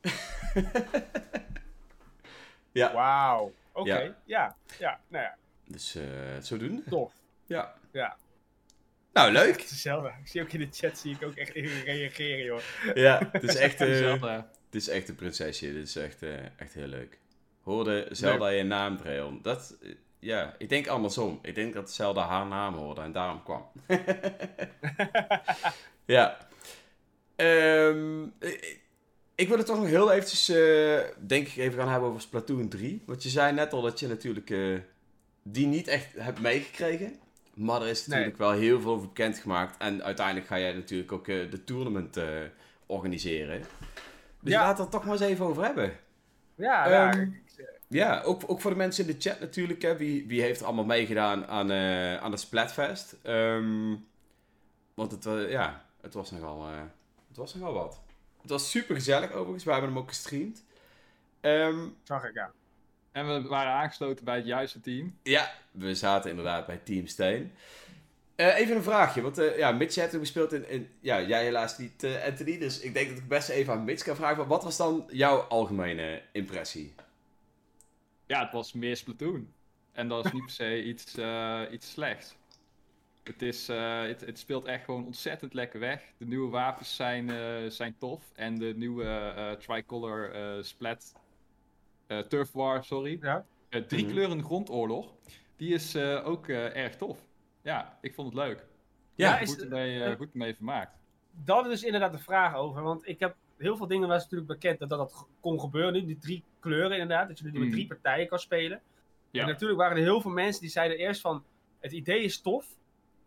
ja, 2.72 2.94
Wauw. 2.94 3.54
Oké, 3.74 3.90
Ja. 3.90 4.16
ja. 4.26 4.56
ja. 4.80 5.00
nou 5.08 5.24
ja, 5.24 5.38
dus 5.66 5.96
eh 5.96 6.04
zodoende. 6.40 6.84
tof. 6.90 7.14
Ja. 7.46 7.74
Ja. 7.92 8.18
Nou, 9.14 9.32
leuk. 9.32 9.52
Het 9.52 9.64
is 9.64 9.70
hetzelfde. 9.70 10.08
Ik 10.22 10.28
zie 10.28 10.42
ook 10.42 10.52
in 10.52 10.60
de 10.60 10.68
chat 10.72 10.98
zie 10.98 11.16
ik 11.16 11.24
ook 11.24 11.36
echt 11.36 11.54
even 11.54 11.84
reageren, 11.84 12.44
joh. 12.46 12.60
Ja, 12.94 13.30
het 13.32 13.44
is 13.44 13.56
echt, 13.56 13.82
eh, 13.82 13.96
Zelda. 13.96 14.36
het 14.66 14.76
is 14.76 14.88
echt 14.88 15.10
een 15.10 15.16
prinsesje. 15.16 15.74
Dit 15.74 15.88
is 15.88 15.96
echt, 15.96 16.24
eh, 16.24 16.60
echt 16.60 16.74
heel 16.74 16.88
leuk. 16.88 17.20
Hoorde 17.62 18.08
Zelda 18.12 18.48
je 18.48 18.64
naam, 18.64 18.98
Dreon? 18.98 19.40
Dat, 19.42 19.78
ja, 20.20 20.56
ik 20.58 20.70
denk 20.70 20.88
andersom. 20.88 21.40
Ik 21.42 21.56
denk 21.56 21.74
dat 21.74 21.92
Zelda 21.92 22.28
haar 22.28 22.46
naam 22.46 22.74
hoorde 22.76 23.02
en 23.02 23.12
daarom 23.12 23.44
kwam. 23.44 23.72
ja. 26.06 26.38
Ehm, 27.36 28.24
ik- 28.24 28.81
ik 29.42 29.48
wil 29.48 29.58
het 29.58 29.66
toch 29.66 29.78
nog 29.78 29.88
heel 29.88 30.12
eventjes, 30.12 30.50
eh, 30.50 31.00
denk 31.28 31.48
ik, 31.48 31.56
even 31.58 31.80
gaan 31.80 31.90
hebben 31.90 32.10
over 32.10 32.22
Splatoon 32.22 32.68
3. 32.68 33.04
Want 33.06 33.24
je 33.24 33.30
zei 33.30 33.54
net 33.54 33.74
al 33.74 33.82
dat 33.82 34.00
je 34.00 34.08
natuurlijk 34.08 34.50
eh, 34.50 34.78
die 35.44 35.68
niet 35.68 35.88
echt 35.88 36.08
hebt 36.18 36.40
meegekregen. 36.42 37.16
Maar 37.54 37.82
er 37.82 37.88
is 37.88 38.08
natuurlijk 38.08 38.38
wel 38.38 38.52
heel 38.52 38.82
veel 38.82 38.92
over 38.92 39.08
bekendgemaakt. 39.08 39.78
En 39.78 40.04
uiteindelijk 40.04 40.48
ga 40.48 40.60
jij 40.60 40.74
natuurlijk 40.74 41.12
ook 41.12 41.28
eh, 41.28 41.52
de 41.52 41.64
tournament 41.64 42.20
organiseren. 42.86 43.60
Dus 44.40 44.54
Ja. 44.54 44.62
laten 44.62 44.76
we 44.76 44.82
het 44.82 44.92
toch 44.92 45.04
maar 45.04 45.14
eens 45.14 45.22
even 45.22 45.46
over 45.46 45.64
hebben. 45.64 45.94
Ja. 46.56 47.10
Ehm, 47.10 47.30
Ja, 47.88 48.22
ook, 48.22 48.42
ook 48.48 48.62
voor 48.62 48.72
de 48.72 48.78
mensen 48.78 49.08
in 49.08 49.14
de 49.16 49.30
chat 49.30 49.40
natuurlijk. 49.40 49.82
Hè. 49.82 49.98
Wie, 49.98 50.28
wie 50.28 50.42
heeft 50.42 50.60
er 50.60 50.66
allemaal 50.66 50.86
meegedaan 50.86 51.48
aan, 51.48 51.72
aan 52.22 52.32
de 52.32 52.38
Splatfest? 52.38 53.16
Ehm, 53.22 53.96
want 54.94 55.12
het, 55.12 55.50
ja, 55.50 55.86
het, 56.02 56.14
was 56.14 56.32
nogal, 56.32 56.68
het 57.28 57.38
was 57.38 57.54
nogal 57.56 57.74
wat. 57.74 58.02
Het 58.42 58.50
was 58.50 58.70
super 58.70 58.96
gezellig 58.96 59.32
overigens. 59.32 59.64
We 59.64 59.72
hebben 59.72 59.90
hem 59.90 60.00
ook 60.00 60.08
gestreamd. 60.08 60.64
Ehm, 61.42 61.88
zag 62.04 62.24
ik, 62.24 62.34
ja. 62.34 62.52
En 63.12 63.28
we 63.28 63.48
waren 63.48 63.72
aangesloten 63.72 64.26
bij 64.26 64.36
het 64.36 64.46
juiste 64.46 64.82
team. 64.82 65.18
ja, 65.24 65.52
we 65.72 65.96
zaten 65.96 66.30
inderdaad 66.30 66.66
bij 66.66 66.78
Team 66.78 67.08
Steen. 67.08 67.54
Eh, 68.36 68.58
even 68.58 68.76
een 68.76 68.84
vraagje, 68.84 69.22
want 69.22 69.38
eh, 69.38 69.58
ja, 69.58 69.72
Mitch 69.72 69.96
heeft 69.96 70.12
hem 70.12 70.22
gespeeld 70.22 70.54
in, 70.54 70.70
in... 70.70 70.90
Ja, 71.00 71.22
jij 71.22 71.44
helaas 71.44 71.78
niet, 71.78 72.04
eh, 72.04 72.24
Anthony. 72.26 72.58
Dus 72.58 72.80
ik 72.80 72.94
denk 72.94 73.10
dat 73.10 73.18
ik 73.18 73.28
best 73.28 73.50
even 73.50 73.74
aan 73.74 73.84
Mitch 73.84 74.04
kan 74.04 74.16
vragen. 74.16 74.38
Maar 74.38 74.48
wat 74.48 74.64
was 74.64 74.78
dan 74.78 75.06
jouw 75.10 75.40
algemene 75.40 76.22
impressie? 76.32 76.94
Ja, 78.26 78.44
het 78.44 78.52
was 78.52 78.74
meer 78.74 78.98
Splatoon. 78.98 79.54
En 79.92 80.08
dat 80.08 80.26
is 80.26 80.32
niet 80.32 80.46
per 80.46 80.54
se 80.54 80.84
iets, 80.84 81.18
eh, 81.18 81.62
iets 81.72 81.92
slechts. 81.92 82.36
Het, 83.24 83.42
is, 83.42 83.70
eh, 83.70 84.02
het, 84.02 84.22
het 84.26 84.40
speelt 84.40 84.66
echt 84.66 84.84
gewoon 84.86 85.06
ontzettend 85.06 85.54
lekker 85.54 85.80
weg. 85.80 86.02
De 86.18 86.26
nieuwe 86.26 86.50
wapens 86.50 86.96
zijn, 86.96 87.30
eh, 87.30 87.56
zijn 87.68 87.96
tof. 87.98 88.32
En 88.36 88.56
de 88.60 88.74
nieuwe 88.76 89.04
eh, 89.06 89.52
Tricolor 89.52 90.32
eh, 90.32 90.64
Splat... 90.64 91.14
eh, 92.08 92.20
Turf 92.20 92.52
War, 92.52 92.84
sorry. 92.84 93.18
Ja. 93.22 93.46
Drie 93.88 94.04
Mhm. 94.04 94.12
kleuren 94.14 94.44
grondoorlog. 94.44 95.14
Die 95.56 95.74
is 95.74 95.96
eh, 95.96 96.28
ook 96.28 96.48
eh, 96.48 96.76
erg 96.76 96.96
tof. 96.96 97.20
Ja, 97.62 97.98
ik 98.02 98.14
vond 98.14 98.28
het 98.34 98.38
leuk. 98.44 98.66
Ja, 99.16 99.30
Ja, 99.34 99.40
is- 99.40 99.50
Goed 99.50 99.62
ermee, 99.64 100.04
eh, 100.04 100.16
goed 100.16 100.32
ermee 100.32 100.56
vermaakt. 100.56 100.98
Dat 101.32 101.66
is 101.66 101.72
dus 101.72 101.84
inderdaad 101.84 102.12
de 102.12 102.18
vraag 102.18 102.56
over. 102.56 102.82
Want 102.82 103.08
ik 103.08 103.20
heb 103.20 103.36
heel 103.58 103.78
veel 103.78 103.88
dingen 103.88 104.08
was 104.08 104.24
natuurlijk 104.24 104.52
bekend 104.52 104.80
dat 104.80 104.90
dat, 104.90 105.00
dat 105.00 105.28
kon 105.40 105.60
gebeuren. 105.60 105.94
Nu, 105.94 106.06
die 106.06 106.18
drie 106.18 106.44
kleuren 106.60 106.92
inderdaad. 106.92 107.28
Dat 107.28 107.38
je 107.38 107.44
nu 107.44 107.52
met 107.52 107.62
Mhm. 107.62 107.72
drie 107.72 107.88
partijen 107.88 108.28
kan 108.28 108.40
spelen. 108.40 108.82
Ja. 109.32 109.42
En 109.42 109.48
natuurlijk 109.48 109.80
waren 109.80 109.98
er 109.98 110.04
heel 110.04 110.22
veel 110.22 110.32
mensen 110.32 110.62
die 110.62 110.70
zeiden 110.70 110.98
eerst 110.98 111.22
van... 111.22 111.44
Het 111.80 111.92
idee 111.92 112.24
is 112.24 112.42
tof, 112.42 112.66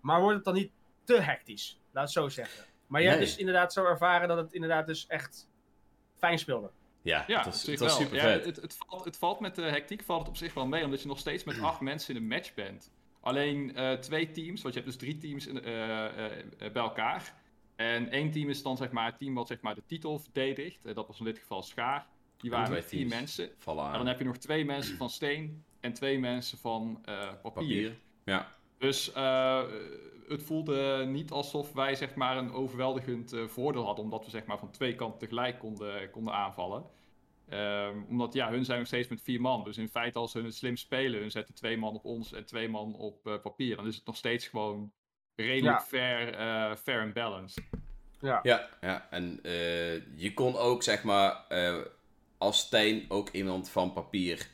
maar 0.04 0.20
wordt 0.20 0.36
het 0.36 0.44
dan 0.44 0.54
niet 0.54 0.70
te 1.04 1.20
hectisch? 1.20 1.80
Laat 1.90 2.04
het 2.04 2.12
zo 2.12 2.28
zeggen. 2.28 2.64
Maar 2.86 3.02
je 3.02 3.08
hebt 3.08 3.20
dus 3.20 3.36
inderdaad 3.36 3.72
zo 3.72 3.84
ervaren 3.84 4.28
dat 4.28 4.36
het 4.36 4.52
inderdaad 4.52 4.86
dus 4.86 5.06
echt 5.06 5.48
fijn 6.16 6.38
speelde. 6.38 6.70
ja, 7.02 7.24
Ja, 7.26 7.36
het 7.36 7.46
op 7.46 7.52
was, 7.52 7.64
zich 7.64 7.70
het 7.70 7.80
was 7.80 7.98
wel. 7.98 8.00
super 8.00 8.16
Ja, 8.16 8.22
vet. 8.22 8.44
het, 8.44 8.56
het, 8.56 8.76
valt, 8.86 9.04
het 9.04 9.16
valt 9.16 9.40
met 9.40 9.54
de 9.54 9.62
hectiek 9.62 10.02
valt 10.02 10.20
het 10.20 10.28
op 10.28 10.36
zich 10.36 10.54
wel 10.54 10.66
mee, 10.66 10.84
omdat 10.84 11.02
je 11.02 11.08
nog 11.08 11.18
steeds 11.18 11.44
met 11.44 11.60
acht 11.60 11.80
mensen 11.80 12.14
in 12.14 12.22
een 12.22 12.28
match 12.28 12.54
bent. 12.54 12.92
Alleen 13.20 13.76
eh, 13.76 13.92
twee 13.92 14.30
teams, 14.30 14.62
want 14.62 14.74
je 14.74 14.80
hebt 14.80 14.92
dus 14.92 15.08
drie 15.08 15.18
teams 15.18 15.46
in, 15.46 15.62
eh, 15.62 16.06
eh, 16.06 16.44
bij 16.58 16.82
elkaar. 16.82 17.34
En 17.76 18.10
één 18.10 18.30
team 18.30 18.48
is 18.48 18.62
dan 18.62 18.76
zeg 18.76 18.90
maar 18.90 19.06
het 19.06 19.18
team 19.18 19.34
wat 19.34 19.46
zeg 19.46 19.60
maar 19.60 19.74
de 19.74 19.86
titel 19.86 20.18
verdedigt. 20.18 20.94
Dat 20.94 21.06
was 21.06 21.18
in 21.18 21.24
dit 21.24 21.38
geval 21.38 21.62
Schaar. 21.62 22.06
Die 22.36 22.50
waren 22.50 22.66
twee 22.66 22.78
met 22.78 22.88
vier 22.88 23.06
mensen. 23.06 23.50
Vallen 23.58 23.86
En 23.86 23.92
dan 23.98 24.06
heb 24.06 24.18
je 24.18 24.24
nog 24.24 24.36
twee 24.36 24.64
mensen 24.64 24.96
van 24.96 25.10
steen 25.10 25.64
en 25.80 25.92
twee 25.92 26.18
mensen 26.18 26.58
van 26.58 26.98
eh, 27.04 27.32
papier. 27.42 27.42
Papier. 27.42 27.96
Ja. 28.24 28.54
Dus 28.84 29.12
eh, 29.12 29.62
het 30.28 30.42
voelde 30.42 31.04
niet 31.06 31.30
alsof 31.30 31.72
wij 31.72 31.94
zeg 31.94 32.14
maar 32.14 32.36
een 32.36 32.52
overweldigend 32.52 33.32
eh, 33.32 33.46
voordeel 33.46 33.84
hadden, 33.84 34.04
omdat 34.04 34.24
we 34.24 34.30
zeg 34.30 34.44
maar 34.44 34.58
van 34.58 34.70
twee 34.70 34.94
kanten 34.94 35.18
tegelijk 35.18 35.58
konden, 35.58 36.10
konden 36.10 36.34
aanvallen. 36.34 36.84
Ehm, 37.48 38.02
omdat 38.08 38.32
ja, 38.32 38.50
hun 38.50 38.64
zijn 38.64 38.78
nog 38.78 38.86
steeds 38.86 39.08
met 39.08 39.22
vier 39.22 39.40
man. 39.40 39.64
Dus 39.64 39.78
in 39.78 39.88
feite 39.88 40.18
als 40.18 40.32
hun 40.32 40.44
het 40.44 40.54
slim 40.54 40.76
spelen, 40.76 41.20
hun 41.20 41.30
zetten 41.30 41.54
twee 41.54 41.76
man 41.76 41.94
op 41.94 42.04
ons 42.04 42.32
en 42.32 42.46
twee 42.46 42.68
man 42.68 42.94
op 42.94 43.26
eh, 43.26 43.40
papier. 43.42 43.76
Dan 43.76 43.86
is 43.86 43.96
het 43.96 44.06
nog 44.06 44.16
steeds 44.16 44.48
gewoon 44.48 44.92
redelijk 45.36 45.78
Ja. 45.78 45.84
fair, 45.84 46.34
eh, 46.34 46.76
fair 46.76 47.02
and 47.02 47.12
balanced. 47.12 47.64
Ja. 48.20 48.40
Ja, 48.42 48.68
ja. 48.80 49.06
en 49.10 49.38
eh, 49.42 49.94
je 50.16 50.34
kon 50.34 50.56
ook 50.56 50.82
zeg 50.82 51.02
maar 51.02 51.44
eh, 51.48 51.78
als 52.38 52.58
steen 52.58 53.04
ook 53.08 53.28
iemand 53.28 53.70
van 53.70 53.92
papier 53.92 54.50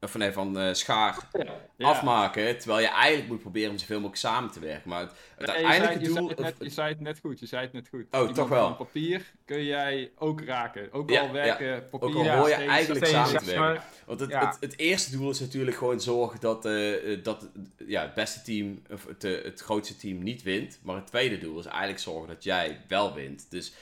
of 0.00 0.14
nee, 0.16 0.32
van 0.32 0.58
eh, 0.58 0.74
schaar 0.74 1.16
Ja. 1.76 1.88
afmaken. 1.88 2.58
Terwijl 2.58 2.80
je 2.80 2.88
eigenlijk 2.92 3.28
moet 3.28 3.40
proberen 3.40 3.70
om 3.70 3.78
zoveel 3.78 3.96
mogelijk 3.96 4.20
samen 4.20 4.50
te 4.50 4.60
werken. 4.60 4.88
Maar 4.90 5.00
het, 5.00 5.10
het 5.36 5.46
Nee, 5.46 5.56
je, 5.58 5.66
uiteindelijke 5.66 6.12
zei, 6.12 6.28
je, 6.28 6.34
doel... 6.34 6.36
zei 6.36 6.48
het 6.48 6.58
net, 6.58 6.68
je 6.68 6.74
zei 6.74 6.88
het 6.88 7.00
net 7.00 7.18
goed, 7.20 7.40
je 7.40 7.46
zei 7.46 7.62
het 7.62 7.72
net 7.72 7.88
goed. 7.88 8.04
Oh, 8.10 8.18
Iemand 8.18 8.34
toch 8.34 8.48
wel. 8.48 8.74
papier 8.74 9.32
kun 9.44 9.64
jij 9.64 10.10
ook 10.18 10.40
raken. 10.42 10.92
Ook 10.92 11.10
Ja, 11.10 11.20
al 11.20 11.32
werken 11.32 11.88
papier... 11.90 12.08
ook 12.08 12.14
al 12.14 12.24
Ja, 12.24 12.36
hoor 12.38 12.48
je 12.48 12.54
steeds- 12.54 12.70
eigenlijk 12.70 13.06
steeds, 13.06 13.22
samen 13.28 13.44
te 13.44 13.50
werken. 13.60 13.82
Want 14.06 14.20
het, 14.20 14.30
Ja. 14.30 14.46
het, 14.46 14.56
het 14.60 14.78
eerste 14.78 15.10
doel 15.16 15.30
is 15.30 15.40
natuurlijk 15.40 15.76
gewoon 15.76 16.00
zorgen 16.00 16.40
dat, 16.40 16.64
eh, 16.64 17.12
eh, 17.12 17.22
dat 17.24 17.48
ja, 17.86 18.02
het 18.02 18.14
beste 18.14 18.42
team, 18.42 18.82
of 18.90 19.06
het, 19.06 19.22
het 19.22 19.60
grootste 19.60 19.96
team 19.96 20.22
niet 20.22 20.42
wint. 20.42 20.78
Maar 20.82 20.96
het 20.96 21.06
tweede 21.06 21.38
doel 21.38 21.58
is 21.58 21.66
eigenlijk 21.66 22.00
zorgen 22.00 22.28
dat 22.28 22.44
jij 22.44 22.80
wel 22.88 23.14
wint. 23.14 23.46
Dus 23.50 23.72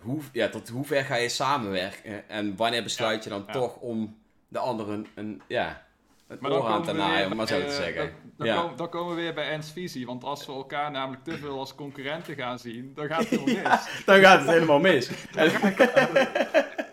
hoe, 0.00 0.20
ja, 0.32 0.48
tot 0.48 0.68
hoe 0.68 0.84
ver 0.84 1.04
ga 1.04 1.14
je 1.16 1.28
samenwerken? 1.28 2.28
En 2.28 2.56
wanneer 2.56 2.82
besluit 2.82 3.24
je 3.24 3.30
dan 3.30 3.44
ja. 3.46 3.52
toch 3.52 3.76
om 3.76 4.20
de 4.52 4.58
anderen 4.58 4.94
een, 4.94 5.06
een, 5.14 5.42
ja, 5.48 5.82
een 6.28 6.38
Maar 6.40 6.50
dan 6.50 6.60
oor 6.60 6.66
aan 6.66 6.72
komen 6.72 6.86
te 6.86 6.92
we 6.92 6.98
naaien, 6.98 7.16
weer 7.18 7.30
om 7.30 7.36
maar 7.36 7.46
zo 7.46 7.56
bij, 7.58 7.66
te 7.66 7.70
eh, 7.72 7.78
zeggen. 7.78 8.04
Dan, 8.04 8.30
dan, 8.36 8.46
Ja. 8.46 8.60
komen, 8.60 8.76
dan 8.76 8.88
komen 8.88 9.14
we 9.14 9.20
weer 9.22 9.34
bij 9.34 9.50
Ernst 9.50 9.72
visie. 9.72 10.06
Want 10.06 10.24
als 10.24 10.46
we 10.46 10.52
elkaar 10.52 10.90
namelijk 10.90 11.24
te 11.24 11.36
veel 11.38 11.58
als 11.58 11.74
concurrenten 11.74 12.34
gaan 12.34 12.58
zien, 12.58 12.92
dan 12.94 13.06
gaat 13.06 13.18
het 13.28 13.28
helemaal 13.28 13.62
mis. 13.64 14.04
Dan 14.06 14.20
gaat 14.20 14.38
het 14.40 14.48
helemaal 14.48 14.78
mis. 14.78 15.10
En- 15.36 15.50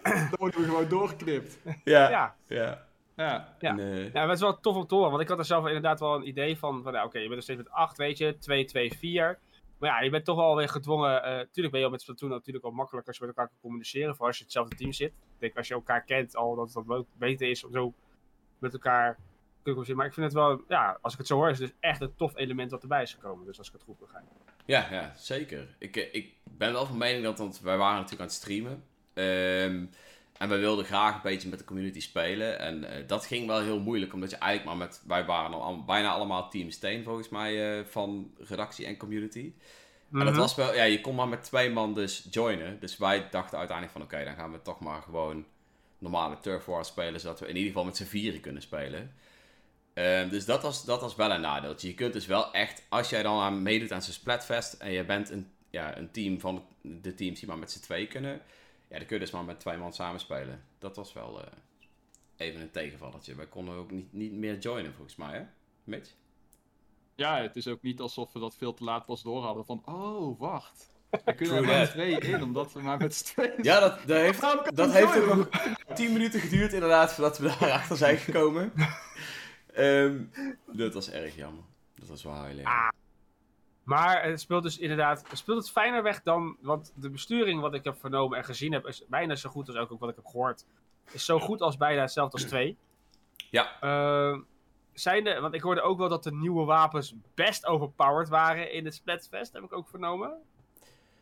dan 0.03 0.35
worden 0.39 0.59
we 0.59 0.65
gewoon 0.65 0.87
doorgeknipt. 0.87 1.57
ja, 1.83 2.09
Ja, 2.09 2.35
ja. 2.47 2.87
Ja. 3.15 3.53
Ja. 3.59 3.77
En, 3.77 4.03
ja, 4.03 4.09
maar 4.13 4.21
het 4.27 4.31
is 4.35 4.39
wel 4.41 4.59
tof 4.59 4.75
om 4.75 4.87
te 4.87 4.95
horen. 4.95 5.09
Want 5.09 5.21
ik 5.21 5.27
had 5.29 5.37
er 5.39 5.45
zelf 5.45 5.65
inderdaad 5.67 5.99
wel 5.99 6.15
een 6.15 6.27
idee 6.27 6.57
van. 6.57 6.83
van 6.83 6.93
ja, 6.93 7.03
Oké, 7.05 7.17
je 7.19 7.23
bent 7.27 7.37
er 7.37 7.43
steeds 7.43 7.59
met 7.59 7.71
8, 7.71 7.97
weet 7.97 8.17
je. 8.17 8.37
2, 8.37 8.65
2, 8.65 8.93
4. 8.97 9.39
Maar 9.79 9.89
ja, 9.89 10.01
je 10.01 10.09
bent 10.09 10.25
toch 10.25 10.35
wel 10.35 10.55
weer 10.55 10.69
gedwongen. 10.69 11.23
eh 11.23 11.31
tuurlijk 11.31 11.71
ben 11.71 11.79
je 11.79 11.85
al 11.85 11.91
met 11.91 12.01
Splatoon 12.01 12.29
natuurlijk 12.29 12.65
al 12.65 12.71
makkelijker 12.71 13.09
als 13.09 13.17
je 13.17 13.25
met 13.25 13.35
elkaar 13.35 13.51
kan 13.51 13.61
communiceren. 13.61 14.15
Voor 14.15 14.25
als 14.25 14.37
je 14.37 14.43
hetzelfde 14.43 14.75
team 14.75 14.91
zit. 14.93 15.11
Ik 15.11 15.39
denk 15.39 15.57
als 15.57 15.67
je 15.67 15.73
elkaar 15.73 16.03
kent 16.03 16.35
al 16.35 16.55
dat 16.55 16.73
het 16.73 16.85
wat 16.85 17.05
beter 17.17 17.49
is 17.49 17.63
om 17.63 17.71
zo 17.71 17.93
met 18.59 18.73
elkaar 18.73 19.13
te 19.15 19.19
communiceren. 19.63 19.97
Maar 19.97 20.05
ik 20.05 20.13
vind 20.13 20.25
het 20.25 20.35
wel, 20.35 20.63
ja, 20.67 20.97
als 21.01 21.13
ik 21.13 21.19
het 21.19 21.27
zo 21.27 21.35
hoor, 21.35 21.49
is 21.49 21.59
het 21.59 21.67
dus 21.67 21.77
echt 21.79 22.01
een 22.01 22.15
tof 22.15 22.35
element 22.35 22.71
wat 22.71 22.81
erbij 22.81 23.01
is 23.01 23.13
gekomen. 23.13 23.45
Dus 23.45 23.57
als 23.57 23.67
ik 23.67 23.73
het 23.73 23.83
goed 23.83 23.99
begrijp. 23.99 24.25
Ja, 24.65 24.87
ja, 24.91 25.13
zeker. 25.15 25.75
Ik, 25.79 25.95
eh, 25.95 26.13
ik 26.13 26.33
ben 26.43 26.73
wel 26.73 26.85
van 26.85 26.97
mening 26.97 27.23
dat, 27.23 27.37
want 27.37 27.59
wij 27.59 27.77
waren 27.77 27.95
natuurlijk 27.95 28.21
aan 28.21 28.27
het 28.27 28.35
streamen. 28.35 28.83
Ehm, 29.13 29.85
en 30.39 30.49
wij 30.49 30.59
wilden 30.59 30.85
graag 30.85 31.15
een 31.15 31.21
beetje 31.21 31.49
met 31.49 31.59
de 31.59 31.65
community 31.65 31.99
spelen. 32.01 32.59
En 32.59 32.83
eh, 32.83 33.07
dat 33.07 33.25
ging 33.25 33.47
wel 33.47 33.61
heel 33.61 33.79
moeilijk, 33.79 34.13
omdat 34.13 34.29
je 34.29 34.37
eigenlijk 34.37 34.77
maar 34.77 34.87
met, 34.87 35.01
wij 35.07 35.25
waren 35.25 35.61
al, 35.61 35.83
bijna 35.83 36.11
allemaal 36.11 36.49
Team 36.49 36.71
Steen 36.71 37.03
volgens 37.03 37.29
mij, 37.29 37.79
eh, 37.79 37.85
van 37.85 38.31
redactie 38.37 38.85
en 38.85 38.97
community. 38.97 39.53
En 40.11 40.19
dat 40.19 40.29
Mhm. 40.29 40.37
was 40.37 40.55
wel, 40.55 40.75
ja, 40.75 40.83
je 40.83 41.01
kon 41.01 41.15
maar 41.15 41.27
met 41.27 41.43
twee 41.43 41.69
man 41.69 41.93
dus 41.93 42.27
joinen. 42.31 42.79
Dus 42.79 42.97
wij 42.97 43.27
dachten 43.29 43.57
uiteindelijk 43.57 43.97
van, 43.97 44.05
oké, 44.05 44.23
dan 44.23 44.35
gaan 44.35 44.51
we 44.51 44.61
toch 44.61 44.79
maar 44.79 45.01
gewoon 45.01 45.45
normale 45.97 46.39
Turf 46.39 46.65
War 46.65 46.85
spelen, 46.85 47.19
zodat 47.19 47.39
we 47.39 47.47
in 47.47 47.55
ieder 47.55 47.67
geval 47.71 47.85
met 47.85 47.97
z'n 47.97 48.03
vieren 48.03 48.39
kunnen 48.41 48.61
spelen. 48.61 49.13
Ehm, 49.93 50.29
dus 50.29 50.45
dat 50.45 50.61
was, 50.61 50.85
dat 50.85 51.01
was 51.01 51.15
wel 51.15 51.31
een 51.31 51.41
nadeeltje. 51.41 51.87
Je 51.87 51.93
kunt 51.93 52.13
dus 52.13 52.25
wel 52.25 52.53
echt, 52.53 52.83
als 52.89 53.09
jij 53.09 53.23
dan 53.23 53.39
aan 53.41 53.61
meedoet 53.61 53.91
aan 53.91 54.01
zo'n 54.01 54.13
Splatfest 54.13 54.73
en 54.73 54.91
je 54.91 55.03
bent 55.05 55.29
een, 55.29 55.51
ja, 55.69 55.97
een 55.97 56.11
team 56.11 56.39
van 56.39 56.65
de 56.81 57.13
teams 57.13 57.39
die 57.39 57.47
maar 57.47 57.57
met 57.57 57.71
z'n 57.71 57.79
twee 57.81 58.07
kunnen, 58.07 58.41
ja, 58.89 58.97
dan 58.97 59.05
kun 59.05 59.15
je 59.15 59.23
dus 59.23 59.31
maar 59.31 59.43
met 59.43 59.59
twee 59.59 59.77
man 59.77 59.93
samenspelen. 59.93 60.63
Dat 60.77 60.95
was 60.95 61.13
wel 61.13 61.43
eh, 61.43 61.51
even 62.37 62.61
een 62.61 62.71
tegenvalletje. 62.71 63.35
Wij 63.35 63.47
konden 63.47 63.75
ook 63.75 63.91
niet, 63.91 64.13
niet 64.13 64.33
meer 64.33 64.57
joinen 64.57 64.93
volgens 64.93 65.15
mij, 65.15 65.37
hè? 65.37 65.43
Mitch? 65.83 66.15
ja, 67.19 67.41
het 67.41 67.55
is 67.55 67.67
ook 67.67 67.81
niet 67.81 67.99
alsof 67.99 68.33
we 68.33 68.39
dat 68.39 68.55
veel 68.55 68.73
te 68.73 68.83
laat 68.83 69.05
pas 69.05 69.23
door 69.23 69.43
hadden. 69.43 69.65
Van, 69.65 69.81
oh, 69.85 70.39
wacht. 70.39 70.97
We 71.25 71.35
kunnen 71.35 71.55
er 71.55 71.63
maar 71.63 71.89
twee 71.89 72.19
in, 72.19 72.43
omdat 72.43 72.73
we 72.73 72.81
maar 72.81 72.97
met 72.97 73.15
z'n 73.15 73.23
tweeën 73.23 73.53
Ja, 73.61 73.79
dat, 73.79 73.99
dat 74.05 74.17
heeft, 74.17 74.41
dat 74.75 74.91
heeft 74.91 75.17
ook 75.17 75.35
nog 75.35 75.49
10 75.93 76.11
minuten 76.11 76.39
geduurd 76.39 76.73
inderdaad 76.73 77.13
voordat 77.13 77.37
we 77.37 77.47
daarachter 77.47 77.97
zijn 77.97 78.17
gekomen. 78.17 78.71
Ehm, 79.73 80.23
dat 80.65 80.93
was 80.93 81.09
erg 81.09 81.35
jammer. 81.35 81.63
Dat 81.95 82.07
was 82.07 82.23
wel 82.23 82.43
heel 82.43 82.57
erg. 82.57 82.91
Maar 83.89 84.23
het 84.23 84.41
speelt 84.41 84.63
dus 84.63 84.77
inderdaad, 84.77 85.25
het 85.29 85.37
speelt 85.37 85.57
het 85.57 85.71
fijner 85.71 86.03
weg 86.03 86.21
dan, 86.21 86.57
want 86.61 86.93
de 86.95 87.09
besturing 87.09 87.61
wat 87.61 87.73
ik 87.73 87.83
heb 87.83 87.99
vernomen 87.99 88.37
en 88.37 88.43
gezien 88.43 88.73
heb, 88.73 88.87
is 88.87 89.03
bijna 89.07 89.35
zo 89.35 89.49
goed 89.49 89.67
als 89.67 89.77
ook, 89.77 89.91
ook 89.91 89.99
wat 89.99 90.09
ik 90.09 90.15
heb 90.15 90.25
gehoord. 90.25 90.65
Is 91.11 91.25
zo 91.25 91.39
goed 91.39 91.61
als 91.61 91.77
bijna 91.77 92.01
hetzelfde 92.01 92.37
als 92.37 92.47
2. 92.47 92.77
Ja. 93.49 93.77
Uh, 93.81 94.39
zijn 94.93 95.23
de, 95.23 95.39
want 95.39 95.53
ik 95.53 95.61
hoorde 95.61 95.81
ook 95.81 95.97
wel 95.97 96.09
dat 96.09 96.23
de 96.23 96.33
nieuwe 96.33 96.65
wapens 96.65 97.13
best 97.33 97.65
overpowered 97.65 98.29
waren 98.29 98.71
in 98.71 98.85
het 98.85 98.93
Splatfest, 98.93 99.53
heb 99.53 99.63
ik 99.63 99.73
ook 99.73 99.87
vernomen. 99.87 100.33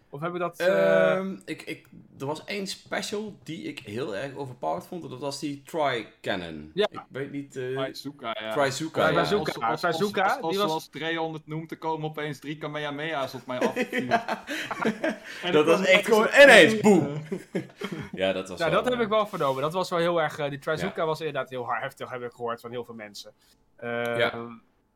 Of 0.10 0.22
heb 0.22 0.34
ik 0.34 0.40
dat... 0.40 0.60
eh, 0.60 1.12
Ehm, 1.12 1.36
ik, 1.46 1.62
ik, 1.62 1.88
er 2.20 2.26
was 2.26 2.44
één 2.46 2.68
special 2.68 3.38
die 3.44 3.64
ik 3.64 3.80
heel 3.80 4.16
erg 4.16 4.36
overpowered 4.36 4.88
vond. 4.88 5.04
en 5.04 5.10
Dat 5.10 5.20
was 5.20 5.40
die 5.40 5.62
Tri-Cannon. 5.66 6.72
Ja. 6.74 6.88
Ik 6.92 7.00
weet 7.10 7.32
niet... 7.32 7.56
eh 7.56 7.76
Trizuka, 7.84 8.36
ja. 8.40 8.54
Trizuka, 8.54 9.02
Ja, 9.02 9.10
ja. 9.10 9.14
Trizuka. 9.24 9.52
Als, 9.52 9.64
als, 9.64 9.84
als, 9.84 9.98
Trizuka, 9.98 10.24
als, 10.24 10.42
als, 10.42 10.50
die 10.52 10.60
was- 10.60 10.68
zoals 10.70 10.88
Treon 10.88 11.34
het 11.34 11.48
noemt, 11.48 11.72
er 11.72 11.78
komen 11.78 12.10
opeens 12.10 12.40
drie 12.40 12.58
Kamehameha's 12.58 13.34
op 13.34 13.46
mij 13.46 13.60
af. 13.60 13.76
En 15.44 15.52
Dat 15.52 15.66
was 15.66 15.86
echt 15.86 16.06
gewoon 16.06 16.28
ineens, 16.42 16.80
boem! 16.80 17.22
Ja, 18.12 18.32
dat 18.34 18.50
was 18.50 18.60
ja, 18.60 18.66
wel, 18.70 18.74
dat 18.74 18.86
heb 18.90 18.94
eh, 19.00 19.02
ik 19.06 19.10
wel 19.10 19.28
vernomen. 19.28 19.62
Dat 19.62 19.74
was 19.74 19.90
wel 19.90 20.00
heel 20.00 20.22
erg... 20.22 20.36
die 20.50 20.60
Trizuka 20.60 21.06
was 21.06 21.20
inderdaad 21.20 21.50
heel 21.50 21.66
hard 21.66 21.82
heftig, 21.82 22.10
heb 22.10 22.22
ik 22.22 22.32
gehoord 22.32 22.62
van 22.62 22.72
heel 22.72 22.84
veel 22.86 22.96
mensen. 22.96 23.32
Eh, 23.76 24.18
Ja. 24.18 24.48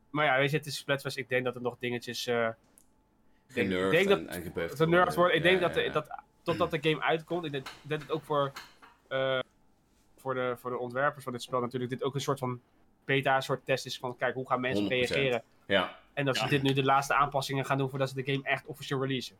Maar 0.10 0.26
ja, 0.26 0.38
weet 0.38 0.52
je, 0.52 0.58
het 0.58 0.66
is 0.66 0.78
Splatfest. 0.78 1.18
Ik 1.18 1.30
denk 1.30 1.44
dat 1.46 1.56
er 1.56 1.62
nog 1.62 1.76
dingetjes... 1.80 2.30
ik 3.56 3.56
denk- 3.56 3.68
Genurfd 3.72 3.94
ik 4.00 4.08
denk 4.08 4.20
en, 4.20 4.44
dat 4.68 4.80
en 4.80 4.90
nerds 4.90 5.16
wordt. 5.16 5.34
Ik 5.36 5.44
Ja, 5.44 5.50
denk 5.50 5.62
ja, 5.62 5.68
dat, 5.68 5.84
ja. 5.86 5.92
dat 5.92 6.08
totdat 6.44 6.72
de 6.72 6.90
game 6.90 7.02
uitkomt, 7.04 7.46
ik 7.46 7.52
denk 7.52 7.66
dat 7.82 8.02
het 8.02 8.12
ook 8.12 8.24
voor, 8.24 8.52
eh, 9.08 9.40
voor, 10.18 10.34
de, 10.34 10.56
voor 10.60 10.70
de 10.72 10.78
ontwerpers 10.78 11.24
van 11.24 11.34
dit 11.34 11.42
spel 11.42 11.62
natuurlijk 11.62 11.92
dit 11.92 12.04
ook 12.04 12.16
een 12.16 12.22
soort 12.22 12.40
van 12.40 12.62
beta, 13.06 13.42
soort 13.42 13.66
test 13.66 13.86
is 13.86 13.98
van 13.98 14.18
kijk 14.18 14.34
hoe 14.36 14.48
gaan 14.48 14.62
mensen 14.62 14.84
100%. 14.84 14.88
reageren. 14.88 15.44
Ja, 15.66 16.00
En 16.14 16.26
dat 16.26 16.38
ze 16.38 16.48
dit 16.48 16.62
nu 16.62 16.74
de 16.74 16.84
laatste 16.84 17.14
aanpassingen 17.16 17.66
gaan 17.66 17.78
doen 17.78 17.90
voordat 17.90 18.10
ze 18.10 18.16
de 18.24 18.32
game 18.32 18.44
echt 18.44 18.66
officieel 18.66 19.02
releasen. 19.02 19.36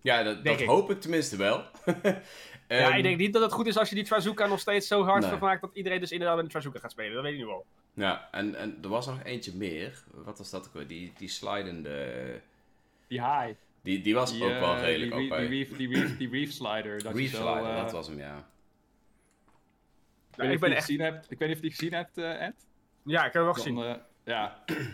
ja 0.00 0.22
dat, 0.22 0.44
dat 0.44 0.60
ik. 0.60 0.66
hoop 0.66 0.90
ik 0.90 1.00
tenminste 1.00 1.36
wel. 1.36 1.56
ja, 1.84 2.20
Ehm, 2.66 2.96
ik 2.96 3.02
denk 3.02 3.16
niet 3.18 3.32
dat 3.32 3.42
het 3.42 3.52
goed 3.52 3.66
is 3.66 3.76
als 3.78 3.88
je 3.88 3.94
die 3.94 4.04
Trazuka 4.04 4.46
nog 4.46 4.60
steeds 4.60 4.86
zo 4.86 5.04
hard 5.04 5.20
Nee. 5.20 5.30
vermaakt 5.30 5.60
dat 5.60 5.70
iedereen 5.74 6.00
dus 6.00 6.12
inderdaad 6.12 6.36
met 6.36 6.44
de 6.44 6.50
Trazuka 6.50 6.78
gaat 6.78 6.90
spelen. 6.90 7.12
Dat 7.14 7.22
weet 7.22 7.32
ik 7.32 7.38
nu 7.38 7.46
wel. 7.46 7.64
Ja, 7.94 8.28
en, 8.30 8.54
en 8.54 8.78
er 8.82 8.88
was 8.88 9.06
nog 9.06 9.22
eentje 9.24 9.52
meer. 9.56 10.02
Wat 10.14 10.38
was 10.38 10.50
dat 10.50 10.66
ook 10.66 10.72
weer? 10.74 10.86
Die, 10.86 11.12
die 11.18 11.28
slidende... 11.28 12.40
Die 13.08 13.20
high. 13.20 13.54
Die, 13.82 14.00
die 14.00 14.14
was 14.14 14.32
Die, 14.32 14.44
ook 14.44 14.58
wel 14.60 14.74
eh, 14.74 14.80
redelijk 14.82 15.14
die, 15.14 15.28
die, 15.28 15.46
reef, 15.46 15.76
die, 15.76 15.88
reef, 15.88 16.16
die 16.16 16.30
reef 16.30 16.52
slider. 16.52 17.02
Dat 17.02 17.12
je 17.12 17.18
Reef 17.18 17.30
zo, 17.30 17.36
slider, 17.42 17.70
eh, 17.70 17.76
dat 17.82 17.92
was 17.92 18.06
hem, 18.06 18.18
ja. 18.18 18.48
Ik, 20.30 20.36
weet 20.36 20.48
niet 20.48 20.48
ik 20.48 20.54
of 20.54 20.60
ben 20.60 20.70
je 20.70 20.74
echt... 20.76 20.84
gezien 20.84 21.00
hebt, 21.00 21.30
ik 21.30 21.38
weet 21.38 21.48
niet 21.48 21.56
of 21.56 21.62
je 21.62 21.68
die 21.68 21.76
gezien 21.78 21.92
hebt, 21.92 22.18
eh, 22.18 22.46
Ed. 22.46 22.66
Ja, 23.02 23.18
ik 23.18 23.32
heb 23.32 23.34
hem 23.34 23.44
wel 23.44 23.52
Dan, 23.52 23.62
gezien. 23.62 24.02
ja, 24.24 24.62
Heel 24.66 24.76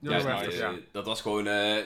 Ja, 0.00 0.22
nou, 0.22 0.52
ja. 0.52 0.74
Dat 0.92 1.06
was 1.06 1.20
gewoon 1.20 1.46
eh, 1.46 1.76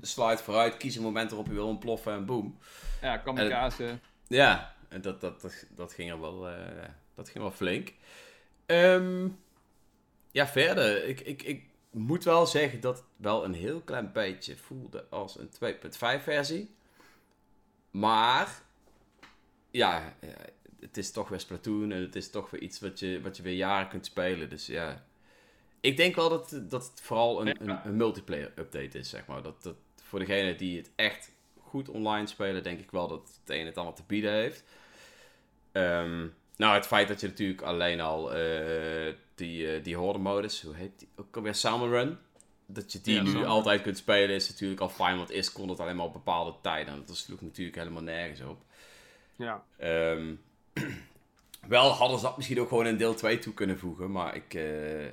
slide 0.00 0.38
vooruit, 0.38 0.76
kies 0.76 0.96
een 0.96 1.02
moment 1.02 1.30
waarop 1.30 1.46
je 1.46 1.52
wil 1.54 1.66
ontploffen 1.66 2.12
en 2.12 2.26
boom. 2.26 2.58
ja, 3.02 3.16
kamikaze. 3.16 3.98
Ja, 4.28 4.74
en 4.88 5.00
dat, 5.00 5.20
dat, 5.20 5.40
dat, 5.40 5.66
dat 5.76 5.92
ging 5.94 6.10
er 6.10 6.20
wel, 6.20 6.48
eh, 6.48 6.54
dat 7.14 7.28
ging 7.28 7.44
wel 7.44 7.52
flink. 7.52 7.92
Ehm, 8.66 9.28
ja, 10.30 10.46
verder. 10.46 11.04
Ik, 11.04 11.20
ik, 11.20 11.42
ik 11.42 11.69
moet 11.90 12.24
wel 12.24 12.46
zeggen 12.46 12.80
dat 12.80 12.96
het 12.96 13.06
wel 13.16 13.44
een 13.44 13.54
heel 13.54 13.80
klein 13.80 14.12
beetje 14.12 14.56
voelde 14.56 15.06
als 15.10 15.38
een 15.38 15.50
2.5 16.18 16.22
versie. 16.22 16.74
Maar, 17.90 18.62
ja, 19.70 20.16
het 20.80 20.96
is 20.96 21.10
toch 21.10 21.28
weer 21.28 21.40
Splatoon 21.40 21.92
en 21.92 22.00
het 22.00 22.16
is 22.16 22.30
toch 22.30 22.50
weer 22.50 22.60
iets 22.60 22.80
wat 22.80 22.98
je, 22.98 23.20
wat 23.20 23.36
je 23.36 23.42
weer 23.42 23.54
jaren 23.54 23.88
kunt 23.88 24.06
spelen. 24.06 24.48
Dus 24.48 24.66
ja, 24.66 25.04
ik 25.80 25.96
denk 25.96 26.14
wel 26.14 26.28
dat, 26.28 26.60
dat 26.62 26.86
het 26.90 27.00
vooral 27.00 27.46
een, 27.46 27.68
een, 27.68 27.96
multiplayer 27.96 28.52
update 28.56 28.98
is, 28.98 29.08
zeg 29.08 29.26
maar. 29.26 29.42
Dat, 29.42 29.62
dat 29.62 29.76
voor 30.02 30.18
degenen 30.18 30.56
die 30.56 30.76
het 30.76 30.90
echt 30.96 31.32
goed 31.60 31.88
online 31.88 32.26
spelen, 32.26 32.62
denk 32.62 32.80
ik 32.80 32.90
wel 32.90 33.08
dat 33.08 33.38
het 33.40 33.56
een 33.56 33.66
het 33.66 33.76
allemaal 33.76 33.94
te 33.94 34.02
bieden 34.06 34.32
heeft. 34.32 34.64
Ehm, 35.72 36.26
nou, 36.56 36.74
het 36.74 36.86
feit 36.86 37.08
dat 37.08 37.20
je 37.20 37.26
natuurlijk 37.26 37.62
alleen 37.62 38.00
al 38.00 38.32
eh, 38.32 39.14
die, 39.40 39.72
eh, 39.72 39.84
die 39.84 39.96
horde-modus, 39.96 40.62
hoe 40.62 40.74
heet 40.74 40.98
die? 40.98 41.08
Ook 41.16 41.36
alweer 41.36 41.54
Salmon 41.54 41.90
Run. 41.90 42.18
Dat 42.66 42.92
je 42.92 43.00
die 43.00 43.14
Ja, 43.14 43.22
nu 43.22 43.44
altijd 43.44 43.82
kunt 43.82 43.96
spelen 43.96 44.34
is 44.34 44.48
natuurlijk 44.48 44.80
al 44.80 44.88
fijn, 44.88 45.16
want 45.16 45.28
eerst 45.28 45.52
kon 45.52 45.68
het 45.68 45.80
alleen 45.80 45.96
maar 45.96 46.06
op 46.06 46.12
bepaalde 46.12 46.54
tijden. 46.62 46.94
En 46.94 47.02
dat 47.06 47.16
sloeg 47.16 47.40
natuurlijk 47.40 47.76
helemaal 47.76 48.02
nergens 48.02 48.40
op. 48.40 48.62
Ja. 49.36 49.64
Ehm, 49.76 50.34
wel 51.68 51.90
hadden 51.90 52.18
ze 52.18 52.24
dat 52.24 52.36
misschien 52.36 52.60
ook 52.60 52.68
gewoon 52.68 52.86
in 52.86 52.96
deel 52.96 53.14
2 53.14 53.38
toe 53.38 53.54
kunnen 53.54 53.78
voegen, 53.78 54.10
maar 54.10 54.34
ik, 54.34 54.54
eh, 54.54 55.06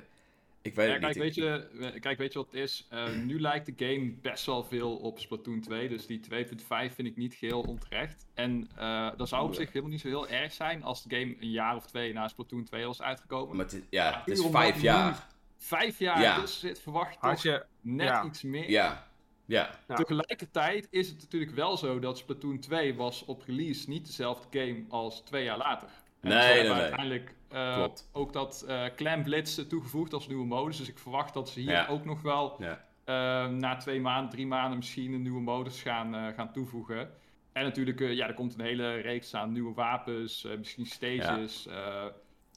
ik 0.62 0.74
weet 0.74 0.86
Ja, 0.86 0.92
het 0.92 1.00
kijk, 1.02 1.14
niet. 1.14 1.22
weet 1.24 1.34
je, 1.34 1.98
kijk, 2.00 2.18
weet 2.18 2.32
je 2.32 2.38
wat 2.38 2.46
het 2.50 2.60
is? 2.60 2.86
Eh, 2.90 3.08
nu 3.30 3.40
lijkt 3.40 3.66
de 3.66 3.86
game 3.86 4.12
best 4.22 4.46
wel 4.46 4.64
veel 4.64 4.96
op 4.96 5.18
Splatoon 5.18 5.60
2. 5.60 5.88
Dus 5.88 6.06
die 6.06 6.20
2.5 6.30 6.66
vind 6.68 6.98
ik 7.08 7.16
niet 7.16 7.34
geheel 7.34 7.60
onterecht. 7.60 8.26
En 8.34 8.68
eh 8.76 9.10
dat 9.16 9.28
zou 9.28 9.44
op 9.46 9.54
zich 9.54 9.68
helemaal 9.68 9.90
niet 9.90 10.00
zo 10.00 10.08
heel 10.08 10.28
erg 10.28 10.52
zijn 10.52 10.82
als 10.82 11.02
de 11.02 11.16
game 11.16 11.36
een 11.40 11.50
jaar 11.50 11.76
of 11.76 11.86
twee 11.86 12.12
na 12.12 12.28
Splatoon 12.28 12.64
2 12.64 12.86
was 12.86 13.02
uitgekomen. 13.02 13.56
Maar 13.56 13.64
het 13.64 13.74
is, 13.74 13.82
ja, 13.90 14.22
het 14.24 14.38
is 14.38 14.46
vijf 14.50 14.80
jaar. 14.82 15.26
Vijf 15.56 15.98
jaar 15.98 16.20
Ja. 16.20 16.40
tussen 16.40 16.60
zit, 16.68 16.80
verwacht 16.80 17.16
Had 17.18 17.32
toch 17.34 17.42
je... 17.42 17.64
net 17.80 18.08
ja. 18.08 18.24
iets 18.24 18.42
meer. 18.42 18.70
Ja, 18.70 19.06
ja. 19.44 19.78
Ja. 19.88 19.94
Tegelijkertijd 19.94 20.86
is 20.90 21.08
het 21.08 21.20
natuurlijk 21.20 21.54
wel 21.54 21.76
zo 21.76 21.98
dat 21.98 22.18
Splatoon 22.18 22.58
2 22.58 22.94
was 22.94 23.24
op 23.24 23.42
release 23.46 23.88
niet 23.88 24.06
dezelfde 24.06 24.58
game 24.58 24.84
als 24.88 25.20
twee 25.20 25.44
jaar 25.44 25.58
later. 25.58 25.88
En 26.20 26.28
Nee, 26.28 26.38
ze 26.40 26.46
nee, 26.46 26.54
hebben 26.56 26.72
nee. 26.72 26.82
uiteindelijk 26.82 27.34
Eh, 27.48 27.74
Klopt. 27.74 28.08
Ook 28.12 28.32
dat 28.32 28.64
eh 28.68 28.84
Clan 28.96 29.22
Blitz 29.22 29.60
toegevoegd 29.68 30.12
als 30.12 30.28
nieuwe 30.28 30.46
modus. 30.46 30.76
Dus 30.76 30.88
ik 30.88 30.98
verwacht 30.98 31.34
dat 31.34 31.48
ze 31.48 31.60
hier 31.60 31.70
Ja. 31.70 31.86
ook 31.86 32.04
nog 32.04 32.22
wel 32.22 32.56
Ja. 32.58 32.84
eh, 33.04 33.48
na 33.50 33.76
twee 33.76 34.00
maanden, 34.00 34.30
drie 34.30 34.46
maanden 34.46 34.78
misschien 34.78 35.12
een 35.12 35.22
nieuwe 35.22 35.40
modus 35.40 35.82
gaan, 35.82 36.14
eh, 36.14 36.26
gaan 36.34 36.52
toevoegen. 36.52 37.10
En 37.52 37.64
natuurlijk, 37.64 37.98
ja, 38.00 38.26
er 38.28 38.34
komt 38.34 38.54
een 38.54 38.64
hele 38.64 38.94
reeks 38.94 39.34
aan 39.34 39.52
nieuwe 39.52 39.74
wapens, 39.74 40.44
eh, 40.44 40.56
misschien 40.58 40.86
stages, 40.86 41.66
eh, 41.66 42.04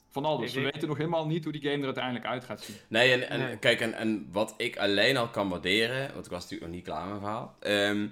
van 0.08 0.24
alles. 0.24 0.54
We 0.54 0.60
weten 0.60 0.88
nog 0.88 0.96
helemaal 0.96 1.26
niet 1.26 1.44
hoe 1.44 1.52
die 1.52 1.62
game 1.62 1.78
er 1.78 1.84
uiteindelijk 1.84 2.24
uit 2.26 2.44
gaat 2.44 2.60
zien. 2.60 2.76
Nee, 2.88 3.12
en, 3.12 3.28
en 3.30 3.38
Nee. 3.38 3.56
kijk, 3.56 3.80
en, 3.80 3.94
en 3.94 4.28
wat 4.32 4.54
ik 4.56 4.76
alleen 4.78 5.16
al 5.16 5.28
kan 5.28 5.48
waarderen, 5.48 6.12
want 6.14 6.24
ik 6.26 6.30
was 6.32 6.42
natuurlijk 6.42 6.70
nog 6.70 6.74
niet 6.80 6.84
klaar 6.84 7.00
met 7.08 7.08
mijn 7.10 7.20
verhaal, 7.20 7.56
ehm, 7.60 8.06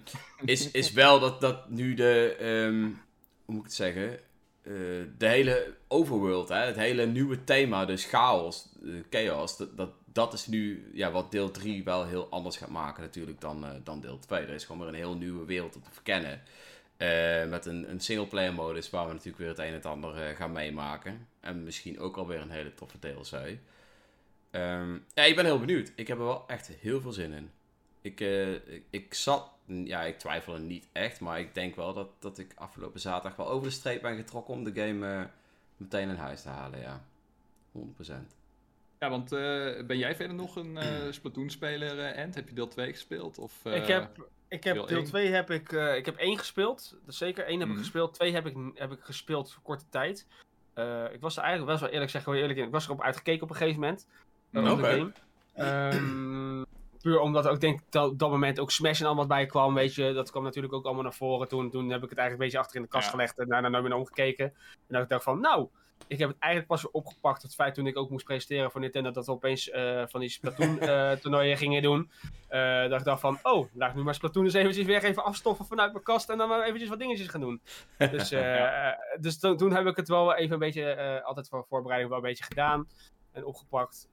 is, 0.45 0.71
is 0.71 0.93
wel 1.03 1.21
dat, 1.21 1.41
dat 1.41 1.69
nu 1.71 1.95
de, 1.95 2.37
ehm, 2.41 2.83
hoe 3.45 3.55
moet 3.55 3.59
ik 3.59 3.63
het 3.65 3.75
zeggen, 3.75 4.19
eh, 4.63 4.73
de 5.19 5.27
hele 5.27 5.75
overworld, 5.89 6.49
hè, 6.49 6.57
het 6.57 6.77
hele 6.77 7.07
nieuwe 7.07 7.45
thema, 7.45 7.85
dus 7.85 8.05
chaos, 8.05 8.69
eh, 8.85 8.91
chaos, 9.11 9.57
dat, 9.57 9.77
dat, 9.77 9.91
dat 10.13 10.33
is 10.33 10.47
nu 10.47 10.91
ja, 10.93 11.11
wat 11.11 11.31
deel 11.31 11.51
3 11.51 11.85
wel 11.85 12.07
heel 12.07 12.29
anders 12.31 12.57
gaat 12.57 12.69
maken 12.69 13.03
natuurlijk 13.03 13.41
dan, 13.41 13.65
eh, 13.65 13.71
dan 13.85 14.01
deel 14.01 14.19
2. 14.19 14.43
Er 14.43 14.55
is 14.55 14.65
gewoon 14.65 14.81
weer 14.81 14.89
een 14.89 14.95
heel 14.95 15.17
nieuwe 15.17 15.45
wereld 15.45 15.77
om 15.77 15.83
te 15.83 15.93
verkennen. 15.93 16.43
Eh, 16.97 17.49
met 17.49 17.67
een, 17.67 17.91
een 17.91 18.01
singleplayer 18.01 18.55
modus 18.55 18.91
waar 18.91 19.07
we 19.07 19.13
natuurlijk 19.13 19.39
weer 19.39 19.49
het 19.49 19.59
een 19.59 19.65
en 19.65 19.73
het 19.73 19.87
ander 19.87 20.37
gaan 20.37 20.53
meemaken. 20.53 21.27
En 21.41 21.65
misschien 21.65 22.01
ook 22.01 22.17
alweer 22.17 22.41
een 22.41 22.51
hele 22.51 22.75
toffe 22.75 22.99
DLC. 22.99 23.59
Ehm, 24.51 24.99
ja, 25.15 25.23
ik 25.23 25.37
ben 25.37 25.45
heel 25.45 25.59
benieuwd. 25.61 25.93
Ik 25.95 26.09
heb 26.09 26.19
er 26.19 26.25
wel 26.25 26.45
echt 26.47 26.71
heel 26.81 27.01
veel 27.01 27.13
zin 27.13 27.33
in. 27.33 27.51
Ik, 28.01 28.21
ik, 28.21 28.83
ik 28.91 29.15
zat, 29.15 29.51
ja, 29.71 30.03
ik 30.03 30.19
twijfel 30.19 30.55
er 30.55 30.61
niet 30.61 30.89
echt, 30.93 31.21
maar 31.21 31.41
ik 31.41 31.55
denk 31.55 31.77
wel 31.77 31.93
dat, 31.93 32.09
dat 32.19 32.39
ik 32.39 32.53
afgelopen 32.55 33.01
zaterdag 33.01 33.37
wel 33.37 33.49
over 33.49 33.67
de 33.69 33.75
streep 33.75 34.03
ben 34.03 34.17
getrokken 34.17 34.55
om 34.55 34.65
de 34.65 34.73
game 34.87 35.13
eh, 35.15 35.25
meteen 35.77 36.09
in 36.09 36.15
huis 36.17 36.43
te 36.43 36.49
halen, 36.49 36.81
ja. 36.81 37.05
100%. 37.79 38.13
Ja, 38.99 39.11
want 39.11 39.33
eh, 39.33 39.87
ben 39.87 39.99
jij 39.99 40.15
verder 40.17 40.37
nog 40.37 40.57
een 40.57 40.77
eh 40.77 40.87
Splatoon-speler, 41.13 41.99
eh, 41.99 42.23
Ant? 42.25 42.35
Heb 42.35 42.49
je 42.49 42.55
deel 42.55 42.69
2 42.69 42.91
gespeeld? 42.93 43.39
Of, 43.39 43.53
eh, 43.65 43.77
ik 43.77 43.87
heb, 43.87 44.29
ik 44.49 44.65
heb 44.65 44.75
deel 44.75 44.87
deel 44.87 44.97
één? 44.99 45.07
2 45.07 45.29
heb 45.29 45.51
ik, 45.51 45.73
eh, 45.73 45.97
ik 45.97 46.07
heb 46.07 46.17
één 46.17 46.39
gespeeld. 46.39 46.91
Dat 47.01 47.09
is 47.09 47.19
zeker 47.19 47.45
één 47.45 47.59
heb 47.59 47.69
Mhm. 47.69 47.77
ik 47.77 47.83
gespeeld. 47.83 48.15
Twee 48.15 48.33
heb 48.33 48.47
ik, 48.47 48.57
heb 48.75 48.93
ik 48.93 49.01
gespeeld 49.01 49.53
voor 49.53 49.63
korte 49.63 49.85
tijd. 49.91 50.27
Eh, 50.75 51.05
ik 51.13 51.21
was 51.21 51.37
er 51.37 51.43
eigenlijk 51.43 51.71
best 51.73 51.83
wel 51.83 51.93
eerlijk, 51.93 52.11
zeg 52.11 52.23
gewoon 52.23 52.39
eerlijk 52.39 52.59
in. 52.59 52.65
Ik 52.65 52.71
was 52.73 52.85
erop 52.85 53.03
uitgekeken 53.03 53.43
op 53.43 53.51
een 53.51 53.57
gegeven 53.57 53.81
moment. 53.81 54.07
Mhm. 54.51 54.69
Oké. 54.71 54.83
game. 54.83 55.13
Ehm, 55.55 56.65
puur 57.03 57.21
omdat 57.21 57.49
ook 57.49 57.61
denk 57.61 57.81
ik 57.81 57.87
dat 57.91 58.11
op 58.11 58.19
dat 58.19 58.31
moment 58.31 58.61
ook 58.61 58.71
Smash 58.71 59.01
en 59.01 59.07
allemaal 59.07 59.27
bij 59.27 59.47
kwam, 59.47 59.75
weet 59.75 59.95
je. 59.95 60.13
Dat 60.13 60.31
kwam 60.31 60.43
natuurlijk 60.43 60.75
ook 60.75 60.85
allemaal 60.85 61.03
naar 61.03 61.15
voren. 61.15 61.49
Toen, 61.49 61.71
toen 61.71 61.91
heb 61.91 62.03
ik 62.03 62.11
het 62.11 62.19
eigenlijk 62.19 62.31
een 62.31 62.39
beetje 62.39 62.59
achter 62.59 62.77
in 62.77 62.83
de 62.83 62.89
kast 62.89 63.05
Ja. 63.05 63.11
gelegd 63.11 63.39
en 63.39 63.49
daarna 63.49 63.69
naar 63.69 63.83
beneden 63.83 63.99
omgekeken. 63.99 64.55
En 64.89 65.03
ik 65.03 65.09
dacht 65.09 65.25
van, 65.25 65.41
nou, 65.41 65.69
ik 66.07 66.19
heb 66.19 66.29
het 66.29 66.39
eigenlijk 66.39 66.73
pas 66.73 66.83
weer 66.83 66.93
opgepakt. 66.93 67.43
Het 67.43 67.55
feit 67.55 67.75
toen 67.75 67.87
ik 67.87 67.97
ook 67.97 68.11
moest 68.11 68.25
presenteren 68.25 68.71
voor 68.71 68.81
Nintendo 68.81 69.11
dat 69.11 69.27
we 69.27 69.33
opeens 69.33 69.71
eh, 69.71 70.03
van 70.07 70.21
die 70.21 70.29
Splatoon 70.29 70.81
eh, 70.81 71.13
toernooien 71.13 71.57
gingen 71.57 71.83
doen. 71.83 72.11
Eh, 72.49 72.89
dat 72.89 72.99
ik 72.99 73.05
dacht 73.05 73.21
van, 73.21 73.39
oh, 73.43 73.69
laat 73.75 73.91
ik 73.91 73.97
nu 73.97 74.03
maar 74.03 74.15
Splatoon 74.15 74.45
eens 74.45 74.55
eventjes 74.55 74.87
weer 74.87 75.05
even 75.05 75.25
afstoffen 75.25 75.67
vanuit 75.67 75.93
mijn 75.93 76.05
kast 76.05 76.29
en 76.31 76.39
dan 76.39 76.49
maar 76.49 76.63
eventjes 76.63 76.89
wat 76.89 76.99
dingetjes 76.99 77.29
gaan 77.29 77.41
doen. 77.41 77.61
Dus, 78.11 78.29
dus 79.21 79.39
toen, 79.39 79.57
toen 79.57 79.73
heb 79.73 79.87
ik 79.87 79.97
het 79.97 80.09
wel 80.09 80.35
even 80.35 80.53
een 80.53 80.59
beetje, 80.59 81.23
altijd 81.25 81.49
voor 81.49 81.67
voorbereiding 81.69 82.11
wel 82.11 82.19
een 82.19 82.29
beetje 82.29 82.45
gedaan 82.45 82.89
en 83.33 83.45
opgepakt. 83.45 84.09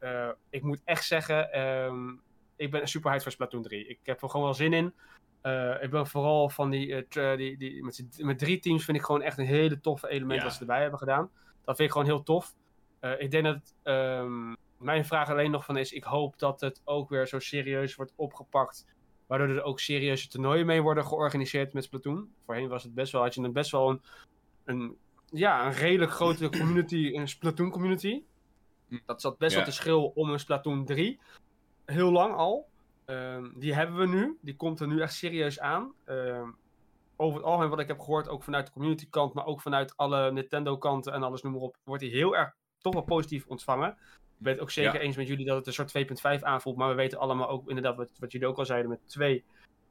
Ik 0.50 0.64
moet 0.64 0.82
echt 0.84 1.06
zeggen, 1.06 1.52
ehm, 1.52 2.16
ik 2.58 2.72
ben 2.72 2.88
super 2.88 3.10
hyped 3.10 3.24
voor 3.24 3.32
Splatoon 3.32 3.62
3. 3.62 3.88
Ik 3.88 4.00
heb 4.04 4.22
er 4.22 4.30
gewoon 4.30 4.46
wel 4.46 4.56
zin 4.56 4.74
in. 4.74 4.94
Eh, 5.42 5.84
ik 5.84 5.90
ben 5.90 6.08
vooral 6.08 6.50
van 6.50 6.70
die, 6.70 7.06
eh, 7.06 7.38
die, 7.38 7.58
die 7.58 7.84
met, 7.84 8.18
met 8.18 8.40
drie 8.40 8.60
teams 8.60 8.86
vind 8.86 8.98
ik 8.98 9.04
gewoon 9.04 9.22
echt 9.22 9.38
een 9.38 9.46
hele 9.46 9.80
toffe 9.80 10.10
element 10.10 10.40
Ja. 10.40 10.46
wat 10.46 10.54
ze 10.54 10.60
erbij 10.60 10.82
hebben 10.82 11.00
gedaan. 11.00 11.30
Dat 11.66 11.76
vind 11.76 11.80
ik 11.88 11.92
gewoon 11.92 12.08
heel 12.08 12.24
tof. 12.24 12.56
Eh, 13.00 13.22
ik 13.22 13.32
denk 13.32 13.44
dat 13.44 13.76
ehm, 13.84 14.54
mijn 14.78 15.06
vraag 15.06 15.30
alleen 15.30 15.52
nog 15.52 15.66
van 15.66 15.78
is, 15.78 15.92
ik 15.92 16.04
hoop 16.04 16.40
dat 16.40 16.62
het 16.62 16.82
ook 16.84 17.10
weer 17.10 17.28
zo 17.28 17.40
serieus 17.40 17.96
wordt 17.96 18.14
opgepakt. 18.16 18.86
Waardoor 19.28 19.48
er 19.48 19.64
ook 19.64 19.80
serieuze 19.80 20.28
toernooien 20.28 20.66
mee 20.66 20.82
worden 20.82 21.06
georganiseerd 21.06 21.74
met 21.74 21.84
Splatoon. 21.84 22.30
Voorheen 22.46 22.68
was 22.68 22.84
het 22.84 22.94
best 22.94 23.12
wel, 23.12 23.22
had 23.22 23.34
je 23.34 23.42
een 23.42 23.54
best 23.54 23.72
wel 23.72 23.90
een, 23.90 24.02
een, 24.66 24.98
ja, 25.26 25.66
een 25.66 25.74
redelijk 25.74 26.12
grote 26.12 26.50
community, 26.50 27.12
een 27.14 27.28
Splatoon 27.28 27.70
community. 27.70 28.24
Hm. 28.88 28.98
Dat 29.06 29.22
zat 29.22 29.38
best 29.38 29.56
wel 29.56 29.64
te 29.64 29.72
schil 29.72 30.12
om 30.16 30.30
een 30.30 30.40
Splatoon 30.40 30.86
3. 30.86 31.20
Heel 31.92 32.12
lang 32.12 32.36
al. 32.36 32.68
Ehm, 33.06 33.50
die 33.56 33.74
hebben 33.74 33.96
we 33.98 34.08
nu. 34.08 34.38
Die 34.42 34.56
komt 34.56 34.80
er 34.80 34.88
nu 34.88 35.02
echt 35.02 35.14
serieus 35.14 35.60
aan. 35.60 35.94
Ehm, 36.06 36.50
over 37.16 37.38
het 37.38 37.46
algemeen 37.48 37.70
wat 37.70 37.80
ik 37.80 37.88
heb 37.88 38.00
gehoord, 38.00 38.30
ook 38.30 38.44
vanuit 38.44 38.66
de 38.66 38.72
community 38.72 39.10
kant, 39.10 39.34
maar 39.34 39.46
ook 39.46 39.62
vanuit 39.62 39.98
alle 39.98 40.32
Nintendo 40.32 40.78
kanten 40.78 41.14
en 41.14 41.24
alles 41.24 41.42
noem 41.42 41.52
maar 41.52 41.62
op, 41.62 41.76
wordt 41.84 42.04
hij 42.04 42.12
heel 42.12 42.36
erg 42.36 42.54
toch 42.82 42.94
wel 42.94 43.04
positief 43.04 43.46
ontvangen. 43.48 43.90
Ik 43.90 44.44
ben 44.44 44.54
het 44.54 44.62
ook 44.62 44.72
zeker 44.72 44.94
Ja. 44.94 45.00
eens 45.00 45.16
met 45.16 45.28
jullie 45.28 45.46
dat 45.46 45.58
het 45.58 45.68
een 45.68 45.74
soort 45.74 45.88
2.5 45.88 46.44
aanvoelt, 46.44 46.78
maar 46.78 46.90
we 46.90 46.96
weten 46.96 47.20
allemaal 47.20 47.50
ook 47.50 47.68
inderdaad 47.68 47.96
wat, 47.96 48.12
wat 48.20 48.32
jullie 48.32 48.48
ook 48.48 48.58
al 48.58 48.66
zeiden 48.66 48.90
met 48.90 49.00
2. 49.06 49.44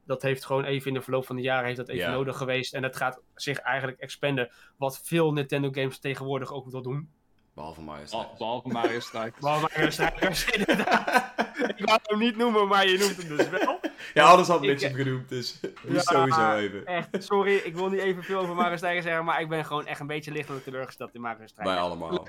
Dat 0.04 0.22
heeft 0.22 0.44
gewoon 0.44 0.64
even 0.64 0.88
in 0.88 0.94
de 0.94 1.02
verloop 1.02 1.26
van 1.26 1.36
de 1.36 1.42
jaren 1.42 1.64
heeft 1.64 1.76
dat 1.76 1.88
even 1.88 2.08
Ja. 2.10 2.12
nodig 2.16 2.36
geweest. 2.36 2.74
En 2.74 2.82
dat 2.82 2.96
gaat 2.96 3.20
zich 3.34 3.58
eigenlijk 3.58 3.98
expanden. 4.00 4.50
Wat 4.76 5.00
veel 5.04 5.32
Nintendo 5.32 5.68
games 5.72 5.98
tegenwoordig 5.98 6.52
ook 6.52 6.70
wel 6.70 6.82
doen. 6.82 7.10
Behalve 7.54 7.80
Mario 7.82 8.04
Strikers. 8.06 8.38
Behalve 8.38 8.68
Mario 8.68 9.00
Strikers. 9.00 9.40
Mario 9.40 9.90
Strikers, 9.90 10.44
inderdaad. 10.56 11.45
Ik 11.76 11.84
wou 11.84 11.98
hem 12.02 12.18
niet 12.18 12.36
noemen, 12.36 12.68
maar 12.68 12.88
je 12.88 12.98
noemt 12.98 13.16
hem 13.16 13.36
dus 13.36 13.48
wel. 13.48 13.80
Ja, 14.14 14.24
anders 14.24 14.48
had 14.48 14.62
Ik- 14.62 14.68
Mitch 14.68 14.82
hem 14.82 14.94
genoemd, 14.94 15.28
dus 15.28 15.60
Ja, 15.88 16.00
sowieso 16.00 16.52
even. 16.54 16.86
Echt, 16.86 17.08
sorry, 17.18 17.54
ik 17.54 17.74
wil 17.74 17.88
niet 17.88 18.00
even 18.00 18.22
veel 18.24 18.38
over 18.40 18.54
Mario 18.54 18.76
Strikers 18.76 19.04
zeggen, 19.04 19.24
maar 19.24 19.40
ik 19.40 19.48
ben 19.48 19.64
gewoon 19.64 19.86
echt 19.86 20.00
een 20.00 20.06
beetje 20.06 20.32
lichtelijk 20.32 20.64
teleurgesteld 20.64 21.14
in 21.14 21.20
Mario 21.20 21.46
Strikers. 21.46 21.74
Bij 21.74 21.84
allemaal. 21.84 22.26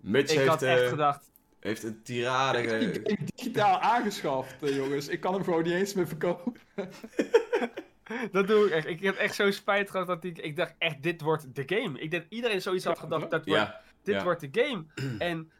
Mitch 0.00 0.30
Ik 0.32 0.36
heeft, 0.38 0.48
had 0.50 0.62
echt 0.62 0.82
eh, 0.82 0.88
gedacht, 0.88 1.30
heeft 1.60 1.82
een 1.82 2.02
tirade 2.02 2.58
Ik 2.62 2.68
heb 2.94 3.04
die 3.04 3.18
digitaal 3.34 3.80
aangeschaft, 3.80 4.62
eh, 4.62 4.76
jongens. 4.76 5.08
Ik 5.08 5.20
kan 5.20 5.34
hem 5.34 5.44
gewoon 5.44 5.62
niet 5.62 5.72
eens 5.72 5.94
meer 5.94 6.08
verkopen. 6.08 6.52
dat 8.32 8.46
doe 8.46 8.66
ik 8.66 8.72
echt. 8.72 8.86
Ik 8.86 9.02
heb 9.02 9.16
echt 9.16 9.34
zo 9.34 9.50
spijt 9.50 9.90
gehad 9.90 10.06
dat 10.06 10.24
ik, 10.24 10.38
ik 10.38 10.56
dacht 10.56 10.74
echt, 10.78 11.02
dit 11.02 11.20
wordt 11.20 11.54
de 11.54 11.62
game. 11.66 12.00
Ik 12.00 12.10
denk 12.10 12.22
dat 12.22 12.32
iedereen 12.32 12.62
zoiets 12.62 12.84
had 12.84 12.98
gedacht, 12.98 13.30
dat 13.30 13.46
wordt, 13.46 13.60
Ja, 13.62 13.80
dit 14.02 14.14
ja. 14.14 14.22
wordt 14.24 14.40
de 14.40 14.48
game. 14.52 14.84
En 15.18 15.50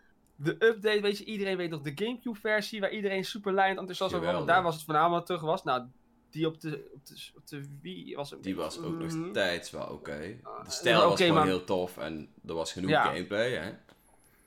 de 0.41 0.51
update, 0.67 1.01
weet 1.01 1.19
je, 1.19 1.25
iedereen 1.25 1.57
weet 1.57 1.71
nog 1.71 1.81
de 1.83 1.93
Gamecube 1.95 2.39
versie, 2.39 2.81
waar 2.81 2.91
iedereen 2.91 3.25
super 3.25 3.53
lijnd 3.53 3.79
enthousiast 3.79 4.13
over 4.15 4.25
was. 4.27 4.35
Geweldig. 4.35 4.55
Daar 4.55 4.65
was 4.65 4.75
het 4.75 4.85
voornamelijk 4.85 5.27
terug 5.27 5.41
was. 5.41 5.65
Nou, 5.65 5.85
die 6.31 6.47
op 6.47 6.61
de, 6.61 6.91
op 6.95 7.07
de, 7.07 7.31
op 7.37 7.47
de 7.47 7.79
Wii 7.83 8.15
was 8.17 8.33
een 8.33 8.41
die 8.41 8.57
was 8.57 8.79
ook 8.83 8.99
nog 8.99 9.13
Mhm. 9.15 9.29
steeds 9.31 9.71
wel 9.71 9.87
oké. 9.87 10.39
Ah, 10.43 10.65
De 10.65 10.71
stijl 10.71 11.09
was 11.09 11.21
gewoon 11.21 11.35
maar- 11.35 11.47
heel 11.47 11.65
tof 11.65 11.99
en 11.99 12.29
er 12.47 12.55
was 12.55 12.73
genoeg 12.73 12.91
Ja. 12.91 13.03
gameplay, 13.05 13.51
hè. 13.53 13.73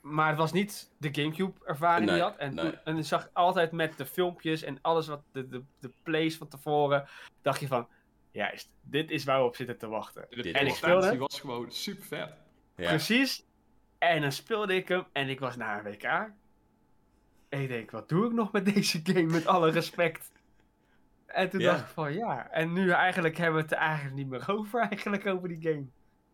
Maar 0.00 0.28
het 0.28 0.38
was 0.38 0.52
niet 0.52 0.90
de 0.98 1.08
Gamecube 1.12 1.52
ervaring 1.64 2.08
die 2.08 2.10
Nee, 2.10 2.24
je 2.24 2.30
had. 2.30 2.36
En, 2.36 2.54
nee. 2.54 2.64
toen, 2.64 2.78
en 2.84 2.96
je 2.96 3.02
zag 3.02 3.30
altijd 3.32 3.72
met 3.72 3.98
de 3.98 4.06
filmpjes 4.06 4.62
en 4.62 4.78
alles 4.80 5.06
wat 5.06 5.22
de, 5.32 5.48
de, 5.48 5.62
de 5.80 5.90
plays 6.02 6.36
van 6.36 6.48
tevoren, 6.48 7.08
dacht 7.42 7.60
je 7.60 7.66
van, 7.66 7.88
juist, 8.30 8.68
dit 8.80 9.10
is 9.10 9.24
waar 9.24 9.38
we 9.40 9.46
op 9.46 9.56
zitten 9.56 9.78
te 9.78 9.88
wachten. 9.88 10.26
De 10.30 10.52
En 10.52 10.60
ik 10.62 10.68
was- 10.68 10.76
speelde- 10.76 11.10
Die 11.10 11.18
was 11.18 11.40
gewoon 11.40 11.72
super 11.72 12.04
vet. 12.06 12.32
Ja. 12.76 12.88
Precies. 12.88 13.44
En 14.02 14.20
dan 14.20 14.32
speelde 14.32 14.74
ik 14.74 14.88
hem 14.88 15.04
en 15.12 15.28
ik 15.28 15.40
was 15.40 15.56
naar 15.56 15.78
een 15.78 15.92
WK. 15.92 16.02
En 17.48 17.60
ik 17.60 17.68
denk, 17.68 17.90
wat 17.90 18.08
doe 18.08 18.26
ik 18.26 18.32
nog 18.32 18.52
met 18.52 18.74
deze 18.74 19.00
game, 19.02 19.22
met 19.22 19.46
alle 19.46 19.70
respect. 19.70 20.32
En 21.26 21.50
toen 21.50 21.60
Ja. 21.60 21.70
dacht 21.70 21.80
ik 21.82 21.86
van, 21.86 22.12
ja, 22.14 22.50
en 22.50 22.72
nu 22.72 22.90
eigenlijk 22.90 23.36
hebben 23.36 23.56
we 23.56 23.62
het 23.62 23.72
er 23.72 23.78
eigenlijk 23.78 24.16
niet 24.16 24.28
meer 24.28 24.44
over, 24.50 24.80
eigenlijk, 24.90 25.26
over 25.26 25.48
die 25.48 25.62
game. 25.62 25.86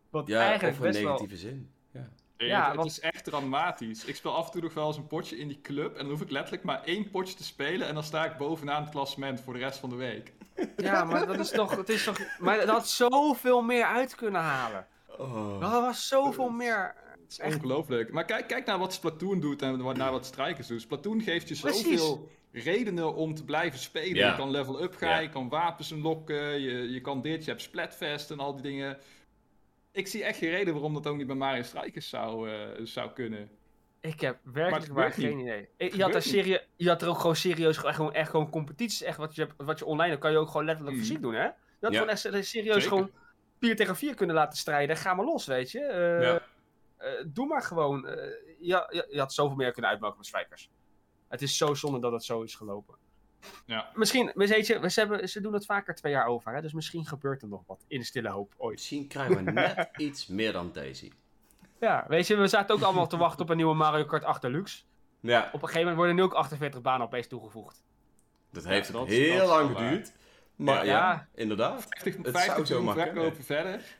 Want 0.09 0.27
Ja, 0.27 0.39
eigenlijk 0.47 0.77
of 0.79 0.85
in 0.85 0.91
best 0.91 1.03
wel... 1.03 1.11
negatieve 1.11 1.37
zin. 1.37 1.71
Ja. 1.91 2.09
Ja, 2.37 2.75
het, 2.75 2.85
is 2.85 2.99
echt 2.99 3.23
dramatisch. 3.23 4.05
Ik 4.05 4.15
speel 4.15 4.35
af 4.35 4.45
en 4.45 4.51
toe 4.51 4.61
nog 4.61 4.73
wel 4.73 4.87
eens 4.87 4.97
een 4.97 5.07
potje 5.07 5.37
in 5.37 5.47
die 5.47 5.61
club. 5.61 5.91
En 5.95 6.01
dan 6.01 6.09
hoef 6.09 6.21
ik 6.21 6.29
letterlijk 6.31 6.63
maar 6.63 6.83
één 6.83 7.09
potje 7.09 7.35
te 7.35 7.43
spelen. 7.43 7.87
En 7.87 7.93
dan 7.93 8.03
sta 8.03 8.25
ik 8.25 8.37
bovenaan 8.37 8.81
het 8.81 8.91
klassement 8.91 9.41
voor 9.41 9.53
de 9.53 9.59
rest 9.59 9.79
van 9.79 9.89
de 9.89 9.95
week. 9.95 10.33
Ja, 10.77 11.03
maar 11.03 11.27
dat 11.27 11.39
is 11.39 11.49
toch, 11.49 11.75
het 11.75 11.89
is 11.89 12.03
toch... 12.03 12.19
Maar 12.39 12.57
dat 12.57 12.67
had 12.69 12.87
zoveel 12.87 13.61
meer 13.61 13.85
uit 13.85 14.15
kunnen 14.15 14.41
halen. 14.41 14.87
Oh. 15.17 15.59
Dat 15.59 15.71
was 15.71 16.07
zoveel 16.07 16.49
meer... 16.49 16.95
Het 17.29 17.39
is 17.39 17.45
Echt. 17.45 17.55
ongelooflijk. 17.55 18.11
Maar 18.11 18.25
kijk, 18.25 18.47
kijk 18.47 18.65
naar 18.65 18.77
wat 18.79 18.93
Splatoon 18.93 19.39
doet 19.39 19.61
en 19.61 19.81
wat- 19.81 19.97
naar 19.97 20.11
wat 20.11 20.25
Strikers 20.25 20.67
doet. 20.67 20.81
Splatoon 20.81 21.21
geeft 21.21 21.47
je 21.49 21.59
Precies. 21.59 21.99
zoveel 21.99 22.29
redenen 22.51 23.13
om 23.15 23.33
te 23.35 23.43
blijven 23.43 23.79
spelen. 23.79 24.15
Ja. 24.15 24.29
Je 24.29 24.35
kan 24.35 24.51
level 24.51 24.81
up 24.83 24.95
gaan, 24.95 25.09
Ja. 25.09 25.19
je 25.19 25.29
kan 25.29 25.49
wapens 25.49 25.91
unlocken, 25.91 26.61
je, 26.61 26.91
je 26.91 27.01
kan 27.01 27.21
dit, 27.21 27.43
je 27.43 27.49
hebt 27.49 27.61
Splatfest 27.63 28.31
en 28.31 28.39
al 28.39 28.53
die 28.53 28.61
dingen. 28.61 28.97
Ik 29.91 30.07
zie 30.07 30.23
echt 30.23 30.37
geen 30.37 30.49
reden 30.49 30.73
waarom 30.73 30.93
dat 30.93 31.07
ook 31.07 31.17
niet 31.17 31.27
bij 31.27 31.35
Mario 31.35 31.61
Strikers 31.63 32.09
zou, 32.09 32.49
eh, 32.49 32.67
zou 32.83 33.11
kunnen. 33.11 33.49
Ik 34.01 34.19
heb 34.21 34.39
Maar 34.43 34.53
werkelijk 34.53 34.85
gebeurt 34.85 35.13
geen 35.13 35.39
idee. 35.39 35.67
Ik- 35.77 35.95
Je 35.95 36.01
had, 36.01 36.15
er 36.15 36.21
serie, 36.21 36.59
je 36.75 36.87
had 36.87 37.01
er 37.01 37.07
ook 37.09 37.19
gewoon 37.19 37.35
serieus 37.35 37.83
echt 37.83 37.95
gewoon, 37.95 38.13
echt 38.13 38.29
gewoon 38.29 38.49
competities. 38.49 39.01
Echt 39.01 39.17
wat 39.17 39.35
je, 39.35 39.47
wat 39.57 39.79
je 39.79 39.85
online 39.85 40.09
hebt, 40.09 40.21
kan 40.21 40.31
je 40.31 40.37
ook 40.37 40.47
gewoon 40.49 40.65
letterlijk 40.65 40.95
Mhm. 40.95 41.05
fysiek 41.05 41.21
doen, 41.21 41.33
hè? 41.33 41.43
Je 41.43 41.51
had 41.81 41.91
Ja. 41.93 41.97
gewoon 41.99 42.09
echt 42.13 42.19
serieus 42.47 42.73
Zeker. 42.73 42.81
gewoon 42.89 43.11
4 43.59 43.75
tegen 43.75 43.95
4 43.95 44.13
kunnen 44.15 44.35
laten 44.35 44.57
strijden. 44.57 44.97
Ga 44.97 45.13
maar 45.13 45.25
los, 45.25 45.45
weet 45.45 45.71
je. 45.71 45.79
Eh, 45.79 46.21
Ja. 46.21 46.41
Eh, 46.99 47.11
doe 47.27 47.47
maar 47.47 47.61
gewoon. 47.61 48.07
Eh, 48.07 48.31
ja, 48.59 48.87
je, 48.91 49.07
je 49.11 49.19
had 49.19 49.33
zoveel 49.33 49.55
meer 49.55 49.71
kunnen 49.71 49.91
uitmaken 49.91 50.17
met 50.17 50.25
Strikers. 50.25 50.69
Het 51.27 51.41
is 51.41 51.57
zo 51.57 51.73
zonde 51.73 51.99
dat 51.99 52.11
het 52.11 52.23
zo 52.23 52.41
is 52.41 52.55
gelopen. 52.55 52.95
Ja. 53.65 53.89
Misschien, 53.93 54.31
weet 54.35 54.67
je, 54.67 54.79
we- 54.79 54.89
ze, 54.89 54.99
hebben, 54.99 55.29
ze 55.29 55.41
doen 55.41 55.53
het 55.53 55.65
vaker 55.65 55.95
twee 55.95 56.11
jaar 56.11 56.25
over, 56.25 56.53
hè? 56.53 56.61
Dus 56.61 56.73
misschien 56.73 57.05
gebeurt 57.05 57.41
er 57.41 57.47
nog 57.47 57.63
wat 57.67 57.85
in 57.87 58.05
stille 58.05 58.29
hoop 58.29 58.53
ooit. 58.57 58.73
Misschien 58.75 59.07
krijgen 59.07 59.45
we 59.45 59.51
net 59.51 59.89
iets 59.97 60.27
meer 60.27 60.51
dan 60.51 60.71
Daisy. 60.73 61.11
Ja, 61.79 62.05
weet 62.07 62.27
je, 62.27 62.35
we 62.35 62.47
zaten 62.47 62.75
ook 62.75 62.81
allemaal 62.81 63.07
te 63.07 63.17
wachten 63.17 63.41
op 63.41 63.49
een 63.49 63.57
nieuwe 63.57 63.75
Mario 63.75 64.05
Kart 64.05 64.23
8 64.23 64.41
Deluxe. 64.41 64.83
Ja, 65.19 65.39
Op 65.47 65.53
een 65.53 65.59
gegeven 65.59 65.79
moment 65.79 65.95
worden 65.97 66.15
nu 66.15 66.21
ook 66.21 66.33
48 66.33 66.81
banen 66.81 67.05
opeens 67.05 67.27
toegevoegd. 67.27 67.83
dat 68.51 68.63
heeft 68.65 68.87
Ja, 68.87 68.93
dat- 68.93 69.07
heel 69.07 69.37
dat 69.37 69.47
lang 69.47 69.77
geduurd. 69.77 70.11
Maar 70.55 70.85
ja, 70.85 70.91
Ja. 71.11 71.27
inderdaad. 71.35 71.85
50, 71.89 72.15
Het 72.25 72.37
50 72.37 72.67
zou 72.67 72.93
verkopen 72.93 73.43
verder. 73.43 73.97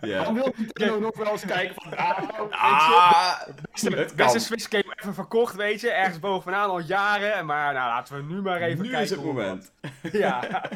Ja. 0.00 0.24
Dan 0.24 0.34
wil 0.34 0.52
Nintendo 0.56 0.98
nog 1.00 1.16
wel 1.16 1.30
eens 1.32 1.44
kijken 1.44 1.74
van... 1.74 1.90
Nou, 1.90 2.50
Ah, 2.50 3.40
Beste, 3.70 3.88
het 3.90 3.96
beste 3.96 4.14
kan. 4.16 4.40
Switch 4.40 4.68
game 4.68 4.94
even 5.00 5.14
verkocht, 5.14 5.54
weet 5.54 5.80
je. 5.80 5.90
Ergens 5.90 6.18
bovenaan 6.18 6.68
al 6.68 6.78
jaren. 6.80 7.46
Maar 7.46 7.72
nou, 7.74 7.88
laten 7.88 8.16
we 8.16 8.34
nu 8.34 8.40
maar 8.42 8.60
even 8.60 8.76
Nu 8.84 8.90
kijken. 8.90 9.00
is 9.04 9.10
het 9.10 9.24
moment. 9.24 9.72
Ja. 10.12 10.42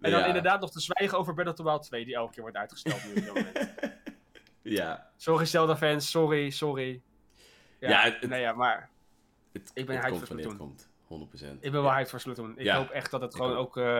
en 0.00 0.10
dan 0.10 0.20
Ja. 0.20 0.26
inderdaad 0.26 0.60
nog 0.60 0.70
te 0.70 0.80
zwijgen 0.80 1.18
over 1.18 1.34
Wild 1.34 1.82
2, 1.82 2.04
die 2.04 2.14
elke 2.14 2.32
keer 2.32 2.42
wordt 2.42 2.56
uitgesteld 2.56 3.04
nu 3.04 3.08
op 3.10 3.14
dit 3.14 3.26
moment. 3.26 3.72
Ja. 4.62 5.10
Sorry 5.16 5.44
Zelda 5.44 5.76
fans, 5.76 6.10
sorry, 6.10 6.50
sorry. 6.50 7.00
Ja, 7.78 7.88
Ja, 7.88 8.00
het- 8.02 8.28
nee, 8.28 8.40
ja, 8.40 8.52
maar 8.52 8.88
Het, 9.52 9.70
Ik 9.74 9.86
ben 9.86 9.96
het 9.96 10.08
komt 10.10 10.28
wanneer 10.28 10.46
het 10.46 10.56
komt. 10.56 10.88
100%. 11.08 11.64
ik 11.64 11.72
ben 11.72 11.82
wel 11.82 11.92
hyped 11.92 12.10
voor 12.10 12.20
Splatoon. 12.20 12.58
Ik 12.58 12.64
Ja. 12.64 12.76
hoop 12.76 12.90
echt 12.90 13.10
dat 13.10 13.20
het 13.20 13.34
gewoon 13.34 13.56
ook. 13.56 13.76
eh, 13.76 13.98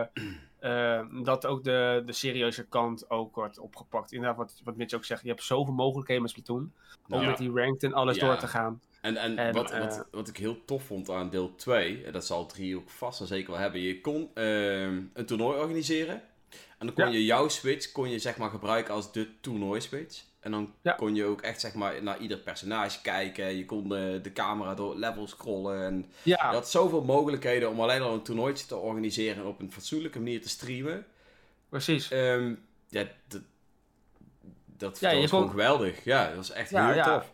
eh, 0.59 1.05
dat 1.23 1.45
ook 1.45 1.63
de, 1.63 2.03
de 2.05 2.13
serieuze 2.13 2.67
kant 2.67 3.09
ook 3.09 3.35
wordt 3.35 3.59
opgepakt. 3.59 4.11
Inderdaad, 4.11 4.37
wat, 4.37 4.61
wat 4.63 4.75
Mitch 4.75 4.93
ook 4.95 5.05
zegt, 5.05 5.21
je 5.21 5.27
hebt 5.29 5.43
zoveel 5.43 5.73
mogelijkheden 5.73 6.21
met 6.23 6.31
Splatoon. 6.31 6.71
Ook 7.01 7.09
Nou, 7.09 7.25
met 7.25 7.37
die 7.37 7.51
ranked 7.51 7.83
en 7.83 7.93
alles 7.93 8.15
Ja. 8.17 8.25
door 8.25 8.37
te 8.37 8.47
gaan. 8.47 8.81
En, 9.01 9.17
en, 9.17 9.37
En, 9.37 9.53
wat, 9.53 9.71
eh, 9.71 9.79
wat, 9.79 10.07
wat 10.11 10.27
ik 10.27 10.37
heel 10.37 10.65
tof 10.65 10.83
vond 10.83 11.09
aan 11.09 11.29
deel 11.29 11.55
2, 11.55 12.03
en 12.03 12.11
dat 12.11 12.25
zal 12.25 12.45
3 12.45 12.75
ook 12.77 12.89
vast 12.89 13.19
en 13.21 13.27
zeker 13.27 13.51
wel 13.51 13.59
hebben, 13.59 13.81
je 13.81 14.01
kon 14.01 14.31
ehm, 14.33 15.01
een 15.13 15.25
toernooi 15.25 15.59
organiseren. 15.59 16.21
En 16.77 16.85
dan 16.85 16.93
kon 16.95 17.11
je 17.11 17.25
jouw 17.25 17.47
switch 17.47 17.91
kon 17.91 18.09
je, 18.09 18.19
zeg 18.19 18.37
maar, 18.37 18.49
gebruiken 18.49 18.93
als 18.93 19.11
de 19.11 19.39
toernooi-switch. 19.39 20.23
En 20.45 20.51
dan 20.51 20.73
Ja. 20.81 20.91
kon 20.91 21.15
je 21.15 21.25
ook 21.25 21.41
echt 21.41 21.59
zeg 21.61 21.73
maar, 21.73 22.03
naar 22.03 22.19
ieder 22.19 22.37
personage 22.37 23.01
kijken. 23.01 23.57
Je 23.57 23.65
kon 23.65 23.89
de, 23.89 24.19
de 24.21 24.33
camera 24.33 24.75
door 24.75 24.95
levels 24.95 25.29
scrollen. 25.29 25.85
En 25.85 26.05
Ja, 26.23 26.37
je 26.49 26.55
had 26.55 26.69
zoveel 26.69 27.03
mogelijkheden 27.03 27.69
om 27.69 27.79
alleen 27.81 28.01
al 28.01 28.13
een 28.13 28.21
toernooitje 28.21 28.65
te 28.65 28.75
organiseren 28.75 29.35
en 29.43 29.49
op 29.49 29.59
een 29.59 29.71
fatsoenlijke 29.71 30.19
manier 30.19 30.41
te 30.41 30.49
streamen. 30.49 31.05
precies. 31.69 32.11
Ehm, 32.11 32.53
ja, 32.89 33.03
dat, 33.27 33.41
dat, 34.65 34.99
Ja, 34.99 35.15
was 35.15 35.29
gewoon 35.29 35.49
geweldig. 35.49 36.03
Ja, 36.03 36.27
dat 36.27 36.35
was 36.35 36.51
echt 36.51 36.69
heel 36.69 37.03
tof. 37.03 37.33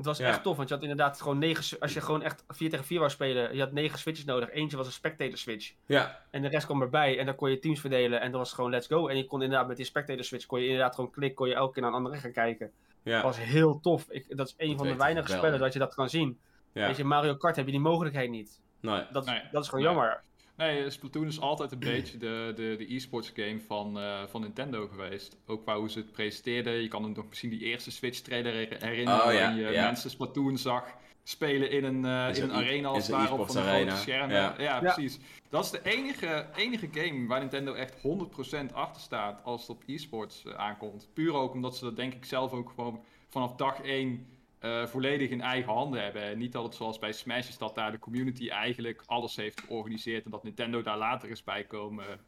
Het 0.00 0.08
was 0.08 0.18
Ja. 0.18 0.28
echt 0.28 0.42
tof, 0.42 0.56
want 0.56 0.68
je 0.68 0.74
had 0.74 0.82
inderdaad 0.82 1.20
gewoon 1.20 1.38
negen... 1.38 1.78
Als 1.80 1.92
je 1.94 2.00
gewoon 2.00 2.22
echt 2.22 2.44
4 2.48 2.70
tegen 2.70 2.84
4 2.84 2.98
wou 2.98 3.10
spelen, 3.10 3.54
je 3.54 3.60
had 3.60 3.72
negen 3.72 3.98
switches 3.98 4.24
nodig. 4.24 4.50
Eentje 4.50 4.76
was 4.76 4.86
een 4.86 4.92
spectator 4.92 5.38
switch. 5.38 5.72
Ja, 5.86 6.18
En 6.30 6.42
de 6.42 6.48
rest 6.48 6.66
kwam 6.66 6.82
erbij. 6.82 7.18
En 7.18 7.26
dan 7.26 7.34
kon 7.34 7.50
je 7.50 7.58
teams 7.58 7.80
verdelen. 7.80 8.20
En 8.20 8.30
dat 8.30 8.40
was 8.40 8.52
gewoon 8.52 8.70
let's 8.70 8.86
go. 8.86 9.08
En 9.08 9.16
je 9.16 9.26
kon 9.26 9.42
inderdaad 9.42 9.68
met 9.68 9.76
die 9.76 9.86
spectator 9.86 10.24
switch, 10.24 10.46
kon 10.46 10.60
je 10.60 10.66
inderdaad 10.66 10.94
gewoon 10.94 11.10
klikken. 11.10 11.36
Kon 11.36 11.48
je 11.48 11.54
elke 11.54 11.72
keer 11.72 11.82
naar 11.82 11.90
een 11.90 11.96
andere 11.96 12.16
gaan 12.16 12.32
kijken. 12.32 12.70
ja. 13.02 13.14
Dat 13.14 13.22
was 13.22 13.38
heel 13.38 13.80
tof. 13.80 14.10
Ik, 14.10 14.36
dat 14.36 14.46
is 14.48 14.54
een 14.56 14.68
Dat 14.68 14.76
van 14.78 14.86
de 14.86 14.96
weinige 14.96 15.32
spellen 15.32 15.58
dat 15.58 15.72
je 15.72 15.78
dat 15.78 15.94
kan 15.94 16.08
zien. 16.08 16.38
ja. 16.72 16.86
Weet 16.86 16.96
je, 16.96 17.04
Mario 17.04 17.34
Kart 17.36 17.56
heb 17.56 17.64
je 17.66 17.70
die 17.72 17.80
mogelijkheid 17.80 18.30
niet. 18.30 18.60
Nee. 18.80 19.02
Dat, 19.12 19.24
Nee. 19.26 19.42
dat 19.52 19.62
is 19.62 19.68
gewoon 19.68 19.84
Nee. 19.84 19.94
jammer. 19.94 20.22
Nee, 20.60 20.90
Splatoon 20.90 21.26
is 21.26 21.40
altijd 21.40 21.72
een 21.72 21.78
beetje 21.78 22.18
de, 22.18 22.52
de, 22.56 22.74
de 22.78 22.94
e-sports 22.94 23.32
game 23.34 23.60
van, 23.66 23.98
eh, 24.00 24.22
van 24.26 24.40
Nintendo 24.40 24.86
geweest. 24.88 25.36
Ook 25.46 25.62
qua 25.62 25.78
hoe 25.78 25.90
ze 25.90 25.98
het 25.98 26.12
presenteerden. 26.12 26.72
Je 26.82 26.88
kan 26.88 27.02
hem 27.02 27.12
nog 27.12 27.28
misschien 27.28 27.50
die 27.50 27.60
eerste 27.60 27.90
Switch 27.90 28.18
trailer 28.20 28.52
her- 28.54 28.76
herinneren. 28.84 29.24
Oh, 29.26 29.32
ja, 29.32 29.38
waarin 29.40 29.64
je 29.64 29.72
ja. 29.72 29.84
mensen 29.84 30.10
Splatoon 30.10 30.58
zag 30.58 30.94
spelen 31.22 31.70
in 31.70 31.84
een, 31.84 32.04
eh, 32.04 32.36
In 32.36 32.42
een 32.42 32.52
arena 32.52 32.88
als 32.88 33.06
zo'n 33.06 33.18
het 33.20 33.28
ware 33.28 33.40
op 33.42 33.48
e-sports 33.48 33.54
van 33.68 33.74
een 33.80 33.86
grote 33.86 34.02
schermen. 34.02 34.36
Ja. 34.36 34.54
Ja, 34.58 34.78
precies. 34.80 35.18
Dat 35.48 35.64
is 35.64 35.70
de 35.70 35.80
enige, 35.82 36.46
enige 36.56 36.88
game 36.92 37.26
waar 37.26 37.40
Nintendo 37.40 37.72
echt 37.74 37.94
100% 38.02 38.72
achter 38.72 39.02
staat 39.02 39.44
als 39.44 39.60
het 39.60 39.70
op 39.70 39.82
e-sports 39.86 40.44
eh, 40.44 40.54
aankomt. 40.54 41.08
Puur 41.12 41.32
ook 41.34 41.52
omdat 41.52 41.76
ze 41.76 41.84
dat 41.84 41.96
denk 41.96 42.14
ik 42.14 42.24
zelf 42.24 42.52
ook 42.52 42.72
gewoon 42.74 43.04
vanaf 43.28 43.54
dag 43.54 43.80
1 43.82 44.26
eh, 44.60 44.86
volledig 44.86 45.30
in 45.30 45.40
eigen 45.40 45.72
handen 45.72 46.02
hebben. 46.02 46.22
En 46.22 46.38
niet 46.38 46.52
dat 46.52 46.64
het 46.64 46.74
zoals 46.74 46.98
bij 46.98 47.12
Smash 47.12 47.48
is 47.48 47.58
dat 47.58 47.74
daar 47.74 47.90
de 47.90 47.98
community 47.98 48.48
eigenlijk 48.48 49.02
alles 49.06 49.36
heeft 49.36 49.60
georganiseerd 49.60 50.24
en 50.24 50.30
dat 50.30 50.42
Nintendo 50.42 50.82
daar 50.82 50.98
later 50.98 51.30
is 51.30 51.44
bij 51.44 51.64
komen, 51.64 52.20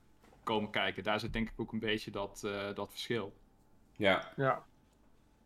komen 0.42 0.70
kijken. 0.70 1.02
Daar 1.02 1.20
zit 1.20 1.32
denk 1.32 1.48
ik 1.48 1.60
ook 1.60 1.72
een 1.72 1.78
beetje 1.78 2.10
dat, 2.10 2.42
eh, 2.44 2.74
dat 2.74 2.90
verschil. 2.90 3.32
Ja. 3.96 4.32
Ja. 4.36 4.64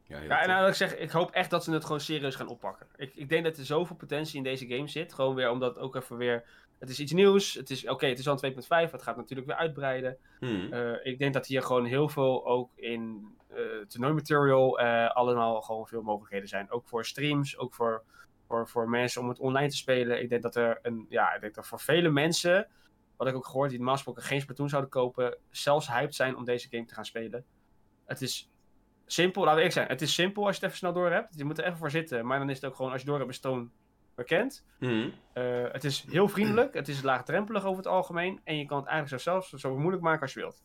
Ja, 0.09 0.21
Ja, 0.21 0.43
en 0.43 0.49
nou, 0.49 0.69
ik 0.69 0.75
zeg, 0.75 0.97
ik 0.97 1.11
hoop 1.11 1.31
echt 1.31 1.51
dat 1.51 1.65
ze 1.65 1.73
het 1.73 1.85
gewoon 1.85 2.01
serieus 2.01 2.35
gaan 2.35 2.49
oppakken. 2.49 2.87
Ik, 2.97 3.15
ik 3.15 3.29
denk 3.29 3.45
dat 3.45 3.57
er 3.57 3.65
zoveel 3.65 3.97
potentie 3.97 4.37
in 4.37 4.43
deze 4.43 4.67
game 4.67 4.89
zit. 4.89 5.13
Gewoon 5.13 5.35
weer 5.35 5.51
omdat 5.51 5.75
het 5.75 5.85
ook 5.85 5.95
even 5.95 6.17
weer. 6.17 6.45
Het 6.79 6.89
is 6.89 7.01
iets 7.01 7.13
nieuws. 7.13 7.55
Het 7.55 7.71
is 7.71 7.89
oké, 7.89 8.07
het 8.07 8.19
is 8.19 8.29
al 8.29 8.39
2.5. 8.45 8.51
Het 8.69 9.03
gaat 9.03 9.17
natuurlijk 9.17 9.49
weer 9.49 9.57
uitbreiden. 9.57 10.19
Hmm. 10.39 10.73
Eh, 10.73 11.07
ik 11.07 11.19
denk 11.19 11.33
dat 11.35 11.47
hier 11.47 11.63
gewoon 11.63 11.85
heel 11.85 12.09
veel 12.09 12.47
ook 12.47 12.71
in 12.75 13.35
eh 13.49 13.87
toernooimaterial 13.89 14.79
eh 14.79 15.11
allemaal 15.11 15.63
gewoon 15.63 15.87
veel 15.87 16.03
mogelijkheden 16.03 16.49
zijn. 16.49 16.71
Ook 16.71 16.89
voor 16.89 17.05
streams, 17.05 17.59
ook 17.59 17.75
voor, 17.75 18.03
voor, 18.47 18.69
voor 18.69 18.89
mensen 18.89 19.21
om 19.21 19.29
het 19.29 19.39
online 19.39 19.69
te 19.69 19.77
spelen. 19.77 20.23
Ik 20.23 20.29
denk 20.29 20.43
dat 20.43 20.57
er 20.57 20.79
een, 20.83 21.07
ja, 21.09 21.35
ik 21.35 21.41
denk 21.41 21.55
dat 21.55 21.67
voor 21.67 21.81
vele 21.81 22.11
mensen, 22.11 22.69
wat 23.17 23.29
ik 23.29 23.35
ook 23.35 23.47
gehoord, 23.47 23.69
die 23.69 23.79
normaal 23.79 23.97
gesproken 23.97 24.23
geen 24.23 24.41
Splatoon 24.41 24.69
zouden 24.69 24.91
kopen, 24.91 25.39
zelfs 25.51 25.89
hyped 25.89 26.15
zijn 26.15 26.37
om 26.37 26.45
deze 26.45 26.69
game 26.71 26.85
te 26.85 26.95
gaan 26.95 27.05
spelen. 27.05 27.45
Het 28.05 28.23
is 28.23 28.51
simpel, 29.07 29.43
laten 29.43 29.57
we 29.57 29.63
eerlijk 29.65 29.79
zijn, 29.79 29.89
het 29.89 30.03
is 30.03 30.15
simpel 30.15 30.47
als 30.47 30.57
je 30.57 30.61
het 30.61 30.65
even 30.65 30.79
snel 30.79 30.93
door 30.93 31.11
hebt. 31.11 31.39
Je 31.39 31.45
moet 31.45 31.59
er 31.59 31.65
even 31.65 31.79
voor 31.79 31.91
zitten, 31.91 32.27
maar 32.27 32.39
dan 32.39 32.51
is 32.51 32.57
het 32.57 32.65
ook 32.65 32.77
gewoon, 32.77 32.93
als 32.93 33.01
je 33.01 33.07
door 33.07 33.19
hebt, 33.19 33.31
is 33.31 33.37
het 33.37 33.47
bekend. 34.17 34.65
Hmm. 34.79 35.13
Eh, 35.33 35.45
het 35.73 35.85
is 35.85 36.05
heel 36.11 36.29
vriendelijk, 36.29 36.75
het 36.75 36.89
is 36.89 37.03
laagdrempelig 37.03 37.65
over 37.65 37.77
het 37.77 37.87
algemeen. 37.87 38.41
En 38.45 38.59
je 38.59 38.67
kan 38.67 38.79
het 38.79 38.87
eigenlijk 38.87 39.23
zo 39.23 39.31
zelfs 39.31 39.51
zo 39.51 39.77
moeilijk 39.79 40.03
maken 40.03 40.21
als 40.21 40.33
je 40.33 40.41
wilt. 40.41 40.63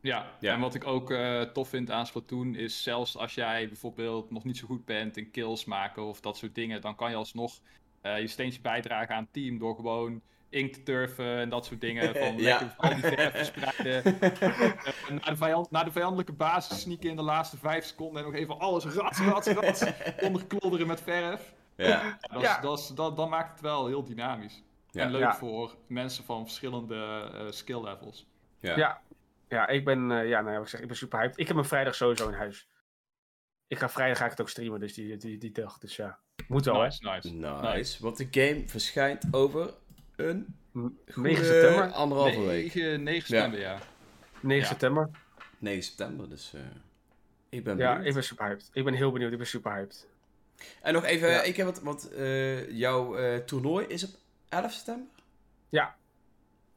Ja, 0.00 0.26
Ja. 0.40 0.54
en 0.54 0.60
wat 0.60 0.74
ik 0.74 0.86
ook 0.86 1.10
eh, 1.10 1.40
tof 1.40 1.68
vind 1.68 1.90
aan 1.90 2.06
Splatoon 2.06 2.54
is 2.54 2.82
zelfs 2.82 3.16
als 3.16 3.34
jij 3.34 3.66
bijvoorbeeld 3.68 4.30
nog 4.30 4.44
niet 4.44 4.56
zo 4.56 4.66
goed 4.66 4.84
bent 4.84 5.16
in 5.16 5.30
kills 5.30 5.64
maken 5.64 6.02
of 6.02 6.20
dat 6.20 6.36
soort 6.36 6.54
dingen, 6.54 6.80
dan 6.80 6.94
kan 6.96 7.10
je 7.10 7.16
alsnog 7.16 7.60
eh, 8.00 8.20
je 8.20 8.26
steentje 8.26 8.60
bijdragen 8.60 9.14
aan 9.14 9.22
het 9.22 9.32
team 9.32 9.58
door 9.58 9.74
gewoon 9.74 10.20
ink 10.48 10.72
te 10.72 10.82
turfen 10.82 11.36
en 11.38 11.48
dat 11.48 11.64
soort 11.66 11.80
dingen. 11.80 12.14
Van 12.24 12.36
Ja. 12.36 12.58
lekker 12.58 12.74
al 12.76 12.88
die 12.94 13.02
verf 13.02 13.34
verspreiden. 13.34 14.02
Naar, 15.20 15.30
de 15.30 15.36
vijand, 15.36 15.70
naar 15.70 15.84
de 15.84 15.90
vijandelijke 15.90 16.32
basis 16.32 16.80
sneaken 16.80 17.10
in 17.10 17.16
de 17.16 17.22
laatste 17.22 17.56
vijf 17.56 17.84
seconden 17.84 18.22
en 18.24 18.30
nog 18.30 18.40
even 18.40 18.58
alles 18.58 18.84
rats, 18.84 19.18
rats, 19.20 19.46
rats 19.48 19.84
onderklodderen 20.26 20.86
met 20.86 21.00
verf. 21.00 21.52
Ja. 21.88 22.18
Dat, 22.32 22.42
is- 22.42 22.48
Ja. 22.48 22.60
dat, 22.60 22.78
is- 22.78 22.86
dat, 22.88 23.16
dat 23.16 23.28
maakt 23.28 23.50
het 23.50 23.60
wel 23.60 23.86
heel 23.86 24.04
dynamisch. 24.04 24.62
Ja. 24.90 25.02
En 25.02 25.10
leuk 25.10 25.20
Ja. 25.20 25.34
voor 25.36 25.76
mensen 25.86 26.24
van 26.24 26.44
verschillende 26.44 27.30
eh, 27.34 27.50
skill 27.50 27.82
levels. 27.82 28.26
Ja. 28.60 28.76
Ja. 28.76 29.00
Ja, 29.48 29.68
ik 29.68 29.84
ben, 29.84 30.10
eh, 30.10 30.28
ja, 30.28 30.40
nou 30.40 30.50
ja, 30.50 30.56
wat 30.56 30.62
ik 30.62 30.68
zeg, 30.68 30.80
ik 30.80 30.86
ben 30.86 30.96
super 30.96 31.18
hyped. 31.18 31.38
Ik 31.38 31.48
heb 31.48 31.56
een 31.56 31.64
vrijdag 31.64 31.94
sowieso 31.94 32.28
in 32.28 32.34
huis. 32.34 32.68
Ik 33.66 33.78
ga 33.78 33.88
vrijdag 33.88 34.18
ga 34.18 34.24
ik 34.24 34.30
het 34.30 34.40
ook 34.40 34.48
streamen, 34.48 34.80
dus 34.80 34.94
die, 34.94 35.16
die, 35.16 35.38
die 35.38 35.52
dag. 35.52 35.78
Dus 35.78 35.96
ja, 35.96 36.18
moet 36.48 36.64
wel, 36.64 36.82
nice, 36.82 37.08
nice. 37.10 37.32
Nice. 37.62 38.02
Want 38.02 38.16
de 38.16 38.26
game 38.30 38.68
verschijnt 38.68 39.24
over 39.30 39.74
een 40.16 40.26
hè. 40.72 40.80
M- 40.80 40.92
goede 41.12 41.28
9 41.28 41.44
september. 41.44 41.90
anderhalve 41.92 42.40
week. 42.40 42.74
9, 42.74 43.02
9 43.02 43.26
september, 43.26 43.60
ja. 43.60 43.78
9 44.40 44.62
Ja. 44.62 44.64
september. 44.68 45.10
9 45.58 45.82
september, 45.82 46.28
dus 46.28 46.52
eh, 46.54 46.60
ik 47.48 47.64
ben 47.64 47.76
Ja, 47.76 47.88
benieuwd. 47.88 48.06
ik 48.08 48.14
ben 48.14 48.24
super 48.24 48.46
hyped. 48.46 48.70
Ik 48.72 48.84
ben 48.84 48.94
heel 48.94 49.12
benieuwd, 49.12 49.32
ik 49.32 49.38
ben 49.38 49.46
super 49.46 49.72
hyped. 49.74 50.08
En 50.82 50.92
nog 50.92 51.04
even, 51.04 51.28
Ja. 51.30 51.42
ik 51.42 51.56
heb 51.56 51.66
wat, 51.66 51.80
want 51.82 52.12
eh, 52.12 52.70
jouw 52.70 53.16
eh, 53.16 53.36
toernooi 53.38 53.86
is 53.86 54.04
op 54.04 54.10
11 54.48 54.72
september? 54.72 55.06
Ja. 55.68 55.94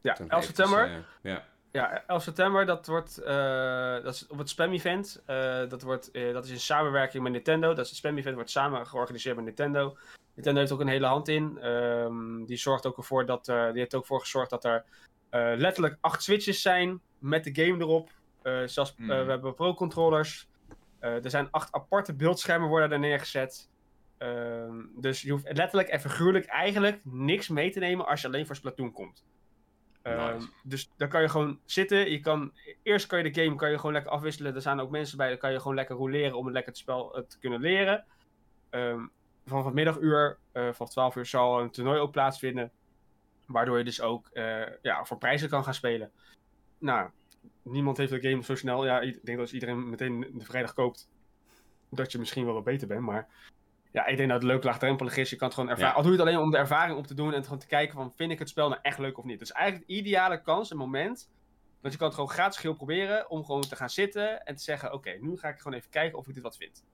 Ja, 0.00 0.14
Dan 0.14 0.30
11 0.30 0.42
eventjes, 0.42 0.66
september. 0.68 1.04
eh, 1.22 1.32
ja. 1.32 1.44
Ja, 1.72 2.04
11 2.06 2.22
september, 2.22 2.66
dat 2.66 2.86
wordt 2.86 3.18
eh, 3.18 3.92
dat 4.02 4.14
is 4.14 4.26
op 4.26 4.38
het 4.38 4.48
spam-event. 4.48 5.22
Eh, 5.26 5.68
dat, 5.68 5.82
wordt, 5.82 6.10
eh, 6.10 6.32
dat 6.32 6.44
is 6.44 6.50
in 6.50 6.60
samenwerking 6.60 7.22
met 7.22 7.32
Nintendo. 7.32 7.68
Dat 7.68 7.84
is 7.84 7.88
het 7.88 7.98
spam-event 7.98 8.34
wordt 8.34 8.50
samen 8.50 8.86
georganiseerd 8.86 9.36
met 9.36 9.44
Nintendo. 9.44 9.96
Nintendo 10.34 10.60
heeft 10.60 10.72
ook 10.72 10.80
een 10.80 10.88
hele 10.88 11.06
hand 11.06 11.28
in. 11.28 11.58
Ehm, 11.60 12.44
die, 12.44 12.56
zorgt 12.56 12.86
ook 12.86 12.96
ervoor 12.96 13.26
dat, 13.26 13.48
eh, 13.48 13.66
die 13.70 13.78
heeft 13.78 13.94
ook 13.94 14.06
voor 14.06 14.20
gezorgd 14.20 14.50
dat 14.50 14.64
er 14.64 14.84
eh, 15.30 15.52
letterlijk 15.56 15.96
acht 16.00 16.22
switches 16.22 16.62
zijn 16.62 17.00
met 17.18 17.44
de 17.44 17.64
game 17.64 17.78
erop. 17.82 18.10
Eh, 18.42 18.62
zelfs, 18.64 18.94
Mhm. 18.96 19.08
we 19.24 19.30
hebben 19.30 19.54
pro-controllers. 19.54 20.48
Eh, 20.98 21.24
er 21.24 21.30
zijn 21.30 21.48
acht 21.50 21.72
aparte 21.72 22.14
beeldschermen 22.14 22.68
worden 22.68 22.92
er 22.92 22.98
neergezet. 22.98 23.68
Ehm, 24.24 24.82
dus 24.96 25.22
je 25.22 25.30
hoeft 25.30 25.44
letterlijk 25.44 25.88
en 25.88 26.00
figuurlijk 26.00 26.44
eigenlijk 26.44 27.00
niks 27.04 27.48
mee 27.48 27.70
te 27.70 27.78
nemen 27.78 28.06
als 28.06 28.20
je 28.20 28.26
alleen 28.26 28.46
voor 28.46 28.56
Splatoon 28.56 28.92
komt. 28.92 29.24
Ehm, 30.02 30.34
Nice. 30.34 30.48
dus 30.62 30.90
dan 30.96 31.08
kan 31.08 31.22
je 31.22 31.28
gewoon 31.28 31.60
zitten. 31.64 32.10
Je 32.10 32.20
kan, 32.20 32.52
eerst 32.82 33.06
kan 33.06 33.18
je 33.24 33.30
de 33.32 33.42
game 33.42 33.56
kan 33.56 33.70
je 33.70 33.76
gewoon 33.76 33.92
lekker 33.92 34.12
afwisselen. 34.12 34.54
Er 34.54 34.60
zijn 34.60 34.80
ook 34.80 34.90
mensen 34.90 35.16
bij, 35.16 35.28
dan 35.28 35.38
kan 35.38 35.52
je 35.52 35.60
gewoon 35.60 35.76
lekker 35.76 35.96
roleren 35.96 36.38
om 36.38 36.44
het 36.44 36.54
lekker 36.54 36.72
het 36.72 36.80
spel 36.80 37.24
te 37.28 37.38
kunnen 37.38 37.60
leren. 37.60 38.04
Ehm 38.70 39.04
vanaf 39.46 39.64
het 39.64 39.74
middaguur, 39.74 40.38
eh 40.52 40.72
vanaf 40.72 40.90
12 40.90 41.16
uur, 41.16 41.26
zal 41.26 41.60
een 41.60 41.70
toernooi 41.70 41.98
ook 42.00 42.12
plaatsvinden. 42.12 42.72
Waardoor 43.46 43.78
je 43.78 43.84
dus 43.84 44.00
ook 44.00 44.28
eh, 44.28 44.62
ja, 44.82 45.04
voor 45.04 45.18
prijzen 45.18 45.48
kan 45.48 45.64
gaan 45.64 45.74
spelen. 45.74 46.10
Nou, 46.78 47.10
niemand 47.62 47.96
heeft 47.96 48.10
de 48.10 48.30
game 48.30 48.42
zo 48.42 48.54
snel. 48.54 48.84
Ja, 48.84 49.00
ik 49.00 49.12
denk 49.12 49.26
dat 49.26 49.38
als 49.38 49.52
iedereen 49.52 49.88
meteen 49.88 50.20
de 50.34 50.44
vrijdag 50.44 50.74
koopt, 50.74 51.08
dat 51.90 52.12
je 52.12 52.18
misschien 52.18 52.44
wel 52.44 52.54
wat 52.54 52.64
beter 52.64 52.88
bent. 52.88 53.00
Maar 53.00 53.28
ja, 53.94 54.06
ik 54.06 54.16
denk 54.16 54.28
dat 54.28 54.42
het 54.42 54.50
leuk 54.50 54.64
laagdrempelig 54.64 55.16
is. 55.16 55.30
Je 55.30 55.36
kan 55.36 55.46
het 55.46 55.56
gewoon 55.56 55.70
ervaren. 55.70 55.90
Ja. 55.90 55.96
Al 55.96 56.02
doe 56.02 56.12
je 56.12 56.18
het 56.18 56.26
alleen 56.26 56.40
om 56.40 56.50
de 56.50 56.56
ervaring 56.56 56.98
op 56.98 57.06
te 57.06 57.14
doen 57.14 57.34
en 57.34 57.42
gewoon 57.42 57.58
te 57.58 57.66
kijken 57.66 57.94
van, 57.94 58.12
vind 58.14 58.30
ik 58.30 58.38
het 58.38 58.48
spel 58.48 58.68
nou 58.68 58.80
echt 58.82 58.98
leuk 58.98 59.18
of 59.18 59.24
niet. 59.24 59.38
Dus 59.38 59.52
eigenlijk 59.52 59.88
de 59.88 59.94
ideale 59.94 60.42
kans, 60.42 60.70
een 60.70 60.76
moment, 60.76 61.30
Want 61.80 61.92
je 61.92 61.98
kan 61.98 62.06
het 62.06 62.16
gewoon 62.16 62.30
gratis 62.30 62.56
geheel 62.60 62.76
proberen 62.76 63.30
om 63.30 63.44
gewoon 63.44 63.60
te 63.60 63.76
gaan 63.76 63.90
zitten 63.90 64.44
en 64.44 64.56
te 64.56 64.62
zeggen: 64.62 64.92
Oké, 64.92 65.16
nu 65.20 65.36
ga 65.36 65.48
ik 65.48 65.58
gewoon 65.58 65.78
even 65.78 65.90
kijken 65.90 66.18
of 66.18 66.28
ik 66.28 66.34
dit 66.34 66.42
wat 66.42 66.56
vind. 66.56 66.84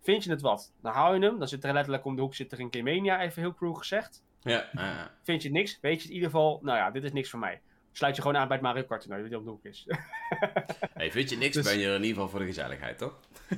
Vind 0.00 0.24
je 0.24 0.30
het 0.30 0.40
wat? 0.40 0.72
Dan 0.82 0.92
haal 0.92 1.14
je 1.14 1.20
hem. 1.20 1.38
Dan 1.38 1.48
zit 1.48 1.64
er 1.64 1.72
letterlijk 1.72 2.04
om 2.04 2.16
de 2.16 2.22
hoek 2.22 2.34
zit 2.34 2.52
er 2.52 2.60
een 2.60 2.68
Game 2.70 2.92
Mania, 2.94 3.20
even 3.20 3.42
heel 3.42 3.54
cruel 3.54 3.74
gezegd. 3.74 4.24
Ja. 4.40 5.10
Vind 5.22 5.42
je 5.42 5.50
niks, 5.50 5.78
weet 5.80 6.02
je 6.02 6.08
in 6.08 6.14
ieder 6.14 6.30
geval, 6.30 6.60
nou 6.62 6.78
ja, 6.78 6.90
dit 6.90 7.04
is 7.04 7.12
niks 7.12 7.30
voor 7.30 7.38
mij. 7.38 7.60
Sluit 7.98 8.16
je 8.16 8.22
gewoon 8.22 8.36
aan 8.36 8.48
bij 8.48 8.56
het 8.56 8.66
Mario 8.66 8.82
Kart 8.82 9.00
toernooi, 9.02 9.28
die 9.28 9.38
om 9.38 9.44
de 9.44 9.50
hoek 9.50 9.64
is. 9.64 9.86
Hey, 10.94 11.10
vind 11.10 11.30
je 11.30 11.36
niks, 11.36 11.54
Dus- 11.54 11.64
ben 11.64 11.78
je 11.78 11.86
er 11.86 11.94
in 11.94 12.00
ieder 12.00 12.14
geval 12.14 12.28
voor 12.28 12.38
de 12.40 12.46
gezelligheid, 12.46 12.98
toch? 12.98 13.14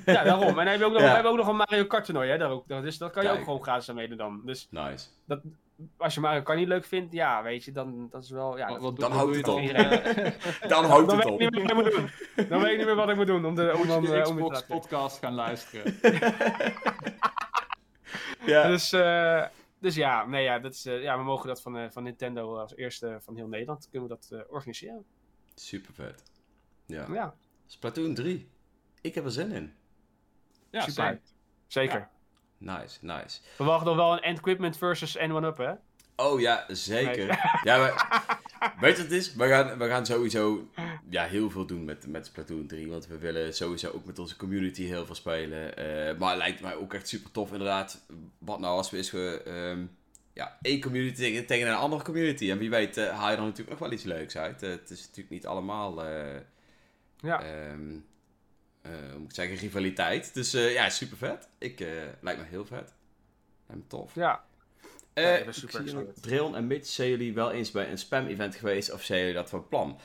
ja, 0.06 0.22
daarom. 0.24 0.48
En 0.48 0.54
dan 0.54 0.66
heb 0.66 0.78
je 0.78 0.84
ook 0.84 0.92
nog, 0.92 1.00
Ja. 1.00 1.06
we 1.08 1.14
hebben 1.14 1.30
ook 1.32 1.38
nog 1.38 1.46
een 1.48 1.56
Mario 1.56 1.84
Kart 1.84 2.04
toernooi, 2.04 2.30
hè, 2.30 2.38
daar 2.38 2.50
ook. 2.50 2.68
Dus 2.68 2.98
dat 2.98 3.10
kan 3.12 3.22
je 3.22 3.28
Kijk. 3.28 3.40
ook 3.40 3.46
gewoon 3.46 3.62
gratis 3.62 3.88
aan 3.88 3.94
meedoen 3.94 4.16
dan. 4.16 4.42
Dus 4.44 4.66
Nice. 4.70 5.06
als 5.96 6.14
je 6.14 6.20
Mario 6.20 6.42
Kart 6.42 6.58
niet 6.58 6.68
leuk 6.68 6.84
vindt, 6.84 7.12
ja, 7.12 7.42
weet 7.42 7.64
je, 7.64 7.72
dan 7.72 8.08
dat 8.10 8.22
is 8.22 8.30
wel, 8.30 8.58
ja, 8.58 8.66
dat- 8.68 8.80
Dan 8.80 8.94
wat 8.96 9.10
houdt 9.10 9.36
het 9.36 9.44
dan? 9.44 9.54
op. 9.62 10.68
Dan 10.68 10.84
houdt 10.84 11.08
dan 11.08 11.18
het 11.18 11.28
weet 11.28 11.40
ik 11.40 11.46
op. 11.46 11.52
niet 11.54 11.64
meer 11.64 11.74
wat 11.74 11.86
ik 11.86 11.96
moet 11.98 12.10
doen. 12.36 12.48
Dan 12.48 12.60
weet 12.60 12.70
ik 12.72 12.76
niet 12.76 12.86
meer 12.86 12.94
wat 12.94 13.08
ik 13.08 13.16
moet 13.16 13.26
doen 13.26 13.44
om, 13.44 13.54
de, 13.54 13.70
om 13.72 13.78
Moet 13.78 13.86
dan 13.88 14.02
je 14.02 14.08
de 14.08 14.14
eh, 14.16 14.22
Xbox 14.22 14.62
podcast 14.66 15.18
gaan 15.18 15.34
luisteren. 15.34 15.94
Ja. 18.46 18.66
Dus, 18.66 18.92
eh, 18.92 19.44
dus 19.80 19.94
ja, 19.94 20.26
nee, 20.26 20.42
ja, 20.42 20.58
dat 20.58 20.74
is, 20.74 20.86
eh, 20.86 21.02
ja, 21.02 21.18
we 21.18 21.24
mogen 21.24 21.48
dat 21.48 21.62
van, 21.62 21.76
eh, 21.76 21.90
van 21.90 22.02
Nintendo 22.02 22.58
als 22.58 22.76
eerste 22.76 23.18
van 23.20 23.36
heel 23.36 23.46
Nederland 23.46 23.88
kunnen 23.90 24.08
we 24.08 24.14
dat 24.14 24.30
eh, 24.30 24.52
organiseren. 24.52 25.04
Super 25.54 25.94
vet. 25.94 26.22
Ja. 26.86 27.06
Ja, 27.12 27.34
Splatoon 27.66 28.14
3. 28.14 28.50
Ik 29.00 29.14
heb 29.14 29.24
er 29.24 29.30
zin 29.30 29.52
in. 29.52 29.74
Ja, 30.70 30.80
super. 30.80 30.92
same. 30.92 31.20
Zeker. 31.66 32.08
Nice, 32.58 33.04
nice. 33.04 33.40
We 33.58 33.64
wachten 33.64 33.86
nog 33.86 33.96
wel 33.96 34.12
een 34.12 34.36
Equipment 34.36 34.76
versus 34.76 35.18
N1-Up, 35.18 35.56
hè? 35.56 35.74
Oh 36.20 36.40
ja, 36.40 36.64
zeker. 36.68 37.26
Ja, 37.62 37.78
maar, 37.78 38.28
weet 38.80 38.96
je 38.96 39.02
wat 39.02 39.10
het 39.10 39.20
is? 39.20 39.34
We 39.34 39.48
gaan, 39.48 39.78
we 39.78 39.88
gaan 39.88 40.06
sowieso 40.06 40.68
ja, 41.08 41.24
heel 41.24 41.50
veel 41.50 41.66
doen 41.66 41.84
met, 41.84 42.06
met 42.06 42.26
Splatoon 42.26 42.66
3. 42.66 42.88
Want 42.88 43.06
we 43.06 43.18
willen 43.18 43.54
sowieso 43.54 43.90
ook 43.90 44.04
met 44.04 44.18
onze 44.18 44.36
community 44.36 44.84
heel 44.84 45.06
veel 45.06 45.14
spelen. 45.14 45.76
Eh, 45.76 46.18
maar 46.18 46.28
het 46.28 46.38
lijkt 46.38 46.60
mij 46.60 46.74
ook 46.74 46.94
echt 46.94 47.08
super 47.08 47.30
tof 47.30 47.52
inderdaad. 47.52 48.04
Wat 48.38 48.58
nou 48.58 48.76
als 48.76 48.90
we 48.90 48.96
eens 48.96 49.10
we, 49.10 49.42
ehm, 49.44 49.84
ja, 50.32 50.58
één 50.62 50.80
community 50.80 51.16
tegen, 51.16 51.46
tegen 51.46 51.68
een 51.68 51.74
andere 51.74 52.02
community. 52.02 52.50
En 52.50 52.58
wie 52.58 52.70
weet 52.70 52.96
eh, 52.96 53.18
haal 53.18 53.30
je 53.30 53.36
er 53.36 53.42
natuurlijk 53.42 53.70
nog 53.70 53.78
wel 53.78 53.92
iets 53.92 54.04
leuks 54.04 54.36
uit. 54.36 54.62
Eh, 54.62 54.70
het 54.70 54.90
is 54.90 55.00
natuurlijk 55.00 55.30
niet 55.30 55.46
allemaal... 55.46 56.04
Ja. 57.22 57.42
hoe 58.82 59.18
moet 59.18 59.28
ik 59.28 59.34
zeggen, 59.34 59.56
rivaliteit. 59.56 60.34
Dus 60.34 60.50
ja, 60.52 60.88
super 60.88 61.16
vet. 61.16 61.48
Ik, 61.58 61.84
lijkt 62.20 62.40
me 62.40 62.46
heel 62.48 62.66
vet. 62.66 62.94
En 63.66 63.84
tof. 63.86 64.14
Ja. 64.14 64.44
Eh, 65.12 65.24
Ja, 65.24 65.34
ik 65.36 65.44
ben 65.44 65.54
super. 65.54 66.06
Dreon 66.20 66.56
en 66.56 66.66
Mitch, 66.66 66.88
zijn 66.88 67.08
jullie 67.08 67.34
wel 67.34 67.50
eens 67.52 67.70
bij 67.70 67.90
een 67.90 67.98
spam-event 67.98 68.54
geweest 68.54 68.92
of 68.92 69.02
zijn 69.02 69.18
jullie 69.20 69.34
dat 69.34 69.50
van 69.50 69.68
plan? 69.68 69.98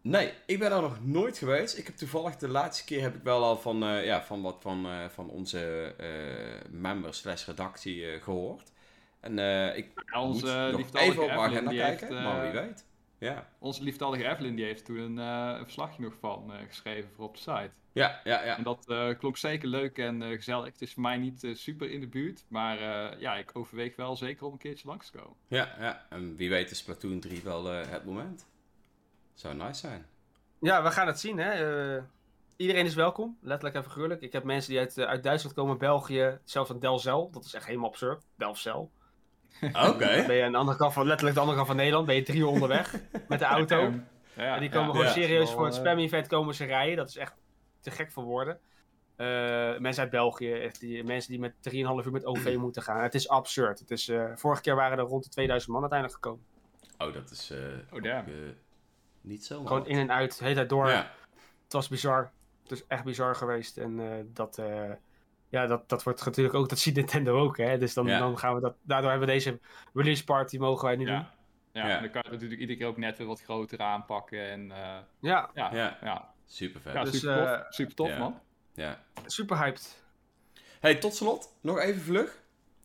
Nee, 0.00 0.32
ik 0.46 0.58
ben 0.58 0.72
er 0.72 0.80
nog 0.80 0.98
nooit 1.04 1.38
geweest. 1.38 1.78
Ik 1.78 1.86
heb 1.86 1.96
toevallig 1.96 2.36
de 2.36 2.48
laatste 2.48 2.84
keer 2.84 3.00
heb 3.02 3.14
ik 3.14 3.22
wel 3.22 3.44
al 3.44 3.56
van, 3.58 3.82
eh, 3.82 4.04
ja, 4.04 4.22
van 4.24 4.42
wat 4.42 4.56
van, 4.60 4.86
eh, 4.86 5.08
van 5.08 5.28
onze 5.30 5.94
eh 5.98 6.70
members 6.70 7.18
slash 7.18 7.46
redactie 7.46 8.10
eh, 8.10 8.22
gehoord. 8.22 8.72
En 9.20 9.38
eh, 9.38 9.76
ik 9.76 9.90
Ja, 10.12 10.20
Onze 10.20 10.68
moet 10.72 10.92
nog 10.92 11.02
even 11.02 11.22
op 11.22 11.28
mijn 11.28 11.40
agenda 11.40 11.70
die 11.70 11.78
kijken, 11.78 12.08
heeft, 12.08 12.22
maar 12.22 12.42
wie 12.42 12.60
weet. 12.60 12.84
Ja, 13.18 13.48
Onze 13.58 13.82
lieftallige 13.82 14.28
Evelyn 14.28 14.54
die 14.54 14.64
heeft 14.64 14.84
toen 14.84 14.96
een, 14.98 15.18
eh, 15.18 15.56
een 15.58 15.64
verslagje 15.64 16.02
nog 16.02 16.14
van 16.20 16.52
eh, 16.52 16.58
geschreven 16.68 17.10
voor 17.16 17.24
op 17.24 17.34
de 17.34 17.40
site. 17.40 17.70
Ja, 17.98 18.20
ja. 18.24 18.44
ja. 18.44 18.56
En 18.56 18.62
dat 18.62 18.88
eh, 18.88 19.18
klonk 19.18 19.36
zeker 19.36 19.68
leuk 19.68 19.98
en 19.98 20.22
eh, 20.22 20.28
gezellig. 20.28 20.72
Het 20.72 20.82
is 20.82 20.92
voor 20.92 21.02
mij 21.02 21.16
niet 21.16 21.44
eh, 21.44 21.54
super 21.54 21.90
in 21.90 22.00
de 22.00 22.08
buurt, 22.08 22.44
maar 22.48 22.78
eh, 22.78 23.20
ja, 23.20 23.36
ik 23.36 23.50
overweeg 23.52 23.96
wel 23.96 24.16
zeker 24.16 24.46
om 24.46 24.52
een 24.52 24.58
keertje 24.58 24.88
langs 24.88 25.10
te 25.10 25.18
komen. 25.18 25.36
Ja, 25.48 25.74
ja. 25.78 26.06
En 26.10 26.36
wie 26.36 26.50
weet 26.50 26.70
is 26.70 26.78
Splatoon 26.78 27.20
3 27.20 27.42
wel 27.42 27.72
eh, 27.72 27.88
het 27.88 28.04
moment. 28.04 28.46
Zou 29.34 29.54
nice 29.54 29.80
zijn. 29.80 30.06
Ja, 30.60 30.82
we 30.82 30.90
gaan 30.90 31.06
het 31.06 31.20
zien, 31.20 31.38
hè. 31.38 31.50
Eh, 31.96 32.02
iedereen 32.56 32.86
is 32.86 32.94
welkom, 32.94 33.38
letterlijk 33.40 33.76
en 33.76 33.84
figuurlijk. 33.84 34.20
Ik 34.20 34.32
heb 34.32 34.44
mensen 34.44 34.70
die 34.70 34.80
uit, 34.80 34.98
uit 34.98 35.22
Duitsland 35.22 35.56
komen, 35.56 35.78
België, 35.78 36.38
zelfs 36.44 36.70
van 36.70 36.78
Delcel. 36.78 37.30
Dat 37.30 37.44
is 37.44 37.54
echt 37.54 37.66
helemaal 37.66 37.88
absurd. 37.88 38.26
Delfzijl. 38.36 38.90
Oké. 39.62 40.16
Dan 40.16 40.26
ben 40.26 40.34
je 40.34 40.44
aan 40.44 40.52
de 40.52 40.58
andere 40.58 40.78
kant 40.78 40.92
van, 40.92 41.06
letterlijk 41.06 41.34
de 41.34 41.40
andere 41.40 41.58
kant 41.58 41.68
van 41.68 41.78
Nederland, 41.78 42.06
ben 42.06 42.14
je 42.14 42.22
drie 42.22 42.40
uur 42.40 42.46
onderweg 42.46 42.94
met 43.28 43.38
de 43.38 43.44
auto. 43.44 43.92
Ja, 44.36 44.54
en 44.54 44.60
die 44.60 44.70
komen 44.70 44.86
ja, 44.86 44.92
gewoon 44.92 45.06
ja. 45.06 45.12
serieus 45.12 45.48
Wel, 45.48 45.56
voor 45.56 45.64
het 45.64 45.74
spam-event 45.74 46.26
komen 46.26 46.54
ze 46.54 46.64
rijden. 46.64 46.96
Dat 46.96 47.08
is 47.08 47.16
echt 47.16 47.34
te 47.88 47.96
gek 47.96 48.12
voor 48.12 48.24
woorden. 48.24 48.58
Eh, 49.16 49.78
mensen 49.78 50.02
uit 50.02 50.10
België, 50.10 50.52
echt 50.52 50.80
die, 50.80 51.04
mensen 51.04 51.30
die 51.30 51.40
met 51.40 51.54
3,5 51.60 52.06
uur 52.06 52.12
met 52.12 52.24
OV 52.24 52.56
moeten 52.66 52.82
gaan. 52.82 53.02
Het 53.02 53.14
is 53.14 53.28
absurd. 53.28 53.78
Het 53.78 53.90
is, 53.90 54.08
eh, 54.08 54.24
vorige 54.34 54.62
keer 54.62 54.74
waren 54.74 54.98
er 54.98 55.04
rond 55.04 55.24
de 55.24 55.30
2000 55.30 55.72
man 55.72 55.80
uiteindelijk 55.80 56.20
gekomen. 56.22 56.44
Oh, 56.98 57.12
dat 57.12 57.30
is 57.30 57.50
eh, 57.50 57.58
Oh, 57.92 58.26
niet 59.20 59.44
zo 59.44 59.64
Gewoon 59.64 59.86
in 59.86 59.98
en 59.98 60.12
uit, 60.12 60.38
de 60.38 60.44
hele 60.44 60.56
tijd 60.56 60.68
door. 60.68 60.88
Ja. 60.88 61.10
Het 61.64 61.72
was 61.72 61.88
bizar. 61.88 62.30
Het 62.62 62.72
is 62.72 62.86
echt 62.86 63.04
bizar 63.04 63.34
geweest. 63.34 63.76
En 63.76 64.00
eh, 64.00 64.24
dat, 64.26 64.58
eh, 64.58 64.90
ja, 65.48 65.66
dat, 65.66 65.88
dat 65.88 66.02
wordt 66.02 66.24
natuurlijk 66.24 66.54
ook, 66.54 66.68
dat 66.68 66.78
ziet 66.78 66.94
Nintendo 66.96 67.38
ook. 67.38 67.56
Hè? 67.56 67.78
Dus 67.78 67.94
dan, 67.94 68.06
Ja. 68.06 68.18
dan 68.18 68.38
gaan 68.38 68.54
we 68.54 68.60
dat, 68.60 68.76
daardoor 68.82 69.10
hebben 69.10 69.28
we 69.28 69.34
deze 69.34 69.60
release 69.94 70.24
party 70.24 70.58
mogen 70.58 70.84
wij 70.86 70.96
nu 70.96 71.04
doen. 71.04 71.14
Ja. 71.14 71.30
Ja, 71.72 71.88
Ja. 71.88 71.96
en 71.96 72.02
dan 72.02 72.10
kan 72.10 72.20
je 72.24 72.28
het 72.28 72.32
natuurlijk 72.32 72.60
iedere 72.60 72.78
keer 72.78 72.88
ook 72.88 72.96
net 72.96 73.18
weer 73.18 73.26
wat 73.26 73.42
groter 73.42 73.78
aanpakken. 73.78 74.50
En 74.50 74.70
eh, 74.70 74.98
Ja, 75.20 75.50
ja, 75.54 75.96
Ja. 76.02 76.34
Super 76.48 76.80
vet. 76.80 76.92
ja, 76.92 77.04
Dus, 77.04 77.18
super 77.20 77.36
tof, 77.36 77.46
eh, 77.46 77.60
super 77.68 77.94
tof 77.94 78.18
man. 78.18 78.40
Ja. 78.74 79.04
super 79.26 79.58
hyped. 79.58 80.02
Hey, 80.80 80.94
tot 80.94 81.14
slot, 81.14 81.52
nog 81.60 81.78
even 81.78 82.00
vlug. 82.00 82.42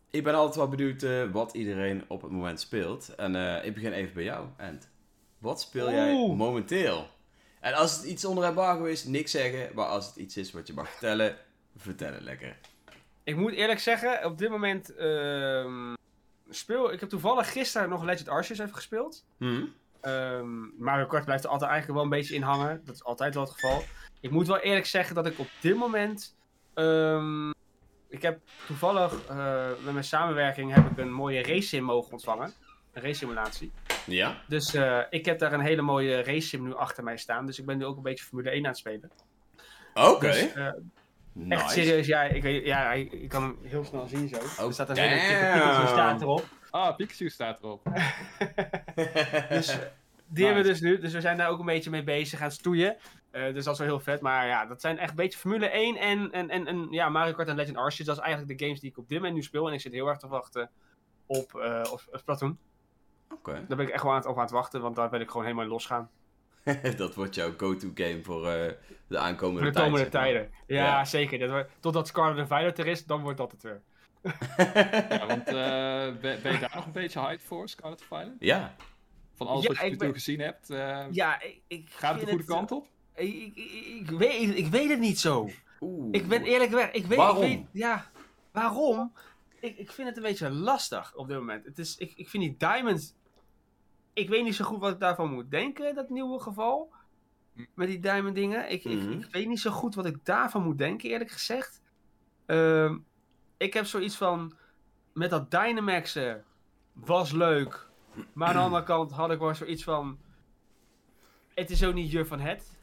Ik 0.10 0.24
ben 0.24 0.34
altijd 0.34 0.56
wel 0.56 0.68
benieuwd 0.68 1.04
eh, 1.04 1.32
wat 1.32 1.54
iedereen 1.54 2.04
op 2.08 2.22
het 2.22 2.32
moment 2.32 2.60
speelt. 2.60 3.16
En 3.16 3.36
eh, 3.36 3.66
ik 3.66 3.74
begin 3.74 3.94
even 3.94 4.14
bij 4.14 4.24
jou, 4.24 4.48
Ent. 4.58 4.90
Wat 5.38 5.62
speel 5.62 5.92
jij 5.92 6.14
momenteel? 6.36 7.10
En 7.60 7.74
als 7.74 7.96
het 7.96 8.06
iets 8.06 8.26
onder 8.26 8.44
embargo 8.44 8.84
is, 8.84 9.04
niks 9.04 9.32
zeggen. 9.32 9.76
Maar 9.76 9.86
als 9.86 10.06
het 10.06 10.16
iets 10.16 10.38
is 10.38 10.52
wat 10.52 10.68
je 10.68 10.74
mag 10.74 10.90
vertellen, 10.90 11.38
vertel 11.76 12.14
het 12.14 12.22
lekker. 12.22 12.58
Ik 13.24 13.36
moet 13.36 13.52
eerlijk 13.52 13.80
zeggen, 13.80 14.26
op 14.26 14.38
dit 14.38 14.50
moment 14.50 14.96
ehm, 14.96 15.94
speel... 16.50 16.92
Ik 16.94 17.00
heb 17.00 17.10
toevallig 17.10 17.52
gisteren 17.52 17.90
nog 17.90 18.04
Legend 18.04 18.30
Arceus 18.30 18.60
even 18.60 18.76
gespeeld. 18.76 19.26
Hm? 19.38 19.66
Ehm, 20.04 20.84
Mario 20.84 21.06
Kart 21.06 21.26
blijft 21.26 21.44
er 21.44 21.50
altijd 21.50 21.72
eigenlijk 21.72 22.00
wel 22.00 22.12
een 22.12 22.20
beetje 22.20 22.36
in 22.36 22.42
hangen. 22.42 22.82
Dat 22.86 22.96
is 22.96 23.04
altijd 23.04 23.34
wel 23.34 23.44
het 23.44 23.54
geval. 23.54 23.84
Ik 24.22 24.32
moet 24.32 24.48
wel 24.48 24.60
eerlijk 24.60 24.86
zeggen 24.86 25.16
dat 25.16 25.26
ik 25.26 25.40
op 25.40 25.48
dit 25.60 25.76
moment... 25.76 26.36
ehm, 26.74 27.50
ik 28.10 28.22
heb 28.22 28.40
toevallig 28.68 29.26
eh, 29.30 29.68
met 29.84 29.94
mijn 29.94 30.06
samenwerking 30.06 30.74
heb 30.74 30.92
ik 30.92 30.98
een 30.98 31.14
mooie 31.14 31.44
race 31.44 31.68
sim 31.68 31.84
mogen 31.84 32.12
ontvangen. 32.12 32.54
Een 32.94 33.02
race 33.02 33.18
simulatie. 33.18 33.72
Ja? 34.06 34.42
Dus 34.48 34.74
eh, 34.74 35.00
ik 35.10 35.26
heb 35.26 35.40
daar 35.40 35.54
een 35.54 35.62
hele 35.62 35.82
mooie 35.82 36.24
race 36.24 36.48
sim 36.48 36.64
nu 36.64 36.76
achter 36.76 37.04
mij 37.04 37.18
staan. 37.18 37.46
Dus 37.46 37.60
ik 37.60 37.66
ben 37.66 37.78
nu 37.78 37.86
ook 37.86 37.98
een 37.98 38.04
beetje 38.04 38.26
Formule 38.26 38.50
1 38.50 38.64
aan 38.64 38.70
het 38.70 38.78
spelen. 38.78 39.12
Oké. 39.94 40.28
Dus, 40.28 40.54
eh, 40.54 40.72
nice. 41.34 41.62
Echt 41.64 41.72
serieus, 41.72 42.08
ja, 42.08 42.24
ik, 42.24 42.66
ja, 42.66 42.92
ik, 42.92 43.30
kan 43.30 43.42
hem 43.42 43.58
heel 43.62 43.84
snel 43.84 44.08
zien 44.08 44.30
zo. 44.30 44.36
Oh, 44.36 44.68
er 44.68 44.74
staat 44.74 44.90
een 44.90 44.98
hele 44.98 45.16
Pikachu 45.16 45.88
staat 45.88 46.22
erop. 46.22 46.46
Ah, 46.74 46.96
Pikachu 46.96 47.30
staat 47.30 47.60
erop. 47.60 47.84
Dus 49.50 49.68
die 50.28 50.46
Nice. 50.46 50.46
hebben 50.46 50.64
we 50.64 50.70
dus 50.70 50.82
nu. 50.82 51.00
Dus 51.00 51.14
we 51.14 51.22
zijn 51.22 51.38
daar 51.38 51.50
ook 51.50 51.60
een 51.60 51.66
beetje 51.66 51.90
mee 51.90 52.04
bezig 52.04 52.42
aan 52.42 52.52
stoeien. 52.52 52.98
Eh, 53.32 53.54
dus 53.54 53.64
dat 53.64 53.74
is 53.74 53.80
wel 53.80 53.88
heel 53.88 54.00
vet. 54.00 54.22
Maar 54.22 54.48
ja, 54.48 54.66
dat 54.66 54.82
zijn 54.82 54.98
echt 54.98 55.10
een 55.10 55.16
beetje 55.16 55.40
Formule 55.40 55.66
1 55.70 55.96
en, 55.98 56.32
en, 56.32 56.50
en, 56.50 56.68
en 56.68 56.88
ja, 56.92 57.10
Mario 57.10 57.34
Kart 57.34 57.48
en 57.48 57.56
Legend 57.56 57.78
Arceus. 57.78 58.06
Dat 58.06 58.16
is 58.18 58.22
eigenlijk 58.22 58.60
de 58.60 58.66
games 58.66 58.80
die 58.80 58.90
ik 58.90 58.98
op 58.98 59.08
dit 59.08 59.18
moment 59.18 59.36
nu 59.36 59.42
speel. 59.44 59.68
En 59.68 59.74
ik 59.74 59.82
zit 59.82 59.92
heel 59.94 60.08
erg 60.08 60.18
te 60.18 60.28
wachten 60.28 60.70
op, 61.26 61.56
eh 61.56 61.82
op 61.92 62.02
Splatoon. 62.12 62.58
Oké. 63.34 63.52
Daar 63.68 63.78
ben 63.78 63.88
ik 63.88 63.94
echt 63.94 64.04
wel 64.04 64.12
aan 64.12 64.18
het, 64.18 64.28
op 64.28 64.36
aan 64.36 64.42
het 64.42 64.52
wachten. 64.52 64.82
Want 64.82 64.96
daar 64.96 65.10
wil 65.10 65.20
ik 65.20 65.28
gewoon 65.30 65.44
helemaal 65.44 65.66
in 65.66 65.72
losgaan. 65.72 66.10
dat 66.98 67.16
wordt 67.16 67.36
jouw 67.36 67.54
go-to 67.58 67.92
game 67.94 68.20
voor 68.24 68.48
eh, 68.48 68.72
de 69.08 69.18
aankomende 69.18 69.62
Voor 69.64 69.72
de 69.72 69.80
komende 69.80 69.98
zeg 70.04 70.12
maar. 70.14 70.22
tijden. 70.22 70.52
Ja, 70.68 70.84
Ja. 70.86 71.06
zeker. 71.06 71.40
Dat 71.40 71.50
wordt- 71.50 71.72
totdat 71.80 72.08
Scarlet 72.08 72.38
and 72.38 72.48
Violet 72.48 72.80
er 72.80 72.88
is, 72.88 73.06
dan 73.06 73.22
wordt 73.22 73.38
dat 73.38 73.52
het 73.52 73.64
weer. 73.64 73.82
Ja, 75.10 75.26
want 75.28 75.48
eh, 75.48 75.54
ben, 76.22 76.42
ben 76.42 76.52
je 76.54 76.58
daar 76.60 76.72
nog 76.76 76.86
een 76.86 76.92
beetje 76.92 77.20
hyped 77.20 77.44
voor, 77.44 77.70
Scarlet 77.70 78.02
Violet? 78.02 78.34
Ja. 78.40 78.76
Van 79.34 79.48
alles 79.48 79.64
Ja, 79.64 79.68
wat 79.74 79.78
je 79.92 79.96
ben- 79.96 80.08
nu 80.08 80.14
gezien 80.14 80.40
hebt, 80.40 80.70
eh, 80.70 81.06
Ja, 81.12 81.42
ik, 81.42 81.62
ik 81.68 81.90
gaat 81.90 82.16
het 82.16 82.24
de 82.26 82.30
goede 82.30 82.46
kant 82.46 82.72
op? 82.72 82.88
Ik, 83.16 83.34
ik, 83.34 83.56
ik, 84.02 84.10
weet, 84.10 84.58
ik 84.58 84.68
weet 84.68 84.90
het 84.90 85.00
niet 85.00 85.20
zo. 85.20 85.50
Oeh. 85.82 86.08
Ik 86.12 86.28
ben 86.28 86.44
eerlijk 86.44 86.72
weg. 86.72 86.92
Ik 86.92 87.06
weet, 87.06 87.18
Waarom? 87.18 87.44
Ik 87.44 87.50
weet, 87.50 87.66
ja, 87.72 88.12
waarom? 88.52 89.14
Ik, 89.60 89.78
ik 89.78 89.92
vind 89.92 90.08
het 90.08 90.18
een 90.18 90.24
beetje 90.24 90.50
lastig 90.52 91.16
op 91.16 91.28
dit 91.28 91.38
moment. 91.38 91.66
Het 91.66 91.80
is, 91.80 91.98
ik, 91.98 92.14
ik 92.16 92.30
vind 92.30 92.44
die 92.44 92.56
Diamond. 92.58 93.16
Ik 94.14 94.30
weet 94.30 94.44
niet 94.44 94.56
zo 94.56 94.66
goed 94.66 94.80
wat 94.80 94.94
ik 94.94 95.00
daarvan 95.00 95.34
moet 95.34 95.52
denken, 95.52 95.96
dat 95.96 96.10
nieuwe 96.10 96.40
geval. 96.40 96.92
Met 97.74 97.88
die 97.88 98.00
Diamond 98.00 98.36
dingen. 98.36 98.72
Ik, 98.72 98.84
Mhm. 98.84 99.12
ik, 99.12 99.26
ik 99.26 99.32
weet 99.32 99.48
niet 99.48 99.60
zo 99.60 99.72
goed 99.72 99.96
wat 99.96 100.06
ik 100.06 100.18
daarvan 100.26 100.64
moet 100.64 100.78
denken, 100.78 101.10
eerlijk 101.10 101.32
gezegd. 101.32 101.82
Ehm, 102.46 102.98
ik 103.58 103.74
heb 103.74 103.86
zoiets 103.86 104.16
van. 104.16 104.54
Met 105.14 105.30
dat 105.30 105.52
Dynamaxen 105.52 106.44
was 106.94 107.32
leuk. 107.32 107.88
Maar 108.34 108.48
aan 108.48 108.54
de 108.54 108.60
andere 108.60 108.84
kant 108.84 109.12
had 109.12 109.32
ik 109.32 109.40
wel 109.40 109.56
zoiets 109.56 109.84
van. 109.84 110.20
Het 111.54 111.70
is 111.70 111.84
ook 111.84 111.94
niet 111.94 112.12
je 112.12 112.26
van 112.26 112.40
het. 112.40 112.78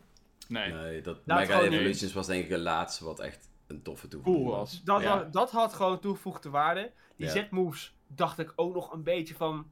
Nee. 0.48 0.72
Nee, 0.72 1.00
dat 1.00 1.18
Laat 1.24 1.38
Mega 1.38 1.60
Evolutions 1.60 2.12
was 2.12 2.26
denk 2.26 2.44
ik 2.44 2.50
het 2.50 2.60
laatste 2.60 3.04
wat 3.04 3.20
echt 3.20 3.50
een 3.66 3.82
toffe 3.82 4.08
toevoeging 4.08 4.44
Cool 4.46 4.56
was. 4.58 4.82
Dat, 4.84 5.02
Ja. 5.02 5.18
wa- 5.18 5.24
dat 5.24 5.50
had 5.50 5.72
gewoon 5.74 6.00
toegevoegde 6.00 6.50
waarde. 6.50 6.92
Die 7.16 7.26
Ja. 7.26 7.32
Z-moves 7.32 7.94
dacht 8.06 8.38
ik 8.38 8.52
ook 8.56 8.74
nog 8.74 8.92
een 8.92 9.02
beetje 9.02 9.34
van... 9.34 9.66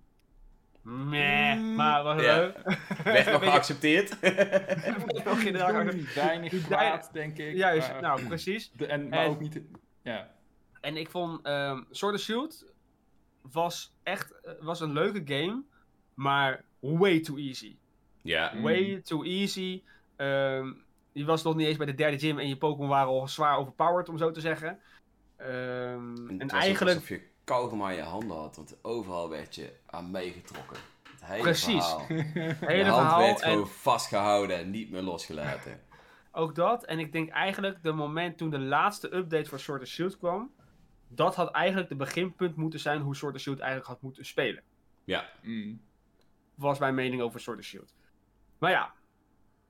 meh, 0.82 1.54
Mm, 1.56 1.74
maar 1.74 2.02
was 2.02 2.22
ja. 2.22 2.36
leuk. 2.36 2.78
Werd 3.04 3.30
nog 3.30 3.42
geaccepteerd. 3.42 4.10
nog 5.24 5.42
geen 5.42 5.52
draak- 5.52 5.92
Weinig 6.14 6.50
Die 6.50 6.62
kwaad, 6.62 7.08
denk 7.12 7.38
ik. 7.38 7.56
Juist, 7.56 7.90
maar- 7.92 8.00
nou 8.02 8.26
precies. 8.26 8.70
de- 8.72 8.86
en, 8.86 9.08
maar 9.08 9.18
en- 9.18 9.28
ook 9.30 9.40
niet... 9.40 9.60
Ja. 10.02 10.36
En 10.80 10.96
ik 10.96 11.10
vond 11.10 11.42
ehm 11.46 11.82
Sword 11.90 12.14
of 12.14 12.20
Shield 12.20 12.64
was 13.42 13.94
echt 14.02 14.40
eh, 14.40 14.52
was 14.60 14.80
een 14.80 14.92
leuke 14.92 15.22
game, 15.24 15.62
maar 16.14 16.64
way 16.80 17.20
too 17.20 17.36
easy. 17.36 17.76
Ja. 18.22 18.60
Way 18.60 19.00
too 19.04 19.22
easy. 19.22 19.82
Ehm, 20.16 20.72
je 21.12 21.24
was 21.24 21.42
nog 21.42 21.54
niet 21.56 21.66
eens 21.66 21.76
bij 21.76 21.86
de 21.86 21.94
derde 21.94 22.18
gym 22.18 22.38
en 22.38 22.48
je 22.48 22.56
Pokémon 22.56 22.88
waren 22.88 23.08
al 23.08 23.28
zwaar 23.28 23.56
overpowered, 23.58 24.08
om 24.08 24.18
zo 24.18 24.30
te 24.30 24.40
zeggen. 24.40 24.78
Ehm, 25.36 25.48
En, 25.48 26.26
en 26.28 26.40
het 26.40 26.50
was 26.52 26.60
eigenlijk, 26.60 26.94
alsof 26.94 27.08
je 27.08 27.22
kauwgom 27.44 27.82
aan 27.82 27.94
je 27.94 28.02
handen 28.02 28.36
had, 28.36 28.56
want 28.56 28.76
overal 28.82 29.28
werd 29.28 29.54
je 29.54 29.72
aan 29.86 30.10
meegetrokken. 30.10 30.76
Het 31.10 31.24
hele 31.24 31.42
Precies. 31.42 31.84
verhaal. 31.86 32.06
het 32.08 32.58
Je 32.60 32.66
hele 32.66 32.90
hand 32.90 33.02
verhaal 33.02 33.20
werd 33.20 33.40
en 33.40 33.50
gewoon 33.50 33.68
vastgehouden 33.68 34.56
en 34.58 34.70
niet 34.70 34.90
meer 34.90 35.02
losgelaten. 35.02 35.80
ook 36.32 36.54
dat. 36.54 36.84
En 36.84 36.98
ik 36.98 37.12
denk 37.12 37.28
eigenlijk, 37.30 37.82
de 37.82 37.92
moment 37.92 38.38
toen 38.38 38.50
de 38.50 38.58
laatste 38.58 39.14
update 39.14 39.48
voor 39.48 39.58
Sword 39.58 39.82
of 39.82 39.88
Shield 39.88 40.18
kwam, 40.18 40.50
dat 41.08 41.34
had 41.34 41.50
eigenlijk 41.50 41.88
de 41.88 41.96
beginpunt 41.96 42.56
moeten 42.56 42.80
zijn 42.80 43.00
hoe 43.00 43.16
Sword 43.16 43.34
of 43.34 43.40
Shield 43.40 43.58
eigenlijk 43.58 43.90
had 43.90 44.02
moeten 44.02 44.24
spelen. 44.24 44.62
Ja. 45.04 45.28
Mm. 45.42 45.80
was 46.54 46.78
mijn 46.78 46.94
mening 46.94 47.22
over 47.22 47.40
Sword 47.40 47.58
of 47.58 47.64
Shield. 47.64 47.94
Maar 48.58 48.70
ja, 48.70 48.92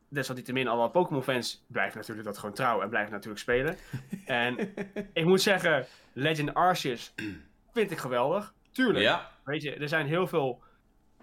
desalniettemin, 0.08 0.68
alle 0.68 0.90
Pokémon-fans 0.90 1.64
blijven 1.66 1.98
natuurlijk 1.98 2.26
dat 2.26 2.38
gewoon 2.38 2.54
trouw 2.54 2.80
en 2.80 2.88
blijven 2.88 3.12
natuurlijk 3.12 3.40
spelen. 3.40 3.76
en 4.26 4.74
ik 5.12 5.24
moet 5.24 5.42
zeggen, 5.42 5.86
Legend 6.12 6.54
Arceus 6.54 7.14
vind 7.74 7.90
ik 7.90 7.98
geweldig. 7.98 8.54
Tuurlijk, 8.70 9.04
Ja. 9.04 9.30
weet 9.44 9.62
je, 9.62 9.74
er 9.74 9.88
zijn 9.88 10.06
heel 10.06 10.26
veel 10.26 10.62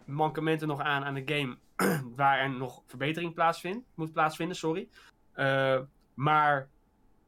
mankementen 0.05 0.67
nog 0.67 0.79
aan 0.79 1.03
aan 1.03 1.13
de 1.13 1.23
game 1.25 1.57
waar 2.15 2.39
er 2.39 2.49
nog 2.49 2.83
verbetering 2.85 3.33
plaatsvindt, 3.33 3.85
moet 3.95 4.11
plaatsvinden, 4.13 4.55
sorry. 4.55 4.89
Eh, 5.33 5.79
maar 6.13 6.69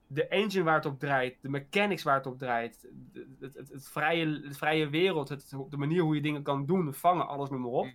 de 0.08 0.28
engine 0.28 0.64
waar 0.64 0.76
het 0.76 0.86
op 0.86 1.00
draait, 1.00 1.38
de 1.42 1.50
mechanics 1.50 2.04
waar 2.04 2.16
het 2.16 2.26
op 2.26 2.38
draait, 2.40 2.88
de- 3.14 3.28
het, 3.40 3.54
het, 3.54 3.70
het 3.70 3.90
vrije, 3.90 4.42
het 4.44 4.58
vrije 4.58 4.90
wereld, 4.90 5.30
het, 5.30 5.50
de 5.70 5.78
manier 5.78 6.02
hoe 6.02 6.16
je 6.16 6.22
dingen 6.22 6.44
kan 6.44 6.66
doen, 6.66 6.94
vangen, 6.94 7.28
alles 7.28 7.50
noem 7.50 7.62
maar 7.62 7.70
op. 7.72 7.88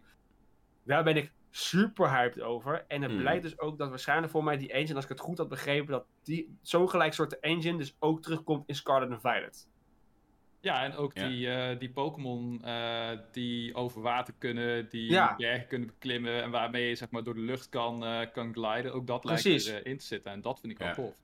Daar 0.84 1.05
ben 1.05 1.16
ik 1.16 1.32
super 1.51 2.10
hyped 2.10 2.40
over. 2.40 2.84
En 2.89 3.02
het 3.02 3.10
Hmm. 3.10 3.20
blijkt 3.20 3.43
dus 3.43 3.59
ook 3.59 3.78
dat 3.78 3.89
waarschijnlijk 3.89 4.32
voor 4.32 4.44
mij 4.44 4.56
die 4.56 4.72
engine, 4.72 4.94
als 4.94 5.05
ik 5.05 5.10
het 5.10 5.20
goed 5.20 5.39
had 5.39 5.48
begrepen, 5.48 5.90
dat 5.93 6.05
die 6.22 6.56
zo'n 6.62 6.89
gelijk 6.90 7.12
soort 7.12 7.39
engine 7.40 7.78
dus 7.78 7.97
ook 7.98 8.22
terugkomt 8.22 8.64
in 8.66 8.74
Scarlet 8.74 9.10
and 9.10 9.20
Violet. 9.20 9.68
Ja, 10.60 10.84
en 10.84 10.94
ook 10.97 11.16
Ja. 11.16 11.28
die, 11.28 11.48
eh, 11.51 11.78
die 11.78 11.90
Pokémon 11.90 12.62
eh, 12.64 13.10
die 13.32 13.74
over 13.74 14.02
water 14.02 14.34
kunnen, 14.39 14.89
die 14.89 15.10
Ja. 15.10 15.34
bergen 15.36 15.66
kunnen 15.66 15.86
beklimmen 15.89 16.43
en 16.43 16.51
waarmee 16.51 16.89
je 16.89 16.94
zeg 16.94 17.10
maar 17.10 17.24
door 17.24 17.34
de 17.34 17.40
lucht 17.40 17.68
kan, 17.68 18.05
eh, 18.05 18.26
kan 18.32 18.52
gliden. 18.52 18.93
Ook 18.94 19.06
dat 19.06 19.24
lijkt 19.24 19.43
Precies. 19.43 19.66
erin 19.68 19.98
te 19.98 20.05
zitten 20.05 20.32
en 20.32 20.40
dat 20.40 20.60
vind 20.60 20.72
ik 20.72 20.78
wel 20.78 20.89
Ja. 20.89 20.94
tof. 20.94 21.16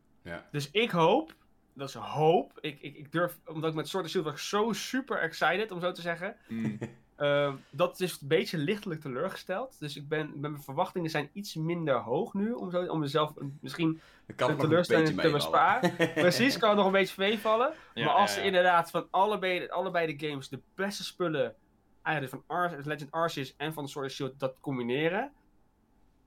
Dus 0.51 0.71
ik 0.71 0.91
hoop, 0.91 1.35
dat 1.73 1.89
is 1.89 1.95
een 1.95 2.01
hoop, 2.03 2.59
ik, 2.61 2.81
ik, 2.81 2.97
ik 2.97 3.13
durf, 3.13 3.39
omdat 3.47 3.71
ik 3.71 3.77
met 3.77 3.89
Sword 3.89 4.03
and 4.03 4.13
Shield 4.13 4.27
was 4.27 4.49
zo 4.49 4.73
super 4.73 5.19
excited, 5.19 5.71
om 5.71 5.81
zo 5.81 5.93
te 5.93 6.01
zeggen. 6.01 6.37
Mm. 6.49 6.79
Uh, 7.19 7.53
dat 7.71 8.01
is 8.01 8.21
een 8.21 8.29
beetje 8.29 8.59
lichtelijk 8.59 9.01
teleurgesteld. 9.01 9.77
Dus 9.79 9.97
ik 9.97 10.09
ben, 10.09 10.33
mijn 10.41 10.63
verwachtingen 10.63 11.11
zijn 11.11 11.31
iets 11.33 11.55
minder 11.55 11.97
hoog 11.97 12.35
nu, 12.35 12.53
om, 12.53 12.71
zo, 12.71 12.85
om 12.85 12.99
mezelf 12.99 13.37
een- 13.37 13.59
misschien 13.61 14.01
kan 14.37 14.51
een 14.51 14.57
teleurstelling 14.57 15.07
beetje 15.09 15.23
te 15.23 15.31
besparen. 15.31 15.97
Precies, 16.15 16.59
kan 16.59 16.69
het 16.69 16.79
nog 16.79 16.87
een 16.87 16.93
beetje 16.93 17.15
meevallen. 17.19 17.73
Ja, 17.95 18.05
maar 18.05 18.15
als 18.15 18.31
ja, 18.31 18.35
ze 18.35 18.41
ja. 18.41 18.47
inderdaad 18.47 18.91
van 18.91 19.07
allebei, 19.11 19.69
allebei 19.69 20.17
de 20.17 20.27
games 20.27 20.49
de 20.49 20.61
beste 20.75 21.05
spullen, 21.05 21.55
eigenlijk 22.03 22.37
van 22.37 22.57
Ar 22.57 22.77
Legend 22.85 23.11
Arceus 23.11 23.55
en 23.57 23.73
van 23.73 23.89
Sword 23.89 24.07
and 24.07 24.15
Shield, 24.15 24.41
dat 24.41 24.61
combineren. 24.61 25.33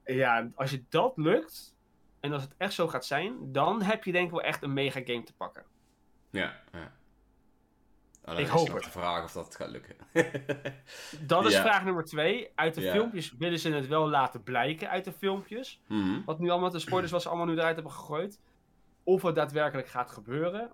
Ja, 0.06 0.50
als 0.56 0.72
je 0.72 0.84
dat 0.90 1.14
lukt, 1.16 1.76
en 2.22 2.34
als 2.34 2.42
het 2.44 2.56
echt 2.58 2.74
zo 2.74 2.88
gaat 2.88 3.06
zijn, 3.06 3.52
dan 3.52 3.82
heb 3.82 4.04
je 4.04 4.12
denk 4.12 4.26
ik 4.26 4.32
wel 4.32 4.42
echt 4.42 4.64
een 4.64 4.74
mega 4.74 5.02
game 5.06 5.24
te 5.24 5.34
pakken. 5.34 5.64
Ja, 6.30 6.60
ja. 6.72 7.00
Ik 8.38 8.48
hoop 8.48 8.74
het. 8.74 8.84
de 8.84 8.90
vraag 8.90 9.24
of 9.24 9.32
dat 9.32 9.56
gaat 9.56 9.70
lukken. 9.70 9.96
Dat 11.28 11.46
is 11.46 11.54
Ja. 11.54 11.62
vraag 11.62 11.84
nummer 11.84 12.04
twee. 12.06 12.50
Uit 12.56 12.74
de 12.74 12.82
Ja. 12.82 12.92
filmpjes 12.92 13.36
willen 13.38 13.60
ze 13.60 13.70
het 13.74 13.88
wel 13.88 14.10
laten 14.10 14.44
blijken 14.44 14.90
uit 14.90 15.06
de 15.06 15.12
filmpjes. 15.12 15.82
Mhm. 15.88 16.22
Wat 16.26 16.40
nu 16.40 16.50
allemaal 16.50 16.70
de 16.70 16.80
spoilers 16.80 17.12
wat 17.12 17.22
ze 17.22 17.28
allemaal 17.30 17.46
nu 17.46 17.54
eruit 17.54 17.76
hebben 17.76 17.94
gegooid. 17.94 18.40
Of 19.04 19.22
het 19.22 19.36
daadwerkelijk 19.36 19.88
gaat 19.88 20.12
gebeuren. 20.12 20.72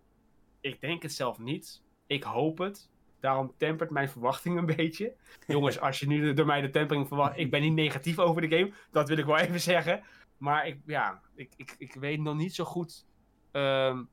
Ik 0.61 0.81
denk 0.81 1.01
het 1.01 1.13
zelf 1.13 1.39
niet. 1.39 1.81
Ik 2.07 2.23
hoop 2.23 2.57
het. 2.57 2.89
Daarom 3.19 3.53
tempert 3.57 3.89
mijn 3.89 4.09
verwachting 4.09 4.57
een 4.57 4.75
beetje. 4.75 5.13
Jongens, 5.47 5.79
als 5.79 5.99
je 5.99 6.07
nu 6.07 6.33
door 6.33 6.45
mij 6.45 6.61
de 6.61 6.69
tempering 6.69 7.07
verwacht. 7.07 7.37
Ik 7.37 7.51
ben 7.51 7.61
niet 7.61 7.73
negatief 7.73 8.19
over 8.19 8.41
de 8.49 8.57
game. 8.57 8.71
Dat 8.91 9.07
wil 9.07 9.17
ik 9.17 9.25
wel 9.25 9.37
even 9.37 9.59
zeggen. 9.61 10.03
Maar 10.37 10.67
ik, 10.67 10.81
ja, 10.85 11.21
ik, 11.35 11.53
ik, 11.55 11.75
ik 11.77 11.93
weet 11.93 12.19
nog 12.19 12.35
niet 12.35 12.55
zo 12.55 12.63
goed. 12.65 13.05
ehm, 13.51 14.03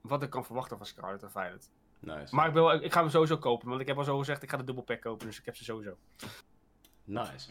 wat 0.00 0.22
ik 0.22 0.30
kan 0.30 0.44
verwachten 0.44 0.76
van 0.76 0.86
Scarlet 0.86 1.22
en 1.22 1.30
Violet. 1.30 1.70
Nice. 1.98 2.34
Maar 2.34 2.46
ik, 2.48 2.52
wil, 2.52 2.70
ik 2.72 2.92
ga 2.92 3.00
hem 3.00 3.10
sowieso 3.10 3.38
kopen. 3.38 3.68
Want 3.68 3.80
ik 3.80 3.86
heb 3.86 3.98
al 3.98 4.04
zo 4.04 4.18
gezegd, 4.18 4.42
ik 4.42 4.50
ga 4.50 4.56
de 4.56 4.64
dubbelpack 4.64 5.00
kopen. 5.00 5.26
Dus 5.26 5.38
ik 5.38 5.44
heb 5.44 5.56
ze 5.56 5.64
sowieso. 5.64 5.96
Nice. 7.04 7.50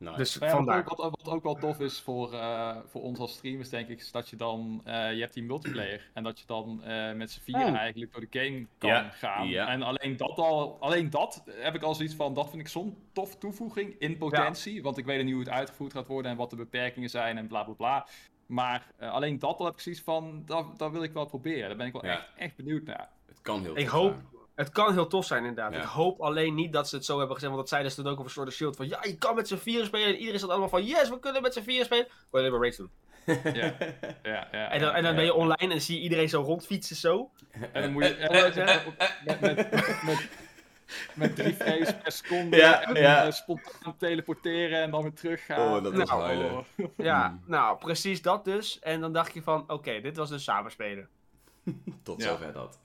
Nice. 0.00 0.16
Dus 0.16 0.34
ja, 0.34 0.40
wat, 0.40 0.50
vandaar. 0.50 0.78
ook, 0.78 0.96
wat, 0.96 1.10
wat 1.22 1.34
ook 1.34 1.42
wel 1.42 1.54
tof 1.54 1.80
is 1.80 2.00
voor, 2.00 2.32
eh, 2.32 2.76
voor 2.86 3.02
ons 3.02 3.18
als 3.18 3.32
streamers, 3.32 3.68
denk 3.68 3.88
ik, 3.88 3.98
is 4.00 4.10
dat 4.10 4.28
je 4.28 4.36
dan, 4.36 4.80
eh, 4.84 5.12
je 5.14 5.20
hebt 5.20 5.34
die 5.34 5.42
multiplayer. 5.42 6.10
En 6.14 6.22
dat 6.22 6.38
je 6.38 6.46
dan 6.46 6.82
eh, 6.84 7.12
met 7.12 7.30
z'n 7.30 7.40
vieren 7.40 7.66
Hmm. 7.66 7.74
eigenlijk 7.76 8.12
door 8.12 8.26
de 8.30 8.38
game 8.40 8.66
kan 8.78 9.10
gaan. 9.10 9.48
En 9.52 9.82
alleen 9.82 10.16
dat 10.16 10.36
al, 10.38 10.76
alleen 10.80 11.10
dat 11.10 11.44
heb 11.46 11.74
ik 11.74 11.82
al 11.82 11.94
zoiets 11.94 12.14
van, 12.14 12.34
dat 12.34 12.50
vind 12.50 12.62
ik 12.62 12.68
zo'n 12.68 12.96
tof 13.12 13.36
toevoeging 13.36 13.94
in 13.98 14.18
potentie. 14.18 14.82
Want 14.82 14.98
ik 14.98 15.04
weet 15.04 15.24
niet 15.24 15.32
hoe 15.32 15.42
het 15.42 15.52
uitgevoerd 15.52 15.92
gaat 15.92 16.06
worden 16.06 16.30
en 16.30 16.36
wat 16.36 16.50
de 16.50 16.56
beperkingen 16.56 17.10
zijn 17.10 17.38
en 17.38 17.46
bla 17.46 17.62
bla 17.64 17.74
bla. 17.74 18.06
Maar 18.46 18.86
eh, 18.96 19.12
alleen 19.12 19.38
dat 19.38 19.58
al 19.58 19.64
heb 19.64 19.74
ik 19.74 19.80
zoiets 19.80 20.02
van, 20.02 20.42
dat, 20.46 20.78
dat 20.78 20.90
wil 20.90 21.02
ik 21.02 21.12
wel 21.12 21.26
proberen. 21.26 21.68
Daar 21.68 21.76
ben 21.76 21.86
ik 21.86 21.92
wel 21.92 22.04
Ja. 22.06 22.12
echt, 22.12 22.28
echt 22.36 22.56
benieuwd 22.56 22.84
naar. 22.84 23.08
Het 23.26 23.40
kan 23.42 23.62
heel 23.62 23.76
Ik 23.78 23.86
hoop-. 23.86 24.38
Het 24.60 24.70
kan 24.70 24.92
heel 24.92 25.06
tof 25.06 25.24
zijn, 25.26 25.44
inderdaad. 25.44 25.72
Ja. 25.72 25.78
Ik 25.80 25.84
hoop 25.88 26.20
alleen 26.20 26.54
niet 26.54 26.72
dat 26.72 26.88
ze 26.88 26.96
het 26.96 27.04
zo 27.04 27.18
hebben 27.18 27.34
gezegd. 27.34 27.52
Want 27.52 27.62
dat 27.62 27.70
zeiden 27.72 27.92
ze 27.92 28.02
toen 28.02 28.12
ook 28.12 28.18
over 28.18 28.30
Sword 28.30 28.48
of 28.48 28.54
Shield. 28.54 28.76
Van 28.76 28.88
ja, 28.88 28.98
je 29.02 29.16
kan 29.18 29.34
met 29.34 29.48
z'n 29.48 29.56
vieren 29.56 29.86
spelen. 29.86 30.06
En 30.06 30.16
iedereen 30.16 30.40
zat 30.40 30.50
allemaal 30.50 30.68
van 30.68 30.84
yes, 30.84 31.08
we 31.08 31.18
kunnen 31.18 31.42
met 31.42 31.52
z'n 31.52 31.62
vieren 31.62 31.84
spelen. 31.84 32.04
Wil 32.06 32.14
je 32.30 32.38
alleen 32.38 32.50
maar 32.50 32.60
raids 32.60 32.76
doen. 32.76 32.90
Ja, 33.54 33.74
ja, 34.22 34.48
ja. 34.52 34.70
En 34.70 34.80
dan, 34.80 34.92
en 34.94 35.02
dan 35.02 35.10
ja. 35.10 35.16
ben 35.16 35.24
je 35.24 35.34
online 35.34 35.72
en 35.74 35.80
zie 35.80 35.96
je 35.96 36.02
iedereen 36.02 36.28
zo 36.28 36.42
rondfietsen 36.42 36.96
zo. 36.96 37.30
En 37.72 37.82
dan 37.82 37.92
moet 37.92 38.04
je 38.04 38.14
Eh, 38.14 38.56
eh, 38.56 38.74
eh, 38.76 38.86
met, 39.24 39.40
met, 39.40 39.70
met, 40.02 40.28
met, 41.14 41.36
drie 41.36 41.54
frames 41.54 41.94
per 42.02 42.12
seconde 42.12 42.56
Ja, 42.56 42.82
en, 42.82 42.94
ja. 43.02 43.30
spontaan 43.30 43.96
teleporteren 43.98 44.82
en 44.82 44.90
dan 44.90 45.02
weer 45.02 45.12
teruggaan. 45.14 45.76
Oh, 45.76 45.82
dat 45.82 45.94
was 45.94 46.08
Nou, 46.08 46.22
huilen. 46.22 46.50
Oh. 46.52 46.64
Ja, 46.96 47.38
nou, 47.46 47.78
precies 47.78 48.22
dat 48.22 48.44
dus. 48.44 48.78
En 48.78 49.00
dan 49.00 49.12
dacht 49.12 49.34
je 49.34 49.42
van, 49.42 49.64
oké, 49.66 50.00
dit 50.00 50.16
was 50.16 50.28
dus 50.28 50.44
samenspelen. 50.44 51.08
Tot 52.02 52.22
Ja. 52.22 52.28
zover 52.28 52.52
dat. 52.52 52.78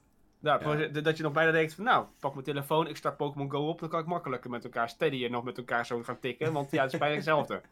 Nou, 0.45 0.77
Ja. 0.93 1.01
Dat 1.01 1.17
je 1.17 1.23
nog 1.23 1.33
bijna 1.33 1.51
denkt 1.51 1.73
van, 1.73 1.83
nou, 1.83 2.05
pak 2.19 2.33
mijn 2.33 2.45
telefoon, 2.45 2.87
ik 2.87 2.97
start 2.97 3.17
Pokémon 3.17 3.51
Go 3.51 3.67
op. 3.69 3.79
Dan 3.79 3.89
kan 3.89 3.99
ik 3.99 4.05
makkelijker 4.05 4.49
met 4.49 4.63
elkaar 4.63 4.89
steady 4.89 5.25
en 5.25 5.31
nog 5.31 5.43
met 5.43 5.57
elkaar 5.57 5.85
zo 5.85 6.03
gaan 6.03 6.19
tikken. 6.19 6.53
Want 6.53 6.71
ja, 6.71 6.83
het 6.83 6.93
is 6.93 6.99
bijna 6.99 7.15
hetzelfde. 7.15 7.61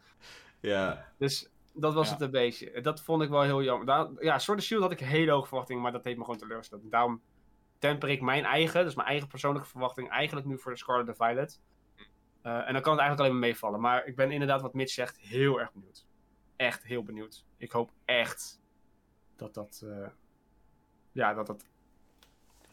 Ja. 0.59 1.05
Dus 1.17 1.49
dat 1.73 1.93
was 1.93 2.07
Ja. 2.07 2.13
het 2.13 2.21
een 2.21 2.31
beetje. 2.31 2.81
Dat 2.81 3.01
vond 3.01 3.21
ik 3.21 3.29
wel 3.29 3.41
heel 3.41 3.63
jammer. 3.63 3.85
Daar, 3.85 4.07
ja, 4.19 4.39
Sword 4.39 4.59
of 4.59 4.63
Shield 4.65 4.81
had 4.81 4.91
ik 4.91 4.99
hele 4.99 5.31
hoge 5.31 5.47
verwachtingen, 5.47 5.81
maar 5.81 5.91
dat 5.91 6.03
heeft 6.03 6.17
me 6.17 6.23
gewoon 6.23 6.39
teleurgesteld. 6.39 6.91
Daarom 6.91 7.21
temper 7.79 8.09
ik 8.09 8.21
mijn 8.21 8.45
eigen, 8.45 8.83
dus 8.85 8.95
mijn 8.95 9.07
eigen 9.07 9.27
persoonlijke 9.27 9.67
verwachting, 9.67 10.09
eigenlijk 10.09 10.47
nu 10.47 10.59
voor 10.59 10.71
de 10.71 10.77
Scarlet 10.77 11.07
and 11.07 11.17
Violet. 11.17 11.59
Eh, 12.41 12.67
en 12.67 12.73
dan 12.73 12.81
kan 12.81 12.91
het 12.91 13.01
eigenlijk 13.01 13.19
alleen 13.19 13.31
maar 13.31 13.39
meevallen. 13.49 13.79
Maar 13.81 14.05
ik 14.05 14.15
ben 14.15 14.31
inderdaad, 14.31 14.61
wat 14.61 14.73
Mitch 14.73 14.93
zegt, 14.93 15.17
heel 15.19 15.59
erg 15.59 15.71
benieuwd. 15.73 16.05
Echt 16.55 16.83
heel 16.83 17.03
benieuwd. 17.03 17.45
Ik 17.57 17.71
hoop 17.71 17.91
echt 18.05 18.61
dat 19.35 19.53
dat, 19.53 19.83
eh, 19.85 20.07
ja, 21.11 21.33
dat 21.33 21.47
dat 21.47 21.65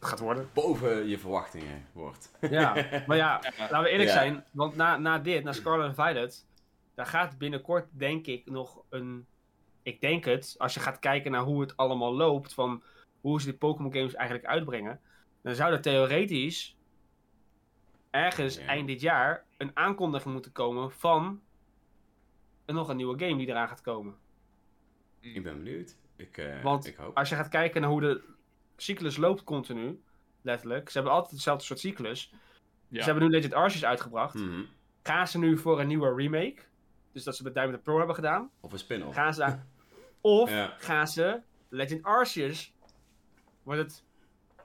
gaat 0.00 0.18
worden. 0.18 0.48
Boven 0.52 1.08
je 1.08 1.18
verwachtingen 1.18 1.86
wordt. 1.92 2.32
Ja, 2.40 2.74
maar 3.06 3.16
ja, 3.26 3.40
laten 3.58 3.82
we 3.82 3.88
eerlijk 3.88 4.08
Ja. 4.08 4.14
zijn. 4.14 4.44
Want 4.52 4.76
na, 4.76 4.96
na 4.96 5.18
dit, 5.18 5.44
na 5.44 5.52
Scarlet 5.52 5.86
and 5.86 5.94
Violet, 5.94 6.46
daar 6.94 7.06
gaat 7.06 7.38
binnenkort 7.38 7.86
denk 7.90 8.26
ik 8.26 8.50
nog 8.50 8.82
een... 8.88 9.26
Ik 9.82 10.00
denk 10.00 10.24
het, 10.24 10.54
als 10.58 10.74
je 10.74 10.80
gaat 10.80 10.98
kijken 10.98 11.30
naar 11.30 11.42
hoe 11.42 11.60
het 11.60 11.76
allemaal 11.76 12.14
loopt, 12.14 12.54
van 12.54 12.82
hoe 13.20 13.40
ze 13.40 13.46
die 13.46 13.56
Pokémon 13.58 13.92
games 13.92 14.14
eigenlijk 14.14 14.48
uitbrengen, 14.48 15.00
dan 15.42 15.54
zou 15.54 15.72
er 15.72 15.80
theoretisch 15.80 16.76
ergens 18.10 18.56
Ja. 18.56 18.64
eind 18.66 18.86
dit 18.86 19.00
jaar 19.00 19.44
een 19.56 19.70
aankondiging 19.74 20.32
moeten 20.32 20.52
komen 20.52 20.90
van 20.92 21.40
een- 22.66 22.74
nog 22.74 22.88
een 22.88 22.96
nieuwe 22.96 23.18
game 23.24 23.36
die 23.36 23.48
eraan 23.48 23.68
gaat 23.68 23.80
komen. 23.80 24.14
Ik 25.20 25.42
ben 25.42 25.56
benieuwd. 25.62 25.96
Ik, 26.16 26.36
eh, 26.38 26.62
Want 26.62 26.86
ik 26.86 26.96
hoop. 26.96 27.16
Als 27.16 27.28
je 27.28 27.34
gaat 27.34 27.48
kijken 27.48 27.80
naar 27.80 27.90
hoe 27.90 28.00
de 28.00 28.22
cyclus 28.82 29.16
loopt 29.16 29.44
continu, 29.44 30.02
letterlijk, 30.42 30.88
ze 30.88 30.94
hebben 30.94 31.12
altijd 31.12 31.32
hetzelfde 31.32 31.64
soort 31.64 31.80
cyclus. 31.80 32.32
Ja. 32.88 32.98
Ze 32.98 33.04
hebben 33.04 33.22
nu 33.22 33.30
Legend 33.30 33.54
Arceus 33.54 33.84
uitgebracht. 33.84 34.34
Mhm. 34.34 34.62
Gaan 35.02 35.28
ze 35.28 35.38
nu 35.38 35.58
voor 35.58 35.80
een 35.80 35.86
nieuwe 35.86 36.14
remake? 36.14 36.62
Dus 37.12 37.24
dat 37.24 37.36
ze 37.36 37.42
met 37.42 37.54
Diamond 37.54 37.74
and 37.74 37.84
Pearl 37.84 37.98
hebben 37.98 38.14
gedaan. 38.14 38.50
Of 38.60 38.72
een 38.72 38.78
spin-off. 38.78 39.14
Gaan 39.14 39.34
ze 39.34 39.40
daar... 39.40 39.66
Of 40.20 40.50
Ja. 40.50 40.74
gaan 40.78 41.08
ze 41.08 41.40
Legend 41.68 42.02
Arceus... 42.02 42.74
Wordt 43.62 43.80
het 43.80 44.04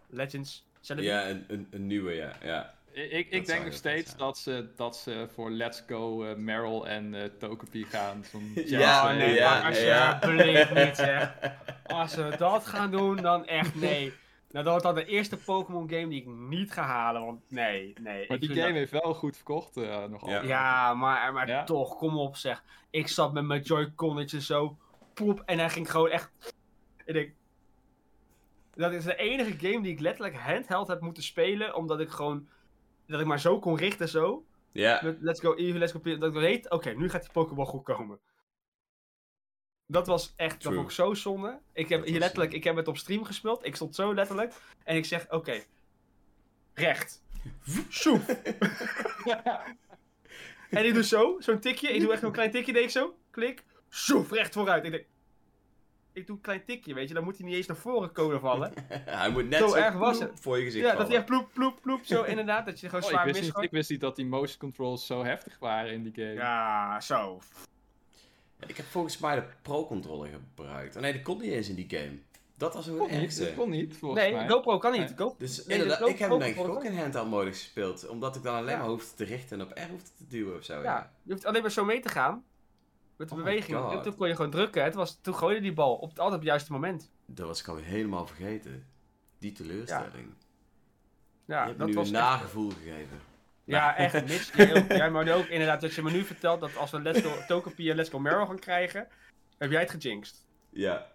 Legends? 0.08 0.68
Ja, 0.82 1.30
een, 1.30 1.46
een, 1.48 1.68
een 1.72 1.88
nieuwe, 1.88 2.12
ja. 2.12 2.36
ja. 2.42 2.76
Ik, 2.96 3.28
ik 3.30 3.46
denk 3.46 3.64
nog 3.66 3.74
steeds 3.74 4.06
zijn. 4.08 4.18
dat 4.20 4.38
ze, 4.38 4.70
dat 4.76 4.98
ze 4.98 5.28
voor 5.34 5.52
Let's 5.52 5.84
Go 5.88 6.24
eh, 6.24 6.36
Meryl 6.36 6.88
en 6.88 7.14
eh 7.14 7.24
Togepi 7.40 7.84
gaan. 7.86 8.24
Zo'n 8.32 8.52
Ja, 8.66 9.10
Oh, 9.12 9.18
nee, 9.18 9.34
ja, 9.34 9.54
maar 9.60 9.68
als 9.70 9.78
je 9.80 9.86
ja. 9.86 10.20
beleeft 10.20 10.74
niet, 10.74 10.96
zeg. 10.96 11.34
Als 11.88 12.12
ze 12.12 12.36
dat 12.38 12.66
gaan 12.66 12.92
doen, 12.92 13.16
dan 13.16 13.46
echt 13.46 13.76
nee. 13.76 14.14
Nou, 14.52 14.64
dat 14.66 14.66
wordt 14.66 14.84
dan 14.84 14.96
de 14.96 15.06
eerste 15.06 15.38
Pokémon 15.38 15.90
game 15.90 16.08
die 16.08 16.22
ik 16.22 16.28
niet 16.28 16.72
ga 16.72 16.82
halen, 16.84 17.26
want 17.26 17.42
nee, 17.48 17.94
nee. 18.02 18.26
Maar 18.28 18.40
die 18.40 18.50
game 18.50 18.62
dat- 18.62 18.72
heeft 18.74 18.92
wel 18.92 19.14
goed 19.14 19.36
verkocht 19.36 19.78
eh 19.78 20.04
nog 20.06 20.30
Ja. 20.44 20.94
maar, 20.94 21.34
maar 21.34 21.48
Ja? 21.48 21.64
toch, 21.64 21.96
kom 21.98 22.18
op 22.18 22.36
zeg. 22.36 22.64
Ik 22.90 23.08
zat 23.08 23.34
met 23.34 23.44
mijn 23.44 23.62
Joy-Connetjes 23.62 24.46
zo, 24.46 24.78
poep, 25.14 25.42
en 25.46 25.60
hij 25.60 25.70
ging 25.70 25.92
gewoon 25.92 26.10
echt... 26.10 26.32
Ik 27.06 27.14
denk... 27.14 27.32
Dat 28.74 28.92
is 28.92 29.04
de 29.04 29.16
enige 29.16 29.52
game 29.70 29.82
die 29.82 29.92
ik 29.92 30.00
letterlijk 30.00 30.36
handheld 30.36 30.88
heb 30.88 31.02
moeten 31.02 31.24
spelen, 31.24 31.76
omdat 31.76 32.00
ik 32.00 32.10
gewoon... 32.10 32.48
Dat 33.08 33.20
ik 33.20 33.26
maar 33.26 33.40
zo 33.40 33.60
kon 33.60 33.78
richten 33.78 34.10
zo. 34.10 34.46
Ja, 34.72 35.16
Let's 35.20 35.40
Go 35.40 35.56
Eevee, 35.56 35.80
Let's 35.80 35.92
Go 35.92 36.00
Pikachu, 36.00 36.20
Dat 36.20 36.36
ik 36.36 36.40
weet, 36.40 36.70
oké, 36.72 36.90
nu 36.90 37.10
gaat 37.10 37.22
die 37.22 37.32
Pokéball 37.32 37.66
goed 37.66 37.84
komen. 37.84 38.20
Dat 39.88 40.08
was 40.08 40.34
echt, 40.36 40.52
dat 40.52 40.62
True. 40.62 40.74
vond 40.76 40.88
ik 40.88 40.94
zo 40.96 41.14
zonde. 41.14 41.60
Ik 41.74 41.90
heb 41.90 42.00
Dat 42.00 42.10
hier 42.10 42.20
letterlijk, 42.20 42.52
eh, 42.52 42.58
ik 42.58 42.64
heb 42.64 42.76
het 42.76 42.88
op 42.88 42.98
stream 42.98 43.24
gespeeld. 43.24 43.66
Ik 43.66 43.76
stond 43.76 43.96
zo 43.96 44.14
letterlijk. 44.14 44.54
En 44.84 44.96
ik 44.96 45.06
zeg, 45.06 45.32
oké. 45.32 45.64
recht. 46.74 47.24
En 50.70 50.86
ik 50.86 50.94
doe 50.94 51.04
zo, 51.04 51.36
zo'n 51.40 51.60
tikje. 51.60 51.90
Ik 51.90 52.02
doe 52.02 52.12
echt 52.14 52.24
een 52.24 52.32
klein 52.32 52.52
tikje, 52.52 52.74
deed 52.74 52.84
ik 52.84 52.90
zo. 52.90 53.18
Klik. 53.32 53.64
Soef, 53.90 54.32
recht 54.32 54.54
vooruit. 54.54 54.86
Ik 54.86 54.92
denk, 54.92 55.06
ik 56.16 56.28
doe 56.28 56.36
een 56.36 56.42
klein 56.42 56.66
tikje, 56.66 56.94
weet 56.94 57.08
je. 57.08 57.14
Dan 57.14 57.24
moet 57.24 57.38
hij 57.38 57.46
niet 57.46 57.56
eens 57.56 57.68
naar 57.68 57.78
voren 57.78 58.12
komen 58.12 58.40
vallen. 58.40 58.74
hij 58.90 59.30
moet 59.30 59.50
net 59.50 59.60
Zo 59.60 59.68
zo, 59.68 59.76
erg 59.76 59.94
was 59.94 60.18
ploep 60.18 60.30
het. 60.32 60.40
voor 60.40 60.58
je 60.58 60.64
gezicht 60.64 60.86
ja, 60.86 60.96
dat 60.96 61.08
hij 61.08 61.16
echt 61.18 61.26
ploep, 61.26 61.50
ploep, 61.54 61.82
ploep. 61.82 62.00
Zo 62.04 62.24
inderdaad, 62.34 62.66
dat 62.66 62.80
je 62.80 62.86
gewoon 62.90 63.04
Oh, 63.04 63.10
ik, 63.10 63.14
zwaar 63.16 63.26
wist 63.26 63.36
niet, 63.36 63.46
misgooit. 63.46 63.66
ik 63.68 63.72
wist 63.72 63.90
niet 63.90 64.02
dat 64.02 64.16
die 64.16 64.26
motion 64.26 64.58
controls 64.60 65.06
zo 65.06 65.24
heftig 65.24 65.58
waren 65.60 65.92
in 65.94 66.04
die 66.04 66.14
game. 66.16 66.34
Ja, 66.34 67.02
zo. 67.02 67.40
Ik 68.68 68.78
heb 68.78 68.86
volgens 68.86 69.18
mij 69.18 69.36
de 69.36 69.44
Pro-controller 69.62 70.30
gebruikt. 70.32 70.96
Oh, 70.96 71.02
nee, 71.02 71.12
die 71.12 71.22
kon 71.22 71.42
niet 71.42 71.52
eens 71.52 71.70
in 71.70 71.76
die 71.76 71.86
game. 71.90 72.18
Dat 72.58 72.74
was 72.74 72.90
ook 72.90 72.98
kon 72.98 73.10
het 73.10 73.22
ergste. 73.22 73.44
dat 73.44 73.54
kon 73.56 73.70
niet, 73.70 73.98
volgens 73.98 74.22
Nee, 74.22 74.34
mij. 74.34 74.48
GoPro 74.50 74.78
kan 74.78 74.92
niet. 74.92 75.02
Nee. 75.02 75.18
Go 75.18 75.36
Dus 75.38 75.66
Nee, 75.66 75.78
inderdaad, 75.78 76.06
de 76.06 76.10
ik 76.10 76.20
heb 76.20 76.30
hem 76.30 76.40
denk 76.40 76.56
ik 76.56 76.68
ook 76.68 76.84
in 76.84 76.98
handheld 76.98 77.30
mode 77.30 77.50
gespeeld. 77.50 78.08
Omdat 78.08 78.36
ik 78.36 78.44
dan 78.44 78.56
alleen 78.56 78.70
Ja. 78.72 78.78
maar 78.78 78.88
hoefde 78.88 79.16
te 79.16 79.24
richten 79.24 79.60
en 79.60 79.66
op 79.66 79.72
R 79.78 79.90
hoefde 79.90 80.10
te 80.18 80.28
duwen 80.28 80.58
of 80.58 80.64
zo. 80.64 80.74
Ja. 80.74 80.82
Ja, 80.84 81.12
je 81.24 81.32
hoeft 81.32 81.46
alleen 81.46 81.62
maar 81.62 81.72
zo 81.72 81.86
mee 81.86 82.00
te 82.00 82.10
gaan. 82.10 82.44
Met 83.18 83.30
de 83.30 83.36
Oh 83.36 83.44
beweging. 83.44 83.92
En 83.92 84.02
Toen 84.02 84.16
kon 84.16 84.28
je 84.28 84.36
gewoon 84.36 84.52
drukken. 84.52 84.84
Het 84.84 84.96
was, 84.96 85.20
toen 85.22 85.36
gooide 85.36 85.62
die 85.62 85.74
bal 85.74 85.96
op, 85.96 86.02
altijd 86.10 86.26
op 86.28 86.32
het 86.32 86.44
juiste 86.44 86.72
moment. 86.72 87.12
Dat 87.26 87.48
was 87.48 87.60
ik 87.60 87.68
alweer 87.68 87.86
helemaal 87.86 88.28
vergeten. 88.28 88.86
Die 89.40 89.52
teleurstelling. 89.52 90.34
Ja, 91.46 91.66
hebt 91.66 91.80
dat 91.80 91.88
nu 91.88 91.94
was 91.94 92.10
een 92.10 92.16
echt- 92.16 92.24
nagevoel 92.24 92.70
gegeven. 92.70 93.20
Ja, 93.64 93.96
echt. 93.96 94.14
Mitch, 94.28 94.56
jij, 94.98 95.12
maar 95.12 95.30
ook 95.30 95.46
inderdaad 95.46 95.82
dat 95.82 95.94
je 95.94 96.02
me 96.02 96.12
nu 96.12 96.24
vertelt 96.24 96.60
dat 96.60 96.76
als 96.78 96.92
we 96.92 97.02
Let's 97.02 97.22
Go 97.22 97.56
en 97.90 97.96
Let's 97.96 98.10
Go 98.10 98.20
Meryl 98.20 98.46
gaan 98.46 98.60
krijgen, 98.60 99.08
heb 99.58 99.72
jij 99.72 99.82
het 99.82 99.90
gejinxed. 99.92 100.46
Ja. 100.70 101.12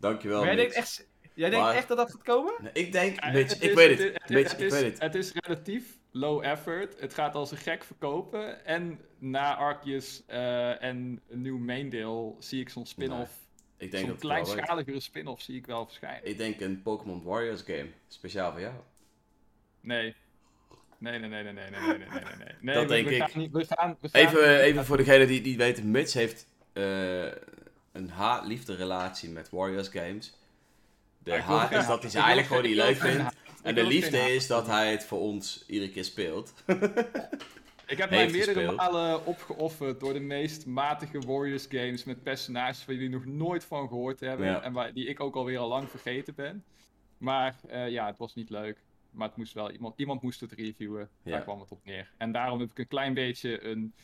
Dankjewel, 0.00 0.38
Maar 0.38 0.46
jij 0.46 0.56
denkt 0.56 0.74
echt, 0.74 1.08
jij 1.34 1.50
denkt 1.50 1.64
Maar- 1.64 1.74
echt 1.74 1.88
dat 1.88 1.96
dat 1.96 2.10
gaat 2.10 2.22
komen? 2.22 2.54
Nee, 2.60 2.72
Ik 2.72 2.92
denk, 2.92 3.20
Ja, 3.24 3.30
Mitch, 3.30 3.52
het 3.52 3.62
ik 3.62 3.68
is- 3.68 3.74
weet 3.74 3.98
het 3.98 4.00
ik 4.30 4.58
is- 4.58 4.72
weet 4.72 4.82
het. 4.92 5.00
Het 5.00 5.14
is 5.14 5.32
relatief 5.32 5.98
low 6.18 6.44
effort. 6.44 7.00
Het 7.00 7.14
gaat 7.14 7.34
als 7.34 7.50
een 7.50 7.56
gek 7.56 7.84
verkopen. 7.84 8.64
En 8.64 9.00
na 9.18 9.56
Arceus 9.56 10.22
eh, 10.26 10.82
en 10.82 11.20
een 11.28 11.42
nieuw 11.42 11.58
main 11.58 11.88
deel 11.88 12.36
zie 12.38 12.60
ik 12.60 12.68
zo'n 12.68 12.86
spin-off. 12.86 13.32
Ik 13.78 13.90
denk 13.90 14.04
Zo'n 14.04 14.14
het 14.14 14.22
weet. 14.22 14.30
kleinschaligere 14.30 15.00
spin-off 15.00 15.42
zie 15.42 15.56
ik 15.56 15.66
wel 15.66 15.86
verschijnen. 15.86 16.26
Ik 16.28 16.38
denk 16.38 16.60
een 16.60 16.82
Pokémon 16.82 17.22
Warriors 17.22 17.62
game. 17.62 17.88
Speciaal 18.08 18.52
voor 18.52 18.60
jou. 18.60 18.74
Nee. 19.80 20.14
Nee, 20.98 21.18
nee, 21.18 21.28
nee, 21.28 21.42
nee, 21.42 21.52
nee, 21.52 21.70
nee, 21.70 21.80
nee, 21.80 21.98
nee, 21.98 22.08
nee, 22.08 22.20
nee. 22.38 22.54
nee. 22.60 22.74
Dat 22.74 22.84
we, 22.84 22.88
denk 22.88 23.08
we 23.08 23.14
ik. 23.14 23.22
Gaan 23.22 23.40
niet, 23.40 23.52
we 23.52 23.64
gaan, 23.68 23.96
we 24.00 24.08
gaan 24.08 24.20
Even, 24.20 24.60
even 24.60 24.84
voor 24.84 24.96
degene 24.96 25.26
die 25.26 25.40
niet 25.40 25.56
weten. 25.56 25.90
Mitch 25.90 26.12
heeft 26.12 26.46
eh, 26.72 27.24
een 27.92 28.10
haat-liefde 28.10 28.74
relatie 28.74 29.28
met 29.30 29.50
Warriors 29.50 29.88
games. 29.88 30.34
De 31.18 31.30
wil 31.30 31.40
haat 31.40 31.72
is 31.72 31.86
dat 31.86 32.02
hij 32.02 32.10
ze 32.10 32.16
eigenlijk 32.16 32.46
gewoon 32.48 32.62
niet 32.62 32.76
leuk 32.76 32.96
vindt. 32.96 33.34
En 33.66 33.74
de 33.74 33.84
liefde 33.86 34.18
is 34.18 34.46
dat 34.46 34.66
hij 34.66 34.90
het 34.90 35.04
voor 35.04 35.20
ons 35.20 35.64
iedere 35.66 35.90
keer 35.90 36.04
speelt. 36.04 36.52
Ik 37.86 37.98
heb 37.98 38.10
mij 38.10 38.30
meerdere 38.30 38.54
gespeeld. 38.54 38.76
malen 38.76 39.26
opgeofferd 39.26 40.00
door 40.00 40.12
de 40.12 40.20
meest 40.20 40.66
matige 40.66 41.18
Warriors 41.18 41.66
games 41.68 42.04
met 42.04 42.22
personages 42.22 42.84
waar 42.84 42.94
jullie 42.94 43.10
nog 43.10 43.24
nooit 43.24 43.64
van 43.64 43.88
gehoord 43.88 44.20
hebben. 44.20 44.46
Ja. 44.46 44.62
En 44.62 44.72
waar, 44.72 44.92
die 44.92 45.06
ik 45.06 45.20
ook 45.20 45.34
alweer 45.34 45.58
al 45.58 45.68
lang 45.68 45.90
vergeten 45.90 46.34
ben. 46.34 46.64
Maar 47.18 47.56
eh, 47.68 47.88
ja, 47.88 48.06
het 48.06 48.18
was 48.18 48.34
niet 48.34 48.50
leuk. 48.50 48.84
Maar 49.10 49.28
het 49.28 49.36
moest 49.36 49.52
wel, 49.52 49.70
iemand, 49.70 49.98
iemand 49.98 50.22
moest 50.22 50.40
het 50.40 50.52
reviewen. 50.52 51.08
Ja. 51.22 51.30
Daar 51.30 51.42
kwam 51.42 51.60
het 51.60 51.70
op 51.70 51.80
neer. 51.84 52.10
En 52.16 52.32
daarom 52.32 52.60
heb 52.60 52.70
ik 52.70 52.78
een 52.78 52.88
klein 52.88 53.14
beetje 53.14 53.64
een, 53.64 53.94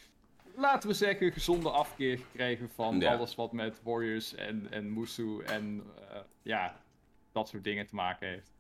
laten 0.57 0.89
we 0.89 0.95
zeggen, 0.95 1.33
gezonde 1.33 1.71
afkeer 1.71 2.19
gekregen 2.19 2.71
van 2.75 3.01
Ja. 3.01 3.15
alles 3.15 3.35
wat 3.35 3.53
met 3.53 3.81
Warriors 3.83 4.35
en, 4.35 4.67
en 4.71 4.93
Musu 4.93 5.43
en 5.45 5.83
eh, 6.11 6.21
ja, 6.43 6.81
dat 7.33 7.49
soort 7.49 7.65
dingen 7.65 7.87
te 7.87 7.95
maken 7.95 8.29
heeft. 8.29 8.52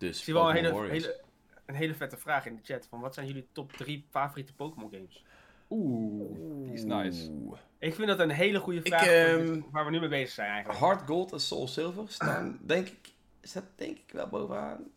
Dus 0.00 0.18
Ik 0.18 0.24
zie 0.24 0.34
wel 0.34 0.50
een 0.50 0.56
hele, 0.90 1.20
een 1.66 1.74
hele 1.74 1.94
vette 1.94 2.16
vraag 2.16 2.46
in 2.46 2.54
de 2.56 2.62
chat. 2.62 2.86
Van 2.86 3.00
wat 3.00 3.14
zijn 3.14 3.26
jullie 3.26 3.46
top 3.52 3.72
3 3.72 4.06
favoriete 4.10 4.54
Pokémon 4.54 4.90
games? 4.90 5.24
Oeh, 5.70 6.64
die 6.64 6.72
is 6.72 6.84
nice. 6.84 7.30
Ik 7.78 7.94
vind 7.94 8.08
dat 8.08 8.18
een 8.18 8.30
hele 8.30 8.58
goede 8.58 8.82
vraag 8.82 9.06
ehm, 9.06 9.60
waar 9.70 9.84
we 9.84 9.90
nu 9.90 10.00
mee 10.00 10.08
bezig 10.08 10.30
zijn 10.30 10.50
eigenlijk. 10.50 10.80
Hard 10.80 11.06
Gold 11.06 11.32
en 11.32 11.40
Soul 11.40 11.68
Silver 11.68 12.04
staan, 12.08 12.58
denk 12.62 12.88
ik, 12.88 13.12
staat 13.42 13.64
denk 13.74 13.98
ik 13.98 14.12
wel 14.12 14.28
bovenaan. 14.28 14.90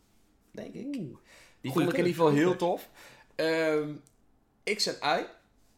Denk 0.50 0.74
ik. 0.74 0.92
Die 0.92 1.72
vond 1.72 1.92
ik 1.92 1.92
in 1.92 2.06
ieder 2.06 2.12
geval 2.12 2.30
heel 2.30 2.56
tof. 2.56 2.90
Ehm, 3.34 3.94
X 4.74 4.86
en 4.86 5.18
Y 5.18 5.24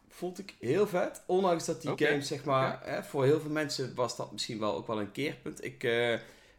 vond 0.08 0.38
ik 0.38 0.54
heel 0.60 0.86
vet. 0.86 1.22
Ondanks 1.26 1.64
dat 1.64 1.82
die 1.82 1.90
Oké, 1.90 2.06
games, 2.06 2.26
zeg 2.26 2.44
maar, 2.44 2.80
hè, 2.84 3.02
voor 3.02 3.24
heel 3.24 3.40
veel 3.40 3.50
mensen 3.50 3.94
was 3.94 4.16
dat 4.16 4.32
misschien 4.32 4.58
wel 4.58 4.74
ook 4.74 4.86
wel 4.86 5.00
een 5.00 5.12
keerpunt. 5.12 5.64
Ik, 5.64 5.84
eh, 5.84 6.18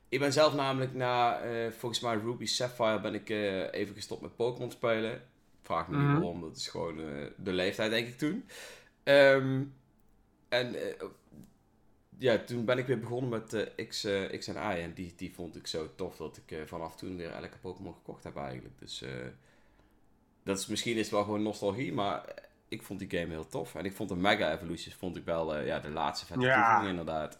ik 0.09 0.19
ben 0.19 0.33
zelf 0.33 0.53
namelijk 0.55 0.93
na, 0.93 1.39
eh, 1.39 1.71
volgens 1.71 2.01
mij 2.01 2.15
Ruby 2.15 2.45
Sapphire, 2.45 2.99
ben 3.01 3.13
ik 3.13 3.29
eh, 3.29 3.71
even 3.73 3.95
gestopt 3.95 4.21
met 4.21 4.35
Pokémon 4.35 4.71
spelen. 4.71 5.21
Vraag 5.61 5.87
me 5.87 5.95
niet 5.97 6.05
Mhm. 6.05 6.13
waarom, 6.15 6.41
dat 6.41 6.57
is 6.57 6.67
gewoon 6.67 6.99
eh, 6.99 7.25
de 7.37 7.53
leeftijd 7.53 7.91
denk 7.91 8.07
ik 8.07 8.17
toen. 8.17 8.45
Ehm, 9.03 9.63
en 10.49 10.75
ja, 12.17 12.37
toen 12.37 12.65
ben 12.65 12.77
ik 12.77 12.85
weer 12.87 12.99
begonnen 12.99 13.29
met 13.29 13.71
X, 13.87 14.07
X 14.37 14.47
en 14.47 14.55
Y. 14.55 14.81
En 14.81 14.93
die, 14.93 15.13
die 15.15 15.33
vond 15.33 15.55
ik 15.55 15.67
zo 15.67 15.89
tof 15.95 16.17
dat 16.17 16.39
ik 16.45 16.67
vanaf 16.67 16.95
toen 16.95 17.17
weer 17.17 17.29
elke 17.31 17.57
Pokémon 17.61 17.93
gekocht 17.93 18.23
heb 18.23 18.35
eigenlijk. 18.37 18.79
Dus 18.79 19.03
dat 20.43 20.57
is, 20.59 20.67
misschien 20.67 20.95
is 20.95 21.01
het 21.01 21.11
wel 21.11 21.23
gewoon 21.23 21.43
nostalgie, 21.43 21.93
maar 21.93 22.33
ik 22.67 22.83
vond 22.83 22.99
die 22.99 23.09
game 23.19 23.31
heel 23.33 23.47
tof. 23.47 23.75
En 23.75 23.85
ik 23.85 23.93
vond 23.93 24.09
de 24.09 24.15
Mega 24.15 24.53
Evolutions 24.53 24.95
vond 24.95 25.15
ik 25.17 25.25
wel 25.25 25.57
ja, 25.59 25.79
de 25.79 25.89
laatste 25.89 26.25
vette 26.25 26.45
Ja. 26.45 26.87
inderdaad. 26.87 27.39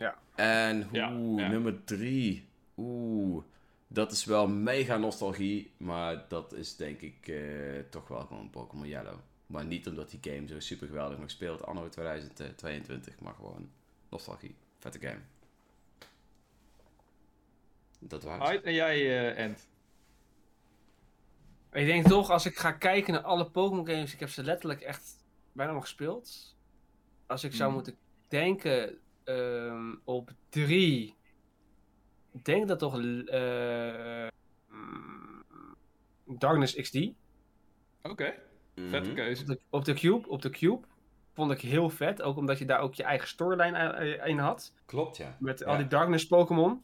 Ja. 0.00 0.18
En 0.34 0.88
Ja, 0.92 1.12
oeh, 1.16 1.40
ja. 1.40 1.48
nummer 1.48 1.84
drie. 1.84 2.48
Oeh, 2.76 3.44
dat 3.88 4.12
is 4.12 4.24
wel 4.24 4.48
mega 4.48 4.96
nostalgie, 4.96 5.70
maar 5.76 6.24
dat 6.28 6.52
is 6.52 6.76
denk 6.76 7.00
ik 7.00 7.28
eh, 7.28 7.38
toch 7.90 8.08
wel 8.08 8.20
gewoon 8.20 8.50
Pokémon 8.50 8.86
Yellow. 8.88 9.18
Maar 9.46 9.64
niet 9.64 9.86
omdat 9.86 10.10
die 10.10 10.32
game 10.32 10.46
zo 10.46 10.60
super 10.60 10.86
geweldig 10.86 11.18
nog 11.18 11.30
speelt 11.30 11.66
anno 11.66 11.88
2022, 11.88 13.20
maar 13.20 13.34
gewoon 13.34 13.70
nostalgie. 14.08 14.54
Vette 14.78 14.98
game. 15.00 15.20
Dat 17.98 18.22
was 18.22 18.32
het. 18.32 18.42
Uit 18.42 18.62
en 18.62 18.74
jij, 18.74 18.96
eh 19.34 19.44
Ent. 19.44 19.68
Ik 21.72 21.86
denk 21.86 22.06
toch, 22.06 22.30
als 22.30 22.46
ik 22.46 22.56
ga 22.58 22.72
kijken 22.72 23.12
naar 23.12 23.22
alle 23.22 23.50
Pokémon 23.50 23.86
games, 23.86 24.12
ik 24.12 24.20
heb 24.20 24.28
ze 24.28 24.42
letterlijk 24.42 24.80
echt 24.80 25.16
bijna 25.52 25.72
nog 25.72 25.82
gespeeld. 25.82 26.54
Als 27.26 27.44
ik 27.44 27.52
zou 27.52 27.64
Mhm. 27.68 27.74
moeten 27.74 27.96
denken 28.28 28.98
ehm, 29.24 29.94
op 30.04 30.30
drie, 30.48 31.14
ik 32.32 32.44
denk 32.44 32.68
dat 32.68 32.78
toch 32.78 32.94
eh, 32.94 34.26
mm, 34.68 35.44
Darkness 36.38 36.74
XD. 36.74 36.94
Oké, 38.02 38.34
vette 38.74 39.06
Mhm. 39.08 39.14
keuze. 39.14 39.42
Op 39.42 39.48
de, 39.48 39.60
op 39.70 39.84
de 39.84 39.94
Cube, 39.94 40.28
op 40.28 40.42
de 40.42 40.50
Cube 40.50 40.80
vond 41.32 41.50
ik 41.50 41.60
heel 41.60 41.90
vet, 41.90 42.22
ook 42.22 42.36
omdat 42.36 42.58
je 42.58 42.64
daar 42.64 42.80
ook 42.80 42.94
je 42.94 43.02
eigen 43.02 43.28
storyline 43.28 44.18
in 44.24 44.38
had. 44.38 44.74
Klopt, 44.86 45.16
ja. 45.16 45.36
Met 45.40 45.58
Ja. 45.58 45.66
al 45.66 45.76
die 45.76 45.86
Darkness 45.86 46.26
Pokémon. 46.26 46.82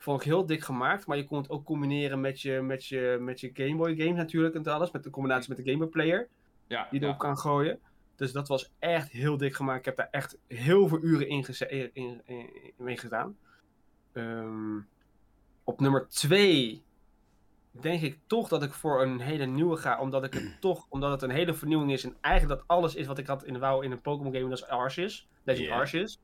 Vond 0.00 0.20
ik 0.20 0.26
heel 0.26 0.46
dik 0.46 0.62
gemaakt. 0.62 1.06
Maar 1.06 1.16
je 1.16 1.24
kon 1.24 1.38
het 1.38 1.50
ook 1.50 1.64
combineren 1.64 2.20
met 2.20 2.40
je, 2.40 2.60
met 2.60 2.86
je, 2.86 3.16
met 3.20 3.40
je 3.40 3.50
Game 3.54 3.76
Boy 3.76 3.96
game 3.96 4.12
natuurlijk 4.12 4.54
en 4.54 4.64
alles. 4.64 4.90
Met 4.90 5.02
de 5.04 5.10
combinatie 5.10 5.48
met 5.48 5.64
de 5.64 5.70
Game 5.70 5.78
Boy 5.84 5.88
Player. 5.88 6.28
Ja, 6.66 6.86
Die 6.90 7.00
ja. 7.00 7.06
erop 7.06 7.18
kan 7.18 7.38
gooien. 7.38 7.80
Dus 8.18 8.32
dat 8.32 8.48
was 8.48 8.70
echt 8.78 9.10
heel 9.10 9.36
dik 9.36 9.54
gemaakt. 9.54 9.78
Ik 9.78 9.84
heb 9.84 9.96
daar 9.96 10.08
echt 10.10 10.38
heel 10.46 10.88
veel 10.88 11.02
uren 11.02 11.28
in, 11.28 11.46
in, 11.68 11.90
in, 11.92 12.20
in- 12.24 12.50
mee 12.76 12.96
gedaan. 12.96 13.36
Ehm, 14.12 14.78
op 15.64 15.80
nummer 15.80 16.08
2 16.08 16.82
denk 17.70 18.02
ik 18.02 18.18
toch 18.26 18.48
dat 18.48 18.62
ik 18.62 18.72
voor 18.72 19.02
een 19.02 19.20
hele 19.20 19.44
nieuwe 19.44 19.76
ga. 19.76 20.00
Omdat 20.00 20.24
ik 20.24 20.32
het 20.34 20.56
toch, 20.60 20.86
omdat 20.88 21.10
het 21.10 21.22
een 21.22 21.30
hele 21.30 21.54
vernieuwing 21.54 21.92
is. 21.92 22.04
En 22.04 22.16
eigenlijk 22.20 22.58
dat 22.58 22.68
alles 22.68 22.94
is 22.94 23.06
wat 23.06 23.18
ik 23.18 23.26
had 23.26 23.44
in 23.44 23.58
wou 23.58 23.84
in 23.84 23.90
een 23.90 24.00
Pokémon 24.00 24.32
game. 24.34 24.48
Dat 24.48 24.58
is 24.58 24.66
Arceus. 24.66 25.28
Legend 25.44 25.66
Ja. 25.66 25.74
Arceus. 25.76 26.20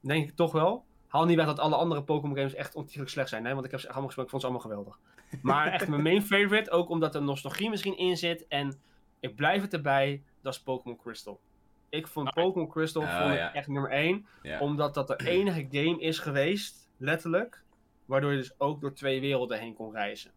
Denk 0.00 0.28
ik 0.28 0.36
toch 0.36 0.52
wel. 0.52 0.84
Haal 1.06 1.24
niet 1.24 1.36
weg 1.36 1.46
dat 1.46 1.58
alle 1.58 1.76
andere 1.76 2.02
Pokémon 2.02 2.36
games 2.36 2.54
echt 2.54 2.74
ontiegelijk 2.74 3.10
slecht 3.10 3.28
zijn. 3.28 3.44
Hè? 3.44 3.52
Want 3.54 3.64
ik 3.64 3.70
heb 3.70 3.80
ze 3.80 3.86
allemaal 3.86 4.04
gespeeld. 4.06 4.26
Ik 4.26 4.30
vond 4.32 4.42
ze 4.42 4.48
allemaal 4.48 4.68
geweldig. 4.70 4.98
Maar 5.42 5.66
echt 5.72 5.88
mijn 5.88 6.02
main 6.02 6.22
favorite, 6.22 6.70
ook 6.70 6.88
omdat 6.88 7.14
er 7.14 7.22
nostalgie 7.22 7.70
misschien 7.70 7.96
in 7.98 8.16
zit. 8.16 8.46
En 8.46 8.80
ik 9.20 9.34
blijf 9.36 9.62
het 9.62 9.72
erbij, 9.72 10.22
dat 10.48 10.56
is 10.56 10.62
Pokémon 10.62 10.96
Crystal. 10.96 11.40
Ik 11.88 12.06
vond 12.06 12.34
Pokémon 12.34 12.68
Crystal 12.68 13.02
Oh, 13.02 13.18
vond 13.18 13.32
ik 13.32 13.38
ja. 13.38 13.54
echt 13.54 13.68
nummer 13.68 13.90
1. 13.90 14.26
Ja. 14.42 14.60
Omdat 14.60 14.94
dat 14.94 15.08
de 15.08 15.16
enige 15.36 15.66
game 15.70 16.00
is 16.00 16.18
geweest, 16.18 16.88
letterlijk. 16.96 17.62
Waardoor 18.04 18.30
je 18.30 18.36
dus 18.36 18.60
ook 18.60 18.80
door 18.80 18.92
twee 18.94 19.20
werelden 19.20 19.58
heen 19.58 19.74
kon 19.74 19.92
reizen. 19.92 20.30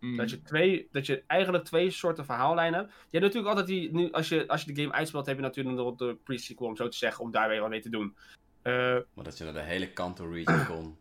Mm. 0.00 0.16
Dat, 0.16 0.30
je 0.30 0.42
twee, 0.42 0.88
dat 0.92 1.06
je 1.06 1.22
eigenlijk 1.26 1.64
twee 1.64 1.90
soorten 1.90 2.24
verhaallijnen 2.24 2.78
hebt. 2.78 2.92
Je 2.92 3.18
hebt 3.18 3.34
natuurlijk 3.34 3.48
altijd 3.48 3.66
die. 3.66 3.92
Nu, 3.92 4.10
als, 4.12 4.28
je, 4.28 4.48
als 4.48 4.62
je 4.62 4.72
de 4.72 4.82
game 4.82 4.94
uitspeelt, 4.94 5.26
heb 5.26 5.36
je 5.36 5.42
natuurlijk 5.42 5.76
nog 5.76 5.96
de 5.96 6.16
pre-sequel, 6.24 6.68
om 6.68 6.76
zo 6.76 6.88
te 6.88 6.96
zeggen, 6.96 7.24
om 7.24 7.30
daar 7.30 7.48
weer 7.48 7.60
wat 7.60 7.68
mee 7.68 7.80
te 7.80 7.90
doen. 7.90 8.16
Eh, 8.62 8.72
Maar 9.14 9.24
dat 9.24 9.38
je 9.38 9.44
naar 9.44 9.52
de 9.52 9.60
hele 9.62 9.92
Kanto 9.92 10.30
region 10.30 10.66
kon. 10.72 10.96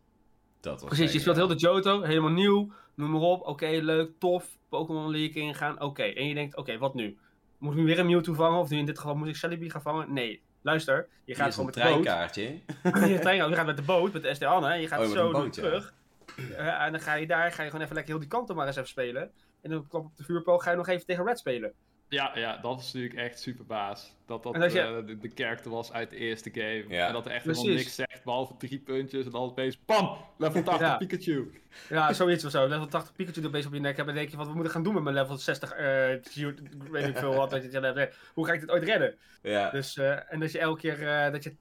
Dat 0.60 0.82
was 0.82 0.90
precies, 0.90 1.14
je 1.14 1.20
speelt 1.20 1.36
heel 1.36 1.48
de 1.48 1.56
Johto, 1.56 2.02
helemaal 2.02 2.32
nieuw, 2.32 2.72
noem 2.96 3.12
maar 3.12 3.22
op. 3.22 3.48
Oké, 3.48 3.68
leuk, 3.68 4.12
tof. 4.20 4.58
Pokémon 4.70 5.12
League 5.12 5.42
ingaan, 5.42 5.82
oké. 5.82 6.04
En 6.04 6.28
je 6.28 6.34
denkt, 6.34 6.56
oké, 6.56 6.78
wat 6.78 6.94
nu? 6.94 7.18
Moet 7.57 7.72
ik 7.72 7.77
nu 7.80 7.86
weer 7.86 7.99
een 7.99 8.06
Mewtwo 8.06 8.34
vangen? 8.34 8.60
Of 8.60 8.69
nu 8.69 8.77
in 8.77 8.86
dit 8.86 8.99
geval 8.99 9.15
moet 9.15 9.27
ik 9.27 9.36
Celebi 9.36 9.69
gaan 9.69 9.82
vangen? 9.82 10.14
Nee, 10.14 10.41
luister. 10.61 11.07
Je 11.23 11.36
gaat 11.36 11.52
gewoon 11.52 11.65
met 11.65 11.73
de 11.76 11.82
boot. 11.82 11.90
treinkaartje. 11.90 12.44
je, 13.14 13.19
trein- 13.19 13.49
je 13.49 13.56
gaat 13.56 13.65
met 13.65 13.77
de 13.77 13.84
boot, 13.84 14.14
met 14.14 14.22
de 14.23 14.34
SD 14.34 14.44
Anne. 14.44 14.76
Je 14.76 14.88
gaat 14.88 14.99
Oh, 14.99 15.11
zo 15.11 15.32
boot, 15.32 15.56
ja. 15.56 15.61
terug. 15.61 15.94
En 16.57 16.91
dan 16.91 17.02
ga 17.02 17.14
je 17.14 17.27
daar, 17.27 17.52
ga 17.52 17.64
je 17.64 17.69
gewoon 17.69 17.84
even 17.84 17.95
lekker 17.95 18.11
heel 18.14 18.22
die 18.22 18.30
kanten 18.32 18.56
maar 18.56 18.68
eens 18.68 18.76
even 18.76 18.88
spelen. 18.90 19.32
En 19.61 19.69
dan 19.69 19.86
op 19.90 20.15
de 20.18 20.23
vuurpool 20.23 20.57
ga 20.60 20.72
je 20.72 20.77
nog 20.77 20.88
even 20.88 21.06
tegen 21.06 21.26
Red 21.26 21.40
spelen. 21.40 21.73
Ja, 22.10 22.32
ja, 22.36 22.57
dat 22.57 22.80
is 22.80 22.86
natuurlijk 22.94 23.19
echt 23.22 23.40
super 23.40 23.65
baas. 23.65 24.15
Dat 24.26 24.44
dat 24.44 24.53
En 24.53 24.61
als 24.61 24.73
je- 24.73 24.80
eh, 24.82 25.06
de, 25.06 25.18
de 25.18 25.32
character 25.36 25.72
was 25.72 25.91
uit 25.94 26.10
de 26.10 26.15
eerste 26.15 26.49
game. 26.53 26.86
Ja. 26.88 27.07
En 27.07 27.14
dat 27.14 27.26
er 27.26 27.32
echt 27.32 27.44
Precies. 27.44 27.61
helemaal 27.61 27.84
niks 27.84 27.95
zegt, 27.95 28.23
behalve 28.23 28.57
drie 28.57 28.80
puntjes 28.80 29.26
en 29.26 29.32
dan 29.32 29.41
opeens 29.41 29.86
BAM! 29.86 30.18
Level 30.38 30.64
80 30.64 30.88
Ja. 30.88 30.98
Pikachu. 30.98 31.61
Ja, 31.90 32.14
zoiets 32.14 32.45
of 32.45 32.52
zo. 32.52 32.68
Level 32.68 32.88
80 32.88 33.15
Pikachu 33.15 33.49
bezig 33.49 33.68
op 33.68 33.73
je 33.73 33.80
nek 33.80 33.95
hebben. 33.95 34.14
Dan 34.14 34.23
denk 34.23 34.34
je, 34.34 34.38
wat 34.40 34.48
we 34.48 34.53
moeten 34.53 34.72
gaan 34.72 34.84
doen 34.84 34.94
met 34.94 35.03
mijn 35.03 35.15
level 35.15 35.38
60, 35.38 35.72
eh, 35.72 36.14
Q- 36.22 36.60
weet 36.91 37.07
ik 37.07 37.18
veel 37.18 37.34
wat. 37.36 37.49
dat 37.49 37.64
je. 37.64 38.10
Hoe 38.34 38.45
ga 38.45 38.53
ik 38.53 38.60
dit 38.60 38.72
ooit 38.72 38.84
redden? 38.84 39.15
Ja. 39.41 39.69
Dus, 39.69 39.98
eh, 39.98 40.34
en 40.34 40.40
dat 40.40 40.52
je 40.52 40.60
elke 40.60 40.80
keer, 40.80 41.07
eh, 41.07 41.32
dat 41.32 41.44
je, 41.44 41.56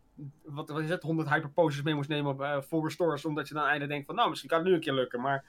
wat, 0.44 0.68
wat 0.68 0.80
is 0.82 0.88
het, 0.88 1.02
100 1.02 1.28
hyper 1.28 1.50
potions 1.50 1.82
mee 1.84 1.94
moest 1.94 2.08
nemen 2.08 2.30
op 2.32 2.42
eh 2.42 2.60
full 2.60 2.82
restores. 2.82 3.24
Omdat 3.24 3.48
je 3.48 3.54
dan 3.54 3.62
eindelijk 3.62 3.90
denkt 3.90 4.06
van, 4.06 4.14
nou, 4.14 4.28
misschien 4.28 4.50
kan 4.50 4.58
het 4.58 4.68
nu 4.68 4.74
een 4.74 4.80
keer 4.80 4.92
lukken. 4.94 5.20
Maar 5.20 5.44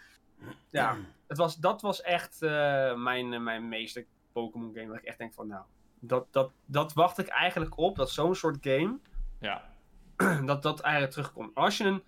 ja, 0.69 0.97
het 1.27 1.37
was, 1.37 1.55
dat 1.55 1.81
was 1.81 2.01
echt 2.01 2.41
eh, 2.41 2.95
mijn, 2.95 3.33
eh, 3.33 3.39
mijn 3.39 3.67
meeste 3.69 4.05
Pokémon 4.35 4.73
game. 4.73 4.87
Dat 4.87 4.97
ik 4.97 5.03
echt 5.03 5.17
denk 5.17 5.33
van, 5.33 5.47
nou, 5.47 5.63
dat, 5.99 6.27
dat, 6.31 6.51
dat 6.65 6.93
wacht 6.93 7.17
ik 7.17 7.27
eigenlijk 7.27 7.77
op. 7.77 7.95
Dat 7.95 8.11
zo'n 8.11 8.35
soort 8.35 8.57
game, 8.61 8.99
Ja, 9.39 9.69
dat 10.45 10.63
dat 10.63 10.79
eigenlijk 10.79 11.13
terugkomt. 11.13 11.55
Als 11.55 11.77
je 11.77 11.83
een, 11.83 12.03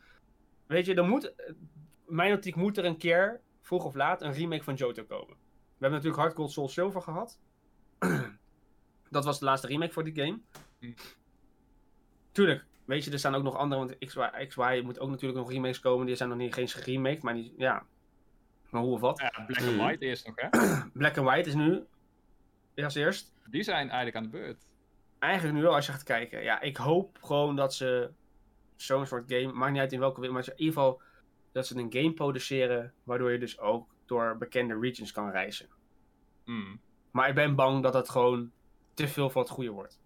weet 0.66 0.86
je, 0.86 0.96
dan 0.96 1.10
moet, 1.10 1.34
in 2.08 2.16
mijn 2.16 2.34
optiek 2.34 2.56
moet 2.56 2.78
er 2.78 2.86
een 2.86 2.98
keer, 2.98 3.42
vroeg 3.62 3.86
of 3.86 3.96
laat, 3.96 4.22
een 4.22 4.34
remake 4.34 4.64
van 4.64 4.74
Johto 4.74 5.04
komen. 5.04 5.36
We 5.36 5.84
hebben 5.84 6.00
natuurlijk 6.00 6.22
Hard 6.22 6.36
Gold 6.36 6.52
Soul 6.52 6.70
Silver 6.70 7.02
gehad. 7.02 7.40
dat 9.10 9.26
was 9.26 9.40
de 9.40 9.46
laatste 9.46 9.68
remake 9.68 9.94
voor 9.94 10.04
die 10.04 10.16
game. 10.16 10.40
Hm. 10.80 10.92
Tuurlijk, 12.32 12.66
weet 12.86 13.04
je, 13.04 13.12
er 13.12 13.20
staan 13.20 13.36
ook 13.36 13.44
nog 13.44 13.56
andere, 13.56 13.82
want 13.82 13.98
XY, 13.98 14.46
XY 14.48 14.82
moet 14.84 15.00
ook 15.00 15.10
natuurlijk 15.10 15.40
nog 15.40 15.52
remakes 15.52 15.80
komen. 15.80 16.06
Die 16.06 16.16
zijn 16.16 16.30
nog 16.30 16.38
niet 16.38 16.54
geen 16.54 16.68
geremaked, 16.68 17.24
maar 17.24 17.34
die, 17.34 17.54
ja, 17.58 17.86
maar 18.70 18.82
hoe 18.82 18.94
of 18.94 19.00
wat. 19.00 19.20
ja 19.20 19.44
Black 19.46 19.68
and 19.68 19.78
White 19.78 20.06
eerst 20.06 20.28
nog, 20.28 20.36
hè? 20.36 20.50
Black 21.00 21.18
and 21.18 21.28
White 21.28 21.50
is 21.50 21.56
nu, 21.56 21.84
als 22.84 22.96
eerst. 22.96 23.34
Die 23.50 23.64
zijn 23.64 23.78
eigenlijk 23.90 24.16
aan 24.16 24.24
de 24.24 24.30
beurt. 24.30 24.66
eigenlijk 25.20 25.56
nu 25.56 25.62
wel, 25.62 25.76
als 25.76 25.86
je 25.86 25.92
gaat 25.92 26.04
kijken. 26.04 26.44
Ja, 26.44 26.62
ik 26.62 26.78
hoop 26.78 27.18
gewoon 27.22 27.56
dat 27.56 27.74
ze 27.74 28.12
zo'n 28.76 29.06
soort 29.06 29.32
game, 29.32 29.52
maakt 29.54 29.72
niet 29.72 29.82
uit 29.82 29.94
in 29.94 30.00
welke 30.00 30.20
wereld, 30.22 30.38
maar 30.38 30.48
in 30.48 30.60
ieder 30.60 30.74
geval 30.74 31.02
dat 31.52 31.68
ze 31.68 31.78
een 31.78 31.92
game 31.94 32.14
produceren 32.14 32.94
waardoor 33.04 33.32
je 33.32 33.40
dus 33.40 33.60
ook 33.60 33.88
door 34.06 34.38
bekende 34.38 34.80
regions 34.80 35.12
kan 35.12 35.30
reizen. 35.32 35.68
Mm. 36.46 36.80
Maar 37.12 37.30
ik 37.30 37.36
ben 37.36 37.56
bang 37.56 37.84
dat 37.84 37.94
het 37.94 38.10
gewoon 38.10 38.52
te 38.94 39.08
veel 39.08 39.30
van 39.30 39.42
het 39.42 39.52
goede 39.52 39.70
wordt. 39.70 40.00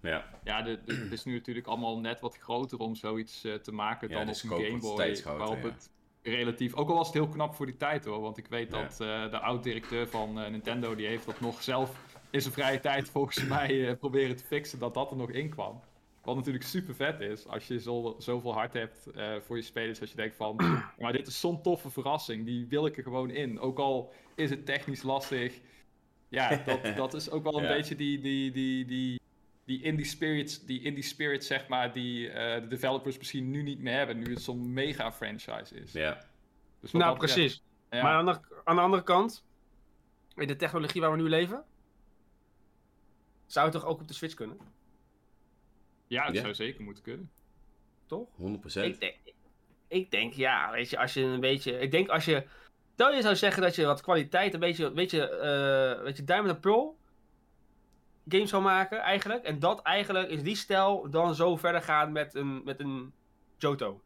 Ja. 0.00 0.24
Ja, 0.44 0.62
de, 0.62 0.80
de- 0.84 0.94
het 0.94 1.12
is 1.12 1.24
nu 1.24 1.32
natuurlijk 1.32 1.66
allemaal 1.66 1.98
net 2.00 2.20
wat 2.20 2.36
groter 2.36 2.78
om 2.78 2.94
zoiets 2.94 3.44
eh, 3.44 3.54
te 3.54 3.72
maken 3.72 4.08
Ja, 4.08 4.14
dan 4.24 4.28
op 4.28 4.34
een 4.42 4.64
Game 4.64 4.78
Boy. 4.78 4.92
steeds 4.94 5.20
groter, 5.20 5.38
waarop 5.38 5.62
ja. 5.62 5.68
het 5.68 5.90
relatief, 6.22 6.74
ook 6.74 6.88
al 6.88 6.94
was 6.94 7.06
het 7.06 7.16
heel 7.16 7.28
knap 7.28 7.54
voor 7.54 7.66
die 7.66 7.76
tijd 7.76 8.04
hoor, 8.04 8.20
want 8.20 8.38
ik 8.38 8.46
weet 8.46 8.70
Ja. 8.72 8.82
dat 8.82 9.00
eh, 9.00 9.30
de 9.30 9.38
oud-directeur 9.38 10.08
van 10.08 10.40
eh, 10.40 10.50
Nintendo, 10.50 10.94
die 10.94 11.06
heeft 11.06 11.26
dat 11.26 11.40
nog 11.40 11.62
zelf 11.62 11.96
in 12.30 12.40
zijn 12.40 12.54
vrije 12.54 12.80
tijd 12.80 13.08
volgens 13.10 13.44
mij 13.56 13.88
eh, 13.88 13.96
proberen 13.98 14.36
te 14.36 14.44
fixen 14.44 14.78
dat 14.78 14.94
dat 14.94 15.10
er 15.10 15.16
nog 15.16 15.30
in 15.30 15.48
kwam. 15.50 15.80
Wat 16.22 16.36
natuurlijk 16.36 16.64
super 16.64 16.94
vet 16.94 17.20
is, 17.20 17.46
als 17.46 17.66
je 17.66 17.80
zo, 17.80 18.14
zoveel 18.18 18.52
hart 18.52 18.72
hebt 18.72 19.06
voor 19.40 19.56
je 19.56 19.62
spelers, 19.62 19.98
dat 19.98 20.10
je 20.10 20.16
denkt 20.16 20.36
van, 20.36 20.56
maar 20.98 21.12
dit 21.12 21.26
is 21.26 21.40
zo'n 21.40 21.62
toffe 21.62 21.90
verrassing, 21.90 22.44
die 22.44 22.66
wil 22.68 22.86
ik 22.86 22.96
er 22.96 23.02
gewoon 23.02 23.30
in. 23.30 23.60
Ook 23.60 23.78
al 23.78 24.12
is 24.34 24.50
het 24.50 24.66
technisch 24.66 25.02
lastig, 25.02 25.60
ja, 26.28 26.56
dat, 26.64 26.80
dat 26.96 27.14
is 27.14 27.30
ook 27.30 27.42
wel 27.42 27.56
een 27.56 27.62
Ja. 27.62 27.68
beetje 27.76 27.96
die, 27.96 28.20
die, 28.20 28.50
die, 28.50 28.84
die, 28.84 29.20
die 29.70 29.82
indie 29.82 30.04
spirits, 30.04 30.64
die 30.64 30.82
indie 30.82 31.02
spirit 31.02 31.44
zeg 31.44 31.68
maar, 31.68 31.92
die 31.92 32.30
eh, 32.30 32.60
de 32.60 32.66
developers 32.66 33.18
misschien 33.18 33.50
nu 33.50 33.62
niet 33.62 33.78
meer 33.80 33.96
hebben, 33.96 34.18
nu 34.18 34.32
het 34.32 34.42
zo'n 34.42 34.72
mega 34.72 35.12
franchise 35.12 35.74
is. 35.74 35.92
Ja. 35.92 36.24
Dus 36.80 36.92
nou, 36.92 37.18
precies. 37.18 37.62
ja. 37.90 38.02
Maar 38.02 38.12
aan 38.12 38.24
de, 38.26 38.38
aan 38.64 38.76
de 38.76 38.82
andere 38.82 39.02
kant, 39.02 39.44
in 40.34 40.46
de 40.46 40.56
technologie 40.56 41.00
waar 41.00 41.10
we 41.10 41.16
nu 41.16 41.28
leven, 41.28 41.64
zou 43.46 43.64
het 43.66 43.74
toch 43.74 43.84
ook 43.84 44.00
op 44.00 44.08
de 44.08 44.14
Switch 44.14 44.34
kunnen, 44.34 44.58
ja, 46.06 46.26
het 46.26 46.34
Ja. 46.34 46.40
zou 46.40 46.54
zeker 46.54 46.82
moeten 46.82 47.02
kunnen. 47.02 47.30
toch? 48.06 48.28
100%. 48.36 48.84
Ik 48.84 49.00
denk, 49.00 49.16
ik 49.88 50.10
denk, 50.10 50.32
ja, 50.34 50.70
weet 50.70 50.90
je, 50.90 50.98
als 50.98 51.14
je 51.14 51.20
een 51.22 51.40
beetje. 51.40 51.78
Ik 51.78 51.90
denk 51.90 52.08
als 52.08 52.24
je. 52.24 52.46
Stel 52.92 53.14
je 53.14 53.22
zou 53.22 53.36
zeggen 53.36 53.62
dat 53.62 53.74
je 53.74 53.84
wat 53.84 54.00
kwaliteit, 54.00 54.54
een 54.54 54.60
beetje, 54.60 54.92
weet 54.92 55.10
je, 55.10 55.28
eh 55.28 56.02
weet 56.02 56.16
je, 56.16 56.24
Diamond 56.24 56.50
and 56.50 56.60
Pearl 56.60 56.98
game 58.32 58.46
zou 58.46 58.62
maken, 58.62 58.98
eigenlijk. 58.98 59.44
En 59.44 59.58
dat 59.58 59.82
eigenlijk 59.82 60.28
in 60.28 60.42
die 60.42 60.56
stijl 60.56 61.10
dan 61.10 61.34
zo 61.34 61.56
verder 61.56 61.82
gaan 61.82 62.12
met 62.12 62.34
een, 62.34 62.64
met 62.64 62.80
een 62.80 63.12
Johto. 63.58 64.00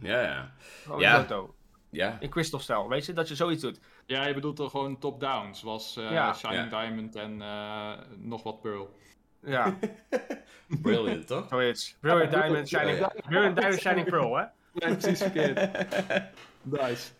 Ja, 0.00 0.20
ja. 0.22 0.52
Gewoon 0.82 1.00
Ja. 1.00 1.16
Johto. 1.16 1.54
Ja. 1.90 2.16
In 2.20 2.30
Crystal 2.30 2.60
stijl, 2.60 2.88
weet 2.88 3.06
je, 3.06 3.12
dat 3.12 3.28
je 3.28 3.34
zoiets 3.34 3.62
doet. 3.62 3.80
Ja, 4.06 4.26
je 4.26 4.34
bedoelt 4.34 4.58
er 4.58 4.70
gewoon 4.70 4.98
top-down, 4.98 5.52
zoals 5.52 5.96
eh, 5.96 6.10
Ja. 6.10 6.34
Shining 6.34 6.70
Ja. 6.70 6.80
Diamond 6.80 7.14
en 7.16 7.42
eh, 7.42 7.92
nog 8.16 8.42
wat 8.42 8.60
Pearl. 8.60 8.96
Ja, 9.42 9.78
Brilliant, 10.82 11.26
toch? 11.26 11.48
zoiets. 11.48 11.96
Brilliant 12.00 12.30
Diamond, 12.32 12.68
Shining, 12.68 12.98
Ja. 12.98 13.12
Brilliant 13.26 13.56
Diamond, 13.56 13.80
Shining 13.80 14.08
Pearl, 14.10 14.34
hè? 14.36 14.42
Ja, 14.72 14.94
precies 14.94 15.18
verkeerd. 15.22 15.70
nice. 16.62 17.12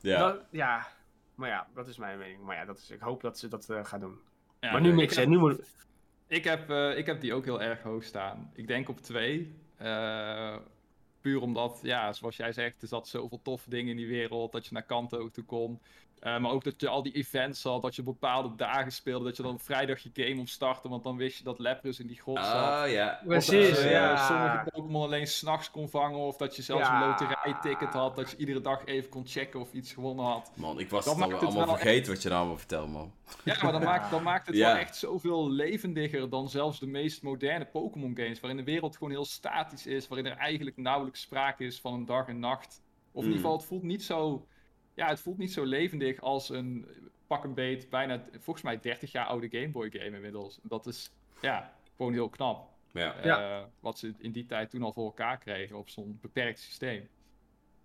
Ja. 0.00 0.18
Dat- 0.18 0.40
ja. 0.50 0.86
Maar 1.34 1.48
ja, 1.48 1.66
dat 1.74 1.88
is 1.88 1.98
mijn 1.98 2.18
mening. 2.18 2.42
Maar 2.42 2.56
ja, 2.56 2.64
dat 2.64 2.78
is, 2.78 2.90
ik 2.90 3.00
hoop 3.00 3.20
dat 3.20 3.38
ze 3.38 3.48
dat 3.48 3.68
eh, 3.70 3.84
gaan 3.84 4.00
doen. 4.00 4.18
Ja, 4.64 4.72
maar 4.72 4.80
nu 4.80 4.88
ik 4.88 4.94
niks, 4.94 5.16
hè? 5.16 5.26
Nu 5.26 5.38
moet. 5.38 5.60
Ik 6.26 6.44
heb, 6.44 6.70
eh, 6.70 6.98
ik 6.98 7.06
heb 7.06 7.20
die 7.20 7.34
ook 7.34 7.44
heel 7.44 7.62
erg 7.62 7.82
hoog 7.82 8.04
staan. 8.04 8.50
Ik 8.54 8.66
denk 8.66 8.88
op 8.88 9.00
twee. 9.00 9.54
Eh, 9.76 10.56
puur 11.20 11.40
omdat, 11.40 11.80
ja, 11.82 12.12
zoals 12.12 12.36
jij 12.36 12.52
zegt, 12.52 12.82
er 12.82 12.88
zat 12.88 13.08
zoveel 13.08 13.40
toffe 13.42 13.70
dingen 13.70 13.90
in 13.90 13.96
die 13.96 14.06
wereld. 14.06 14.52
Dat 14.52 14.66
je 14.66 14.72
naar 14.72 14.82
Kanto 14.82 15.30
toe 15.30 15.44
kon. 15.44 15.80
Eh, 16.20 16.38
maar 16.38 16.50
ook 16.50 16.64
dat 16.64 16.80
je 16.80 16.88
al 16.88 17.02
die 17.02 17.12
events 17.12 17.62
had. 17.62 17.82
Dat 17.82 17.94
je 17.94 18.00
op 18.00 18.06
bepaalde 18.06 18.54
dagen 18.56 18.92
speelde. 18.92 19.24
Dat 19.24 19.36
je 19.36 19.42
dan 19.42 19.58
vrijdag 19.60 19.98
je 20.02 20.10
game 20.14 20.40
opstartte. 20.40 20.88
Want 20.88 21.02
dan 21.02 21.16
wist 21.16 21.38
je 21.38 21.44
dat 21.44 21.58
Lapras 21.58 21.98
in 22.00 22.06
die 22.06 22.16
grot 22.20 22.36
zat. 22.38 22.46
Ah, 22.54 22.90
ja. 22.90 23.20
Precies, 23.26 23.70
Of 23.70 23.76
dat 23.76 23.90
ja. 23.90 24.12
eh, 24.12 24.26
sommige 24.26 24.70
Pokémon 24.72 25.02
alleen 25.04 25.26
s'nachts 25.26 25.70
kon 25.70 25.88
vangen. 25.88 26.18
Of 26.18 26.36
dat 26.36 26.56
je 26.56 26.62
zelfs 26.62 26.86
Ja. 26.86 27.02
een 27.02 27.08
loterijticket 27.08 27.92
had. 27.92 28.16
Dat 28.16 28.30
je 28.30 28.36
iedere 28.36 28.60
dag 28.60 28.84
even 28.84 29.10
kon 29.10 29.26
checken 29.26 29.60
of 29.60 29.72
iets 29.72 29.92
gewonnen 29.92 30.24
had. 30.24 30.50
Man, 30.54 30.78
ik 30.78 30.90
was 30.90 31.04
Dat 31.04 31.14
het 31.14 31.22
maakt 31.22 31.32
al 31.32 31.38
het 31.40 31.48
allemaal 31.48 31.66
wel 31.66 31.76
vergeten 31.76 32.12
wat 32.12 32.22
je 32.22 32.28
nou 32.28 32.40
allemaal 32.40 32.58
vertelt, 32.58 32.92
man. 32.92 33.12
Ja, 33.44 33.56
maar 33.62 33.72
dan 33.72 33.82
maakt, 33.82 34.10
dan 34.10 34.22
maakt 34.32 34.46
het 34.46 34.56
Ja. 34.56 34.66
wel 34.72 34.76
echt 34.80 34.96
zoveel 34.96 35.50
levendiger 35.50 36.28
dan 36.30 36.48
zelfs 36.48 36.80
de 36.80 36.86
meest 36.86 37.22
moderne 37.22 37.64
Pokémon 37.64 38.16
games. 38.16 38.40
Waarin 38.40 38.58
de 38.58 38.64
wereld 38.64 38.96
gewoon 38.96 39.12
heel 39.12 39.24
statisch 39.24 39.86
is. 39.86 40.08
Waarin 40.08 40.26
er 40.26 40.36
eigenlijk 40.36 40.76
nauwelijks 40.76 41.20
sprake 41.20 41.64
is 41.64 41.80
van 41.80 41.94
een 41.94 42.04
dag 42.06 42.28
en 42.28 42.38
nacht. 42.38 42.82
Of 43.12 43.22
in 43.22 43.28
Mm. 43.28 43.34
ieder 43.34 43.36
geval, 43.36 43.56
het 43.56 43.66
voelt 43.66 43.82
niet 43.82 44.02
zo. 44.02 44.46
Ja, 44.94 45.08
het 45.08 45.20
voelt 45.20 45.38
niet 45.38 45.52
zo 45.52 45.64
levendig 45.64 46.20
als 46.20 46.48
een 46.48 46.86
pak 47.26 47.44
een 47.44 47.54
beet, 47.54 47.90
bijna 47.90 48.24
volgens 48.40 48.64
mij 48.64 48.80
30 48.80 49.12
jaar 49.12 49.26
oude 49.26 49.48
Game 49.50 49.68
Boy 49.68 49.90
game 49.90 50.16
inmiddels. 50.16 50.58
Dat 50.62 50.86
is 50.86 51.10
ja, 51.40 51.76
gewoon 51.96 52.12
heel 52.12 52.28
knap. 52.28 52.72
Ja. 52.92 53.14
Eh, 53.14 53.64
wat 53.80 53.98
ze 53.98 54.14
in 54.18 54.32
die 54.32 54.46
tijd 54.46 54.70
toen 54.70 54.82
al 54.82 54.92
voor 54.92 55.04
elkaar 55.04 55.38
kregen 55.38 55.76
op 55.76 55.88
zo'n 55.88 56.18
beperkt 56.20 56.58
systeem. 56.58 57.08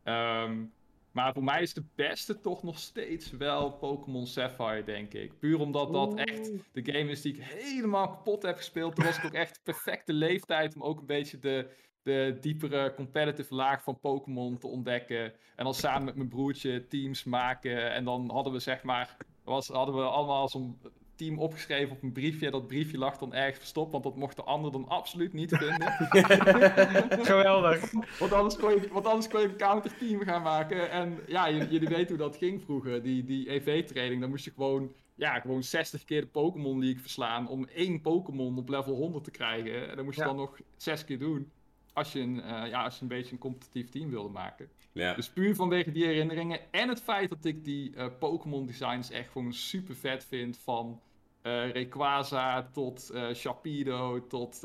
Ehm, 0.03 0.65
maar 1.11 1.33
voor 1.33 1.43
mij 1.43 1.61
is 1.61 1.73
de 1.73 1.83
beste 1.95 2.39
toch 2.39 2.63
nog 2.63 2.79
steeds 2.79 3.31
wel 3.31 3.71
Pokémon 3.71 4.27
Sapphire, 4.27 4.83
denk 4.83 5.13
ik. 5.13 5.39
Puur 5.39 5.59
omdat 5.59 5.93
dat 5.93 6.11
Oeh. 6.11 6.21
echt 6.21 6.51
de 6.71 6.91
game 6.91 7.11
is 7.11 7.21
die 7.21 7.33
ik 7.33 7.43
helemaal 7.43 8.09
kapot 8.09 8.43
heb 8.43 8.57
gespeeld. 8.57 8.95
Toen 8.95 9.05
was 9.05 9.17
ik 9.17 9.25
ook 9.25 9.33
echt 9.33 9.55
de 9.55 9.61
perfecte 9.63 10.13
leeftijd 10.13 10.75
om 10.75 10.83
ook 10.83 10.99
een 10.99 11.05
beetje 11.05 11.39
de, 11.39 11.69
de 12.03 12.37
diepere 12.41 12.93
competitive 12.95 13.55
laag 13.55 13.83
van 13.83 13.99
Pokémon 13.99 14.57
te 14.57 14.67
ontdekken. 14.67 15.33
En 15.55 15.63
dan 15.63 15.73
samen 15.73 16.05
met 16.05 16.15
mijn 16.15 16.29
broertje 16.29 16.87
teams 16.87 17.23
maken. 17.23 17.93
En 17.93 18.03
dan 18.03 18.29
hadden 18.31 18.53
we 18.53 18.59
zeg 18.59 18.83
maar, 18.83 19.17
was, 19.43 19.67
hadden 19.67 19.95
we 19.95 20.01
allemaal 20.01 20.49
zo'n 20.49 20.77
team 21.15 21.39
opgeschreven 21.39 21.95
op 21.95 22.03
een 22.03 22.11
briefje. 22.11 22.51
Dat 22.51 22.67
briefje 22.67 22.97
lag 22.97 23.17
dan 23.17 23.33
ergens 23.33 23.57
verstopt, 23.57 23.91
want 23.91 24.03
dat 24.03 24.15
mocht 24.15 24.35
de 24.35 24.43
ander 24.43 24.71
dan 24.71 24.87
absoluut 24.87 25.33
niet 25.33 25.55
vinden. 25.57 25.91
Geweldig. 27.25 27.91
want, 28.19 28.33
anders 28.33 28.55
kon 28.57 28.69
je, 28.69 28.89
want 28.91 29.05
anders 29.05 29.27
kon 29.27 29.41
je 29.41 29.47
een 29.47 29.57
counterteam 29.57 30.21
gaan 30.21 30.41
maken. 30.41 30.91
En 30.91 31.19
ja, 31.27 31.51
jullie 31.51 31.87
weten 31.87 32.07
hoe 32.07 32.17
dat 32.17 32.37
ging 32.37 32.61
vroeger. 32.61 33.03
Die, 33.03 33.23
die 33.23 33.51
EV-training, 33.51 34.21
dan 34.21 34.29
moest 34.29 34.45
je 34.45 34.51
gewoon, 34.51 34.91
ja, 35.15 35.39
gewoon 35.39 35.63
60 35.63 36.03
keer 36.03 36.21
de 36.21 36.27
Pokémon 36.27 36.79
League 36.79 37.01
verslaan 37.01 37.47
om 37.47 37.65
één 37.67 38.01
Pokémon 38.01 38.57
op 38.57 38.69
level 38.69 38.95
100 38.95 39.23
te 39.23 39.31
krijgen. 39.31 39.89
En 39.89 39.95
dat 39.95 40.05
moest 40.05 40.17
je 40.17 40.21
Ja. 40.23 40.27
dan 40.27 40.37
nog 40.37 40.59
zes 40.77 41.05
keer 41.05 41.19
doen. 41.19 41.51
Als 41.99 42.11
je, 42.11 42.19
een, 42.19 42.41
eh, 42.41 42.69
ja, 42.69 42.83
als 42.83 42.95
je 42.95 43.01
een 43.01 43.07
beetje 43.07 43.31
een 43.31 43.37
competitief 43.37 43.89
team 43.89 44.09
wilde 44.09 44.29
maken. 44.29 44.69
Ja. 44.91 45.13
Dus 45.13 45.29
puur 45.29 45.55
vanwege 45.55 45.91
die 45.91 46.05
herinneringen. 46.05 46.59
En 46.71 46.89
het 46.89 47.01
feit 47.01 47.29
dat 47.29 47.45
ik 47.45 47.63
die 47.63 47.95
eh, 47.95 48.05
Pokémon 48.19 48.65
designs 48.65 49.11
echt 49.11 49.31
gewoon 49.31 49.53
super 49.53 49.95
vet 49.95 50.25
vind. 50.25 50.57
Van 50.57 51.01
eh 51.41 51.71
Rayquaza 51.71 52.69
tot 52.73 53.09
eh 53.09 53.33
Shapido 53.33 54.27
tot 54.27 54.61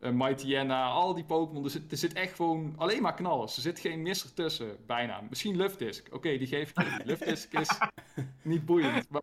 Mightyena. 0.00 0.88
Al 0.88 1.14
die 1.14 1.24
Pokémon. 1.24 1.64
Er 1.64 1.70
zit, 1.70 1.92
er 1.92 1.98
zit 1.98 2.12
echt 2.12 2.34
gewoon 2.34 2.74
alleen 2.76 3.02
maar 3.02 3.14
knallers. 3.14 3.56
Er 3.56 3.62
zit 3.62 3.80
geen 3.80 4.02
misser 4.02 4.34
tussen, 4.34 4.76
bijna. 4.86 5.20
Misschien 5.28 5.56
Luftdisk. 5.56 6.14
Oké, 6.14 6.36
die 6.38 6.46
geef 6.46 6.70
ik 6.70 6.76
je. 6.76 7.00
Luftdisk 7.04 7.52
is 7.52 7.78
niet 8.42 8.64
boeiend. 8.64 9.08
Maar 9.10 9.22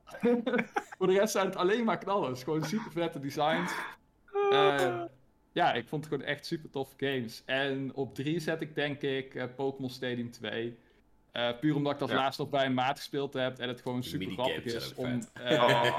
voor 0.98 1.08
de 1.08 1.14
rest 1.14 1.32
zijn 1.32 1.46
het 1.46 1.56
alleen 1.56 1.86
maar 1.86 1.98
knallers. 1.98 2.44
Gewoon 2.44 2.64
super 2.64 2.92
vette 2.92 3.20
designs. 3.20 3.72
Ja, 5.54 5.74
ik 5.74 5.88
vond 5.88 6.04
het 6.06 6.14
gewoon 6.14 6.30
echt 6.30 6.46
super 6.46 6.70
toffe 6.70 6.94
games. 6.98 7.42
En 7.46 7.92
op 7.96 8.16
3 8.16 8.40
zet 8.40 8.62
ik 8.62 8.76
denk 8.76 9.02
ik 9.02 9.36
eh, 9.36 9.44
Pokémon 9.56 9.90
Stadium 9.90 10.32
2. 10.32 10.78
Eh, 11.32 11.50
puur 11.60 11.76
omdat 11.76 11.94
ik 11.94 12.00
dat 12.00 12.10
Ja. 12.10 12.16
laatst 12.16 12.40
nog 12.40 12.50
bij 12.50 12.66
een 12.66 12.74
maat 12.74 12.98
gespeeld 12.98 13.34
heb 13.34 13.60
en 13.60 13.68
het 13.68 13.82
gewoon 13.82 14.04
super 14.04 14.32
grappig 14.32 14.64
is 14.64 14.94
om 14.96 15.12
vet. 15.12 15.32
eh, 15.34 15.98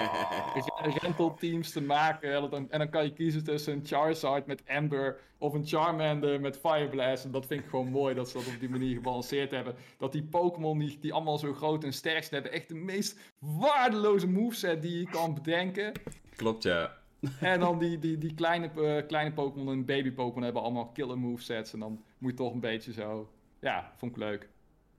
re- 0.83 0.99
rentalteams 1.01 1.71
te 1.71 1.83
maken. 1.83 2.35
En 2.35 2.51
dan, 2.51 2.71
en 2.71 2.79
dan 2.79 2.89
kan 2.91 3.05
je 3.05 3.13
kiezen 3.13 3.45
tussen 3.45 3.73
een 3.73 3.87
Charizard 3.87 4.47
met 4.47 4.63
Ember 4.65 5.21
of 5.39 5.53
een 5.55 5.67
Charmander 5.67 6.41
met 6.41 6.59
Fire 6.59 6.89
Blast. 6.89 7.25
En 7.25 7.31
dat 7.31 7.47
vind 7.47 7.63
ik 7.63 7.69
gewoon 7.69 7.89
mooi 7.91 8.15
dat 8.15 8.29
ze 8.29 8.39
dat 8.39 8.47
op 8.47 8.61
die 8.61 8.69
manier 8.69 8.95
gebalanceerd 8.95 9.51
hebben. 9.51 9.75
Dat 9.99 10.13
die 10.13 10.23
Pokémon 10.25 10.79
die, 10.79 10.99
die 11.01 11.13
allemaal 11.13 11.39
zo 11.39 11.53
groot 11.55 11.85
en 11.85 11.93
sterk 11.93 12.23
zijn, 12.25 12.43
hebben 12.43 12.53
echt 12.61 12.69
de 12.69 12.75
meest 12.75 13.19
waardeloze 13.39 14.29
moveset 14.29 14.83
die 14.83 14.99
je 14.99 15.09
kan 15.11 15.35
bedenken. 15.35 15.93
Klopt, 16.37 16.63
ja. 16.63 17.03
En 17.41 17.61
dan 17.61 17.79
die, 17.79 17.99
die, 17.99 18.19
die 18.19 18.35
kleine, 18.35 18.71
eh, 18.97 19.07
kleine 19.07 19.33
Pokémon 19.33 19.69
en 19.73 19.85
baby 19.85 20.13
Pokémon 20.13 20.43
hebben 20.43 20.63
allemaal 20.63 20.87
killer 20.89 21.19
movesets. 21.19 21.73
En 21.73 21.79
dan 21.79 22.05
moet 22.19 22.31
je 22.31 22.37
toch 22.37 22.53
een 22.53 22.61
beetje 22.61 22.93
zo... 22.93 23.31
Ja, 23.61 23.93
vond 23.97 24.13
ik 24.13 24.19
leuk. 24.19 24.49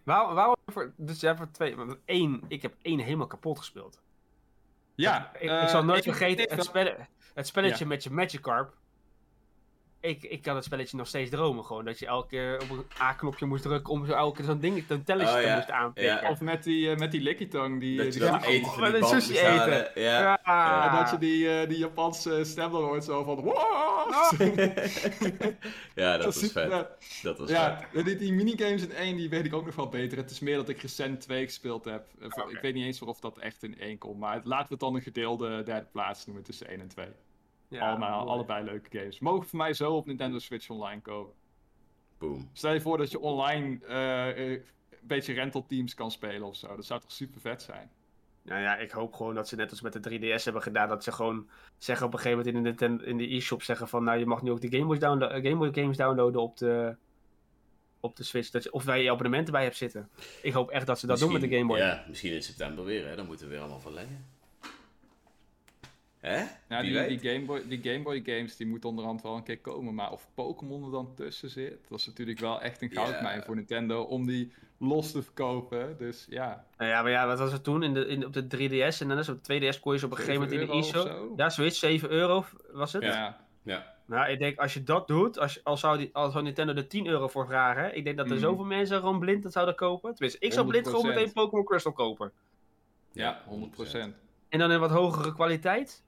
Waarom, 0.04 0.36
waarom 0.36 0.56
voor, 0.66 0.94
dus 0.98 1.20
jij 1.20 1.34
hebt 1.38 1.54
twee, 1.54 1.76
één, 2.06 2.42
ik 2.48 2.62
heb 2.62 2.76
één 2.82 3.00
helemaal 3.00 3.28
kapot 3.28 3.58
gespeeld. 3.58 4.02
Ja, 4.96 5.32
ik, 5.40 5.50
eh, 5.50 5.62
ik 5.62 5.70
zal 5.70 5.84
nooit 5.84 6.04
vergeten 6.04 6.56
het, 6.56 6.64
spelle, 6.64 6.98
het 7.34 7.48
spelletje 7.48 7.84
Ja. 7.84 7.90
met 7.90 8.04
je 8.04 8.10
Magikarp. 8.10 8.74
Ik, 10.06 10.24
ik 10.24 10.42
kan 10.42 10.56
het 10.56 10.64
spelletje 10.64 10.98
nog 10.98 11.08
steeds 11.08 11.30
dromen 11.30 11.66
gewoon. 11.66 11.86
Dat 11.86 12.00
je 12.00 12.06
elke 12.06 12.28
keer 12.28 12.62
op 12.62 12.70
een 12.70 12.84
A-knopje 13.02 13.46
moest 13.46 13.64
drukken 13.64 13.94
om 13.94 14.06
zo 14.06 14.12
elke 14.14 14.36
keer 14.38 14.46
zo'n 14.46 14.60
ding, 14.60 14.84
een 14.90 15.04
telletje 15.04 15.34
Oh, 15.36 15.40
te 15.42 15.48
ja. 15.48 15.56
moest 15.56 15.70
aanpikken. 15.72 16.22
Ja. 16.22 16.30
Of 16.30 16.42
met 16.42 16.64
die, 16.64 16.90
eh, 16.92 16.98
met 16.98 17.12
die 17.12 17.22
Lickitung. 17.22 17.80
Die, 17.80 17.98
Dat 17.98 18.06
je 18.14 18.20
die 18.20 18.30
dat 18.30 18.42
die- 18.42 18.50
eten 18.50 18.72
van 18.72 18.92
die 18.92 19.02
een 19.02 19.22
sushi 19.22 19.38
eten. 19.40 19.92
Ja. 19.96 20.40
Ja. 20.46 20.90
En 20.92 20.96
dat 21.00 21.10
je 21.12 21.18
die, 21.18 21.60
eh, 21.60 21.70
die 21.70 21.78
Japanse 21.78 22.44
stem 22.44 22.72
dan 22.72 22.82
hoort 22.84 23.04
zo 23.04 23.24
van... 23.24 23.36
"Wow!" 23.42 23.54
ja, 25.96 26.18
dat 26.18 26.36
is 26.36 26.42
was 26.42 26.52
vet. 26.52 26.88
Dat 27.24 27.38
was 27.38 27.50
Ja, 27.50 27.88
vet. 27.92 28.06
die, 28.06 28.16
die 28.16 28.34
minigames 28.34 28.82
in 28.82 28.92
één, 28.94 29.16
die 29.18 29.30
weet 29.30 29.46
ik 29.46 29.54
ook 29.54 29.66
nog 29.66 29.76
wel 29.76 29.90
beter. 29.90 30.18
Het 30.18 30.32
is 30.32 30.40
meer 30.40 30.56
dat 30.56 30.70
ik 30.70 30.82
recent 30.82 31.22
twee 31.22 31.46
gespeeld 31.46 31.86
heb. 31.86 32.08
Ik 32.50 32.60
weet 32.62 32.74
niet 32.74 32.86
eens 32.86 33.02
of 33.02 33.20
dat 33.20 33.38
echt 33.38 33.64
in 33.64 33.80
één 33.80 33.98
komt. 33.98 34.20
Maar 34.20 34.42
laten 34.44 34.68
we 34.68 34.74
het 34.74 34.80
dan 34.80 34.96
een 34.96 35.02
gedeelde 35.02 35.64
derde 35.64 35.88
plaats 35.92 36.26
noemen 36.26 36.44
tussen 36.44 36.68
één 36.68 36.80
en 36.80 36.88
twee. 36.88 37.08
Ja, 37.68 37.90
Allemaal, 37.90 38.30
allebei 38.30 38.64
leuke 38.66 38.98
games. 39.00 39.20
Mogen 39.20 39.48
voor 39.48 39.58
mij 39.58 39.74
zo 39.74 39.94
op 39.94 40.06
Nintendo 40.06 40.40
Switch 40.40 40.70
Online 40.70 41.02
komen. 41.02 41.34
Boom. 42.18 42.50
Stel 42.54 42.74
je 42.74 42.82
voor 42.82 42.98
dat 42.98 43.12
je 43.12 43.20
online 43.20 43.86
eh, 43.86 44.30
eh, 44.30 44.52
een 44.92 44.98
beetje 45.02 45.34
rental 45.34 45.66
teams 45.66 45.94
kan 45.94 46.12
spelen 46.12 46.44
of 46.48 46.56
zo. 46.56 46.76
Dat 46.76 46.86
zou 46.86 47.00
toch 47.02 47.12
super 47.12 47.42
vet 47.42 47.62
zijn? 47.62 47.90
Nou 48.42 48.62
ja, 48.62 48.78
ik 48.78 48.92
hoop 48.92 49.14
gewoon 49.14 49.36
dat 49.36 49.48
ze 49.48 49.56
net 49.56 49.70
als 49.70 49.82
met 49.82 50.04
de 50.04 50.20
3DS 50.20 50.44
hebben 50.44 50.62
gedaan. 50.62 50.90
Dat 50.90 51.04
ze 51.04 51.12
gewoon 51.12 51.48
zeggen 51.78 52.06
op 52.08 52.14
een 52.14 52.20
gegeven 52.20 52.38
moment 52.38 52.56
in 52.56 52.64
de, 52.64 52.70
Nintendo- 52.70 53.04
in 53.04 53.18
de 53.18 53.36
e-shop 53.36 53.62
zeggen 53.64 53.88
van... 53.88 54.04
Nou, 54.04 54.20
je 54.20 54.26
mag 54.26 54.42
nu 54.42 54.52
ook 54.52 54.62
de 54.62 54.70
Game 54.72 54.86
Boy, 54.86 54.98
downloa- 54.98 55.30
eh, 55.30 55.44
Game 55.44 55.56
Boy 55.56 55.74
games 55.74 55.98
downloaden 55.98 56.42
op 56.42 56.58
de, 56.58 56.96
op 58.00 58.16
de 58.16 58.24
Switch. 58.24 58.50
Dat 58.50 58.64
je, 58.64 58.72
of 58.72 58.84
waar 58.84 58.98
je 58.98 59.04
je 59.04 59.12
abonnementen 59.12 59.54
bij 59.54 59.64
hebt 59.64 59.76
zitten. 59.76 60.10
Ik 60.42 60.54
hoop 60.54 60.70
echt 60.70 60.86
dat 60.88 61.00
ze 61.00 61.08
dat 61.08 61.20
doen 61.20 61.32
met 61.32 61.42
de 61.42 61.50
Game 61.50 61.66
Boy. 61.66 61.78
Ja, 61.78 62.06
misschien 62.08 62.34
in 62.34 62.44
september 62.44 62.86
weer, 62.86 63.08
hè. 63.08 63.16
Dan 63.16 63.26
moeten 63.26 63.46
we 63.46 63.52
weer 63.52 63.62
allemaal 63.62 63.80
verlengen. 63.80 64.26
Hè? 66.26 66.44
Ja, 66.70 66.82
Wie 66.82 67.08
die, 67.18 67.32
Game 67.32 67.46
Boy, 67.46 67.62
die 67.68 67.80
Game 67.84 68.04
Boy 68.04 68.22
games 68.26 68.56
die 68.56 68.68
moeten 68.68 68.90
onderhand 68.90 69.22
wel 69.22 69.36
een 69.36 69.44
keer 69.44 69.60
komen. 69.60 69.94
Maar 69.94 70.12
of 70.12 70.28
Pokémon 70.34 70.84
er 70.86 70.92
dan 70.92 71.14
tussen 71.16 71.50
zit, 71.50 71.78
dat 71.90 72.00
is 72.00 72.06
natuurlijk 72.06 72.40
wel 72.40 72.62
echt 72.62 72.82
een 72.82 72.92
goudmijn 72.92 73.44
voor 73.44 73.56
Nintendo 73.56 74.02
om 74.02 74.26
die 74.26 74.52
los 74.78 75.12
te 75.12 75.24
verkopen. 75.24 75.98
Dus 75.98 76.26
ja, 76.30 76.66
Nou 76.78 76.90
ja, 76.92 77.02
maar 77.02 77.12
ja, 77.12 77.28
wat 77.28 77.40
was 77.40 77.52
het 77.52 77.64
toen 77.64 77.84
in 77.84 77.94
de, 77.94 78.08
in, 78.08 78.26
op 78.26 78.34
de 78.34 78.44
3DS 78.44 78.98
en 79.02 79.08
dan 79.08 79.18
is 79.18 79.30
op 79.30 79.44
de 79.44 79.74
2DS 79.74 79.80
kon 79.80 79.94
je 79.94 80.00
ze 80.00 80.06
op 80.06 80.12
een 80.12 80.18
gegeven 80.18 80.42
moment 80.42 80.52
in 80.62 80.68
de 80.68 80.74
7 80.84 80.96
euro 80.96 81.08
e-shop. 81.10 81.22
of 81.22 81.28
zo? 81.28 81.34
Ja, 81.38 81.50
zoiets, 81.50 81.80
7 81.80 82.10
euro 82.10 82.46
was 82.72 82.94
het. 82.94 83.04
ja. 83.04 83.44
Ja. 83.64 83.94
Nou, 84.06 84.30
ik 84.30 84.40
denk 84.40 84.58
als 84.60 84.74
je 84.74 84.84
dat 84.84 85.08
doet, 85.08 85.40
als, 85.40 85.64
als, 85.64 85.80
zou, 85.80 85.98
die, 85.98 86.10
als 86.14 86.32
zou 86.32 86.44
Nintendo 86.44 86.74
er 86.74 86.88
10 86.88 87.08
euro 87.08 87.28
voor 87.28 87.46
vragen, 87.46 87.96
ik 87.96 88.04
denk 88.04 88.18
dat 88.18 88.26
er 88.26 88.32
Mhm. 88.32 88.42
zoveel 88.42 88.66
mensen 88.66 89.00
gewoon 89.00 89.20
blind 89.20 89.44
dat 89.44 89.52
zouden 89.52 89.76
kopen. 89.76 90.14
Tenminste, 90.14 90.46
ik 90.46 90.54
zou 90.54 90.68
blind 90.68 90.88
gewoon 90.88 91.02
100%. 91.02 91.08
meteen 91.16 91.34
Pokémon 91.34 91.66
Crystal 91.66 91.92
kopen. 91.92 92.32
Ja, 93.12 93.42
100%. 93.50 94.16
En 94.50 94.60
dan 94.60 94.72
in 94.72 94.80
wat 94.80 94.92
hogere 94.92 95.34
kwaliteit. 95.34 96.04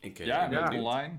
Ik, 0.00 0.18
eh, 0.18 0.26
Ja, 0.26 0.48
ben 0.48 0.62
met 0.62 0.72
online. 0.72 1.18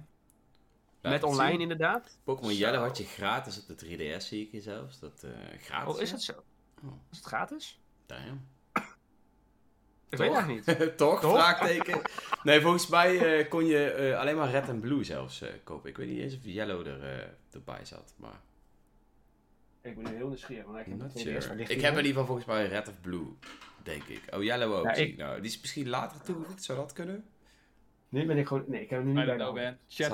Laat 1.01 1.13
met 1.13 1.23
online 1.23 1.51
zien. 1.51 1.61
inderdaad. 1.61 2.17
Pokémon. 2.23 2.53
Yellow 2.55 2.81
had 2.81 2.97
je 2.97 3.03
gratis 3.03 3.59
op 3.59 3.67
de 3.67 3.75
3DS, 3.75 4.27
zie 4.27 4.45
ik 4.45 4.51
hier 4.51 4.61
zelfs. 4.61 4.99
Dat 4.99 5.23
eh 5.23 5.59
gratis. 5.61 5.95
Oh, 5.95 6.01
is 6.01 6.11
het 6.11 6.21
zo? 6.21 6.33
Oh. 6.83 6.91
Is 7.11 7.17
het 7.17 7.25
gratis? 7.25 7.79
Damn. 8.05 8.47
Ik 10.09 10.17
Toch? 10.17 10.27
weet 10.27 10.37
het 10.37 10.77
niet. 10.77 10.97
Toch? 10.97 11.19
Toch? 11.21 11.31
Vraagteken. 11.33 12.01
Nee, 12.43 12.61
volgens 12.61 12.87
mij 12.87 13.39
eh, 13.39 13.49
kon 13.49 13.65
je 13.65 13.91
eh, 13.91 14.19
alleen 14.19 14.35
maar 14.35 14.49
Red 14.49 14.67
en 14.69 14.79
Blue 14.79 15.03
zelfs 15.03 15.41
eh, 15.41 15.49
kopen. 15.63 15.89
Ik 15.89 15.97
weet 15.97 16.07
niet 16.09 16.19
eens 16.19 16.35
of 16.35 16.39
Yellow 16.43 16.87
er, 16.87 17.03
eh, 17.03 17.27
erbij 17.51 17.85
zat, 17.85 18.13
maar... 18.17 18.39
Ik 19.81 19.95
ben 19.95 20.11
nu 20.11 20.15
heel 20.17 20.27
nieuwsgierig, 20.27 20.65
want 20.65 20.77
ik 20.79 20.85
heb 20.85 20.99
het 20.99 21.19
sure. 21.19 21.39
2DS. 21.41 21.47
waar 21.47 21.55
ligt 21.55 21.69
Ik 21.71 21.81
heb 21.81 21.91
in 21.91 21.97
ieder 21.97 22.11
geval 22.11 22.25
volgens 22.25 22.45
mij 22.47 22.67
Red 22.67 22.87
of 22.87 23.01
Blue, 23.01 23.25
denk 23.83 24.03
ik. 24.03 24.21
Oh, 24.35 24.43
Yellow 24.43 24.73
ook. 24.73 24.85
Ja, 24.85 24.93
zie 24.95 25.05
ik- 25.05 25.11
ik. 25.11 25.17
Nou, 25.17 25.41
die 25.41 25.49
is 25.51 25.61
misschien 25.61 25.89
later 25.89 26.21
toegevoegd, 26.21 26.63
zou 26.63 26.77
dat 26.77 26.93
kunnen? 26.93 27.25
Nu 28.09 28.25
ben 28.25 28.37
ik 28.37 28.47
gewoon... 28.47 28.63
Nee, 28.67 28.81
ik 28.81 28.89
heb 28.89 28.99
hem 28.99 29.07
nu 29.07 29.13
niet 29.13 29.25
bij 29.25 29.37
de 29.37 29.43
hand. 29.43 29.55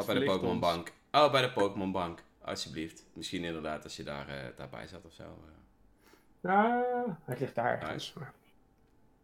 bij 0.05 0.15
de 0.15 0.25
Pokémon. 0.25 0.59
Bank. 0.59 0.91
Oh, 1.11 1.31
bij 1.31 1.41
de 1.41 1.51
Pokémon 1.51 1.91
Bank. 1.91 2.23
Alsjeblieft. 2.41 3.05
Misschien 3.13 3.43
inderdaad 3.43 3.83
als 3.83 3.95
je 3.95 4.03
daar, 4.03 4.27
eh, 4.29 4.35
daarbij 4.57 4.87
zat 4.87 5.05
of 5.05 5.13
zo. 5.13 5.23
eh. 6.41 6.51
Ah, 6.51 7.07
het 7.23 7.39
ligt 7.39 7.55
daar 7.55 7.81
ergens. 7.81 8.13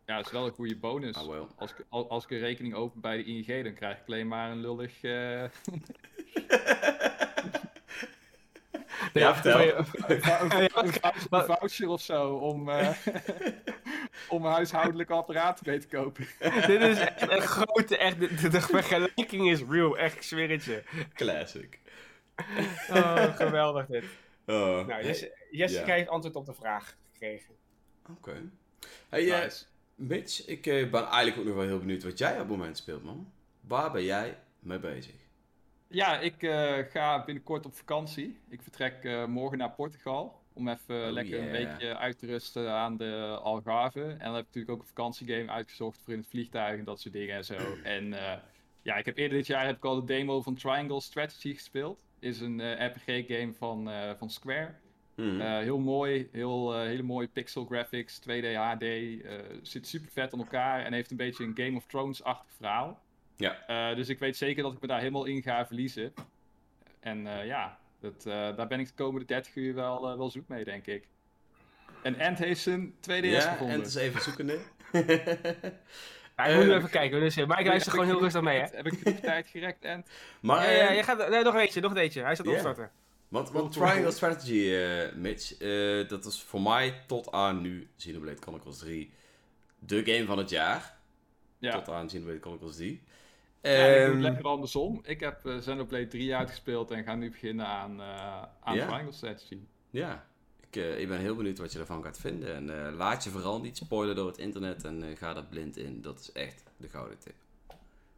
Ja, 0.05 0.15
dat 0.17 0.25
is 0.25 0.31
wel 0.31 0.45
een 0.45 0.51
goede 0.53 0.75
bonus. 0.77 1.15
Ah, 1.15 1.27
wel. 1.27 1.47
Als, 1.55 1.71
ik- 1.71 1.85
als 1.89 2.23
ik 2.23 2.29
een 2.31 2.39
rekening 2.39 2.73
open 2.73 3.01
bij 3.01 3.17
de 3.17 3.23
ING, 3.23 3.63
dan 3.63 3.73
krijg 3.73 3.97
ik 3.97 4.03
alleen 4.07 4.27
maar 4.27 4.51
een 4.51 4.61
lullig... 4.61 5.03
eh, 5.03 5.43
Ja, 9.13 9.35
vertel. 9.35 9.77
een 11.29 11.45
voucher 11.45 11.87
of 11.87 12.01
zo 12.01 12.33
om, 12.35 12.69
eh, 12.69 12.89
om 14.27 14.45
een 14.45 14.51
huishoudelijk 14.51 15.09
apparaat 15.09 15.65
mee 15.65 15.79
te 15.79 15.87
kopen. 15.87 16.27
Dit 16.67 16.81
is 16.81 16.99
echt 16.99 17.31
een 17.31 17.41
grote... 17.41 17.97
Echt, 17.97 18.19
de, 18.19 18.35
de, 18.35 18.49
de 18.49 18.61
vergelijking 18.61 19.49
is 19.49 19.63
real. 19.69 19.97
Echt, 19.97 20.15
ik 20.15 20.21
zweer 20.21 20.49
het 20.49 20.63
je. 20.63 20.83
Classic. 21.13 21.79
Oh, 22.89 23.35
geweldig 23.35 23.85
dit. 23.85 24.03
Oh, 24.45 24.87
Nou, 24.87 25.03
Jesse, 25.51 25.83
heeft 25.85 26.09
antwoord 26.09 26.35
op 26.35 26.45
de 26.45 26.53
vraag 26.53 26.95
gekregen. 27.11 27.55
Oké. 28.09 28.49
Hey, 29.09 29.43
eh. 29.43 29.51
Mitch, 29.95 30.45
ik 30.47 30.65
eh, 30.65 30.89
ben 30.89 31.03
eigenlijk 31.05 31.37
ook 31.37 31.45
nog 31.45 31.55
wel 31.55 31.65
heel 31.65 31.79
benieuwd 31.79 32.03
wat 32.03 32.17
jij 32.17 32.31
op 32.31 32.39
het 32.39 32.47
moment 32.47 32.77
speelt, 32.77 33.03
man. 33.03 33.31
Waar 33.61 33.91
ben 33.91 34.03
jij 34.03 34.37
mee 34.59 34.79
bezig? 34.79 35.15
Ja, 35.87 36.19
ik 36.19 36.43
eh, 36.43 36.77
ga 36.89 37.23
binnenkort 37.23 37.65
op 37.65 37.75
vakantie. 37.75 38.39
Ik 38.49 38.61
vertrek 38.61 39.03
eh, 39.03 39.25
morgen 39.25 39.57
naar 39.57 39.71
Portugal. 39.71 40.38
Om 40.59 40.67
even 40.67 41.05
Oh, 41.05 41.11
lekker 41.11 41.39
een 41.39 41.51
weekje 41.51 41.97
uit 41.97 42.19
te 42.19 42.25
rusten 42.25 42.71
aan 42.71 42.97
de 42.97 43.37
Algarve. 43.41 44.01
En 44.01 44.25
dan 44.25 44.35
heb 44.35 44.41
ik 44.41 44.45
natuurlijk 44.45 44.69
ook 44.69 44.81
een 44.81 44.87
vakantiegame 44.87 45.49
uitgezocht 45.49 46.01
voor 46.03 46.13
in 46.13 46.19
het 46.19 46.27
vliegtuig 46.27 46.79
en 46.79 46.85
dat 46.85 46.99
soort 46.99 47.13
dingen 47.13 47.35
en 47.35 47.45
zo. 47.45 47.55
En 47.83 48.13
eh, 48.13 48.37
ja, 48.81 48.95
ik 48.95 49.05
heb 49.05 49.17
eerder 49.17 49.37
dit 49.37 49.47
jaar 49.47 49.65
heb 49.65 49.75
ik 49.75 49.85
al 49.85 49.95
de 49.95 50.05
demo 50.05 50.41
van 50.41 50.55
Triangle 50.55 51.01
Strategy 51.01 51.53
gespeeld. 51.53 52.03
Is 52.19 52.39
een 52.39 52.59
eh, 52.59 52.85
RPG-game 52.87 53.53
van, 53.53 53.89
eh, 53.89 54.11
van 54.17 54.29
Square. 54.29 54.73
Eh, 55.15 55.57
heel 55.57 55.79
mooi, 55.79 56.29
heel, 56.31 56.79
hele 56.79 57.03
mooie 57.03 57.27
pixel 57.27 57.65
graphics, 57.65 58.19
2D 58.19 58.55
HD. 58.55 58.85
zit 59.61 59.87
super 59.87 60.11
vet 60.11 60.33
aan 60.33 60.39
elkaar 60.39 60.85
en 60.85 60.93
heeft 60.93 61.11
een 61.11 61.17
beetje 61.17 61.43
een 61.43 61.57
Game 61.57 61.77
of 61.77 61.85
Thrones-achtig 61.85 62.53
verhaal. 62.53 63.01
Ja. 63.35 63.93
Dus 63.93 64.09
ik 64.09 64.19
weet 64.19 64.37
zeker 64.37 64.63
dat 64.63 64.73
ik 64.73 64.81
me 64.81 64.87
daar 64.87 64.99
helemaal 64.99 65.25
in 65.25 65.41
ga 65.41 65.65
verliezen. 65.65 66.13
En 66.99 67.45
ja, 67.45 67.79
dat, 67.99 68.25
eh, 68.25 68.55
daar 68.55 68.67
ben 68.67 68.79
ik 68.79 68.87
de 68.87 68.93
komende 68.93 69.25
30 69.25 69.55
uur 69.55 69.73
wel, 69.73 70.09
eh, 70.09 70.17
wel 70.17 70.29
zoek 70.29 70.47
mee, 70.47 70.63
denk 70.63 70.85
ik. 70.87 71.07
En 72.03 72.19
Ant 72.19 72.37
heeft 72.37 72.61
zijn 72.61 72.93
2DS 72.99 73.25
ja, 73.43 73.51
gevonden. 73.51 73.75
en 73.75 73.79
het 73.81 73.89
is 73.89 73.95
even 73.95 74.21
zoekende. 74.21 74.59
Ja, 76.37 76.45
ik 76.45 76.55
moet 76.55 76.63
nu 76.65 76.69
Eh, 76.71 76.77
even 76.77 76.89
kijken. 76.89 77.19
Dus, 77.19 77.45
maar 77.45 77.59
ik 77.59 77.65
luister 77.67 77.91
gewoon 77.91 78.05
heel 78.05 78.19
rustig 78.19 78.41
mee, 78.41 78.59
hè? 78.59 78.65
Heb 78.71 78.85
ik 78.87 78.99
genoeg 79.03 79.19
tijd 79.19 79.47
gerekt 79.47 79.83
en... 79.83 80.05
Maar, 80.41 80.65
Ja, 80.71 80.71
ja, 80.83 80.91
je 80.91 81.03
gaat, 81.03 81.29
nee, 81.29 81.43
nog 81.43 81.53
een 81.53 81.59
eentje, 81.59 81.81
nog 81.81 81.91
een 81.91 81.97
eentje. 81.97 82.21
Hij 82.21 82.33
staat 82.33 82.45
Ja. 82.45 82.51
opstarten. 82.51 82.91
Want, 83.27 83.51
want 83.51 83.71
Triangle 83.71 84.11
Strategy, 84.11 84.73
eh, 84.73 85.13
Mitch, 85.15 85.57
eh, 85.57 86.07
dat 86.09 86.23
was 86.23 86.43
voor 86.43 86.61
mij 86.61 87.01
tot 87.07 87.31
aan 87.31 87.61
nu 87.61 87.87
Xenoblade 87.97 88.37
Chronicles 88.39 88.77
3 88.77 89.11
de 89.79 90.01
game 90.05 90.25
van 90.25 90.37
het 90.37 90.49
jaar. 90.49 90.97
Ja, 91.57 91.71
Tot 91.71 91.89
aan 91.95 92.07
Xenoblade 92.07 92.39
Chronicles 92.39 92.75
3. 92.75 93.03
Ja, 93.61 93.69
ik 93.69 93.95
doe 93.95 94.05
Ehm, 94.05 94.11
het 94.11 94.21
lekker 94.21 94.45
andersom. 94.45 95.01
Ik 95.03 95.19
heb 95.19 95.45
eh, 95.45 95.57
Xenoblade 95.57 96.07
3 96.07 96.35
uitgespeeld 96.35 96.91
en 96.91 97.03
ga 97.03 97.15
nu 97.15 97.29
beginnen 97.31 97.65
aan, 97.65 98.01
eh 98.01 98.41
aan 98.59 98.75
Ja. 98.75 98.85
Triangle 98.87 99.11
Strategy. 99.11 99.57
ja, 99.89 100.25
ik, 100.69 100.75
eh, 100.75 100.99
ik 100.99 101.07
ben 101.07 101.19
heel 101.19 101.35
benieuwd 101.35 101.57
wat 101.57 101.71
je 101.73 101.79
ervan 101.79 102.03
gaat 102.03 102.19
vinden. 102.19 102.55
En 102.55 102.93
laat 102.95 103.23
je 103.23 103.29
vooral 103.29 103.61
niet 103.61 103.77
spoilen 103.77 104.15
door 104.15 104.27
het 104.27 104.37
internet 104.37 104.83
en 104.83 105.17
ga 105.17 105.35
er 105.35 105.43
blind 105.45 105.77
in. 105.77 106.01
Dat 106.01 106.19
is 106.19 106.31
echt 106.31 106.63
de 106.77 106.87
gouden 106.89 107.19
tip. 107.19 107.33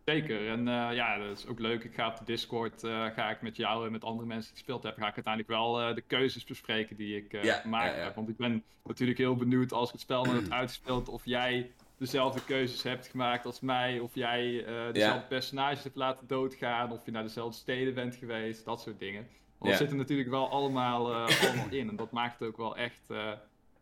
Zeker, 0.05 0.49
en 0.49 0.63
ja, 0.95 1.18
dat 1.18 1.38
is 1.38 1.47
ook 1.47 1.59
leuk. 1.59 1.84
Ik 1.84 1.93
ga 1.93 2.07
op 2.07 2.18
de 2.18 2.23
Discord, 2.26 2.80
ga 3.15 3.30
ik 3.30 3.41
met 3.41 3.55
jou 3.57 3.85
en 3.85 3.91
met 3.91 4.03
andere 4.03 4.27
mensen 4.27 4.47
die 4.47 4.57
gespeeld 4.57 4.84
hebben, 4.84 5.01
ga 5.03 5.07
ik 5.09 5.15
uiteindelijk 5.15 5.53
wel 5.53 5.93
de 5.95 6.01
keuzes 6.01 6.43
bespreken 6.43 6.95
die 6.95 7.15
ik 7.18 7.43
Ja, 7.43 7.53
gemaakt 7.55 7.95
heb. 7.95 8.15
Want 8.15 8.30
ik 8.30 8.38
ben 8.38 8.63
natuurlijk 8.84 9.18
heel 9.18 9.35
benieuwd 9.35 9.72
als 9.73 9.88
ik 9.88 9.91
het 9.93 10.01
spel 10.01 10.26
heb 10.34 10.49
uitgespeeld 10.51 11.09
of 11.09 11.22
jij 11.26 11.72
dezelfde 12.02 12.44
keuzes 12.44 12.84
hebt 12.84 13.07
gemaakt 13.07 13.45
als 13.45 13.60
mij, 13.60 13.99
of 13.99 14.15
jij 14.15 14.65
eh, 14.65 14.94
dezelfde 14.94 15.28
personages 15.28 15.84
hebt 15.84 15.95
laten 15.95 16.28
doodgaan, 16.28 16.91
of 16.91 17.06
je 17.06 17.11
naar 17.11 17.23
dezelfde 17.23 17.57
steden 17.57 17.94
bent 17.94 18.15
geweest, 18.15 18.65
dat 18.65 18.82
soort 18.82 18.99
dingen. 18.99 19.28
Want 19.57 19.72
Ja. 19.72 19.78
zit 19.78 19.90
er 19.90 19.95
natuurlijk 19.95 20.30
wel 20.30 20.49
allemaal, 20.49 21.11
eh, 21.14 21.41
allemaal 21.48 21.69
in 21.69 21.90
en 21.90 21.95
dat 21.95 22.11
maakt 22.11 22.40
het 22.40 22.48
ook 22.48 22.57
wel 22.57 22.76
echt... 22.78 23.02
eh, 23.07 23.32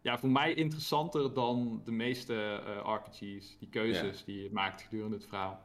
ja, 0.01 0.17
voor 0.17 0.29
mij 0.29 0.53
interessanter 0.53 1.33
dan 1.33 1.81
de 1.85 1.91
meeste 1.91 2.61
RPG's, 2.83 3.57
die 3.59 3.69
keuzes 3.69 4.23
die 4.25 4.43
je 4.43 4.49
maakt 4.51 4.81
gedurende 4.81 5.15
het 5.15 5.25
verhaal. 5.27 5.61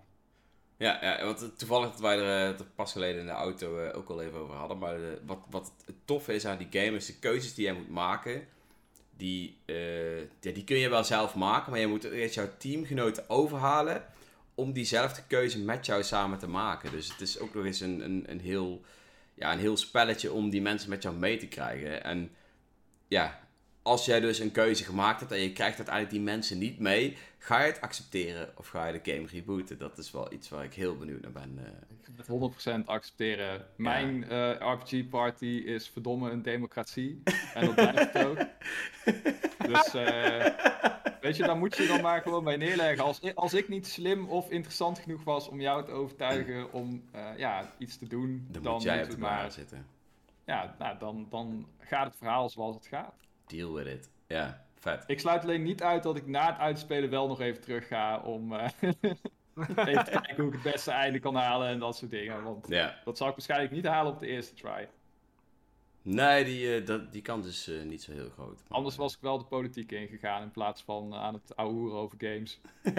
Ja, 0.76 0.98
ja 1.05 1.24
want 1.24 1.59
toevallig 1.59 1.90
dat 1.90 2.01
wij 2.01 2.18
er 2.18 2.64
pas 2.74 2.93
geleden 2.93 3.20
in 3.20 3.26
de 3.26 3.32
auto 3.32 3.90
ook 3.90 4.09
al 4.09 4.22
even 4.22 4.39
over 4.39 4.55
hadden. 4.55 4.78
Maar 4.78 4.98
wat, 5.26 5.47
wat 5.51 5.72
het 5.86 5.97
toffe 6.05 6.35
is 6.35 6.47
aan 6.47 6.59
die 6.59 6.82
game 6.82 6.97
is 6.97 7.06
de 7.06 7.18
keuzes 7.18 7.55
die 7.55 7.64
jij 7.64 7.74
moet 7.74 7.90
maken. 7.90 8.47
Die, 9.16 9.57
eh, 9.65 9.74
die 10.41 10.65
kun 10.65 10.77
je 10.77 10.89
wel 10.89 11.05
zelf 11.05 11.35
maken, 11.35 11.70
maar 11.70 11.81
je 11.81 11.86
moet 11.86 12.05
eerst 12.05 12.35
jouw 12.35 12.51
teamgenoten 12.59 13.31
overhalen 13.31 14.05
om 14.55 14.73
diezelfde 14.73 15.23
keuze 15.27 15.59
met 15.59 15.86
jou 15.86 16.03
samen 16.03 16.39
te 16.39 16.49
maken. 16.49 16.91
Dus 16.91 17.09
het 17.09 17.20
is 17.20 17.39
ook 17.39 17.55
nog 17.55 17.65
eens 17.65 17.81
een, 17.81 18.05
een, 18.05 18.24
een, 18.27 18.41
heel, 18.41 18.82
ja, 19.35 19.53
een 19.53 19.59
heel 19.59 19.77
spelletje 19.77 20.32
om 20.32 20.51
die 20.51 20.62
mensen 20.62 20.91
met 20.91 21.03
jou 21.03 21.16
mee 21.16 21.36
te 21.36 21.47
krijgen. 21.47 22.05
En 22.05 22.31
ja, 23.09 23.43
als 23.85 24.05
jij 24.05 24.20
dus 24.20 24.39
een 24.39 24.52
keuze 24.52 24.85
gemaakt 24.85 25.20
hebt 25.20 25.32
en 25.32 25.40
je 25.40 25.52
krijgt 25.52 25.77
uiteindelijk 25.77 26.15
die 26.16 26.24
mensen 26.24 26.59
niet 26.59 26.78
mee, 26.78 27.16
ga 27.39 27.61
je 27.61 27.73
het 27.73 27.81
accepteren 27.81 28.52
of 28.56 28.69
ga 28.69 28.86
je 28.86 29.01
de 29.02 29.12
game 29.12 29.27
rebooten? 29.27 29.78
Dat 29.78 29.98
is 29.98 30.11
wel 30.11 30.32
iets 30.32 30.48
waar 30.48 30.65
ik 30.65 30.74
heel 30.74 30.97
benieuwd 30.97 31.20
naar 31.23 31.32
ben. 31.32 31.59
eh. 31.65 32.27
met 32.28 32.82
100% 32.82 32.85
accepteren. 32.85 33.66
Mijn 33.77 34.28
eh, 34.28 34.51
RPG-party 34.73 35.47
is 35.47 35.89
verdomme 35.89 36.31
een 36.31 36.43
democratie. 36.43 37.23
En 37.55 37.66
dat 37.66 37.74
blijft 37.74 38.12
het 38.12 38.27
ook. 38.27 38.39
Dus 39.66 39.94
eh, 39.94 40.47
weet 41.20 41.36
je, 41.36 41.43
daar 41.43 41.56
moet 41.56 41.77
je 41.77 41.86
dan 41.86 42.01
maar 42.01 42.23
gewoon 42.23 42.44
bij 42.44 42.56
neerleggen. 42.56 43.05
Als, 43.05 43.35
als 43.35 43.55
ik 43.55 43.69
niet 43.69 43.86
slim 43.86 44.28
of 44.28 44.51
interessant 44.51 44.98
genoeg 44.98 45.24
was 45.24 45.48
om 45.48 45.61
jou 45.61 45.85
te 45.85 45.90
overtuigen 45.90 46.73
om 46.73 47.05
eh, 47.12 47.28
ja, 47.36 47.73
iets 47.78 47.97
te 47.98 48.09
doen, 48.09 48.47
Dan, 48.51 48.62
dan, 48.62 48.73
moet 48.73 48.82
jij 48.82 49.05
op 49.05 49.11
de 49.11 49.19
maar. 49.19 49.52
zitten. 49.52 49.86
Ja, 50.47 50.74
nou, 50.78 50.98
dan, 50.98 51.27
dan 51.31 51.66
gaat 51.78 52.06
het 52.06 52.16
verhaal 52.16 52.48
zoals 52.48 52.74
het 52.74 52.86
gaat. 52.86 53.15
Deal 53.56 53.72
with 53.72 53.86
it. 53.86 54.09
Ja, 54.26 54.64
vet. 54.78 55.05
Ik 55.06 55.20
sluit 55.20 55.43
alleen 55.43 55.62
niet 55.62 55.82
uit 55.82 56.02
dat 56.02 56.16
ik 56.16 56.26
na 56.26 56.47
het 56.51 56.59
uitspelen 56.59 57.10
wel 57.10 57.28
nog 57.28 57.40
even 57.40 57.60
terug 57.62 57.86
ga 57.86 58.18
om 58.20 58.52
eh, 58.52 58.68
even 59.86 60.05
te 60.05 60.10
kijken 60.10 60.36
hoe 60.36 60.47
ik 60.47 60.52
het 60.62 60.72
beste 60.72 60.90
einde 60.90 61.18
kan 61.18 61.35
halen 61.35 61.68
en 61.68 61.78
dat 61.78 61.97
soort 61.97 62.10
dingen. 62.10 62.43
Want 62.43 62.66
Ja. 62.68 63.01
dat 63.05 63.16
zal 63.16 63.26
ik 63.28 63.35
waarschijnlijk 63.35 63.72
niet 63.72 63.86
halen 63.86 64.12
op 64.12 64.18
de 64.20 64.26
eerste 64.26 64.55
try. 64.55 64.89
Nee, 66.02 66.44
die, 66.44 66.76
eh, 66.76 66.86
dat, 66.86 67.12
die 67.12 67.22
kant 67.22 67.44
is 67.44 67.68
eh, 67.68 67.82
niet 67.82 68.02
zo 68.02 68.12
heel 68.12 68.28
groot. 68.31 68.55
maar- 68.68 68.78
Anders 68.78 68.97
was 68.97 69.14
ik 69.14 69.20
wel 69.20 69.39
de 69.39 69.44
politiek 69.44 69.93
ingegaan 69.93 70.43
in 70.43 70.51
plaats 70.51 70.82
van 70.82 71.14
aan 71.14 71.35
het 71.35 71.56
ouwe 71.56 71.72
hoeren 71.74 71.98
over 71.98 72.18
games. 72.20 72.60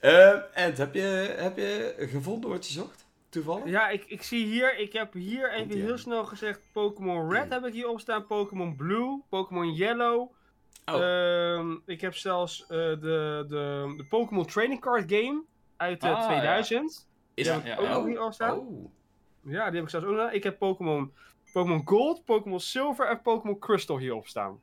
Ehm, 0.00 0.40
en 0.54 0.74
heb 0.74 0.94
je, 0.94 1.34
heb 1.38 1.56
je 1.56 1.94
gevonden 1.98 2.50
wat 2.50 2.66
je 2.66 2.72
zocht? 2.72 2.99
Toevallig? 3.30 3.64
Ja, 3.68 3.88
ik, 3.88 4.04
ik 4.04 4.22
zie 4.22 4.46
hier, 4.46 4.78
ik 4.78 4.92
heb 4.92 5.12
hier 5.12 5.52
even 5.52 5.78
heel 5.78 5.92
aan. 5.92 5.98
snel 5.98 6.24
gezegd 6.24 6.60
Pokémon 6.72 7.32
Red 7.32 7.52
heb 7.52 7.64
ik 7.66 7.72
hier 7.72 7.88
op 7.88 8.00
staan, 8.00 8.26
Pokémon 8.26 8.76
Blue, 8.76 9.22
Pokémon 9.28 9.72
Yellow. 9.72 10.32
Oh. 10.84 11.02
Ehm, 11.02 11.76
ik 11.86 12.00
heb 12.00 12.14
zelfs 12.14 12.62
eh, 12.62 12.68
de, 12.68 13.44
de, 13.48 13.94
de 13.96 14.04
Pokémon 14.08 14.46
Trading 14.46 14.80
Card 14.80 15.12
Game 15.12 15.42
uit 15.76 16.02
eh, 16.02 16.10
Ah, 16.10 16.26
2000. 16.26 17.08
Is 17.34 17.46
ja, 17.46 17.54
dat 17.54 17.64
ja, 17.64 17.76
ook 17.76 17.86
ja. 17.86 17.92
nog 17.92 18.06
hier 18.06 18.18
al 18.18 18.32
staan? 18.32 18.58
Oh. 18.58 18.90
Ja, 19.42 19.64
die 19.66 19.74
heb 19.74 19.84
ik 19.84 19.88
zelfs 19.88 20.06
ook 20.06 20.16
nog. 20.16 20.30
Ik 20.30 20.42
heb 20.42 20.58
Pokémon 20.58 21.12
Pokémon 21.52 21.82
Gold, 21.84 22.24
Pokémon 22.24 22.60
Silver 22.60 23.06
en 23.08 23.22
Pokémon 23.22 23.58
Crystal 23.58 23.98
hierop 23.98 24.26
staan. 24.26 24.60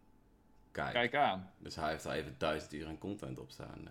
Kijk. 0.71 0.91
Kijk 0.93 1.15
aan. 1.15 1.51
Dus 1.57 1.75
hij 1.75 1.89
heeft 1.89 2.05
er 2.05 2.11
even 2.11 2.35
duizend 2.37 2.73
uur 2.73 2.87
aan 2.87 2.97
content 2.97 3.39
op 3.39 3.49
staan. 3.49 3.87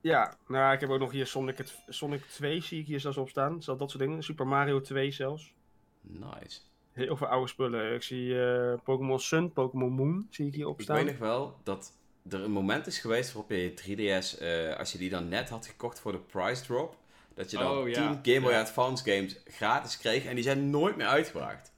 Ja, 0.00 0.36
nou 0.46 0.72
ik 0.74 0.80
heb 0.80 0.90
ook 0.90 0.98
nog 0.98 1.10
hier 1.10 1.26
Sonic, 1.26 1.58
het, 1.58 1.74
Sonic 1.88 2.22
2 2.24 2.60
zie 2.62 2.80
ik 2.80 2.86
hier 2.86 3.00
zelfs 3.00 3.16
op 3.16 3.28
staan. 3.28 3.62
Zelfs 3.62 3.80
dat 3.80 3.90
soort 3.90 4.02
dingen. 4.02 4.22
Super 4.22 4.46
Mario 4.46 4.80
2 4.80 5.10
zelfs. 5.10 5.52
nice. 6.00 6.60
Heel 6.92 7.16
veel 7.16 7.26
oude 7.26 7.48
spullen. 7.48 7.94
Ik 7.94 8.02
zie 8.02 8.42
eh, 8.44 8.74
Pokémon 8.84 9.20
Sun, 9.20 9.52
Pokémon 9.52 9.92
Moon 9.92 10.26
zie 10.30 10.46
ik 10.46 10.54
hier 10.54 10.66
op 10.66 10.76
Ik 10.78 10.82
staan. 10.84 10.96
weet 10.96 11.06
nog 11.06 11.18
wel 11.18 11.56
dat 11.62 11.92
er 12.28 12.40
een 12.42 12.50
moment 12.50 12.86
is 12.86 12.98
geweest 12.98 13.32
waarop 13.32 13.50
je 13.50 13.56
je 13.56 13.74
3DS, 14.22 14.38
eh, 14.40 14.76
als 14.78 14.92
je 14.92 14.98
die 14.98 15.10
dan 15.10 15.28
net 15.28 15.48
had 15.48 15.66
gekocht 15.66 16.00
voor 16.00 16.12
de 16.12 16.18
price 16.18 16.62
drop, 16.62 16.96
dat 17.34 17.50
je 17.50 17.56
dan 17.56 17.78
Oh, 17.78 17.88
ja. 17.88 17.94
10 18.22 18.34
Game 18.34 18.40
Boy 18.46 18.52
Ja. 18.54 18.60
Advance 18.60 19.04
games 19.10 19.40
gratis 19.44 19.98
kreeg 19.98 20.24
en 20.24 20.34
die 20.34 20.44
zijn 20.44 20.70
nooit 20.70 20.96
meer 20.96 21.06
uitgebracht. 21.06 21.72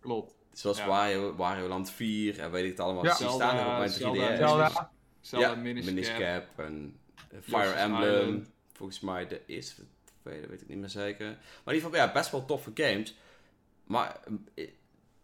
Klopt. 0.00 0.34
Zoals 0.52 0.78
Ja. 0.78 0.86
Wario, 0.86 1.34
Wario 1.36 1.68
Land 1.68 1.90
4 1.90 2.40
en 2.40 2.50
weet 2.50 2.64
ik 2.64 2.70
het 2.70 2.80
allemaal. 2.80 3.04
Ja. 3.04 3.16
Die 3.16 3.28
staan 3.28 3.56
nog 3.56 3.66
op 3.66 3.78
mijn 3.78 3.90
3DS. 3.90 3.94
Zelda, 3.96 4.36
Zelda. 4.36 4.68
Zelda, 4.68 4.90
Zelda 5.20 5.48
ja, 5.48 5.54
Minish 5.54 5.84
Minish 5.84 6.08
Cap. 6.08 6.18
Cap 6.18 6.64
en 6.66 6.99
Fire 7.42 7.72
Emblem. 7.72 8.20
Island. 8.20 8.50
Volgens 8.72 9.00
mij 9.00 9.26
de 9.26 9.40
eerste, 9.46 9.74
de 10.04 10.12
tweede, 10.22 10.46
weet 10.46 10.60
ik 10.62 10.68
niet 10.68 10.78
meer 10.78 10.88
zeker. 10.88 11.26
Maar 11.26 11.36
in 11.74 11.74
ieder 11.74 11.90
geval, 11.90 12.06
ja, 12.06 12.12
best 12.12 12.30
wel 12.30 12.44
toffe 12.44 12.70
games. 12.74 13.14
Maar 13.84 14.20
eh, 14.54 14.70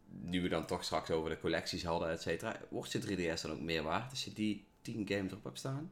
nu 0.08 0.42
we 0.42 0.48
dan 0.48 0.66
toch 0.66 0.84
straks 0.84 1.10
over 1.10 1.30
de 1.30 1.40
collecties 1.40 1.84
hadden, 1.84 2.10
et 2.10 2.22
cetera, 2.22 2.60
wordt 2.68 2.92
je 2.92 3.00
3DS 3.36 3.42
dan 3.42 3.50
ook 3.50 3.60
meer 3.60 3.82
waard 3.82 4.10
als 4.10 4.24
je 4.24 4.32
die 4.32 4.64
10 4.82 5.06
games 5.08 5.30
erop 5.30 5.44
hebt 5.44 5.58
staan? 5.58 5.90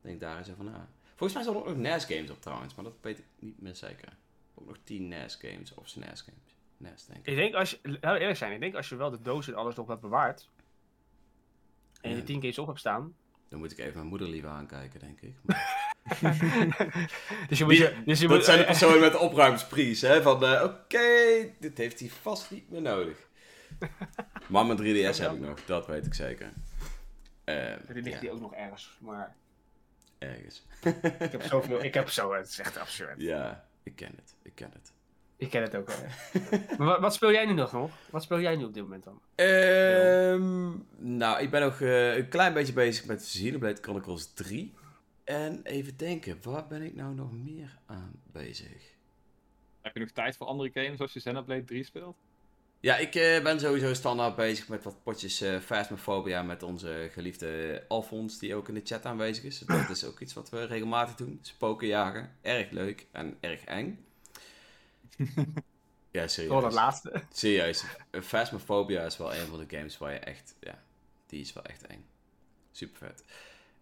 Denk 0.00 0.20
daar 0.20 0.38
eens 0.38 0.50
over 0.50 0.64
na. 0.64 0.88
Volgens 1.14 1.32
mij 1.34 1.42
zijn 1.42 1.54
er 1.56 1.60
ook 1.60 1.66
nog 1.66 1.76
NES 1.76 2.04
games 2.04 2.30
op 2.30 2.40
trouwens, 2.42 2.74
maar 2.74 2.84
dat 2.84 2.94
weet 3.00 3.18
ik 3.18 3.24
niet 3.38 3.60
meer 3.60 3.74
zeker. 3.74 4.16
Ook 4.54 4.66
nog 4.66 4.76
10 4.84 5.08
NES 5.08 5.34
games 5.34 5.74
of 5.74 5.88
SNES 5.88 6.20
games. 6.20 6.54
NES 6.76 7.06
denk 7.06 7.18
ik. 7.18 7.26
Ik 7.26 7.36
denk 7.36 7.54
als 7.54 7.70
je, 7.70 7.78
laten 7.82 8.12
we 8.12 8.18
eerlijk 8.18 8.38
zijn, 8.38 8.52
ik 8.52 8.60
denk 8.60 8.74
als 8.74 8.88
je 8.88 8.96
wel 8.96 9.10
de 9.10 9.22
doos 9.22 9.48
en 9.48 9.54
alles 9.54 9.74
nog 9.74 9.88
hebt 9.88 10.00
bewaard. 10.00 10.48
En 12.00 12.10
je 12.10 12.16
Ja. 12.16 12.22
die 12.22 12.24
10 12.24 12.40
games 12.40 12.58
op 12.58 12.66
hebt 12.66 12.78
staan. 12.78 13.14
Dan 13.48 13.58
moet 13.58 13.72
ik 13.72 13.78
even 13.78 13.94
mijn 13.94 14.06
moeder 14.06 14.28
liever 14.28 14.50
aankijken, 14.50 15.00
denk 15.00 15.20
ik. 15.20 15.34
Maar- 15.42 15.94
dus 17.48 17.58
je 17.58 17.64
moet, 17.64 17.72
Die- 17.72 17.82
je, 17.82 18.02
dus 18.04 18.20
je 18.20 18.26
Dat 18.28 18.36
moet, 18.36 18.44
zijn 18.44 18.58
de 18.58 18.64
personen 18.74 19.00
met 19.00 19.12
de 19.12 19.18
opruimspries, 19.18 20.00
hè? 20.00 20.22
Van, 20.22 20.44
eh, 20.44 20.62
oké, 20.62 21.08
dit 21.60 21.78
heeft 21.78 22.00
hij 22.00 22.08
vast 22.08 22.50
niet 22.50 22.70
meer 22.70 22.82
nodig. 22.82 23.28
Maar 24.46 24.66
mijn 24.66 24.78
3DS 24.78 25.18
heb 25.18 25.32
ik 25.32 25.38
nog, 25.40 25.64
dat 25.64 25.86
weet 25.86 26.06
ik 26.06 26.14
zeker. 26.14 26.52
Eh, 27.44 27.74
Die 27.92 28.02
ligt 28.02 28.14
ja, 28.14 28.20
hier 28.20 28.30
ook 28.32 28.40
nog 28.40 28.54
ergens. 28.54 28.96
Maar 29.00 29.34
ergens. 30.18 30.66
ik 31.18 31.30
heb 31.32 31.42
zoveel, 31.42 31.84
ik 31.84 31.94
heb 31.94 32.08
zo, 32.10 32.34
het 32.34 32.48
is 32.48 32.58
echt 32.58 32.76
absurd. 32.78 33.20
Ja, 33.20 33.64
ik 33.82 33.96
ken 33.96 34.12
het, 34.16 34.34
ik 34.42 34.54
ken 34.54 34.70
het. 34.72 34.92
Ik 35.36 35.50
ken 35.50 35.62
het 35.62 35.76
ook 35.76 35.86
wel. 35.86 35.96
maar 36.78 36.86
wat, 36.86 37.00
wat 37.00 37.14
speel 37.14 37.32
jij 37.32 37.46
nu 37.46 37.52
nog 37.52 37.72
nog? 37.72 37.90
Wat 38.10 38.22
speel 38.22 38.40
jij 38.40 38.56
nu 38.56 38.64
op 38.64 38.74
dit 38.74 38.82
moment 38.82 39.04
dan? 39.04 39.20
Ehm, 39.34 40.70
nou, 41.16 41.40
ik 41.40 41.50
ben 41.50 41.60
nog 41.60 41.80
eh, 41.80 42.16
een 42.16 42.28
klein 42.28 42.54
beetje 42.54 42.72
bezig 42.72 43.04
met 43.06 43.20
Xenoblade 43.20 43.82
Chronicles 43.82 44.32
3. 44.32 44.74
En 45.24 45.60
even 45.62 45.96
denken, 45.96 46.38
waar 46.42 46.66
ben 46.66 46.82
ik 46.82 46.94
nou 46.94 47.14
nog 47.14 47.32
meer 47.32 47.78
aan 47.86 48.12
bezig? 48.32 48.94
Heb 49.80 49.94
je 49.94 50.00
nog 50.00 50.10
tijd 50.10 50.36
voor 50.36 50.46
andere 50.46 50.70
games 50.72 51.00
als 51.00 51.12
je 51.12 51.20
Xenoblade 51.20 51.64
3 51.64 51.84
speelt? 51.84 52.16
Ja, 52.80 52.96
ik 52.96 53.14
eh, 53.14 53.42
ben 53.42 53.60
sowieso 53.60 53.94
standaard 53.94 54.36
bezig 54.36 54.68
met 54.68 54.84
wat 54.84 55.02
potjes 55.02 55.40
eh 55.40 55.58
Phasmophobia 55.58 56.42
met 56.42 56.62
onze 56.62 57.08
geliefde 57.12 57.82
Alfons, 57.88 58.38
die 58.38 58.54
ook 58.54 58.68
in 58.68 58.74
de 58.74 58.80
chat 58.84 59.04
aanwezig 59.04 59.44
is. 59.44 59.58
Dat 59.58 59.90
is 59.90 60.04
ook 60.04 60.20
iets 60.20 60.34
wat 60.34 60.50
we 60.50 60.64
regelmatig 60.64 61.14
doen. 61.14 61.38
Spoken 61.42 61.86
jagen. 61.86 62.36
Erg 62.42 62.70
leuk 62.70 63.06
en 63.12 63.36
erg 63.40 63.64
eng. 63.64 64.05
Ja, 66.10 66.28
serieus. 66.28 66.52
Vooral 66.52 66.70
dat 66.70 66.72
laatste. 66.72 67.22
Serieus. 67.32 67.84
Eh, 68.10 68.20
Phasmophobia 68.20 69.02
is 69.04 69.16
wel 69.16 69.34
een 69.34 69.46
van 69.46 69.58
de 69.58 69.76
games 69.76 69.98
waar 69.98 70.12
je 70.12 70.18
echt, 70.18 70.54
ja, 70.60 70.82
die 71.26 71.40
is 71.40 71.52
wel 71.52 71.64
echt 71.64 71.86
eng. 71.86 72.04
Super 72.72 72.98
vet. 72.98 73.24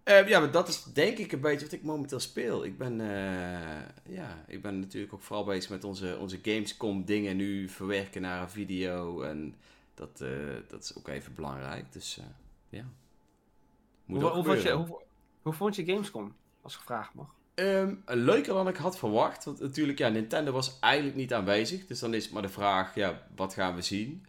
Eh, 0.05 0.29
ja, 0.29 0.41
maar 0.41 0.51
dat 0.51 0.69
is 0.69 0.85
denk 0.85 1.19
ik 1.19 1.33
een 1.33 1.41
beetje 1.41 1.65
wat 1.65 1.75
ik 1.75 1.83
momenteel 1.83 2.21
speel. 2.21 2.65
Ik 2.65 2.79
ben, 2.79 3.01
eh, 3.01 4.15
ja, 4.15 4.45
ik 4.47 4.63
ben 4.63 4.81
natuurlijk 4.81 5.13
ook 5.13 5.23
vooral 5.23 5.45
bezig 5.45 5.71
met 5.71 5.85
onze, 5.85 6.17
onze 6.19 6.39
Gamescom 6.43 7.05
dingen 7.05 7.37
nu 7.37 7.69
verwerken 7.69 8.23
naar 8.23 8.43
een 8.43 8.51
video. 8.51 9.23
En 9.23 9.55
dat, 9.95 10.21
eh, 10.21 10.31
dat 10.69 10.83
is 10.83 10.97
ook 10.97 11.09
even 11.09 11.35
belangrijk. 11.35 11.93
Dus 11.93 12.21
ja. 12.69 12.85
Moet 14.05 14.21
Hoe, 14.21 14.31
hoe, 14.31 14.45
was 14.45 14.55
je, 14.55 14.61
gebeuren. 14.61 14.87
hoe, 14.87 15.03
Hoe 15.43 15.53
vond 15.53 15.77
je 15.77 15.85
Gamescom, 15.85 16.35
als 16.63 16.77
gevraagd 16.77 17.15
mag? 17.15 17.35
Ehm, 17.55 17.95
leuker 18.07 18.55
dan 18.55 18.69
ik 18.69 18.77
had 18.77 18.99
verwacht. 18.99 19.45
Want 19.45 19.61
natuurlijk, 19.61 19.99
ja, 19.99 20.09
Nintendo 20.09 20.53
was 20.53 20.79
eigenlijk 20.81 21.17
niet 21.17 21.35
aanwezig. 21.35 21.87
Dus 21.87 21.99
dan 21.99 22.15
is 22.15 22.25
het 22.25 22.33
maar 22.33 22.43
de 22.43 22.49
vraag, 22.49 22.95
ja, 22.95 23.23
wat 23.37 23.55
gaan 23.55 23.75
we 23.75 23.83
zien? 23.83 24.27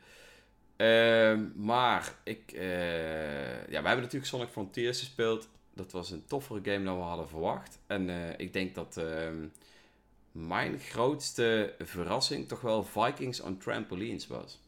Ehm, 0.75 1.45
maar 1.55 2.13
ik, 2.23 2.51
eh, 2.51 3.67
ja, 3.67 3.81
we 3.81 3.87
hebben 3.87 4.01
natuurlijk 4.01 4.25
Sonic 4.25 4.49
Frontiers 4.49 4.99
gespeeld. 4.99 5.47
Dat 5.73 5.91
was 5.91 6.11
een 6.11 6.25
toffere 6.25 6.59
game 6.63 6.85
dan 6.85 6.97
we 6.97 7.03
hadden 7.03 7.27
verwacht. 7.27 7.79
En 7.87 8.09
eh, 8.09 8.15
ik 8.37 8.53
denk 8.53 8.75
dat 8.75 8.97
ehm, 8.97 9.47
mijn 10.31 10.79
grootste 10.79 11.73
verrassing 11.79 12.47
toch 12.47 12.61
wel 12.61 12.83
Vikings 12.83 13.41
on 13.41 13.57
Trampolines 13.57 14.27
was. 14.27 14.59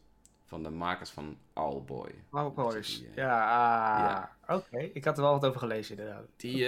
Van 0.46 0.64
de 0.64 0.70
makers 0.70 1.10
van 1.10 1.38
Owlboy. 1.54 2.12
Boys. 2.56 2.98
Die, 2.98 3.08
eh, 3.08 3.16
Ja, 3.16 4.38
ah, 4.46 4.58
oké. 4.58 4.90
Ik 4.94 5.04
had 5.04 5.18
er 5.18 5.24
wel 5.24 5.32
wat 5.32 5.46
over 5.46 5.60
gelezen, 5.60 5.98
inderdaad. 5.98 6.26
Die, 6.36 6.66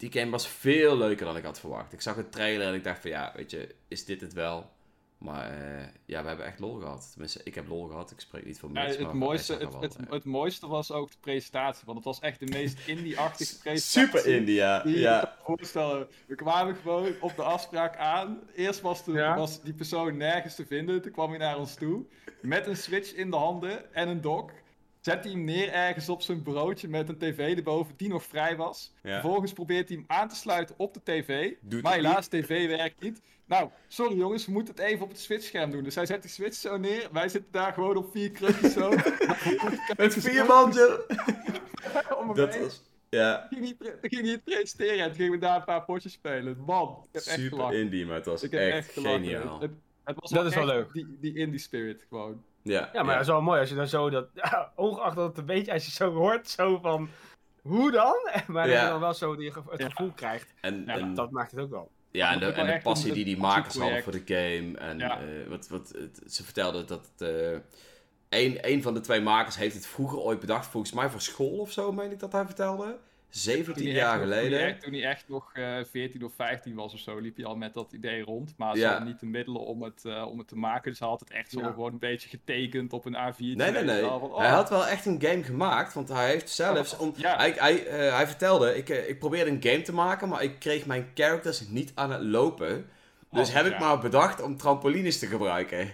die 0.00 0.12
game 0.12 0.30
was 0.30 0.48
veel 0.48 0.96
leuker 0.96 1.26
dan 1.26 1.36
ik 1.36 1.44
had 1.44 1.60
verwacht. 1.60 1.92
Ik 1.92 2.00
zag 2.00 2.16
een 2.16 2.30
trailer 2.30 2.66
en 2.66 2.74
ik 2.74 2.84
dacht 2.84 3.00
van 3.00 3.10
ja, 3.10 3.32
weet 3.36 3.50
je, 3.50 3.74
is 3.88 4.04
dit 4.04 4.20
het 4.20 4.32
wel? 4.32 4.70
Maar 5.18 5.50
eh, 5.50 5.86
ja, 6.04 6.22
we 6.22 6.28
hebben 6.28 6.46
echt 6.46 6.58
lol 6.58 6.74
gehad. 6.78 7.08
Tenminste, 7.10 7.40
ik 7.44 7.54
heb 7.54 7.68
lol 7.68 7.86
gehad. 7.86 8.10
Ik 8.10 8.20
spreek 8.20 8.44
niet 8.46 8.58
voor 8.58 8.70
Ja, 8.72 8.82
mensen. 8.82 9.04
het, 9.04 9.12
mooiste, 9.12 9.52
het, 9.56 9.74
het, 9.80 9.96
het 10.10 10.24
mooiste 10.24 10.66
was 10.66 10.92
ook 10.92 11.10
de 11.10 11.16
presentatie, 11.20 11.82
want 11.84 11.96
het 11.96 12.06
was 12.06 12.18
echt 12.20 12.40
de 12.40 12.46
meest 12.46 12.78
indie-achtige 12.94 13.58
presentatie. 13.58 14.20
Super 14.20 14.32
India, 14.36 14.82
Die 14.82 14.94
je 14.94 15.00
ja. 15.00 15.20
kan 15.20 15.56
voorstellen. 15.56 16.08
We 16.26 16.34
kwamen 16.34 16.76
gewoon 16.76 17.12
op 17.20 17.36
de 17.36 17.42
afspraak 17.42 17.96
aan. 17.96 18.40
Eerst 18.54 18.80
was, 18.80 19.04
de, 19.04 19.12
Ja. 19.12 19.36
was 19.36 19.62
die 19.62 19.74
persoon 19.74 20.16
nergens 20.16 20.54
te 20.54 20.66
vinden. 20.66 21.02
Toen 21.02 21.12
kwam 21.12 21.28
hij 21.30 21.38
naar 21.38 21.58
ons 21.58 21.74
toe. 21.74 22.04
Met 22.42 22.66
een 22.66 22.76
switch 22.76 23.12
in 23.14 23.30
de 23.30 23.36
handen 23.36 23.94
en 23.94 24.08
een 24.08 24.20
dock. 24.20 24.50
Zet 25.00 25.24
hij 25.24 25.32
hem 25.32 25.44
neer 25.44 25.72
ergens 25.72 26.08
op 26.08 26.22
zijn 26.22 26.42
broodje 26.42 26.88
met 26.88 27.08
een 27.08 27.18
tv 27.18 27.56
erboven 27.56 27.94
die 27.96 28.08
nog 28.08 28.24
vrij 28.24 28.56
was. 28.56 28.92
Ja. 29.02 29.20
Vervolgens 29.20 29.52
probeert 29.52 29.88
hij 29.88 29.96
hem 29.96 30.06
aan 30.08 30.28
te 30.28 30.36
sluiten 30.36 30.74
op 30.78 30.94
de 30.94 31.00
tv. 31.02 31.52
Doet 31.60 31.82
maar 31.82 31.92
het 31.92 32.00
helaas, 32.02 32.26
tv 32.26 32.68
werkt 32.68 33.00
niet. 33.02 33.20
Nou, 33.46 33.70
sorry 33.88 34.16
jongens, 34.16 34.46
we 34.46 34.52
moeten 34.52 34.74
het 34.74 34.82
even 34.84 35.02
op 35.02 35.08
het 35.08 35.20
switchscherm 35.20 35.70
doen. 35.70 35.82
Dus 35.84 35.94
hij 35.94 36.06
zet 36.06 36.22
die 36.22 36.30
switch 36.30 36.56
zo 36.56 36.76
neer. 36.76 37.08
Wij 37.12 37.28
zitten 37.28 37.52
daar 37.52 37.72
gewoon 37.72 37.96
op 37.96 38.10
vier 38.12 38.30
krukjes 38.30 38.72
zo. 38.72 38.88
Met 39.96 40.14
vier 40.14 40.46
man 40.54 40.72
Dat 42.34 42.58
was, 42.58 42.82
ja, 43.08 43.46
ging 43.50 43.62
niet, 43.62 43.78
pre- 43.78 43.98
ging 44.02 44.22
niet 44.22 44.44
presenteren 44.44 44.98
en 44.98 45.06
toen 45.06 45.14
gingen 45.16 45.32
we 45.32 45.38
daar 45.38 45.56
een 45.56 45.64
paar 45.64 45.84
potjes 45.84 46.12
spelen. 46.12 46.56
Man, 46.66 46.98
ik 47.02 47.08
heb 47.12 47.22
echt 47.22 47.34
super 47.34 47.48
gelachen. 47.48 47.78
Indie, 47.78 48.06
maar 48.06 48.16
het 48.16 48.26
was 48.26 48.42
Ik 48.42 48.52
echt, 48.52 48.76
echt 48.76 48.92
geniaal. 48.92 49.60
Het, 49.60 49.70
het 50.04 50.16
was 50.20 50.30
Dat 50.30 50.46
is 50.46 50.54
wel 50.54 50.70
echt 50.70 50.72
leuk. 50.72 50.92
Die, 50.92 51.16
die 51.20 51.34
indie 51.36 51.58
spirit 51.60 52.04
gewoon. 52.08 52.42
Ja, 52.62 52.90
Ja, 52.92 53.02
maar 53.02 53.12
dat 53.14 53.22
is 53.22 53.30
wel 53.30 53.42
mooi 53.42 53.60
als 53.60 53.68
je 53.68 53.74
dan 53.74 53.88
zo 53.88 54.10
dat, 54.10 54.26
ongeacht 54.76 55.16
dat 55.16 55.28
het 55.28 55.38
een 55.38 55.44
beetje, 55.46 55.72
als 55.72 55.84
je 55.84 55.90
zo 55.90 56.12
hoort, 56.12 56.48
zo 56.48 56.78
van, 56.78 57.08
hoe 57.62 57.90
dan? 57.90 58.14
Maar 58.46 58.66
dat 58.68 58.80
je 58.80 58.86
dan 58.88 59.00
wel 59.00 59.14
zo 59.14 59.36
die, 59.36 59.52
het 59.70 59.80
Ja. 59.80 59.88
gevoel 59.88 60.12
krijgt. 60.14 60.54
En, 60.60 60.84
Ja, 60.86 60.94
en, 60.98 61.14
Dat 61.14 61.30
maakt 61.30 61.50
het 61.50 61.60
ook 61.60 61.70
wel. 61.70 61.90
ja, 62.10 62.32
en 62.32 62.38
de, 62.38 62.46
en 62.52 62.82
passie 62.82 63.12
die 63.12 63.24
die 63.24 63.38
makers 63.38 63.76
hadden 63.76 64.02
voor 64.02 64.12
de 64.12 64.22
game. 64.24 64.78
En 64.78 64.98
Ja. 64.98 65.20
eh, 65.20 65.26
wat, 65.48 65.68
wat, 65.68 65.88
het- 65.96 66.32
ze 66.32 66.44
vertelden 66.44 66.86
dat 66.86 67.10
het, 67.16 67.28
eh, 67.28 67.58
een, 68.28 68.58
een 68.60 68.82
van 68.82 68.94
de 68.94 69.00
twee 69.00 69.20
makers 69.20 69.56
heeft 69.56 69.74
het 69.74 69.86
vroeger 69.86 70.18
ooit 70.18 70.40
bedacht. 70.40 70.66
Volgens 70.66 70.92
mij 70.92 71.08
voor 71.10 71.20
school 71.20 71.58
of 71.58 71.72
zo, 71.72 71.92
meen 71.92 72.10
ik 72.10 72.18
dat 72.18 72.32
hij 72.32 72.44
vertelde. 72.46 72.98
17 73.30 73.74
Toen 73.74 73.84
hij 73.84 73.92
jaar 73.92 74.12
nog- 74.18 74.22
Toen 74.24 74.32
hij, 74.34 74.42
geleden. 74.44 74.66
echt, 74.66 74.82
toen 74.82 74.92
hij 74.92 75.04
echt 75.04 75.24
nog 75.28 75.50
eh 75.54 75.76
14 75.90 76.24
of 76.24 76.32
15 76.34 76.74
was 76.74 76.92
of 76.94 76.98
zo, 77.00 77.18
liep 77.18 77.36
hij 77.36 77.44
al 77.44 77.56
met 77.56 77.74
dat 77.74 77.92
idee 77.92 78.22
rond. 78.22 78.54
Maar 78.56 78.74
ze 78.74 78.80
Ja. 78.80 78.88
hadden 78.88 79.06
niet 79.08 79.20
de 79.20 79.26
middelen 79.26 79.60
om 79.60 79.82
het, 79.82 80.04
eh, 80.04 80.26
om 80.26 80.38
het 80.38 80.48
te 80.48 80.56
maken. 80.56 80.90
Dus 80.90 81.00
hij 81.00 81.08
had 81.08 81.20
het 81.20 81.30
echt 81.30 81.50
zo 81.50 81.60
Ja. 81.60 81.66
gewoon 81.66 81.92
een 81.92 81.98
beetje 81.98 82.28
getekend 82.28 82.92
op 82.92 83.04
een 83.04 83.16
A4. 83.16 83.56
Nee, 83.56 83.70
nee, 83.70 83.84
nee. 83.84 84.04
Hij 84.36 84.48
had 84.48 84.68
wel 84.70 84.86
echt 84.86 85.06
een 85.06 85.22
game 85.22 85.42
gemaakt, 85.42 85.92
want 85.94 86.08
hij 86.08 86.28
heeft 86.30 86.48
zelfs... 86.50 86.96
Om, 86.96 87.12
Ja. 87.16 87.36
hij, 87.36 87.54
hij, 87.56 87.86
eh, 87.86 88.14
hij 88.16 88.26
vertelde, 88.26 88.76
ik, 88.76 88.88
eh, 88.88 89.08
ik 89.08 89.18
probeerde 89.18 89.50
een 89.50 89.62
game 89.62 89.82
te 89.82 89.92
maken, 89.92 90.28
maar 90.28 90.42
ik 90.42 90.58
kreeg 90.58 90.86
mijn 90.86 91.10
characters 91.14 91.68
niet 91.68 91.92
aan 91.94 92.10
het 92.12 92.22
lopen. 92.22 92.86
Dus 93.32 93.48
Oh, 93.48 93.54
heb 93.54 93.66
ik 93.66 93.78
maar 93.78 93.98
bedacht 93.98 94.42
om 94.42 94.56
trampolines 94.56 95.18
te 95.18 95.26
gebruiken. 95.26 95.92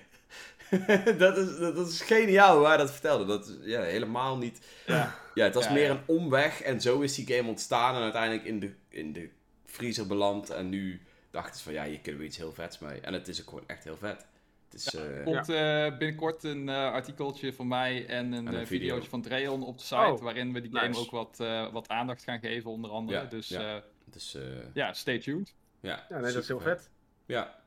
dat, 1.18 1.36
is, 1.36 1.59
dat, 1.59 1.76
dat 1.76 1.88
is 1.88 2.01
geniaal 2.01 2.56
hoe 2.59 2.66
hij 2.66 2.76
dat 2.76 2.90
vertelde. 2.90 3.24
Dat 3.24 3.47
is 3.48 3.55
ja, 3.62 3.80
helemaal 3.80 4.36
niet... 4.38 4.60
Ja. 4.86 5.14
Ja, 5.34 5.44
het 5.44 5.55
was 5.55 5.64
Ja, 5.64 5.72
meer 5.72 5.84
ja. 5.84 5.90
een 5.90 6.02
omweg 6.06 6.60
en 6.62 6.80
zo 6.80 7.01
is 7.01 7.14
die 7.14 7.26
game 7.36 7.48
ontstaan 7.48 7.94
en 7.94 8.02
uiteindelijk 8.02 8.44
in 8.44 8.60
de, 8.60 8.72
in 8.88 9.12
de 9.12 9.30
vriezer 9.64 10.06
beland. 10.06 10.51
En 10.51 10.68
nu 10.68 11.01
dachten 11.30 11.56
ze 11.56 11.62
van, 11.62 11.72
ja, 11.72 11.84
hier 11.84 12.01
kunnen 12.01 12.20
we 12.20 12.26
iets 12.26 12.36
heel 12.36 12.52
vets 12.52 12.78
mee. 12.78 13.01
En 13.01 13.12
het 13.12 13.28
is 13.28 13.40
ook 13.40 13.48
gewoon 13.48 13.64
echt 13.66 13.84
heel 13.84 13.97
vet. 13.97 14.26
Het 14.70 14.80
is... 14.80 14.94
eh, 14.94 15.16
Er 15.16 15.22
komt 15.24 15.48
eh, 15.48 15.98
binnenkort 15.98 16.44
een 16.44 16.68
eh, 16.68 16.74
artikeltje 16.93 17.52
van 17.52 17.68
mij 17.68 18.06
en 18.06 18.32
een, 18.32 18.47
een 18.47 18.47
eh, 18.47 18.52
video. 18.52 18.66
videootje 18.66 19.09
van 19.09 19.22
Dreon 19.22 19.64
op 19.64 19.78
de 19.78 19.84
site. 19.84 19.97
Oh, 19.97 20.20
waarin 20.20 20.52
we 20.52 20.60
die 20.60 20.70
game 20.72 20.88
nice. 20.88 21.01
ook 21.01 21.10
wat, 21.10 21.40
eh, 21.40 21.72
wat 21.72 21.88
aandacht 21.88 22.22
gaan 22.22 22.38
geven, 22.40 22.70
onder 22.70 22.90
andere. 22.90 23.18
Ja, 23.18 23.24
dus 23.24 23.48
ja. 23.48 23.82
dus, 24.05 24.34
eh, 24.34 24.43
ja 24.74 24.93
stay 24.93 25.18
tuned. 25.18 25.55
ja, 25.80 26.06
Ja, 26.09 26.18
nee, 26.18 26.32
dat 26.32 26.43
is 26.43 26.48
heel 26.48 26.60
vet. 26.60 26.90
Ja, 27.26 27.59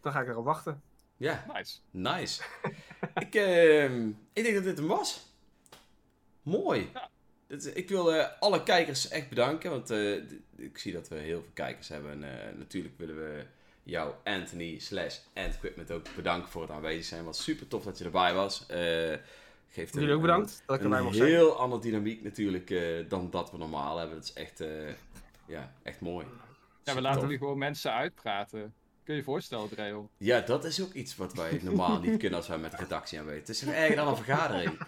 Dan 0.00 0.12
ga 0.12 0.20
ik 0.20 0.28
erop 0.28 0.44
wachten. 0.44 0.82
Ja, 1.20 1.44
Nice. 1.54 1.78
nice. 1.90 2.42
ik, 3.24 3.34
ehm, 3.34 4.08
ik 4.32 4.42
denk 4.42 4.54
dat 4.54 4.64
dit 4.64 4.78
hem 4.78 4.86
was. 4.86 5.26
Mooi. 6.42 6.90
Ja. 6.94 7.10
Dit- 7.46 7.76
ik 7.76 7.88
wil 7.88 8.14
eh, 8.14 8.26
alle 8.40 8.62
kijkers 8.62 9.08
echt 9.08 9.28
bedanken, 9.28 9.70
want 9.70 9.90
eh, 9.90 10.14
ik 10.56 10.78
zie 10.78 10.92
dat 10.92 11.08
we 11.08 11.14
heel 11.16 11.40
veel 11.40 11.50
kijkers 11.54 11.88
hebben. 11.88 12.10
En 12.10 12.48
eh, 12.48 12.56
natuurlijk 12.58 12.94
willen 12.98 13.16
we 13.16 13.44
jou, 13.82 14.14
Anthony, 14.24 14.78
slash 14.78 15.18
Antquipment 15.34 15.90
ook 15.90 16.06
bedanken 16.16 16.50
voor 16.50 16.62
het 16.62 16.70
aanwezig 16.70 17.04
zijn. 17.04 17.24
Wat 17.24 17.36
super 17.36 17.68
tof 17.68 17.84
dat 17.84 17.98
je 17.98 18.04
erbij 18.04 18.34
was. 18.34 18.66
Geeft 19.72 19.94
Jullie 19.94 20.12
ook 20.14 20.20
bedankt 20.20 20.62
dat 20.66 20.76
ik 20.76 20.82
erbij 20.82 21.00
mocht 21.02 21.16
zijn. 21.16 21.28
heel 21.28 21.58
andere 21.58 21.82
dynamiek 21.82 22.22
natuurlijk 22.22 22.74
dan 23.08 23.30
dat 23.30 23.50
we 23.50 23.58
normaal 23.58 23.98
hebben. 23.98 24.16
Dat 24.16 24.24
is 24.24 24.32
echt, 24.32 24.62
ja, 25.46 25.72
echt 25.82 26.00
mooi. 26.00 26.26
Ja, 26.84 26.94
we 26.94 27.00
laten 27.00 27.28
nu 27.28 27.38
gewoon 27.38 27.58
mensen 27.58 27.92
uitpraten. 27.92 28.74
Kun 29.04 29.14
je 29.14 29.20
je 29.20 29.22
voorstellen, 29.26 29.68
Dreon? 29.68 30.08
Ja, 30.16 30.40
dat 30.40 30.64
is 30.64 30.82
ook 30.82 30.92
iets 30.92 31.16
wat 31.16 31.34
wij 31.34 31.60
normaal 31.62 32.00
niet 32.00 32.18
kunnen 32.18 32.38
als 32.38 32.48
wij 32.48 32.58
met 32.58 32.70
de 32.70 32.76
redactie 32.76 33.18
aan 33.18 33.24
weten. 33.24 33.40
Het 33.40 33.48
is 33.48 33.64
erger 33.66 33.96
dan 33.96 34.08
een 34.08 34.16
vergadering. 34.16 34.78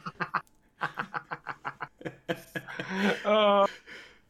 Oh, 3.25 3.65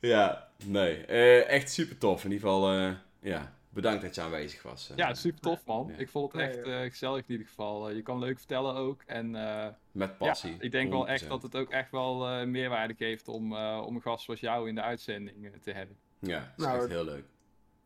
Ja, 0.00 0.48
nee. 0.64 1.04
Eh, 1.04 1.48
echt 1.48 1.70
super 1.72 1.98
tof. 1.98 2.24
In 2.24 2.30
ieder 2.32 2.48
geval, 2.48 2.72
eh, 2.72 2.90
ja, 3.20 3.52
bedankt 3.68 4.02
dat 4.02 4.14
je 4.14 4.20
aanwezig 4.20 4.62
was. 4.62 4.90
Eh, 4.90 4.96
Ja, 4.96 5.14
super 5.14 5.40
tof 5.40 5.64
man. 5.66 5.88
Ja. 5.92 5.98
Ik 5.98 6.08
vond 6.08 6.32
het 6.32 6.40
echt 6.40 6.62
eh, 6.62 6.80
gezellig 6.80 7.18
in 7.18 7.30
ieder 7.30 7.46
geval. 7.46 7.90
Je 7.90 8.02
kan 8.02 8.18
leuk 8.18 8.38
vertellen 8.38 8.74
ook. 8.74 9.02
En 9.06 9.34
eh, 9.36 9.66
Met 9.92 10.18
passie. 10.18 10.50
ja, 10.50 10.56
ik 10.60 10.70
denk 10.72 10.90
wel 10.90 11.08
echt 11.08 11.24
100%. 11.24 11.28
dat 11.28 11.42
het 11.42 11.56
ook 11.56 11.70
echt 11.70 11.90
wel 11.90 12.28
eh, 12.28 12.46
meerwaarde 12.46 12.94
geeft 12.94 13.28
om, 13.28 13.56
eh, 13.56 13.82
om 13.86 13.94
een 13.94 14.02
gast 14.02 14.24
zoals 14.24 14.40
jou 14.40 14.68
in 14.68 14.74
de 14.74 14.82
uitzending 14.82 15.52
te 15.62 15.72
hebben. 15.72 15.96
Ja, 16.18 16.38
dat 16.38 16.48
is 16.56 16.64
Nou, 16.64 16.78
echt 16.78 16.88
heel 16.88 17.04
leuk. 17.04 17.24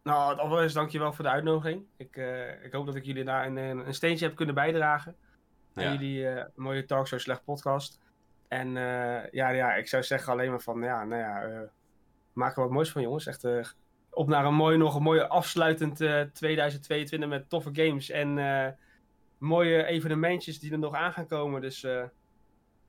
Nou, 0.06 0.38
allereerst 0.38 0.74
dankjewel 0.74 1.12
voor 1.12 1.24
de 1.24 1.30
uitnodiging. 1.30 1.84
Ik, 1.96 2.16
eh, 2.16 2.64
ik 2.64 2.72
hoop 2.72 2.86
dat 2.86 2.94
ik 2.94 3.04
jullie 3.04 3.24
daar 3.24 3.46
een, 3.46 3.56
een, 3.56 3.86
een 3.86 3.94
steentje 3.94 4.26
heb 4.26 4.36
kunnen 4.36 4.54
bijdragen. 4.54 5.16
Aan 5.74 5.84
Ja. 5.84 5.92
jullie 5.92 6.28
eh, 6.28 6.44
mooie 6.54 6.84
Talk 6.84 7.06
Show 7.06 7.18
Slecht 7.18 7.44
podcast. 7.44 8.00
En 8.48 8.76
eh, 8.76 9.30
ja, 9.30 9.48
ja, 9.48 9.74
ik 9.74 9.88
zou 9.88 10.02
zeggen 10.02 10.32
alleen 10.32 10.50
maar 10.50 10.60
van, 10.60 10.80
ja, 10.82 11.04
nou 11.04 11.20
ja, 11.22 11.64
maak 12.32 12.56
er 12.56 12.62
wat 12.62 12.70
moois 12.70 12.90
van 12.90 13.02
jongens. 13.02 13.26
Echt 13.26 13.46
op 14.10 14.28
naar 14.28 14.44
een 14.44 14.54
mooi, 14.54 14.76
nog 14.76 14.94
een 14.94 15.02
mooie 15.02 15.26
afsluitend 15.28 16.00
eh, 16.00 16.20
2022 16.20 17.28
met 17.28 17.48
toffe 17.48 17.70
games. 17.72 18.10
En 18.10 18.76
mooie 19.38 19.84
evenementjes 19.84 20.58
die 20.60 20.72
er 20.72 20.78
nog 20.78 20.94
aan 20.94 21.12
gaan 21.12 21.26
komen. 21.26 21.60
Dus 21.60 21.86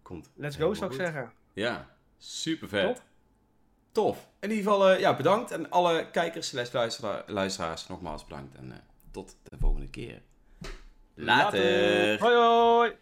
Komt. 0.01 0.31
let's 0.35 0.55
go 0.55 0.73
zou 0.73 0.91
ik 0.91 0.97
goed. 0.97 1.05
zeggen. 1.05 1.31
Ja, 1.53 1.87
super 2.17 2.67
vet. 2.67 2.95
Top. 2.95 3.03
Tof. 3.97 4.27
In 4.39 4.49
ieder 4.49 4.63
geval, 4.63 4.89
eh, 4.89 4.99
ja, 4.99 5.15
bedankt. 5.15 5.51
En 5.51 5.69
alle 5.69 6.07
kijkers, 6.11 6.47
slash 6.47 6.71
luistera- 6.71 7.23
luisteraars, 7.27 7.87
nogmaals 7.87 8.25
bedankt. 8.25 8.55
En 8.55 8.71
eh, 8.71 8.77
tot 9.11 9.35
de 9.43 9.57
volgende 9.59 9.89
keer. 9.89 10.21
Later. 11.13 12.19
Hoi 12.19 12.35
hoi! 12.35 12.95